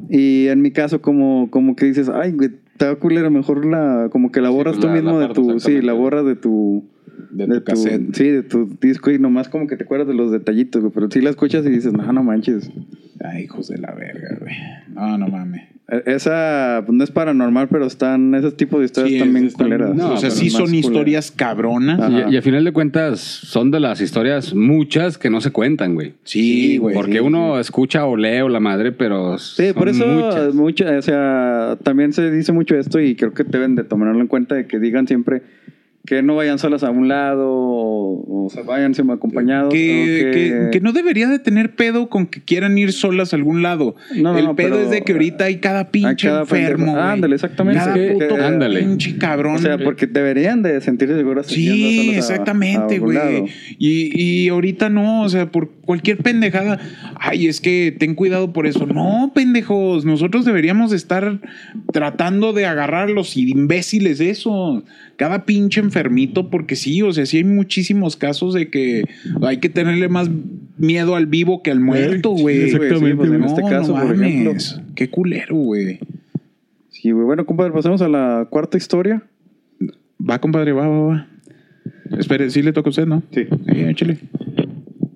y 0.10 0.47
en 0.47 0.62
mi 0.62 0.72
caso 0.72 1.01
como, 1.01 1.49
como 1.51 1.76
que 1.76 1.86
dices, 1.86 2.10
ay, 2.10 2.32
güey, 2.32 2.51
está 2.74 2.95
culera, 2.95 3.30
mejor 3.30 3.66
la, 3.66 4.10
como 4.12 4.32
que 4.32 4.41
la 4.41 4.49
Sí, 4.49 4.53
borras 4.56 4.76
pues 4.78 4.86
tú 4.86 4.91
mismo 4.91 5.20
la 5.20 5.28
de 5.28 5.34
tu, 5.34 5.60
sí, 5.60 5.82
la 5.82 5.93
borras 5.93 6.26
de 6.26 6.36
tu, 6.36 6.84
De 7.32 7.47
tu 7.47 7.64
cassette. 7.64 8.14
sí, 8.16 8.30
de 8.30 8.43
tu 8.43 8.68
disco 8.82 9.12
y 9.12 9.20
nomás 9.20 9.49
como 9.49 9.68
que 9.68 9.78
te 9.78 9.84
acuerdas 9.84 10.08
de 10.08 10.14
los 10.14 10.32
detallitos, 10.32 10.82
güey, 10.82 10.93
pero 10.93 11.10
sí 11.10 11.22
la 11.22 11.30
escuchas 11.30 11.66
y 11.66 11.70
dices, 11.70 11.93
no, 11.93 12.12
no 12.12 12.24
manches. 12.24 12.70
Ay, 13.24 13.43
hijos 13.43 13.68
de 13.70 13.78
la 13.78 13.93
verga, 13.93 14.38
güey. 14.39 14.53
No, 14.93 15.18
no 15.18 15.28
mames. 15.28 15.64
E- 15.88 16.03
Esa 16.07 16.83
no 16.88 17.03
es 17.03 17.11
paranormal, 17.11 17.67
pero 17.67 17.86
están, 17.86 18.33
ese 18.33 18.51
tipo 18.51 18.79
de 18.79 18.86
historias 18.86 19.13
Sí, 19.13 19.19
también 19.19 19.45
están- 19.45 19.67
culeras. 19.67 19.95
no, 19.95 20.13
o 20.13 20.17
sea, 20.17 20.31
sí 20.31 20.49
son 20.49 20.63
culeras. 20.65 20.86
historias 20.86 21.31
cabronas. 21.31 22.11
Y, 22.29 22.33
y 22.33 22.38
a 22.38 22.41
final 22.41 22.63
de 22.63 22.71
cuentas, 22.71 23.19
son 23.19 23.69
de 23.71 23.79
las 23.79 24.01
historias 24.01 24.53
muchas 24.55 25.17
que 25.17 25.29
no 25.29 25.41
se 25.41 25.51
cuentan, 25.51 25.93
güey. 25.93 26.13
Sí, 26.23 26.77
güey. 26.77 26.95
Porque 26.95 27.21
uno 27.21 27.59
escucha 27.59 28.05
o 28.05 28.17
lee 28.17 28.41
o 28.41 28.49
la 28.49 28.59
madre, 28.59 28.91
pero. 28.91 29.38
Sí, 29.38 29.73
por 29.73 29.88
eso 29.89 30.07
muchas. 30.07 30.55
mucha, 30.55 30.97
o 30.97 31.01
sea, 31.03 31.77
también 31.83 32.13
se 32.13 32.31
dice 32.31 32.51
mucho 32.51 32.75
esto 32.75 32.99
y 32.99 33.15
creo 33.15 33.33
que 33.33 33.43
deben 33.43 33.75
de 33.75 33.83
tomarlo 33.83 34.19
en 34.19 34.27
cuenta 34.27 34.55
de 34.55 34.65
que 34.65 34.79
digan 34.79 35.07
siempre 35.07 35.43
que 36.06 36.22
no 36.22 36.36
vayan 36.36 36.60
solas 36.60 36.84
a 36.84 36.91
un 36.91 37.08
lado 37.08 37.49
o, 37.49 38.45
o 38.45 38.49
se 38.49 38.62
vayan 38.62 38.93
siempre 38.93 39.16
acompañados. 39.16 39.74
Que, 39.74 40.32
que- 40.34 40.70
que 40.72 40.80
no 40.82 40.91
debería 40.93 41.28
de 41.28 41.39
tener 41.39 41.76
pedo 41.76 42.10
con 42.10 42.28
que 42.28 42.41
quieran 42.43 42.78
ir 42.78 42.91
solas 42.93 43.34
a 43.34 43.38
algún 43.38 43.62
lado. 43.62 43.95
No, 44.16 44.34
no, 44.34 44.38
el 44.39 44.45
no, 44.45 44.56
pedo 44.56 44.70
pero- 44.72 44.82
es 44.84 44.89
de 44.91 45.01
que 45.01 45.14
ahorita 45.14 45.45
hay 45.45 45.58
cada 45.58 45.89
pinche 45.91 46.28
cada 46.28 46.41
enfermo. 46.41 46.86
pendejo. 46.86 46.99
Ándale, 47.01 47.36
exactamente. 47.36 47.80
Cada 47.80 47.93
que- 47.95 48.08
puto 48.12 48.36
ándale. 48.36 48.80
pinche 48.82 49.18
cabrón. 49.18 49.56
O 49.56 49.60
sea, 49.60 49.78
porque 49.78 50.06
deberían 50.08 50.62
de 50.64 50.80
sentirse 50.82 51.16
seguros. 51.16 51.47
yendo 51.47 51.74
Sí, 51.76 52.12
exactamente, 52.16 52.99
güey. 52.99 53.45
Y, 53.80 54.12
y 54.45 54.49
ahorita 54.49 54.89
no, 54.89 55.24
o 55.24 55.30
sea, 55.30 55.51
por 55.51 55.70
cualquier 55.86 56.18
pendejada. 56.18 56.80
Ay, 57.20 57.47
es 57.47 57.62
que 57.62 57.95
ten 57.97 58.16
cuidado 58.16 58.53
por 58.53 58.68
eso. 58.68 58.86
No, 58.86 59.32
pendejos. 59.34 60.06
Nosotros 60.06 60.45
deberíamos 60.45 60.91
estar 60.93 61.39
tratando 61.91 62.53
de 62.53 62.66
agarrar 62.66 63.10
a 63.10 63.12
los 63.12 63.36
imbéciles 63.38 64.18
de 64.20 64.30
eso. 64.30 64.84
Cada 65.18 65.45
pinche 65.45 65.80
enfermito, 65.95 66.49
porque 66.49 66.75
sí, 66.75 67.01
o 67.01 67.13
sea, 67.13 67.25
sí 67.25 67.37
hay 67.37 67.43
muchísimos 67.45 68.17
casos 68.17 68.53
de 68.53 68.69
que 68.69 69.05
hay 69.41 69.57
que 69.57 69.69
tenerle 69.69 70.09
más 70.09 70.29
miedo 70.77 71.15
al 71.15 71.25
vivo 71.25 71.63
que 71.63 71.71
al 71.71 71.79
muerto, 71.79 72.31
güey. 72.31 72.69
sí, 72.69 72.77
güey, 72.77 72.89
sí, 72.91 73.13
pues, 73.13 73.31
en 73.31 73.39
No, 73.39 73.45
este 73.45 73.61
caso, 73.61 73.95
no 73.97 74.01
por 74.05 74.15
ejemplo. 74.15 74.53
Qué 74.93 75.09
culero, 75.09 75.55
güey. 75.55 75.99
Sí, 76.89 77.11
güey. 77.11 77.25
Bueno, 77.25 77.45
compadre, 77.45 77.71
pasemos 77.71 78.01
a 78.01 78.09
la 78.09 78.47
cuarta 78.49 78.77
historia. 78.77 79.23
Va, 80.19 80.39
compadre, 80.39 80.73
va, 80.73 80.87
va, 80.87 80.99
va. 81.07 81.27
Espere, 82.17 82.49
sí 82.49 82.61
le 82.61 82.73
toca 82.73 82.89
a 82.89 82.91
usted, 82.91 83.05
¿no? 83.05 83.23
Sí. 83.31 83.41
Eh, 83.67 83.89
échale. 83.89 84.17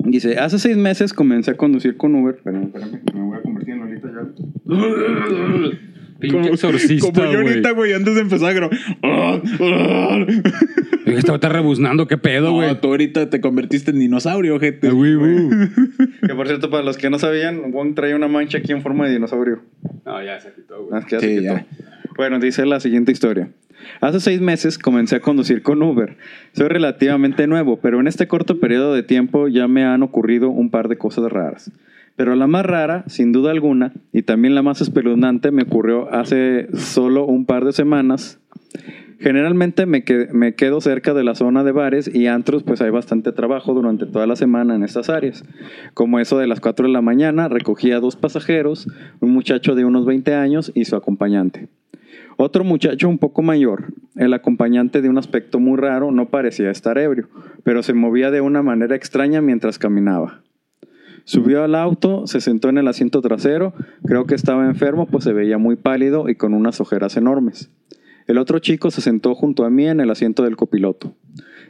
Dice, 0.06 0.38
hace 0.40 0.60
seis 0.60 0.78
meses 0.78 1.14
comencé 1.14 1.52
a 1.52 1.58
conducir 1.58 1.98
con 1.98 2.16
Uber. 2.16 2.36
Espérame, 2.36 2.64
espérame, 2.64 3.02
me 3.14 3.22
voy 3.22 3.38
a 3.38 3.42
convertir 3.42 3.74
en 3.74 3.80
Lolita 3.80 4.08
ya. 4.08 4.70
Pinche 6.20 6.50
exorcista, 6.50 7.12
Como 7.12 7.32
yo 7.32 7.40
güey. 7.42 7.48
ahorita, 7.54 7.72
güey, 7.72 7.94
antes 7.94 8.16
de 8.16 8.22
empezar, 8.22 8.70
Este 11.06 11.32
está 11.34 11.50
rebuznando, 11.50 12.08
qué 12.08 12.18
pedo, 12.18 12.52
güey. 12.54 12.68
No, 12.68 12.78
tú 12.78 12.90
ahorita 12.90 13.30
te 13.30 13.42
convertiste 13.42 13.92
en 13.92 14.00
dinosaurio, 14.00 14.60
gente. 14.60 14.90
Ah. 14.90 14.92
Que 16.28 16.36
por 16.36 16.48
cierto, 16.48 16.70
para 16.70 16.84
los 16.84 16.98
que 16.98 17.10
no 17.10 17.18
sabían, 17.18 17.72
Wong 17.72 17.96
traía 17.96 18.16
una 18.16 18.28
mancha 18.28 18.58
aquí 18.60 18.72
en 18.72 18.82
forma 18.82 19.06
de 19.08 19.14
dinosaurio. 19.14 19.62
No, 20.06 20.24
ya 20.24 20.40
se 20.40 20.52
quitó, 20.54 20.86
güey. 20.86 21.00
es 21.00 21.06
que 21.06 21.16
ya 21.16 21.20
se 21.22 21.28
Sí, 21.28 21.40
quitó. 21.40 21.54
ya. 21.54 21.66
Bueno, 22.18 22.40
dice 22.40 22.66
la 22.66 22.80
siguiente 22.80 23.12
historia. 23.12 23.50
Hace 24.02 24.20
seis 24.20 24.42
meses 24.42 24.78
comencé 24.78 25.16
a 25.16 25.20
conducir 25.22 25.62
con 25.62 25.82
Uber. 25.82 26.18
Soy 26.54 26.68
relativamente 26.68 27.48
nuevo, 27.48 27.80
pero 27.80 28.00
en 28.00 28.08
este 28.08 28.28
corto 28.28 28.60
periodo 28.60 28.94
de 28.94 29.04
tiempo 29.04 29.48
ya 29.48 29.68
me 29.68 29.86
han 29.86 30.04
ocurrido 30.04 30.50
un 30.50 30.70
par 30.70 30.90
de 30.90 30.98
cosas 30.98 31.32
raras. 31.32 31.72
Pero 32.20 32.36
la 32.36 32.48
más 32.48 32.66
rara, 32.66 33.06
sin 33.08 33.32
duda 33.32 33.52
alguna, 33.52 33.94
y 34.12 34.24
también 34.24 34.54
la 34.54 34.62
más 34.62 34.82
espeluznante, 34.82 35.52
me 35.52 35.64
ocurrió 35.64 36.14
hace 36.14 36.68
solo 36.76 37.26
un 37.26 37.46
par 37.46 37.64
de 37.64 37.72
semanas. 37.72 38.42
Generalmente 39.22 39.86
me, 39.86 40.04
me 40.34 40.54
quedo 40.54 40.82
cerca 40.82 41.14
de 41.14 41.24
la 41.24 41.34
zona 41.34 41.64
de 41.64 41.72
bares 41.72 42.14
y 42.14 42.28
antros, 42.28 42.64
pues 42.64 42.82
hay 42.82 42.90
bastante 42.90 43.32
trabajo 43.32 43.74
durante 43.74 44.06
toda 44.06 44.28
la 44.28 44.36
semana 44.36 44.76
en 44.76 44.84
estas 44.84 45.10
áreas. 45.10 45.46
Como 45.94 46.20
eso 46.20 46.38
de 46.38 46.48
las 46.48 46.60
4 46.60 46.88
de 46.88 46.92
la 46.92 47.02
mañana, 47.02 47.48
recogí 47.48 47.94
a 47.94 48.02
dos 48.02 48.18
pasajeros, 48.18 48.90
un 49.22 49.32
muchacho 49.32 49.74
de 49.74 49.86
unos 49.86 50.06
20 50.06 50.36
años 50.36 50.74
y 50.76 50.84
su 50.84 50.98
acompañante. 50.98 51.70
Otro 52.36 52.66
muchacho 52.66 53.08
un 53.08 53.18
poco 53.18 53.44
mayor, 53.44 53.94
el 54.18 54.34
acompañante 54.34 55.02
de 55.02 55.08
un 55.08 55.18
aspecto 55.18 55.62
muy 55.62 55.78
raro, 55.78 56.12
no 56.12 56.28
parecía 56.28 56.70
estar 56.70 56.98
ebrio, 56.98 57.30
pero 57.64 57.82
se 57.82 57.94
movía 57.94 58.30
de 58.30 58.42
una 58.42 58.62
manera 58.62 58.98
extraña 58.98 59.40
mientras 59.40 59.80
caminaba. 59.80 60.42
Subió 61.30 61.64
al 61.64 61.76
auto, 61.76 62.26
se 62.26 62.42
sentó 62.42 62.70
en 62.70 62.80
el 62.80 62.88
asiento 62.88 63.22
trasero, 63.22 63.76
creo 64.04 64.26
que 64.26 64.34
estaba 64.34 64.66
enfermo, 64.66 65.06
pues 65.06 65.26
se 65.26 65.32
veía 65.32 65.60
muy 65.60 65.76
pálido 65.76 66.28
y 66.28 66.34
con 66.34 66.56
unas 66.56 66.82
ojeras 66.82 67.18
enormes. 67.18 67.70
El 68.26 68.40
otro 68.40 68.58
chico 68.58 68.90
se 68.90 69.02
sentó 69.02 69.36
junto 69.36 69.64
a 69.64 69.70
mí 69.70 69.88
en 69.88 70.00
el 70.00 70.10
asiento 70.10 70.42
del 70.42 70.56
copiloto. 70.56 71.14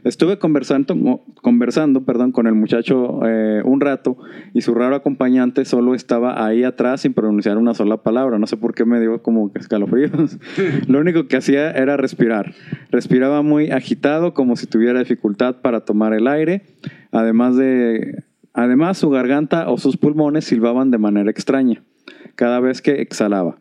Estuve 0.05 0.39
conversando, 0.39 1.25
conversando 1.41 2.05
perdón, 2.05 2.31
con 2.31 2.47
el 2.47 2.53
muchacho 2.53 3.19
eh, 3.27 3.61
un 3.65 3.81
rato 3.81 4.15
y 4.53 4.61
su 4.61 4.73
raro 4.73 4.95
acompañante 4.95 5.65
solo 5.65 5.93
estaba 5.93 6.45
ahí 6.45 6.63
atrás 6.63 7.01
sin 7.01 7.13
pronunciar 7.13 7.57
una 7.57 7.73
sola 7.73 7.97
palabra. 7.97 8.39
No 8.39 8.47
sé 8.47 8.55
por 8.55 8.73
qué 8.73 8.85
me 8.85 9.01
dio 9.01 9.21
como 9.21 9.51
escalofríos. 9.55 10.37
Lo 10.87 11.01
único 11.01 11.27
que 11.27 11.35
hacía 11.35 11.71
era 11.71 11.97
respirar. 11.97 12.53
Respiraba 12.91 13.41
muy 13.41 13.71
agitado, 13.71 14.33
como 14.33 14.55
si 14.55 14.67
tuviera 14.67 14.99
dificultad 14.99 15.57
para 15.57 15.81
tomar 15.81 16.13
el 16.13 16.27
aire. 16.29 16.61
Además 17.11 17.57
de, 17.57 18.23
además 18.63 18.97
su 18.97 19.09
garganta 19.09 19.69
o 19.69 19.77
sus 19.77 19.97
pulmones 19.97 20.45
silbaban 20.45 20.91
de 20.91 20.97
manera 20.97 21.31
extraña 21.31 21.83
cada 22.35 22.59
vez 22.59 22.81
que 22.81 23.01
exhalaba. 23.01 23.57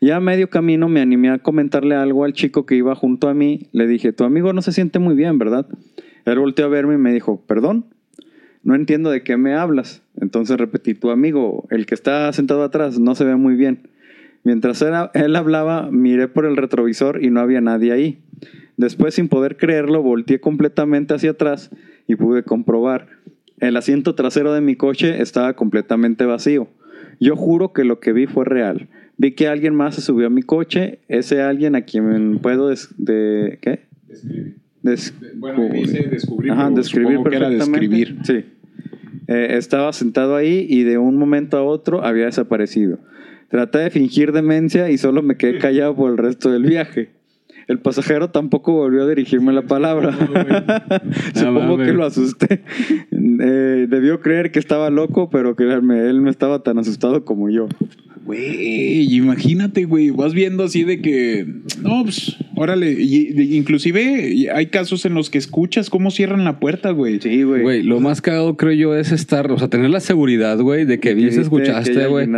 Ya 0.00 0.16
a 0.16 0.20
medio 0.20 0.48
camino 0.48 0.88
me 0.88 1.00
animé 1.00 1.30
a 1.30 1.38
comentarle 1.38 1.94
algo 1.94 2.24
al 2.24 2.32
chico 2.32 2.64
que 2.64 2.74
iba 2.74 2.94
junto 2.94 3.28
a 3.28 3.34
mí. 3.34 3.68
Le 3.72 3.86
dije, 3.86 4.12
tu 4.12 4.24
amigo 4.24 4.52
no 4.52 4.62
se 4.62 4.72
siente 4.72 4.98
muy 4.98 5.14
bien, 5.14 5.38
¿verdad? 5.38 5.66
Él 6.24 6.38
volteó 6.38 6.66
a 6.66 6.68
verme 6.68 6.94
y 6.94 6.98
me 6.98 7.12
dijo, 7.12 7.42
perdón, 7.46 7.86
no 8.62 8.74
entiendo 8.74 9.10
de 9.10 9.22
qué 9.22 9.36
me 9.36 9.54
hablas. 9.54 10.02
Entonces 10.20 10.58
repetí, 10.58 10.94
tu 10.94 11.10
amigo, 11.10 11.66
el 11.70 11.86
que 11.86 11.94
está 11.94 12.32
sentado 12.32 12.62
atrás, 12.62 12.98
no 12.98 13.14
se 13.14 13.24
ve 13.24 13.36
muy 13.36 13.56
bien. 13.56 13.88
Mientras 14.42 14.82
él, 14.82 15.36
hablaba, 15.36 15.90
miré 15.90 16.28
por 16.28 16.46
el 16.46 16.56
retrovisor 16.56 17.22
y 17.22 17.30
no 17.30 17.40
había 17.40 17.60
nadie 17.60 17.92
ahí. 17.92 18.22
Después, 18.76 19.14
sin 19.14 19.28
poder 19.28 19.58
creerlo, 19.58 20.02
volteé 20.02 20.40
completamente 20.40 21.12
hacia 21.12 21.32
atrás 21.32 21.70
y 22.06 22.16
pude 22.16 22.42
comprobar. 22.42 23.08
El 23.60 23.76
asiento 23.76 24.14
trasero 24.14 24.52
de 24.52 24.60
mi 24.60 24.74
coche 24.76 25.20
estaba 25.22 25.52
completamente 25.54 26.24
vacío. 26.24 26.68
Yo 27.20 27.36
juro 27.36 27.72
que 27.72 27.84
lo 27.84 28.00
que 28.00 28.12
vi 28.12 28.26
fue 28.26 28.44
real. 28.44 28.88
Vi 29.18 29.32
que 29.32 29.48
alguien 29.48 29.74
más 29.74 29.94
se 29.96 30.00
subió 30.00 30.28
a 30.28 30.30
mi 30.30 30.42
coche, 30.42 31.00
ese 31.08 31.42
alguien 31.42 31.74
a 31.76 31.82
quien 31.82 32.38
puedo 32.40 32.68
des- 32.68 32.88
de 32.96 33.58
¿qué? 33.60 33.80
Des- 34.82 35.12
Bueno, 35.36 35.68
dice 35.70 36.08
descubrir. 36.10 36.52
Ajá, 36.52 36.70
describir 36.70 37.16
supongo 37.18 37.30
que 37.30 37.36
era 37.36 37.48
perfectamente. 37.50 37.88
describir. 37.96 38.18
Sí. 38.24 38.44
Eh, 39.28 39.56
estaba 39.58 39.92
sentado 39.92 40.36
ahí 40.36 40.66
y 40.68 40.82
de 40.84 40.96
un 40.96 41.16
momento 41.18 41.58
a 41.58 41.62
otro 41.62 42.02
había 42.02 42.24
desaparecido. 42.24 42.98
Traté 43.50 43.78
de 43.78 43.90
fingir 43.90 44.32
demencia 44.32 44.90
y 44.90 44.96
solo 44.96 45.22
me 45.22 45.36
quedé 45.36 45.58
callado 45.58 45.94
por 45.94 46.10
el 46.10 46.16
resto 46.16 46.50
del 46.50 46.62
viaje. 46.64 47.10
El 47.68 47.78
pasajero 47.78 48.30
tampoco 48.30 48.72
volvió 48.72 49.02
a 49.04 49.08
dirigirme 49.08 49.52
la 49.52 49.62
palabra. 49.62 50.12
Supongo 51.34 51.76
que 51.78 51.92
lo 51.92 52.04
asusté. 52.06 52.62
Eh, 53.42 53.86
debió 53.88 54.20
creer 54.20 54.50
que 54.52 54.58
estaba 54.58 54.90
loco, 54.90 55.30
pero 55.30 55.56
créanme, 55.56 56.08
él 56.08 56.22
no 56.22 56.30
estaba 56.30 56.62
tan 56.62 56.78
asustado 56.78 57.24
como 57.24 57.48
yo. 57.50 57.68
Güey, 58.26 59.12
imagínate, 59.16 59.84
güey, 59.86 60.10
vas 60.10 60.34
viendo 60.34 60.62
así 60.64 60.84
de 60.84 61.00
que, 61.00 61.46
no, 61.82 62.04
pues, 62.04 62.36
órale, 62.54 62.92
y- 62.92 63.56
inclusive 63.56 64.48
hay 64.54 64.66
casos 64.66 65.04
en 65.04 65.14
los 65.14 65.30
que 65.30 65.38
escuchas 65.38 65.90
cómo 65.90 66.10
cierran 66.10 66.44
la 66.44 66.60
puerta, 66.60 66.90
güey. 66.90 67.18
Sí, 67.20 67.42
güey. 67.42 67.62
Güey, 67.62 67.82
lo 67.82 67.98
más 67.98 68.20
cagado 68.20 68.56
creo 68.56 68.72
yo 68.72 68.94
es 68.94 69.10
estar, 69.10 69.50
o 69.50 69.58
sea, 69.58 69.68
tener 69.68 69.90
la 69.90 70.00
seguridad, 70.00 70.58
güey, 70.60 70.84
de 70.84 71.00
que 71.00 71.14
viste 71.14 71.36
que 71.36 71.42
escuchaste, 71.42 72.06
güey, 72.06 72.28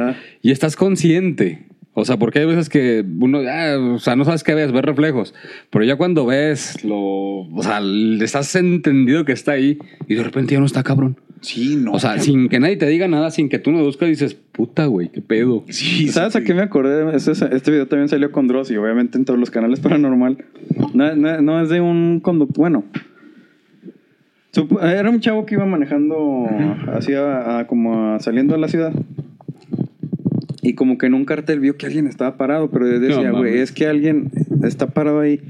y 0.40 0.50
estás 0.53 0.76
consciente. 0.76 1.66
O 1.95 2.05
sea, 2.07 2.16
porque 2.16 2.38
hay 2.38 2.47
veces 2.47 2.68
que 2.70 3.05
uno, 3.20 3.40
ah, 3.47 3.76
o 3.95 3.99
sea, 3.99 4.16
no 4.16 4.24
sabes 4.24 4.43
qué 4.43 4.55
ves, 4.55 4.72
ves 4.72 4.82
reflejos, 4.82 5.34
pero 5.70 5.84
ya 5.84 5.97
cuando 5.97 6.24
ves 6.24 6.82
lo, 6.84 6.99
o 6.99 7.62
sea, 7.62 7.80
le 7.80 8.24
estás 8.24 8.55
entendido 8.57 9.24
que 9.26 9.32
está 9.32 9.53
ahí 9.53 9.78
y 10.09 10.14
de 10.14 10.22
repente 10.22 10.55
ya 10.55 10.61
no 10.61 10.64
está 10.66 10.82
cabrón. 10.82 11.16
Sí, 11.43 11.76
no. 11.76 11.93
O 11.93 11.99
sea, 11.99 12.18
sin 12.20 12.49
que 12.49 12.61
nadie 12.61 12.76
te 12.76 12.86
diga 12.86 13.09
nada, 13.09 13.30
sin 13.32 13.49
que 13.49 13.59
tú 13.59 13.72
no 13.72 13.82
buscas, 13.84 14.09
dices, 14.09 14.34
puta, 14.34 14.86
güey, 14.86 15.09
qué 15.11 15.20
pedo. 15.20 15.64
sí, 15.68 16.09
¿Sabes 16.09 16.32
sí, 16.34 16.38
a 16.38 16.45
qué 16.45 16.55
me 16.55 16.62
acordé? 16.62 17.14
Este, 17.16 17.32
este 17.32 17.70
video 17.72 17.88
también 17.88 18.09
salió 18.09 18.30
con 18.32 18.47
Dross 18.47 18.70
y 18.70 18.76
obviamente 18.76 19.18
en 19.18 19.24
todos 19.24 19.38
los 19.40 19.51
canales 19.51 19.80
paranormal. 19.80 20.38
No, 20.95 21.14
no- 21.16 21.43
no 21.43 21.61
es 21.61 21.68
de 21.68 21.80
un 21.82 22.20
conductor. 22.20 22.59
Bueno, 22.59 22.84
era 24.82 25.11
un 25.11 25.20
chavo 25.20 25.47
que 25.47 25.55
iba 25.55 25.64
manejando 25.66 26.47
hacia 26.95 27.59
a- 27.59 27.66
como 27.66 28.14
a- 28.14 28.20
saliendo 28.20 28.55
a 28.55 28.59
la 28.59 28.68
ciudad. 28.68 28.93
Y 30.62 30.74
como 30.74 30.96
que 30.96 31.06
en 31.06 31.14
un 31.14 31.24
cartel 31.24 31.58
vio 31.58 31.76
que 31.76 31.86
alguien 31.86 32.06
estaba 32.06 32.36
parado, 32.36 32.70
pero 32.70 32.88
yo 32.88 33.00
decía, 33.00 33.32
güey, 33.32 33.58
es 33.58 33.72
que 33.72 33.88
alguien 33.88 34.30
está 34.62 34.86
parado 34.86 35.18
ahí, 35.18 35.40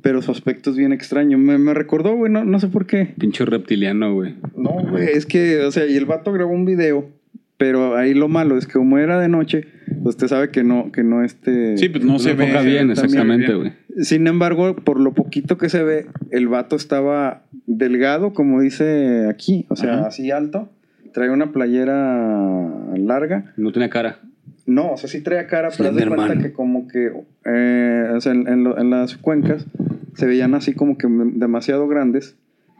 pero 0.00 0.22
su 0.22 0.30
aspecto 0.32 0.70
es 0.70 0.76
bien 0.76 0.92
extraño. 0.92 1.36
Me, 1.36 1.58
me 1.58 1.74
recordó, 1.74 2.16
güey, 2.16 2.32
no, 2.32 2.44
no 2.44 2.58
sé 2.58 2.68
por 2.68 2.86
qué. 2.86 3.14
Pinche 3.18 3.44
reptiliano, 3.44 4.14
güey. 4.14 4.36
No, 4.56 4.70
güey, 4.90 5.08
es 5.08 5.26
que, 5.26 5.60
o 5.60 5.70
sea, 5.70 5.86
y 5.86 5.96
el 5.96 6.06
vato 6.06 6.32
grabó 6.32 6.52
un 6.54 6.64
video, 6.64 7.10
pero 7.58 7.94
ahí 7.94 8.14
lo 8.14 8.28
malo 8.28 8.56
es 8.56 8.66
que 8.66 8.72
como 8.72 8.96
era 8.96 9.20
de 9.20 9.28
noche, 9.28 9.66
usted 10.02 10.28
sabe 10.28 10.50
que 10.50 10.64
no, 10.64 10.90
que 10.92 11.04
no 11.04 11.22
este... 11.22 11.76
Sí, 11.76 11.90
pues 11.90 12.02
no 12.02 12.18
se 12.18 12.32
ve 12.32 12.46
bien, 12.64 12.90
exactamente, 12.90 13.54
güey. 13.54 13.72
Sin 14.00 14.26
embargo, 14.26 14.76
por 14.76 14.98
lo 14.98 15.12
poquito 15.12 15.58
que 15.58 15.68
se 15.68 15.82
ve, 15.82 16.06
el 16.30 16.48
vato 16.48 16.74
estaba 16.74 17.42
delgado, 17.66 18.32
como 18.32 18.62
dice 18.62 19.26
aquí, 19.28 19.66
o 19.68 19.76
sea, 19.76 19.98
Ajá. 19.98 20.06
así 20.06 20.30
alto. 20.30 20.70
Trae 21.12 21.30
una 21.30 21.52
playera 21.52 22.96
larga. 22.96 23.52
No 23.56 23.70
tenía 23.70 23.88
cara. 23.88 24.18
No, 24.66 24.92
o 24.92 24.96
sea, 24.96 25.08
sí 25.10 25.20
traía 25.22 25.46
cara, 25.46 25.68
pero 25.76 25.90
haz 25.90 25.96
de 25.96 26.06
cuenta 26.06 26.38
que 26.38 26.52
como 26.52 26.88
que, 26.88 27.12
eh, 27.44 28.10
o 28.14 28.20
sea, 28.20 28.32
en, 28.32 28.48
en 28.48 28.64
lo- 28.64 28.78
en 28.78 28.88
las 28.90 29.16
cuencas 29.18 29.66
se 30.14 30.26
veían 30.26 30.54
así 30.54 30.72
como 30.74 30.96
que 30.96 31.06
demasiado 31.08 31.86
grandes 31.88 32.36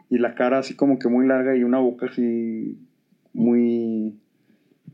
y 0.09 0.19
la 0.19 0.35
cara 0.35 0.59
así 0.59 0.75
como 0.77 0.99
que 0.99 1.09
muy 1.09 1.27
larga 1.27 1.55
y 1.57 1.63
una 1.65 1.79
boca 1.79 2.07
así 2.07 2.79
muy, 3.35 4.15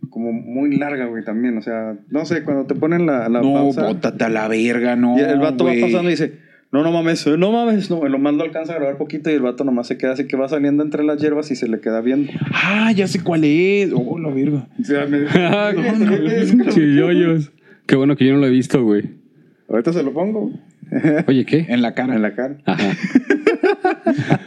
como 0.08 0.32
muy 0.32 0.76
larga, 0.78 1.06
güey, 1.06 1.24
también. 1.24 1.58
O 1.58 1.62
sea, 1.62 1.96
no 2.08 2.24
sé, 2.24 2.42
cuando 2.42 2.64
te 2.66 2.74
ponen 2.74 3.06
la, 3.06 3.28
la 3.28 3.40
No, 3.42 3.52
pausa 3.54 3.86
bótate 3.86 4.24
a 4.24 4.28
la 4.28 4.48
verga, 4.48 4.96
no. 4.96 5.16
y 5.16 5.20
el 5.20 5.38
vato 5.38 5.64
va 5.66 5.72
pasando 5.80 6.08
y 6.08 6.12
dice, 6.12 6.38
no, 6.72 6.82
no 6.84 6.92
mames, 6.92 7.26
eh, 7.26 7.36
no 7.36 7.50
mames, 7.52 7.90
no, 7.90 8.06
lo 8.06 8.18
mando 8.18 8.44
alcanza 8.44 8.72
a 8.72 8.76
grabar 8.76 8.96
poquito 8.96 9.30
y 9.30 9.34
el 9.34 9.42
vato 9.42 9.64
nomás 9.64 9.88
se 9.88 9.98
queda 9.98 10.12
así 10.12 10.26
que 10.26 10.36
va 10.36 10.48
saliendo 10.48 10.82
entre 10.84 11.02
las 11.04 11.20
hierbas 11.20 11.50
y 11.50 11.56
se 11.56 11.68
le 11.68 11.80
queda 11.80 12.00
viendo. 12.00 12.32
Ah, 12.52 12.92
ya 12.92 13.08
sé 13.08 13.22
cuál 13.22 13.44
es. 13.44 13.90
Oh, 13.92 14.18
la 14.18 14.28
verga. 14.30 14.68
O 14.80 14.84
sea, 14.84 15.06
me- 15.06 15.26
Chilloyos. 16.70 17.50
Qué 17.86 17.96
bueno 17.96 18.16
que 18.16 18.24
yo 18.26 18.34
no 18.34 18.38
lo 18.38 18.46
he 18.46 18.50
visto, 18.50 18.82
güey. 18.84 19.02
Ahorita 19.68 19.92
se 19.92 20.02
lo 20.02 20.12
pongo 20.12 20.52
Oye, 21.26 21.44
¿qué? 21.44 21.66
En 21.68 21.82
la 21.82 21.94
cara. 21.94 22.14
en 22.16 22.22
la 22.22 22.34
cara. 22.34 22.56
Ajá. 22.66 22.92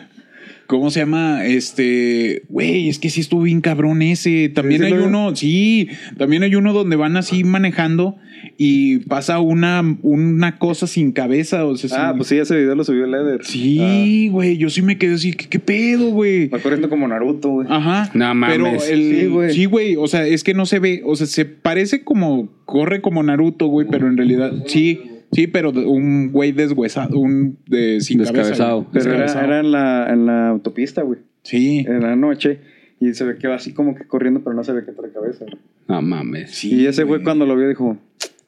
¿Cómo 0.67 0.89
se 0.91 1.01
llama? 1.01 1.45
Este, 1.45 2.43
güey, 2.49 2.89
es 2.89 2.97
que 2.99 3.09
sí 3.09 3.21
estuvo 3.21 3.43
bien 3.43 3.61
cabrón 3.61 4.01
ese. 4.01 4.49
También 4.49 4.83
hay 4.83 4.93
lo 4.93 5.05
uno, 5.05 5.35
sí, 5.35 5.89
también 6.17 6.43
hay 6.43 6.55
uno 6.55 6.73
donde 6.73 6.95
van 6.95 7.17
así 7.17 7.43
manejando 7.43 8.17
y 8.57 8.99
pasa 8.99 9.39
una, 9.39 9.81
una 10.01 10.57
cosa 10.59 10.87
sin 10.87 11.11
cabeza. 11.11 11.65
O 11.65 11.75
sea, 11.75 11.89
Ah, 11.93 12.09
sin- 12.09 12.17
pues 12.17 12.29
sí, 12.29 12.37
ese 12.37 12.55
video 12.55 12.75
lo 12.75 12.83
subió 12.83 13.05
el 13.05 13.13
Eder. 13.13 13.43
Sí, 13.43 14.29
güey, 14.31 14.57
yo 14.57 14.69
sí 14.69 14.81
me 14.81 14.97
quedé 14.97 15.15
así, 15.15 15.33
¿qué, 15.33 15.47
qué 15.49 15.59
pedo, 15.59 16.11
güey? 16.11 16.49
Va 16.49 16.59
corriendo 16.59 16.89
como 16.89 17.07
Naruto, 17.07 17.49
güey. 17.49 17.67
Ajá. 17.69 18.09
No 18.13 18.33
mames. 18.35 18.57
Pero 18.57 18.67
el, 18.93 19.19
Sí, 19.19 19.25
güey. 19.27 19.53
sí, 19.53 19.65
güey. 19.65 19.95
O 19.95 20.07
sea, 20.07 20.25
es 20.27 20.43
que 20.43 20.53
no 20.53 20.65
se 20.65 20.79
ve. 20.79 21.01
O 21.05 21.15
sea, 21.15 21.27
se 21.27 21.45
parece 21.45 22.03
como. 22.03 22.49
Corre 22.65 23.01
como 23.01 23.21
Naruto, 23.23 23.67
güey. 23.67 23.87
Pero 23.89 24.07
en 24.07 24.17
realidad. 24.17 24.51
Sí. 24.67 25.01
Sí, 25.31 25.47
pero 25.47 25.71
un 25.71 26.31
güey 26.31 26.51
deshuesado. 26.51 27.17
Un 27.19 27.57
de 27.67 28.01
sin 28.01 28.19
Descabezado. 28.19 28.53
cabeza, 28.53 28.73
güey. 28.73 28.87
Pero 28.93 29.15
era, 29.15 29.23
Descabezado. 29.23 29.45
era 29.51 29.59
en, 29.61 29.71
la, 29.71 30.13
en 30.13 30.25
la 30.27 30.49
autopista, 30.49 31.01
güey. 31.01 31.19
Sí. 31.41 31.85
En 31.87 32.01
la 32.01 32.15
noche. 32.15 32.59
Y 32.99 33.13
se 33.15 33.25
ve 33.25 33.37
que 33.37 33.47
va 33.47 33.55
así 33.55 33.73
como 33.73 33.95
que 33.95 34.05
corriendo, 34.05 34.41
pero 34.43 34.55
no 34.55 34.63
se 34.63 34.71
ve 34.73 34.85
que 34.85 34.91
trae 34.91 35.11
cabeza. 35.11 35.43
güey. 35.45 35.57
No 35.87 36.01
mames. 36.03 36.51
Sí, 36.51 36.75
y 36.75 36.85
ese 36.85 37.03
güey 37.03 37.21
cuando 37.23 37.45
lo 37.47 37.55
vio 37.57 37.67
dijo, 37.67 37.97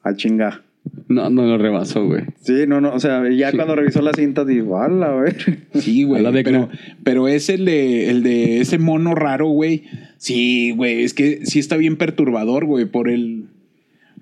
al 0.06 0.16
chinga. 0.16 0.62
No, 1.08 1.28
no 1.30 1.44
lo 1.44 1.58
rebaso, 1.58 2.06
güey. 2.06 2.22
Sí, 2.40 2.64
no, 2.68 2.80
no, 2.80 2.92
o 2.94 3.00
sea, 3.00 3.28
ya 3.30 3.50
Sí. 3.50 3.56
cuando 3.56 3.74
revisó 3.74 4.02
la 4.02 4.12
cinta 4.12 4.44
dijo, 4.44 4.80
ala, 4.80 5.12
güey. 5.14 5.32
Sí, 5.74 6.04
güey. 6.04 6.22
Pero, 6.44 6.68
pero 7.02 7.26
es 7.28 7.48
el 7.48 7.64
de, 7.64 8.08
el 8.10 8.22
de 8.22 8.60
ese 8.60 8.78
mono 8.78 9.14
raro, 9.16 9.48
güey. 9.48 9.84
Sí, 10.18 10.70
güey. 10.70 11.02
Es 11.02 11.12
que 11.12 11.44
sí 11.44 11.58
está 11.58 11.76
bien 11.76 11.96
perturbador, 11.96 12.66
güey. 12.66 12.84
Por 12.84 13.08
el. 13.10 13.46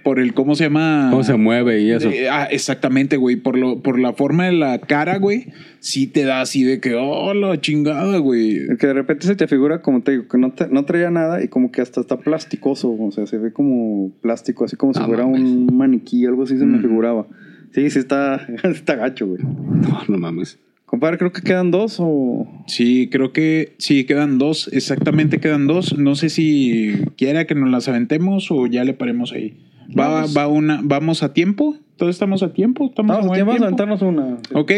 Por 0.04 0.20
el. 0.20 0.34
¿Cómo 0.34 0.54
se 0.54 0.64
llama? 0.64 1.08
Cómo 1.10 1.24
se 1.24 1.34
mueve 1.36 1.80
y 1.80 1.90
eso. 1.90 2.08
Eh, 2.10 2.28
ah, 2.28 2.46
exactamente, 2.50 3.16
güey. 3.16 3.36
Por, 3.36 3.58
lo, 3.58 3.80
por 3.80 3.98
la 3.98 4.12
forma 4.12 4.44
de 4.44 4.52
la 4.52 4.78
cara, 4.78 5.18
güey. 5.18 5.46
Sí 5.80 6.06
te 6.06 6.24
da 6.24 6.40
así 6.42 6.62
de 6.62 6.78
que, 6.78 6.94
oh, 6.94 7.34
la 7.34 7.60
chingada, 7.60 8.18
güey. 8.18 8.60
Que 8.78 8.86
de 8.86 8.92
repente 8.94 9.26
se 9.26 9.34
te 9.34 9.48
figura, 9.48 9.82
como 9.82 10.02
te 10.02 10.12
digo, 10.12 10.28
que 10.28 10.38
no, 10.38 10.52
te- 10.52 10.68
no 10.68 10.84
traía 10.84 11.10
nada 11.10 11.42
y 11.42 11.48
como 11.48 11.72
que 11.72 11.80
hasta 11.80 12.00
está 12.02 12.18
plasticoso. 12.18 12.92
O 12.92 13.10
sea, 13.10 13.26
se 13.26 13.38
ve 13.38 13.52
como 13.52 14.12
plástico, 14.20 14.64
así 14.64 14.76
como 14.76 14.94
si 14.94 15.00
Ah, 15.02 15.06
fuera 15.06 15.24
mames. 15.24 15.40
un 15.40 15.76
maniquí, 15.76 16.24
algo 16.26 16.42
así 16.44 16.56
se 16.58 16.66
me 16.66 16.78
Mm. 16.78 16.82
figuraba. 16.82 17.26
Sí, 17.72 17.88
sí 17.90 17.98
está, 17.98 18.46
está 18.64 18.94
gacho, 18.96 19.26
güey. 19.26 19.42
No, 19.42 20.00
no 20.06 20.18
mames. 20.18 20.58
Compadre, 20.86 21.18
creo 21.18 21.32
que 21.32 21.42
quedan 21.42 21.70
dos 21.72 21.96
o... 21.98 22.46
Sí, 22.68 23.08
creo 23.10 23.32
que 23.32 23.72
sí, 23.78 24.04
quedan 24.04 24.38
dos. 24.38 24.68
Exactamente 24.72 25.40
quedan 25.40 25.66
dos. 25.66 25.98
No 25.98 26.14
sé 26.14 26.28
si 26.28 26.92
quiera 27.16 27.46
que 27.46 27.54
nos 27.56 27.68
las 27.70 27.88
aventemos 27.88 28.50
o 28.52 28.66
ya 28.68 28.84
le 28.84 28.92
paremos 28.92 29.32
ahí. 29.32 29.56
Va, 29.98 30.08
No, 30.08 30.20
pues- 30.22 30.36
va 30.36 30.46
una, 30.48 30.80
vamos 30.82 31.22
a 31.22 31.32
tiempo. 31.32 31.76
Todos 31.96 32.14
estamos 32.14 32.42
a 32.42 32.52
tiempo. 32.52 32.86
Estamos 32.88 33.16
Vamos, 33.16 33.32
a 33.32 33.36
ya 33.38 33.44
vamos 33.44 33.62
a 33.62 33.66
tiempo? 33.68 33.82
aventarnos 33.84 34.02
una. 34.02 34.38
Ok, 34.52 34.72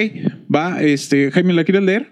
va, 0.54 0.82
este, 0.82 1.30
Jaime, 1.30 1.52
¿la 1.54 1.64
quieres 1.64 1.82
leer? 1.82 2.10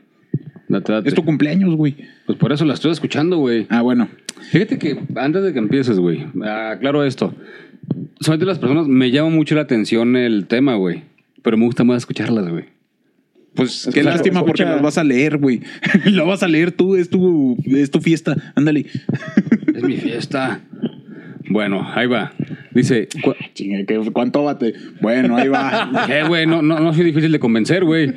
Date, 0.68 0.92
date. 0.92 1.08
Es 1.10 1.14
tu 1.14 1.24
cumpleaños, 1.24 1.76
güey. 1.76 1.94
Pues 2.26 2.38
por 2.38 2.52
eso 2.52 2.64
la 2.64 2.72
estoy 2.74 2.90
escuchando, 2.92 3.36
güey. 3.36 3.66
Ah, 3.68 3.82
bueno. 3.82 4.08
Fíjate 4.50 4.78
que 4.78 4.98
antes 5.16 5.42
de 5.42 5.52
que 5.52 5.58
empieces, 5.58 5.98
güey, 5.98 6.24
aclaro 6.42 7.04
esto. 7.04 7.34
Solamente 8.20 8.46
las 8.46 8.58
personas 8.58 8.88
me 8.88 9.10
llama 9.10 9.28
mucho 9.28 9.54
la 9.54 9.60
atención 9.62 10.16
el 10.16 10.46
tema, 10.46 10.74
güey. 10.76 11.02
Pero 11.42 11.58
me 11.58 11.66
gusta 11.66 11.84
más 11.84 11.98
escucharlas, 11.98 12.48
güey. 12.48 12.64
Pues 13.54 13.88
qué 13.92 14.02
lástima 14.02 14.44
porque 14.44 14.64
las 14.64 14.80
vas 14.82 14.96
a 14.98 15.04
leer, 15.04 15.36
güey. 15.36 15.60
Lo 16.06 16.26
vas 16.26 16.42
a 16.42 16.48
leer 16.48 16.72
tú, 16.72 16.96
es 16.96 17.10
tu, 17.10 17.56
es 17.66 17.90
tu 17.90 18.00
fiesta. 18.00 18.34
Ándale. 18.56 18.86
Es 19.74 19.82
mi 19.82 19.96
fiesta. 19.98 20.60
Bueno, 21.54 21.88
ahí 21.94 22.08
va. 22.08 22.32
Dice, 22.72 23.06
cu- 23.22 23.32
¿qué- 23.54 23.86
¿cuánto 24.12 24.42
bate? 24.42 24.74
Bueno, 25.00 25.36
ahí 25.36 25.46
va. 25.46 25.88
eh, 26.10 26.24
güey, 26.26 26.48
no, 26.48 26.62
no, 26.62 26.80
no 26.80 26.92
soy 26.92 27.04
difícil 27.04 27.30
de 27.30 27.38
convencer, 27.38 27.84
güey. 27.84 28.12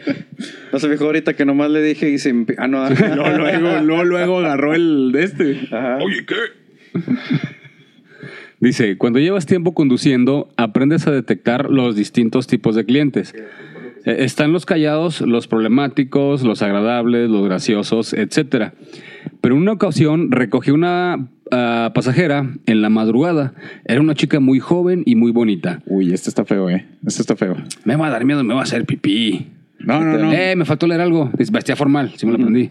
No 0.74 0.80
se 0.80 0.90
fijó 0.90 1.06
ahorita 1.06 1.36
que 1.36 1.46
nomás 1.46 1.70
le 1.70 1.84
dije 1.84 2.10
y 2.10 2.18
se... 2.18 2.34
Ah, 2.58 2.68
no. 2.68 2.90
luego, 3.16 3.38
luego, 3.38 3.82
luego, 3.84 4.04
luego 4.06 4.40
agarró 4.40 4.74
el 4.74 5.12
de 5.12 5.24
este. 5.24 5.60
Ajá. 5.72 6.00
Oye, 6.04 6.26
¿qué? 6.26 6.36
Dice, 8.60 8.98
cuando 8.98 9.20
llevas 9.20 9.46
tiempo 9.46 9.76
conduciendo, 9.76 10.50
aprendes 10.58 11.06
a 11.06 11.12
detectar 11.12 11.70
los 11.70 11.96
distintos 11.96 12.48
tipos 12.48 12.74
de 12.76 12.86
clientes. 12.86 13.36
Eh, 14.06 14.16
Están 14.24 14.52
los 14.52 14.66
callados, 14.66 15.22
los 15.22 15.48
problemáticos, 15.48 16.42
los 16.42 16.64
agradables, 16.64 17.30
los 17.30 17.46
graciosos, 17.46 18.14
etcétera. 18.14 18.74
Pero 19.42 19.54
en 19.54 19.62
una 19.62 19.74
ocasión 19.74 20.32
recogí 20.32 20.72
una 20.72 21.28
ah, 21.52 21.92
pasajera 21.94 22.50
en 22.66 22.82
la 22.82 22.90
madrugada. 22.90 23.54
Era 23.86 24.02
una 24.02 24.16
chica 24.16 24.40
muy 24.40 24.60
joven 24.60 25.04
y 25.06 25.16
muy 25.16 25.32
bonita. 25.32 25.82
Uy, 25.86 26.14
este 26.14 26.30
está 26.30 26.46
feo, 26.46 26.70
eh. 26.70 26.86
Este 27.06 27.22
está 27.22 27.36
feo. 27.36 27.56
Me 27.84 27.96
va 27.96 28.08
a 28.08 28.10
dar 28.10 28.26
miedo, 28.26 28.44
me 28.44 28.54
va 28.54 28.62
a 28.62 28.64
hacer 28.64 28.86
pipí. 28.86 29.48
No, 29.80 30.02
no, 30.02 30.18
no. 30.18 30.34
Eh, 30.34 30.56
me 30.56 30.66
faltó 30.66 30.88
leer 30.88 31.02
algo. 31.02 31.30
Dice, 31.38 31.52
vestía 31.52 31.76
formal, 31.76 32.14
sí 32.16 32.26
me 32.26 32.34
lo 32.34 32.38
aprendí. 32.40 32.70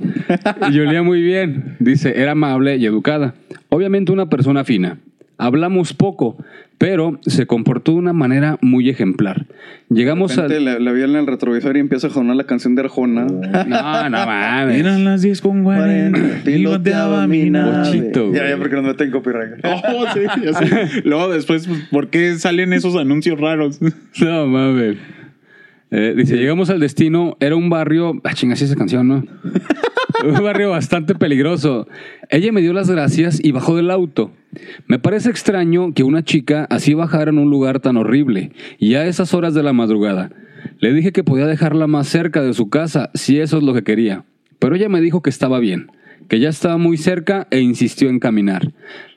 y 0.72 0.80
olía 0.80 1.02
muy 1.02 1.22
bien. 1.22 1.76
Dice, 1.78 2.20
era 2.20 2.32
amable 2.32 2.76
y 2.76 2.86
educada. 2.86 3.34
Obviamente 3.68 4.12
una 4.12 4.28
persona 4.28 4.64
fina. 4.64 4.98
Hablamos 5.38 5.92
poco, 5.92 6.36
pero 6.78 7.18
se 7.26 7.46
comportó 7.46 7.92
de 7.92 7.98
una 7.98 8.12
manera 8.12 8.58
muy 8.62 8.88
ejemplar. 8.88 9.46
Llegamos 9.90 10.34
De 10.34 10.42
repente 10.42 10.56
al... 10.56 10.64
le, 10.64 10.80
le 10.80 10.92
vi 10.92 11.02
en 11.02 11.16
el 11.16 11.26
retrovisor 11.26 11.76
y 11.76 11.80
empieza 11.80 12.06
a 12.06 12.10
sonar 12.10 12.36
la 12.36 12.44
canción 12.44 12.74
de 12.74 12.82
Arjona. 12.82 13.26
No, 13.26 14.10
no 14.10 14.26
mames. 14.26 14.78
Eran 14.78 15.04
las 15.04 15.22
10 15.22 15.40
con 15.42 15.62
40. 15.62 16.42
piloteaba 16.44 17.26
mi 17.26 17.50
nave. 17.50 18.12
Ya, 18.32 18.48
ya, 18.48 18.56
porque 18.56 18.76
nos 18.76 18.84
meten 18.84 19.10
copyright. 19.10 19.54
Oh, 19.64 20.04
sí, 20.14 20.20
ya 20.42 20.54
sé. 20.54 21.02
Luego 21.04 21.30
después, 21.30 21.66
pues, 21.66 21.80
¿por 21.90 22.08
qué 22.08 22.34
salen 22.38 22.72
esos 22.72 22.96
anuncios 22.96 23.38
raros? 23.40 23.80
No 24.20 24.46
mames. 24.46 24.96
Eh, 25.90 26.14
dice, 26.16 26.36
llegamos 26.36 26.68
al 26.70 26.80
destino, 26.80 27.36
era 27.40 27.54
un 27.54 27.70
barrio, 27.70 28.20
ah, 28.24 28.34
chinga, 28.34 28.56
sí 28.56 28.64
esa 28.64 28.74
canción, 28.74 29.06
¿no? 29.06 29.24
un 30.24 30.42
barrio 30.42 30.70
bastante 30.70 31.14
peligroso. 31.14 31.86
Ella 32.28 32.52
me 32.52 32.60
dio 32.60 32.72
las 32.72 32.90
gracias 32.90 33.40
y 33.42 33.52
bajó 33.52 33.76
del 33.76 33.90
auto. 33.90 34.32
Me 34.86 34.98
parece 34.98 35.30
extraño 35.30 35.92
que 35.94 36.02
una 36.02 36.24
chica 36.24 36.66
así 36.70 36.94
bajara 36.94 37.30
en 37.30 37.38
un 37.38 37.50
lugar 37.50 37.80
tan 37.80 37.96
horrible 37.96 38.52
y 38.78 38.94
a 38.94 39.06
esas 39.06 39.34
horas 39.34 39.54
de 39.54 39.62
la 39.62 39.72
madrugada. 39.72 40.30
Le 40.80 40.92
dije 40.92 41.12
que 41.12 41.24
podía 41.24 41.46
dejarla 41.46 41.86
más 41.86 42.08
cerca 42.08 42.42
de 42.42 42.54
su 42.54 42.68
casa 42.68 43.10
si 43.14 43.38
eso 43.38 43.58
es 43.58 43.62
lo 43.62 43.74
que 43.74 43.84
quería, 43.84 44.24
pero 44.58 44.74
ella 44.74 44.88
me 44.88 45.00
dijo 45.00 45.22
que 45.22 45.30
estaba 45.30 45.60
bien, 45.60 45.90
que 46.28 46.40
ya 46.40 46.48
estaba 46.48 46.78
muy 46.78 46.96
cerca 46.96 47.46
e 47.50 47.60
insistió 47.60 48.08
en 48.08 48.18
caminar. 48.18 48.72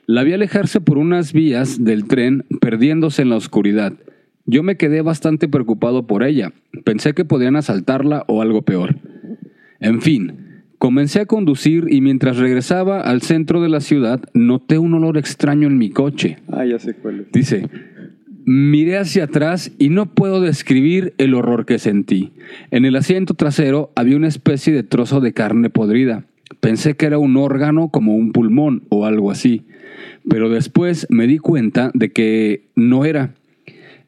La 0.06 0.22
vi 0.22 0.32
alejarse 0.32 0.80
por 0.80 0.98
unas 0.98 1.32
vías 1.32 1.84
del 1.84 2.06
tren, 2.06 2.44
perdiéndose 2.60 3.22
en 3.22 3.30
la 3.30 3.36
oscuridad. 3.36 3.94
Yo 4.46 4.62
me 4.62 4.76
quedé 4.76 5.02
bastante 5.02 5.48
preocupado 5.48 6.06
por 6.06 6.22
ella. 6.22 6.52
Pensé 6.84 7.12
que 7.12 7.24
podían 7.24 7.56
asaltarla 7.56 8.24
o 8.26 8.42
algo 8.42 8.62
peor. 8.62 8.96
En 9.80 10.00
fin, 10.00 10.49
comencé 10.80 11.20
a 11.20 11.26
conducir 11.26 11.88
y 11.90 12.00
mientras 12.00 12.38
regresaba 12.38 13.02
al 13.02 13.20
centro 13.20 13.60
de 13.60 13.68
la 13.68 13.80
ciudad 13.80 14.22
noté 14.32 14.78
un 14.78 14.94
olor 14.94 15.18
extraño 15.18 15.68
en 15.68 15.76
mi 15.76 15.90
coche. 15.90 16.38
Ah, 16.48 16.64
ya 16.64 16.78
sé 16.78 16.94
cuál 16.94 17.20
es. 17.20 17.32
Dice, 17.32 17.68
miré 18.46 18.96
hacia 18.96 19.24
atrás 19.24 19.72
y 19.78 19.90
no 19.90 20.06
puedo 20.06 20.40
describir 20.40 21.12
el 21.18 21.34
horror 21.34 21.66
que 21.66 21.78
sentí. 21.78 22.32
En 22.70 22.86
el 22.86 22.96
asiento 22.96 23.34
trasero 23.34 23.92
había 23.94 24.16
una 24.16 24.28
especie 24.28 24.72
de 24.72 24.82
trozo 24.82 25.20
de 25.20 25.34
carne 25.34 25.68
podrida. 25.68 26.24
Pensé 26.60 26.96
que 26.96 27.04
era 27.04 27.18
un 27.18 27.36
órgano 27.36 27.90
como 27.90 28.16
un 28.16 28.32
pulmón 28.32 28.84
o 28.88 29.04
algo 29.04 29.30
así. 29.30 29.64
Pero 30.30 30.48
después 30.48 31.06
me 31.10 31.26
di 31.26 31.36
cuenta 31.36 31.90
de 31.92 32.10
que 32.10 32.62
no 32.74 33.04
era. 33.04 33.34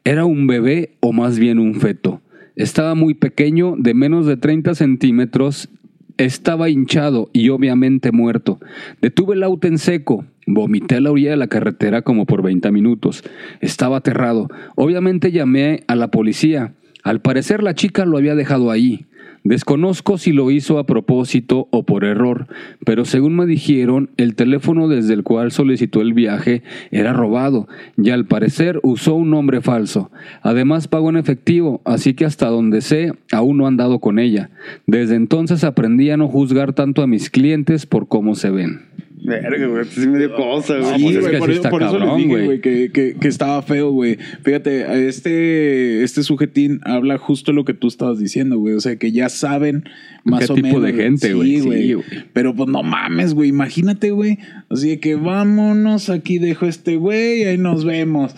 Era 0.05 0.25
un 0.25 0.47
bebé 0.47 0.95
o 1.01 1.13
más 1.13 1.37
bien 1.37 1.59
un 1.59 1.75
feto. 1.75 2.19
Estaba 2.55 2.95
muy 2.95 3.13
pequeño, 3.13 3.75
de 3.77 3.93
menos 3.93 4.25
de 4.25 4.37
30 4.37 4.73
centímetros. 4.73 5.69
Estaba 6.17 6.69
hinchado 6.69 7.29
y 7.33 7.49
obviamente 7.49 8.11
muerto. 8.11 8.59
Detuve 9.01 9.35
el 9.35 9.43
auto 9.43 9.67
en 9.67 9.77
seco. 9.77 10.25
Vomité 10.45 11.01
la 11.01 11.11
orilla 11.11 11.31
de 11.31 11.37
la 11.37 11.47
carretera 11.47 12.01
como 12.01 12.25
por 12.25 12.43
20 12.43 12.71
minutos. 12.71 13.23
Estaba 13.61 13.97
aterrado. 13.97 14.49
Obviamente 14.75 15.31
llamé 15.31 15.83
a 15.87 15.95
la 15.95 16.09
policía. 16.09 16.73
Al 17.03 17.21
parecer 17.21 17.63
la 17.63 17.73
chica 17.73 18.05
lo 18.05 18.17
había 18.17 18.35
dejado 18.35 18.71
ahí. 18.71 19.05
Desconozco 19.43 20.17
si 20.17 20.31
lo 20.31 20.51
hizo 20.51 20.79
a 20.79 20.85
propósito 20.85 21.67
o 21.71 21.83
por 21.83 22.05
error, 22.05 22.47
pero 22.85 23.03
según 23.03 23.35
me 23.35 23.45
dijeron, 23.45 24.09
el 24.15 24.35
teléfono 24.35 24.87
desde 24.87 25.13
el 25.13 25.23
cual 25.23 25.51
solicitó 25.51 26.01
el 26.01 26.13
viaje 26.13 26.63
era 26.91 27.11
robado 27.11 27.67
y 27.97 28.11
al 28.11 28.25
parecer 28.25 28.79
usó 28.83 29.15
un 29.15 29.31
nombre 29.31 29.59
falso. 29.59 30.11
Además 30.41 30.87
pagó 30.87 31.09
en 31.09 31.17
efectivo, 31.17 31.81
así 31.83 32.13
que 32.13 32.23
hasta 32.23 32.47
donde 32.47 32.79
sé, 32.81 33.11
aún 33.33 33.57
no 33.57 33.67
han 33.67 33.75
dado 33.75 33.99
con 33.99 34.17
ella. 34.17 34.49
Desde 34.87 35.15
entonces 35.15 35.65
aprendí 35.65 36.09
a 36.09 36.17
no 36.17 36.29
juzgar 36.29 36.71
tanto 36.71 37.01
a 37.01 37.07
mis 37.07 37.29
clientes 37.29 37.85
por 37.85 38.07
cómo 38.07 38.35
se 38.35 38.49
ven. 38.49 38.92
Verga, 39.23 39.67
güey. 39.67 39.85
Sí 39.85 40.05
me 40.07 40.19
dio 40.19 40.35
cosa, 40.35 40.77
güey. 40.77 41.01
pues 41.01 41.15
es 41.15 41.29
que 41.29 41.37
por, 41.37 41.81
sí 41.81 41.87
eso 41.87 41.99
les 41.99 42.15
dije, 42.17 42.45
güey. 42.45 42.61
que, 42.61 42.91
que, 42.91 43.15
que 43.15 43.27
estaba 43.27 43.61
feo, 43.61 43.91
güey. 43.91 44.17
Fíjate, 44.43 45.07
este, 45.07 46.03
este 46.03 46.23
sujetín 46.23 46.81
habla 46.83 47.17
justo 47.17 47.53
lo 47.53 47.63
que 47.63 47.73
tú 47.73 47.87
estabas 47.87 48.19
diciendo, 48.19 48.57
güey. 48.57 48.75
O 48.75 48.81
sea, 48.81 48.97
que 48.97 49.13
ya 49.13 49.29
saben 49.29 49.85
más 50.25 50.45
¿Qué 50.45 50.51
o 50.51 50.55
tipo 50.55 50.67
menos. 50.67 50.83
de 50.83 50.93
gente, 50.93 51.33
güey? 51.33 51.55
Sí, 51.55 51.61
güey. 51.61 51.93
güey. 51.93 52.05
Pero 52.33 52.53
pues 52.53 52.69
no 52.69 52.83
mames, 52.83 53.33
güey. 53.33 53.49
Imagínate, 53.49 54.11
güey. 54.11 54.39
Así 54.73 54.89
de 54.89 54.99
que 54.99 55.15
vámonos, 55.15 56.09
aquí 56.09 56.39
dejo 56.39 56.65
este 56.65 56.95
güey, 56.95 57.43
ahí 57.43 57.59
nos 57.59 57.85
vemos. 57.85 58.33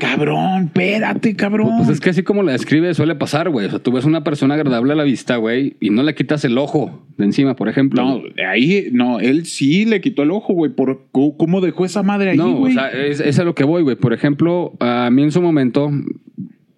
Cabrón, 0.00 0.64
espérate, 0.64 1.36
cabrón. 1.36 1.72
Pues 1.76 1.90
es 1.90 2.00
que 2.00 2.08
así 2.10 2.22
como 2.22 2.42
la 2.42 2.52
describe 2.52 2.94
suele 2.94 3.14
pasar, 3.14 3.50
güey. 3.50 3.66
O 3.66 3.70
sea, 3.70 3.78
tú 3.80 3.92
ves 3.92 4.06
una 4.06 4.24
persona 4.24 4.54
agradable 4.54 4.94
a 4.94 4.96
la 4.96 5.04
vista, 5.04 5.36
güey, 5.36 5.76
y 5.80 5.90
no 5.90 6.02
le 6.02 6.14
quitas 6.14 6.42
el 6.46 6.56
ojo 6.56 7.06
de 7.18 7.26
encima, 7.26 7.54
por 7.54 7.68
ejemplo. 7.68 8.02
No, 8.02 8.22
ahí, 8.48 8.88
no, 8.92 9.20
él 9.20 9.44
sí 9.44 9.84
le 9.84 10.00
quitó 10.00 10.22
el 10.22 10.30
ojo, 10.30 10.54
güey. 10.54 10.72
Por 10.72 11.02
cómo 11.12 11.60
dejó 11.60 11.84
esa 11.84 12.02
madre 12.02 12.30
ahí, 12.30 12.38
No, 12.38 12.54
o 12.54 12.58
güey. 12.60 12.72
sea, 12.72 12.88
es, 12.90 13.20
es 13.20 13.38
a 13.38 13.44
lo 13.44 13.54
que 13.54 13.64
voy, 13.64 13.82
güey. 13.82 13.96
Por 13.96 14.14
ejemplo, 14.14 14.72
a 14.80 15.10
mí 15.10 15.22
en 15.22 15.32
su 15.32 15.42
momento, 15.42 15.90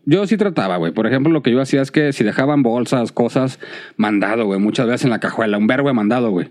yo 0.04 0.26
sí 0.26 0.36
trataba, 0.36 0.78
güey. 0.78 0.92
Por 0.92 1.06
ejemplo, 1.06 1.32
lo 1.32 1.42
que 1.42 1.52
yo 1.52 1.60
hacía 1.60 1.80
es 1.80 1.92
que 1.92 2.12
si 2.12 2.24
dejaban 2.24 2.64
bolsas, 2.64 3.12
cosas, 3.12 3.60
mandado, 3.96 4.46
güey. 4.46 4.58
Muchas 4.58 4.88
veces 4.88 5.04
en 5.04 5.10
la 5.10 5.20
cajuela, 5.20 5.58
un 5.58 5.68
verbo 5.68 5.94
mandado, 5.94 6.30
güey. 6.30 6.48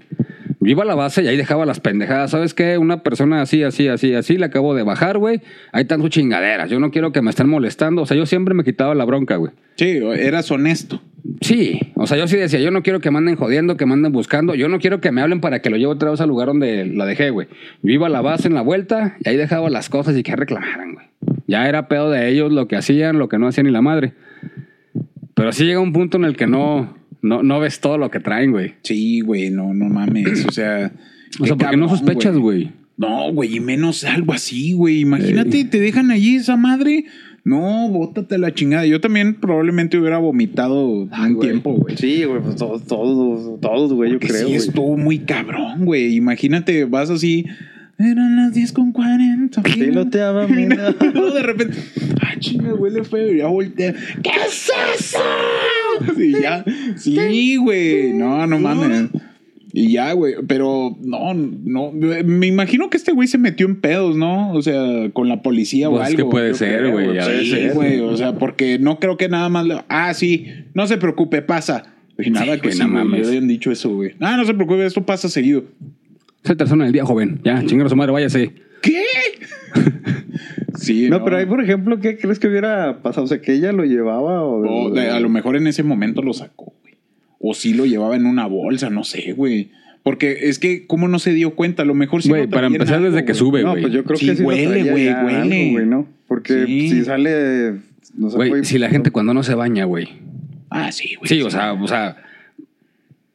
Yo 0.66 0.72
iba 0.72 0.82
a 0.82 0.86
la 0.88 0.96
base 0.96 1.22
y 1.22 1.28
ahí 1.28 1.38
dejaba 1.38 1.66
las 1.68 1.80
pendejadas. 1.80 2.32
¿Sabes 2.32 2.56
qué? 2.56 2.80
Una 2.80 3.04
persona 3.04 3.42
así, 3.42 3.62
así, 3.62 3.88
así, 3.88 4.16
así, 4.16 4.38
le 4.38 4.46
acabo 4.46 4.74
de 4.74 4.82
bajar, 4.82 5.20
güey. 5.20 5.42
Hay 5.72 5.86
tanto 5.86 6.10
chingaderas. 6.10 6.72
Yo 6.72 6.80
no 6.80 6.90
quiero 6.90 7.12
que 7.12 7.22
me 7.22 7.30
estén 7.30 7.48
molestando. 7.48 8.02
O 8.02 8.06
sea, 8.08 8.18
yo 8.18 8.26
siempre 8.26 8.56
me 8.56 8.64
quitaba 8.64 8.96
la 8.96 9.06
bronca, 9.06 9.36
güey. 9.36 9.52
Sí, 9.76 10.00
eras 10.18 10.50
honesto. 10.50 11.04
Sí, 11.42 11.80
o 11.94 12.08
sea, 12.08 12.18
yo 12.18 12.28
sí 12.28 12.38
decía, 12.38 12.60
yo 12.60 12.72
no 12.72 12.82
quiero 12.82 13.00
que 13.00 13.12
me 13.12 13.20
anden 13.20 13.36
jodiendo, 13.36 13.78
que 13.78 13.86
me 13.86 13.94
anden 13.94 14.12
buscando, 14.12 14.54
yo 14.56 14.70
no 14.70 14.80
quiero 14.80 15.02
que 15.02 15.12
me 15.12 15.22
hablen 15.22 15.42
para 15.42 15.60
que 15.60 15.70
lo 15.70 15.78
lleve 15.78 15.92
otra 15.92 16.12
vez 16.12 16.22
al 16.22 16.30
lugar 16.30 16.48
donde 16.48 16.86
la 16.86 17.06
dejé, 17.06 17.32
güey. 17.32 17.48
Yo 17.82 17.94
iba 17.94 18.08
a 18.08 18.10
la 18.10 18.22
base 18.22 18.48
en 18.48 18.54
la 18.54 18.62
vuelta 18.62 19.18
y 19.24 19.30
ahí 19.30 19.38
dejaba 19.38 19.70
las 19.70 19.90
cosas 19.90 20.16
y 20.18 20.24
que 20.24 20.36
reclamaran, 20.36 20.94
güey. 20.94 21.08
Ya 21.48 21.68
era 21.68 21.88
pedo 21.88 22.10
de 22.10 22.30
ellos 22.30 22.52
lo 22.52 22.68
que 22.68 22.76
hacían, 22.76 23.18
lo 23.18 23.28
que 23.28 23.38
no 23.38 23.48
hacían 23.48 23.66
ni 23.66 23.72
la 23.72 23.82
madre. 23.82 24.14
Pero 25.34 25.52
sí 25.52 25.66
llega 25.66 25.80
un 25.80 25.94
punto 25.94 26.18
en 26.18 26.26
el 26.26 26.36
que 26.36 26.48
no, 26.48 26.96
no, 27.26 27.44
no 27.44 27.60
ves 27.60 27.80
todo 27.80 27.98
lo 27.98 28.10
que 28.12 28.20
traen, 28.20 28.52
güey. 28.52 28.74
Sí, 28.84 29.22
güey, 29.22 29.50
no, 29.50 29.74
no 29.74 29.86
mames. 29.86 30.46
O 30.46 30.52
sea. 30.52 30.92
O 31.38 31.46
sea, 31.46 31.58
¿por 31.58 31.70
qué 31.70 31.76
no 31.76 31.90
sospechas, 31.90 32.38
güey? 32.38 32.72
No, 32.96 33.34
güey, 33.34 33.58
y 33.58 33.60
menos 33.60 34.06
algo 34.06 34.32
así, 34.32 34.72
güey. 34.72 35.02
Imagínate, 35.02 35.66
te 35.66 35.82
dejan 35.82 36.10
allí 36.12 36.38
esa 36.38 36.56
madre. 36.56 37.04
No, 37.44 37.90
bótate 37.90 38.38
la 38.38 38.54
chingada. 38.54 38.86
Yo 38.86 39.02
también 39.02 39.36
probablemente 39.36 39.98
hubiera 39.98 40.18
vomitado 40.18 40.88
un 40.90 41.10
güey. 41.34 41.50
tiempo, 41.50 41.74
güey. 41.74 41.98
Sí, 41.98 42.24
güey, 42.24 42.42
pues 42.42 42.56
todos, 42.56 42.86
todos, 42.88 43.60
todos, 43.60 43.92
güey, 43.92 44.12
yo 44.12 44.20
Porque 44.20 44.28
creo. 44.30 44.40
sí 44.48 44.54
güey. 44.54 44.56
estuvo 44.56 44.96
muy 44.98 45.20
cabrón, 45.20 45.84
güey. 45.84 46.16
Imagínate, 46.16 46.86
vas 46.86 47.10
así. 47.10 47.46
Eran 48.00 48.38
las 48.38 48.54
10 48.54 48.72
con 48.72 48.94
40. 48.94 49.62
Piloteaba 49.62 50.48
mi 50.48 50.68
Mira, 50.68 50.76
nave. 50.76 50.96
luego 51.14 51.32
de 51.32 51.44
repente, 51.44 51.78
ay, 52.22 52.40
chinga, 52.40 52.74
huele 52.74 53.04
feo. 53.04 53.34
Y 53.34 53.38
ya 53.40 53.48
voltea. 53.48 53.94
¿Qué 54.24 54.32
es 54.48 54.72
eso? 55.00 55.20
Y 56.18 56.32
ya, 56.42 56.64
sí, 56.96 57.58
güey. 57.58 58.14
No, 58.14 58.46
no 58.48 58.60
mames. 58.60 59.10
Y 59.74 59.92
ya, 59.92 60.14
güey. 60.14 60.36
Pero 60.48 60.98
no, 61.02 61.34
no. 61.34 61.92
Me 61.92 62.48
imagino 62.48 62.90
que 62.90 62.96
este 62.98 63.12
güey 63.12 63.28
se 63.28 63.38
metió 63.38 63.66
en 63.68 63.82
pedos, 63.82 64.16
¿no? 64.16 64.52
O 64.54 64.62
sea, 64.62 65.10
con 65.12 65.28
la 65.28 65.42
policía 65.42 65.90
o 65.90 65.94
Pues 65.98 66.08
algo. 66.08 66.18
que 66.18 66.32
puede 66.32 66.54
ser, 66.54 66.92
güey, 66.92 67.18
a 67.18 67.26
Sí, 67.26 67.70
güey. 67.74 68.00
O 68.00 68.16
sea, 68.16 68.34
porque 68.38 68.80
no 68.80 69.00
creo 69.00 69.18
que 69.18 69.28
nada 69.28 69.50
más. 69.50 69.66
le- 69.66 69.82
Ah, 69.90 70.14
sí. 70.14 70.46
No 70.74 70.88
se 70.88 70.98
preocupe, 70.98 71.42
pasa. 71.42 71.94
Y 72.18 72.30
nada 72.30 72.56
Sí, 72.56 72.62
que 72.62 72.76
no 72.76 72.88
mames. 72.88 73.22
le 73.24 73.28
habían 73.28 73.48
dicho 73.50 73.70
eso, 73.72 73.90
güey. 73.94 74.14
Ah, 74.22 74.38
no 74.38 74.46
se 74.46 74.54
preocupe, 74.54 74.86
esto 74.86 75.06
pasa 75.06 75.28
seguido. 75.28 75.66
Es 76.42 76.52
el 76.52 76.56
tercero 76.58 76.82
del 76.82 76.94
día, 76.94 77.04
joven. 77.04 77.42
Ya, 77.44 77.62
chingado 77.66 77.90
su 77.90 77.96
madre, 77.98 78.14
váyase. 78.14 78.54
¿Qué? 78.82 79.04
sí, 80.76 81.10
No, 81.10 81.24
pero 81.24 81.38
ahí, 81.38 81.46
por 81.46 81.64
ejemplo, 81.64 82.00
¿qué 82.00 82.18
crees 82.18 82.40
que 82.40 82.48
hubiera 82.48 83.02
pasado? 83.02 83.26
O 83.26 83.28
sea, 83.28 83.42
que 83.42 83.54
ella 83.54 83.72
lo 83.72 83.86
llevaba 83.86 84.44
o... 84.44 84.86
O 84.88 84.90
de- 84.92 85.10
a 85.10 85.20
lo 85.20 85.30
mejor 85.30 85.56
en 85.56 85.68
ese 85.68 85.84
momento 85.84 86.22
lo 86.22 86.34
sacó, 86.34 86.74
güey. 86.82 86.96
O 87.40 87.54
sí 87.54 87.74
lo 87.74 87.86
llevaba 87.86 88.16
en 88.16 88.26
una 88.26 88.46
bolsa, 88.48 88.90
no 88.90 89.04
sé, 89.04 89.34
güey. 89.34 89.70
Porque 90.04 90.38
es 90.44 90.60
que, 90.60 90.86
¿cómo 90.86 91.08
no 91.08 91.18
se 91.20 91.34
dio 91.34 91.56
cuenta? 91.56 91.82
A 91.82 91.86
lo 91.86 91.96
mejor 91.96 92.22
sí 92.22 92.30
Güey, 92.30 92.44
lo 92.44 92.50
para 92.50 92.68
empezar 92.68 92.96
algo, 92.98 93.08
desde 93.10 93.26
que 93.26 93.32
güey. 93.34 93.40
sube, 93.40 93.64
No, 93.64 93.72
güey. 93.72 93.82
pues 93.84 93.94
yo 93.94 94.04
creo 94.04 94.18
Sí, 94.18 94.28
que 94.28 94.36
sí 94.36 94.42
lo 94.44 94.48
huele, 94.50 94.66
traía 94.68 94.92
güey, 94.92 95.08
huele. 95.08 95.38
algo, 95.62 95.72
güey, 95.72 95.86
¿no? 95.86 96.08
Porque 96.28 96.66
Sí. 96.66 96.90
si 96.90 97.04
sale... 97.06 97.72
No 98.18 98.30
sé, 98.30 98.36
Güey, 98.38 98.50
güey, 98.50 98.66
si 98.66 98.78
la 98.78 98.90
gente 98.90 99.12
cuando 99.12 99.34
no 99.34 99.44
se 99.44 99.56
baña, 99.56 99.86
güey. 99.86 100.08
Ah, 100.70 100.92
sí, 100.92 101.16
güey. 101.16 101.28
Sí, 101.28 101.42
o 101.42 101.50
sea, 101.50 101.74
o 101.74 101.88
sea, 101.88 102.18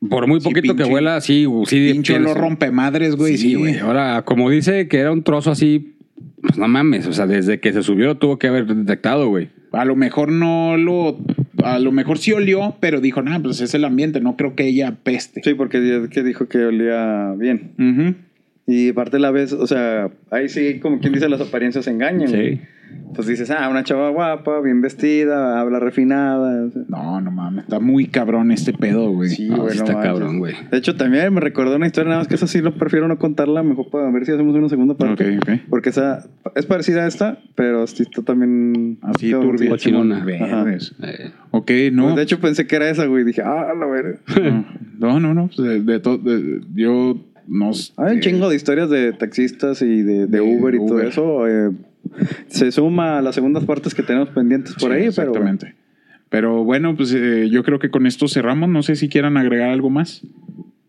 por 0.08 0.26
muy 0.26 0.40
Sí, 0.40 0.48
poquito 0.48 0.74
que 0.76 0.84
huela, 0.84 1.20
sí, 1.20 1.46
sí. 1.66 2.02
Lo 2.18 2.34
rompe 2.34 2.70
madres, 2.70 3.16
güey. 3.16 3.36
Sí, 3.36 3.54
güey. 3.54 3.78
Ahora, 3.78 4.22
como 4.24 4.48
dice 4.48 4.88
que 4.88 4.98
era 4.98 5.12
un 5.12 5.22
trozo 5.22 5.50
así, 5.50 5.94
pues 6.42 6.58
no 6.58 6.68
mames, 6.68 7.06
o 7.06 7.12
sea, 7.12 7.26
desde 7.26 7.60
que 7.60 7.72
se 7.72 7.82
subió 7.82 8.16
tuvo 8.16 8.38
que 8.38 8.48
haber 8.48 8.66
detectado, 8.66 9.28
güey. 9.28 9.50
A 9.72 9.84
lo 9.84 9.96
mejor 9.96 10.32
no 10.32 10.76
lo. 10.76 11.18
A 11.62 11.78
lo 11.78 11.92
mejor 11.92 12.18
sí 12.18 12.32
olió, 12.32 12.76
pero 12.80 13.00
dijo, 13.00 13.22
nah, 13.22 13.38
pues 13.38 13.60
es 13.60 13.74
el 13.74 13.84
ambiente, 13.84 14.20
no 14.20 14.36
creo 14.36 14.54
que 14.54 14.66
ella 14.66 14.96
peste. 15.02 15.42
Sí, 15.44 15.54
porque 15.54 15.86
ya 15.86 16.08
que 16.08 16.22
dijo 16.22 16.48
que 16.48 16.64
olía 16.64 17.34
bien. 17.36 17.72
Ujú. 17.78 18.14
Y 18.66 18.90
aparte 18.90 19.18
la 19.18 19.30
ves, 19.30 19.52
o 19.52 19.66
sea, 19.66 20.10
ahí 20.30 20.48
sí, 20.48 20.78
como 20.80 21.00
quien 21.00 21.12
dice, 21.12 21.28
las 21.28 21.40
apariencias 21.40 21.86
engañan. 21.88 22.28
Sí. 22.28 22.60
Pues 23.14 23.28
dices, 23.28 23.50
ah, 23.52 23.68
una 23.68 23.84
chava 23.84 24.10
guapa, 24.10 24.60
bien 24.60 24.80
vestida, 24.80 25.60
habla 25.60 25.78
refinada. 25.78 26.66
o 26.66 26.70
sea. 26.70 26.82
No, 26.88 27.20
no 27.20 27.30
mames. 27.30 27.64
Está 27.64 27.78
muy 27.78 28.06
cabrón 28.06 28.50
este 28.50 28.72
pedo, 28.72 29.10
güey. 29.12 29.28
Sí, 29.30 29.48
No, 29.48 29.58
güey, 29.62 29.76
no 29.76 29.84
está 29.84 30.00
cabrón, 30.00 30.38
güey. 30.40 30.54
De 30.70 30.78
hecho, 30.78 30.96
también 30.96 31.32
me 31.32 31.40
recordó 31.40 31.76
una 31.76 31.86
historia, 31.86 32.08
nada 32.10 32.20
más 32.20 32.28
que 32.28 32.34
esa 32.34 32.46
sí 32.48 32.60
no 32.62 32.74
prefiero 32.74 33.06
no 33.06 33.18
contarla, 33.18 33.62
mejor 33.62 33.90
para 33.90 34.10
ver 34.10 34.26
si 34.26 34.32
hacemos 34.32 34.54
una 34.56 34.68
segunda 34.68 34.94
parte. 34.96 35.36
Ok, 35.36 35.42
ok. 35.42 35.50
Porque 35.68 35.90
esa 35.90 36.26
es 36.56 36.66
parecida 36.66 37.04
a 37.04 37.06
esta, 37.06 37.38
pero 37.54 37.86
sí 37.86 38.02
está 38.02 38.22
también... 38.22 38.98
Así 39.02 39.30
como- 39.32 39.44
turbia. 39.52 40.24
Verdes. 40.24 40.94
Eh, 41.02 41.30
Ok, 41.52 41.70
no. 41.92 42.04
Pues, 42.04 42.16
de 42.16 42.22
hecho, 42.22 42.40
pensé 42.40 42.66
que 42.66 42.76
era 42.76 42.90
esa, 42.90 43.06
güey. 43.06 43.24
Dije, 43.24 43.42
ah, 43.42 43.72
la 43.78 43.86
verga. 43.86 44.18
No, 45.00 45.18
no, 45.18 45.32
no. 45.32 45.48
pues, 45.54 45.66
De, 45.66 45.80
de 45.80 45.98
de- 45.98 46.60
yo 46.74 47.18
Hay 47.96 48.14
un 48.16 48.20
chingo 48.20 48.48
de 48.48 48.56
historias 48.56 48.88
de 48.90 49.12
taxistas 49.12 49.82
y 49.82 50.02
de, 50.02 50.26
de 50.26 50.26
de 50.26 50.40
Uber 50.40 50.74
y 50.74 50.78
todo 50.78 51.00
eso. 51.00 51.46
eh, 51.48 51.70
se 52.48 52.72
suma 52.72 53.18
a 53.18 53.22
las 53.22 53.34
segundas 53.34 53.64
partes 53.64 53.94
que 53.94 54.02
tenemos 54.02 54.28
pendientes 54.30 54.74
por 54.74 54.90
Sí, 54.90 54.96
ahí. 54.98 55.04
Exactamente. 55.06 55.74
Pero 56.28 56.64
bueno, 56.64 56.94
pues 56.96 57.12
eh, 57.12 57.48
yo 57.50 57.62
creo 57.64 57.78
que 57.78 57.90
con 57.90 58.06
esto 58.06 58.28
cerramos. 58.28 58.68
No 58.70 58.82
sé 58.82 58.96
si 58.96 59.08
quieran 59.08 59.36
agregar 59.36 59.70
algo 59.70 59.90
más. 59.90 60.22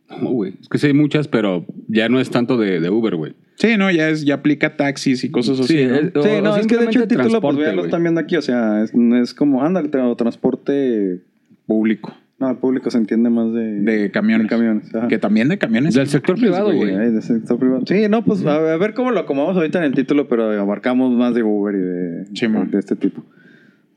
No, 0.09 0.29
güey. 0.29 0.53
Es 0.61 0.67
que 0.69 0.77
sí 0.77 0.87
hay 0.87 0.93
muchas, 0.93 1.27
pero 1.27 1.65
ya 1.87 2.09
no 2.09 2.19
es 2.19 2.29
tanto 2.29 2.57
de, 2.57 2.79
de 2.79 2.89
Uber, 2.89 3.15
güey. 3.15 3.33
Sí, 3.55 3.77
no, 3.77 3.89
ya 3.91 4.09
es, 4.09 4.25
ya 4.25 4.35
aplica 4.35 4.75
taxis 4.75 5.23
y 5.23 5.29
cosas 5.31 5.59
así. 5.59 5.77
Sí, 5.77 5.85
¿no? 5.85 5.95
es- 5.95 6.11
Sí, 6.13 6.29
o 6.37 6.41
no, 6.41 6.57
es 6.57 6.67
que 6.67 6.77
de 6.77 6.85
hecho 6.85 7.01
el 7.03 7.07
título, 7.07 7.41
pues 7.41 7.57
ya 7.57 7.73
lo 7.73 7.85
están 7.85 8.01
viendo 8.03 8.19
aquí, 8.19 8.35
o 8.35 8.41
sea, 8.41 8.83
es, 8.83 8.91
es 8.93 9.33
como, 9.33 9.63
ándale, 9.63 9.89
tra- 9.89 10.15
transporte... 10.17 11.21
público. 11.65 12.13
No, 12.41 12.49
el 12.49 12.57
público 12.57 12.89
se 12.89 12.97
entiende 12.97 13.30
más 13.30 13.53
de... 13.53 13.81
De 13.81 14.09
camiones. 14.11 14.45
de 14.45 14.49
camiones, 14.49 14.95
ajá. 14.95 15.07
Que 15.07 15.19
también 15.19 15.47
de 15.47 15.59
camiones. 15.59 15.93
Del 15.93 16.07
sector 16.07 16.38
privado, 16.39 16.73
güey. 16.73 16.95
Ay, 16.95 17.11
de 17.11 17.22
sector 17.22 17.59
privado. 17.59 17.84
Sí, 17.85 18.07
no, 18.09 18.26
pues 18.26 18.43
a 18.45 18.57
ver, 18.57 18.72
a 18.73 18.77
ver 18.77 18.95
cómo 18.95 19.11
lo 19.11 19.19
acomodamos 19.19 19.55
ahorita 19.57 19.77
en 19.77 19.84
el 19.85 19.93
título, 19.93 20.27
pero 20.27 20.49
abarcamos 20.59 21.13
más 21.15 21.35
de 21.35 21.43
Uber 21.43 21.76
y 21.76 21.77
de, 21.77 22.26
Sí, 22.34 22.47
man. 22.47 22.72
de 22.72 22.80
este 22.80 22.95
tipo. 22.95 23.23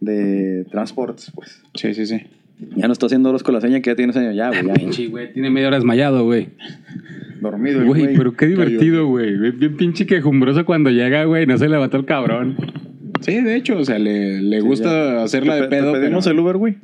De 0.00 0.66
transportes, 0.70 1.32
pues. 1.34 1.62
Sí, 1.74 1.94
sí, 1.94 2.04
sí. 2.04 2.20
Ya 2.76 2.86
no 2.86 2.92
está 2.92 3.06
haciendo 3.06 3.32
los 3.32 3.42
con 3.42 3.54
la 3.54 3.60
seña 3.62 3.80
que 3.80 3.90
ya 3.90 3.96
tiene 3.96 4.12
seña. 4.12 4.32
Ya, 4.32 4.50
güey. 4.62 4.74
Pinche, 4.74 5.08
güey. 5.08 5.32
Tiene 5.32 5.48
media 5.50 5.68
hora 5.68 5.76
desmayado, 5.78 6.24
güey. 6.24 6.50
Dormido 7.40 7.84
Güey, 7.86 8.02
güey. 8.04 8.16
pero 8.16 8.34
qué 8.34 8.46
divertido, 8.46 9.06
güey. 9.06 9.36
Bien, 9.52 9.76
pinche 9.76 10.06
quejumbroso 10.06 10.64
cuando 10.64 10.90
llega, 10.90 11.24
güey. 11.24 11.46
No 11.46 11.56
se 11.58 11.68
levantó 11.68 11.96
el 11.96 12.04
cabrón. 12.04 12.56
Sí, 13.20 13.40
de 13.40 13.56
hecho, 13.56 13.78
o 13.78 13.84
sea, 13.84 13.98
le, 13.98 14.40
le 14.42 14.60
Sí, 14.60 14.66
gusta 14.66 14.90
ya. 15.14 15.22
hacerla 15.22 15.56
Te 15.56 15.62
de 15.62 15.68
pedo. 15.68 15.92
pedimos 15.94 16.24
pero- 16.24 16.34
el 16.34 16.40
Uber, 16.40 16.56
güey. 16.58 16.76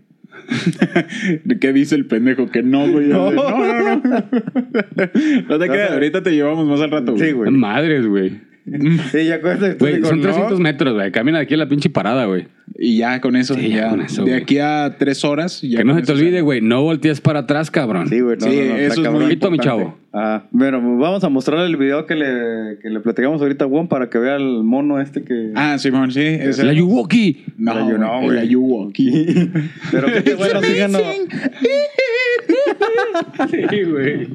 ¿Qué 1.60 1.72
dice 1.72 1.94
el 1.94 2.06
pendejo? 2.06 2.50
Que 2.50 2.62
no, 2.62 2.88
güey. 2.90 3.08
No. 3.08 3.30
No, 3.30 3.50
no, 3.50 3.96
no. 3.96 4.02
No 5.48 5.58
te 5.58 5.68
creas, 5.68 5.92
ahorita 5.92 6.22
te 6.22 6.30
llevamos 6.32 6.66
más 6.66 6.80
al 6.80 6.90
rato, 6.90 7.12
güey. 7.14 7.28
Sí, 7.28 7.32
güey. 7.32 7.50
Madres, 7.50 8.06
güey. 8.06 8.49
Sí, 9.12 9.24
ya 9.26 9.36
acuérdate. 9.36 9.74
tú 9.74 9.84
Güey, 9.86 10.02
son 10.04 10.18
no. 10.18 10.22
300 10.22 10.60
metros, 10.60 10.94
güey. 10.94 11.10
Camina 11.12 11.38
de 11.38 11.44
aquí 11.44 11.54
a 11.54 11.56
la 11.56 11.68
pinche 11.68 11.90
parada, 11.90 12.26
güey. 12.26 12.46
Y 12.78 12.98
ya 12.98 13.20
con 13.20 13.34
eso, 13.36 13.54
Sí, 13.54 13.68
ya 13.70 13.76
ya. 13.76 13.90
con 13.90 14.00
eso, 14.00 14.24
de 14.24 14.34
aquí 14.36 14.58
a 14.58 14.94
tres 14.96 15.24
horas. 15.24 15.60
Ya 15.60 15.78
Que 15.78 15.84
no 15.84 15.94
se 15.96 16.02
te 16.02 16.12
olvide, 16.12 16.40
güey. 16.40 16.60
No 16.60 16.82
voltees 16.82 17.20
para 17.20 17.40
atrás, 17.40 17.70
cabrón. 17.70 18.06
Sí, 18.08 18.20
güey. 18.20 18.36
No, 18.38 18.46
Sí, 18.46 18.56
no, 18.56 18.56
no, 18.56 18.60
está 18.62 18.76
eso 18.84 18.92
es 18.94 19.00
cabrón. 19.00 19.26
muy 19.40 19.50
mi 19.50 19.58
chavo. 19.58 19.98
Ah, 20.12 20.44
bueno, 20.52 20.80
vamos 20.98 21.22
a 21.24 21.28
mostrarle 21.28 21.66
el 21.66 21.76
video 21.76 22.06
que 22.06 22.14
le, 22.14 22.78
que 22.80 22.88
le 22.88 23.00
platicamos 23.00 23.42
ahorita 23.42 23.64
a 23.64 23.68
Juan 23.68 23.88
para 23.88 24.08
que 24.08 24.18
vea 24.18 24.36
el 24.36 24.62
mono 24.62 25.00
este 25.00 25.22
que... 25.24 25.50
Ah, 25.56 25.78
Simón, 25.78 26.10
sí. 26.12 26.20
ese- 26.22 26.64
La 26.64 26.72
Yuwoki. 26.72 27.44
No, 27.58 27.74
La 27.74 27.80
no, 27.98 28.08
güey. 28.20 28.24
güey. 28.26 28.36
La 28.36 28.44
Yuwoki. 28.44 29.50
Pero 29.90 30.06
que 30.22 30.34
bueno, 30.34 30.62
síganos. 30.62 31.02
Sí, 33.50 33.82
güey. 33.84 34.28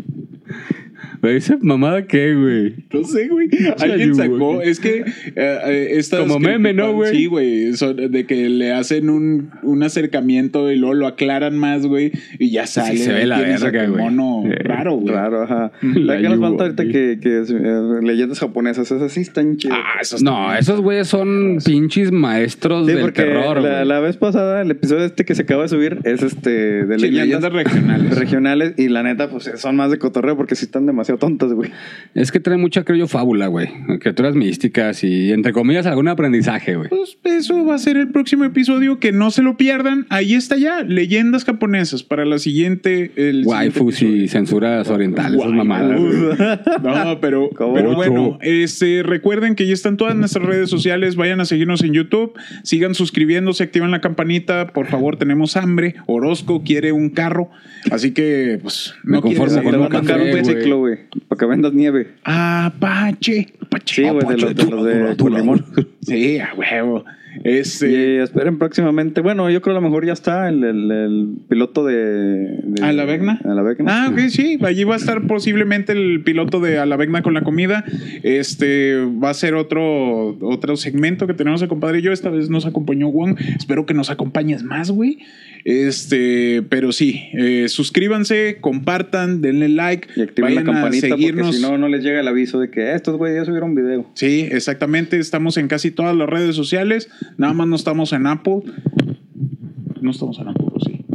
¿Esa 1.27 1.57
mamada 1.61 2.05
qué, 2.07 2.33
güey? 2.35 2.75
No 2.93 3.03
sé, 3.03 3.27
güey. 3.27 3.47
Alguien 3.79 4.15
sacó. 4.15 4.61
Es 4.61 4.79
que. 4.79 4.99
eh, 4.99 5.03
eh, 5.35 5.87
estas 5.91 6.21
Como 6.21 6.39
meme, 6.39 6.73
¿no, 6.73 6.93
güey? 6.93 7.11
Sí, 7.15 7.25
güey. 7.25 7.71
De 8.09 8.25
que 8.25 8.49
le 8.49 8.71
hacen 8.73 9.09
un, 9.09 9.49
un 9.63 9.83
acercamiento 9.83 10.71
y 10.71 10.75
luego 10.77 10.93
lo 10.95 11.07
aclaran 11.07 11.57
más, 11.57 11.85
güey. 11.85 12.11
Y 12.39 12.51
ya 12.51 12.67
sale. 12.67 12.97
se 12.97 13.13
ve 13.13 13.25
la 13.25 13.39
verga, 13.39 13.85
güey. 13.87 14.03
mono 14.03 14.43
Eh, 14.45 14.55
raro, 14.63 14.95
güey. 14.95 15.13
Raro, 15.13 15.43
ajá. 15.43 15.71
La 15.81 16.15
La 16.15 16.21
que 16.21 16.29
nos 16.29 16.39
falta 16.39 16.63
ahorita 16.63 16.83
que, 16.85 17.19
que 17.21 17.39
es, 17.41 17.49
eh, 17.51 17.99
leyendas 18.01 18.39
japonesas, 18.39 18.91
esas 18.91 19.11
sí 19.11 19.21
están 19.21 19.57
chidas. 19.57 19.77
Ah, 19.79 19.99
esos 20.01 20.21
No, 20.23 20.53
esos 20.55 20.81
güeyes 20.81 21.07
son 21.07 21.57
pinches 21.65 22.11
maestros 22.11 22.85
Sí, 22.87 22.93
del 22.93 23.01
porque 23.01 23.23
terror, 23.23 23.61
la, 23.61 23.69
güey. 23.77 23.85
la 23.87 23.99
vez 23.99 24.17
pasada, 24.17 24.61
el 24.61 24.71
episodio 24.71 25.05
este 25.05 25.25
que 25.25 25.35
se 25.35 25.43
acaba 25.43 25.63
de 25.63 25.69
subir 25.69 25.99
es 26.03 26.21
este 26.23 26.85
de 26.85 26.95
Sí, 26.99 27.09
leyendas, 27.09 27.25
leyendas 27.51 27.53
regionales. 27.53 28.17
regionales 28.19 28.73
y 28.77 28.87
la 28.89 29.03
neta, 29.03 29.29
pues 29.29 29.51
son 29.55 29.75
más 29.75 29.91
de 29.91 29.97
cotorreo 29.97 30.35
porque 30.37 30.55
sí 30.55 30.65
están 30.65 30.85
demasiado 30.85 31.14
tontas, 31.17 31.53
güey. 31.53 31.71
Es 32.13 32.31
que 32.31 32.39
trae 32.39 32.57
mucha, 32.57 32.83
creo 32.83 32.97
yo, 32.97 33.07
fábula, 33.07 33.47
güey. 33.47 33.69
Criaturas 33.99 34.35
místicas 34.35 35.03
y, 35.03 35.31
entre 35.31 35.53
comillas, 35.53 35.85
algún 35.85 36.07
aprendizaje, 36.07 36.75
güey. 36.75 36.89
Pues 36.89 37.17
eso 37.23 37.65
va 37.65 37.75
a 37.75 37.77
ser 37.77 37.97
el 37.97 38.09
próximo 38.09 38.45
episodio. 38.45 38.99
Que 38.99 39.11
no 39.11 39.31
se 39.31 39.41
lo 39.41 39.57
pierdan. 39.57 40.05
Ahí 40.09 40.33
está 40.33 40.57
ya. 40.57 40.83
Leyendas 40.83 41.45
japonesas 41.45 42.03
para 42.03 42.25
la 42.25 42.39
siguiente. 42.39 43.11
El 43.15 43.43
Waifus 43.45 43.95
siguiente 43.95 44.23
y 44.23 44.27
censuras 44.27 44.89
orientales, 44.89 45.39
esas 45.39 45.51
mamadas. 45.51 45.99
No, 46.81 47.19
pero, 47.19 47.49
pero 47.73 47.95
bueno, 47.95 48.37
este, 48.41 49.03
recuerden 49.03 49.55
que 49.55 49.67
ya 49.67 49.73
están 49.73 49.97
todas 49.97 50.15
nuestras 50.15 50.45
redes 50.45 50.69
sociales. 50.69 51.15
Vayan 51.15 51.41
a 51.41 51.45
seguirnos 51.45 51.83
en 51.83 51.93
YouTube. 51.93 52.33
Sigan 52.63 52.95
suscribiéndose, 52.95 53.63
activen 53.63 53.91
la 53.91 54.01
campanita. 54.01 54.67
Por 54.67 54.87
favor, 54.87 55.17
tenemos 55.17 55.57
hambre. 55.57 55.95
Orozco 56.07 56.63
quiere 56.63 56.91
un 56.91 57.09
carro. 57.09 57.49
Así 57.91 58.11
que, 58.11 58.59
pues, 58.61 58.93
Me 59.03 59.17
no 59.17 59.21
conformo 59.21 59.63
con 59.63 59.75
un 59.75 59.81
un 59.81 59.89
café. 59.89 61.04
Para 61.27 61.39
que 61.39 61.45
vendas 61.45 61.73
nieve. 61.73 62.15
Apache. 62.23 63.53
Apache. 63.61 63.95
Sí, 63.95 64.09
güey, 64.09 64.27
de 64.27 64.37
los 64.37 64.55
de, 64.55 64.65
los 64.65 64.83
de. 64.85 65.87
Sí, 66.01 66.39
a 66.39 66.53
huevo. 66.53 67.05
Este. 67.43 67.89
Y 67.91 68.15
esperen 68.17 68.57
próximamente. 68.57 69.21
Bueno, 69.21 69.49
yo 69.49 69.61
creo 69.61 69.73
que 69.75 69.77
a 69.79 69.81
lo 69.81 69.87
mejor 69.87 70.05
ya 70.05 70.13
está 70.13 70.49
el, 70.49 70.63
el- 70.63 70.91
el 70.91 71.27
piloto 71.49 71.85
de, 71.85 71.95
de- 72.63 72.83
¿A 72.83 72.93
la 72.93 73.05
Vecna? 73.05 73.39
A 73.43 73.53
la 73.53 73.61
Vecna. 73.61 74.05
Ah, 74.05 74.09
ok, 74.11 74.19
sí. 74.29 74.57
Allí 74.61 74.83
va 74.83 74.95
a 74.95 74.97
estar 74.97 75.25
posiblemente 75.27 75.91
el 75.91 76.21
piloto 76.23 76.59
de 76.59 76.77
A 76.79 76.85
la 76.85 76.95
Vecna 76.97 77.21
con 77.21 77.33
la 77.33 77.41
comida. 77.41 77.83
Este 78.23 78.95
va 79.05 79.29
a 79.29 79.33
ser 79.33 79.55
otro, 79.55 80.37
otro 80.39 80.75
segmento 80.77 81.27
que 81.27 81.33
tenemos 81.33 81.61
a 81.63 81.67
compadre 81.67 81.99
y 81.99 82.01
yo. 82.01 82.11
Esta 82.11 82.29
vez 82.29 82.49
nos 82.49 82.65
acompañó 82.65 83.11
Juan. 83.11 83.35
Espero 83.57 83.85
que 83.85 83.93
nos 83.93 84.09
acompañes 84.09 84.63
más, 84.63 84.91
güey. 84.91 85.19
Este, 85.65 86.61
pero 86.69 86.91
sí, 86.91 87.23
eh, 87.33 87.65
suscríbanse, 87.69 88.57
compartan, 88.61 89.41
denle 89.41 89.67
like, 89.67 90.07
Y 90.15 90.21
activen 90.21 90.53
la 90.55 90.61
vayan 90.61 90.69
a 90.69 90.73
campanita 90.81 91.07
porque 91.09 91.21
seguirnos. 91.23 91.55
si 91.55 91.61
no, 91.61 91.77
no 91.79 91.87
les 91.89 92.03
llega 92.03 92.19
el 92.19 92.27
aviso 92.27 92.59
de 92.59 92.69
que 92.69 92.81
"Eh, 92.91 92.95
estos 92.95 93.17
güeyes 93.17 93.39
ya 93.39 93.45
subieron 93.45 93.73
video. 93.73 94.05
Sí, 94.13 94.47
exactamente. 94.51 95.17
Estamos 95.17 95.57
en 95.57 95.67
casi 95.67 95.89
todas 95.89 96.15
las 96.15 96.29
redes 96.29 96.55
sociales. 96.55 97.09
Nada 97.37 97.53
más 97.53 97.67
no 97.67 97.75
estamos 97.75 98.13
en 98.13 98.27
Apple. 98.27 98.61
No 100.01 100.11
estamos 100.11 100.39
en 100.39 100.47
Apple, 100.49 100.65
¿o 100.71 100.79
sí? 100.79 101.05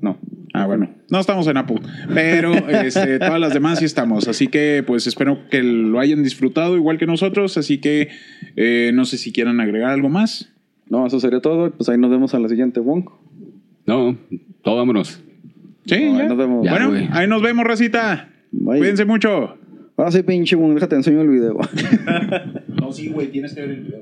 No. 0.00 0.18
Ah, 0.52 0.66
bueno. 0.66 0.90
No 1.10 1.20
estamos 1.20 1.46
en 1.46 1.56
Apple, 1.56 1.80
pero 2.12 2.52
este, 2.54 3.18
todas 3.18 3.38
las 3.40 3.54
demás 3.54 3.78
sí 3.78 3.84
estamos. 3.84 4.26
Así 4.28 4.48
que, 4.48 4.82
pues, 4.86 5.06
espero 5.06 5.38
que 5.50 5.62
lo 5.62 6.00
hayan 6.00 6.22
disfrutado 6.22 6.76
igual 6.76 6.98
que 6.98 7.06
nosotros. 7.06 7.56
Así 7.56 7.78
que, 7.78 8.08
eh, 8.56 8.90
no 8.94 9.04
sé 9.04 9.16
si 9.18 9.32
quieran 9.32 9.60
agregar 9.60 9.90
algo 9.90 10.08
más. 10.08 10.52
No, 10.88 11.06
eso 11.06 11.20
sería 11.20 11.40
todo. 11.40 11.70
Pues 11.70 11.88
ahí 11.88 11.98
nos 11.98 12.10
vemos 12.10 12.34
a 12.34 12.38
la 12.40 12.48
siguiente, 12.48 12.80
Wonk. 12.80 13.10
No, 13.86 14.16
todo 14.62 14.76
vámonos. 14.76 15.22
Sí, 15.86 15.96
No, 16.10 16.16
ya. 16.16 16.22
ahí 16.22 16.28
nos 16.28 16.36
vemos. 16.38 16.64
Ya, 16.64 16.70
bueno, 16.72 16.90
güey. 16.90 17.08
ahí 17.12 17.26
nos 17.28 17.42
vemos, 17.42 17.64
racita. 17.64 18.30
Bye. 18.52 18.78
Cuídense 18.78 19.04
mucho. 19.04 19.56
Ahora 19.96 20.10
sí, 20.10 20.22
pinche 20.22 20.56
Wonk, 20.56 20.74
déjate 20.74 20.96
enseño 20.96 21.20
el 21.20 21.28
video. 21.28 21.58
No, 22.80 22.92
sí, 22.92 23.08
güey, 23.08 23.28
tienes 23.28 23.54
que 23.54 23.60
ver 23.62 23.70
el 23.70 23.76
video. 23.80 23.92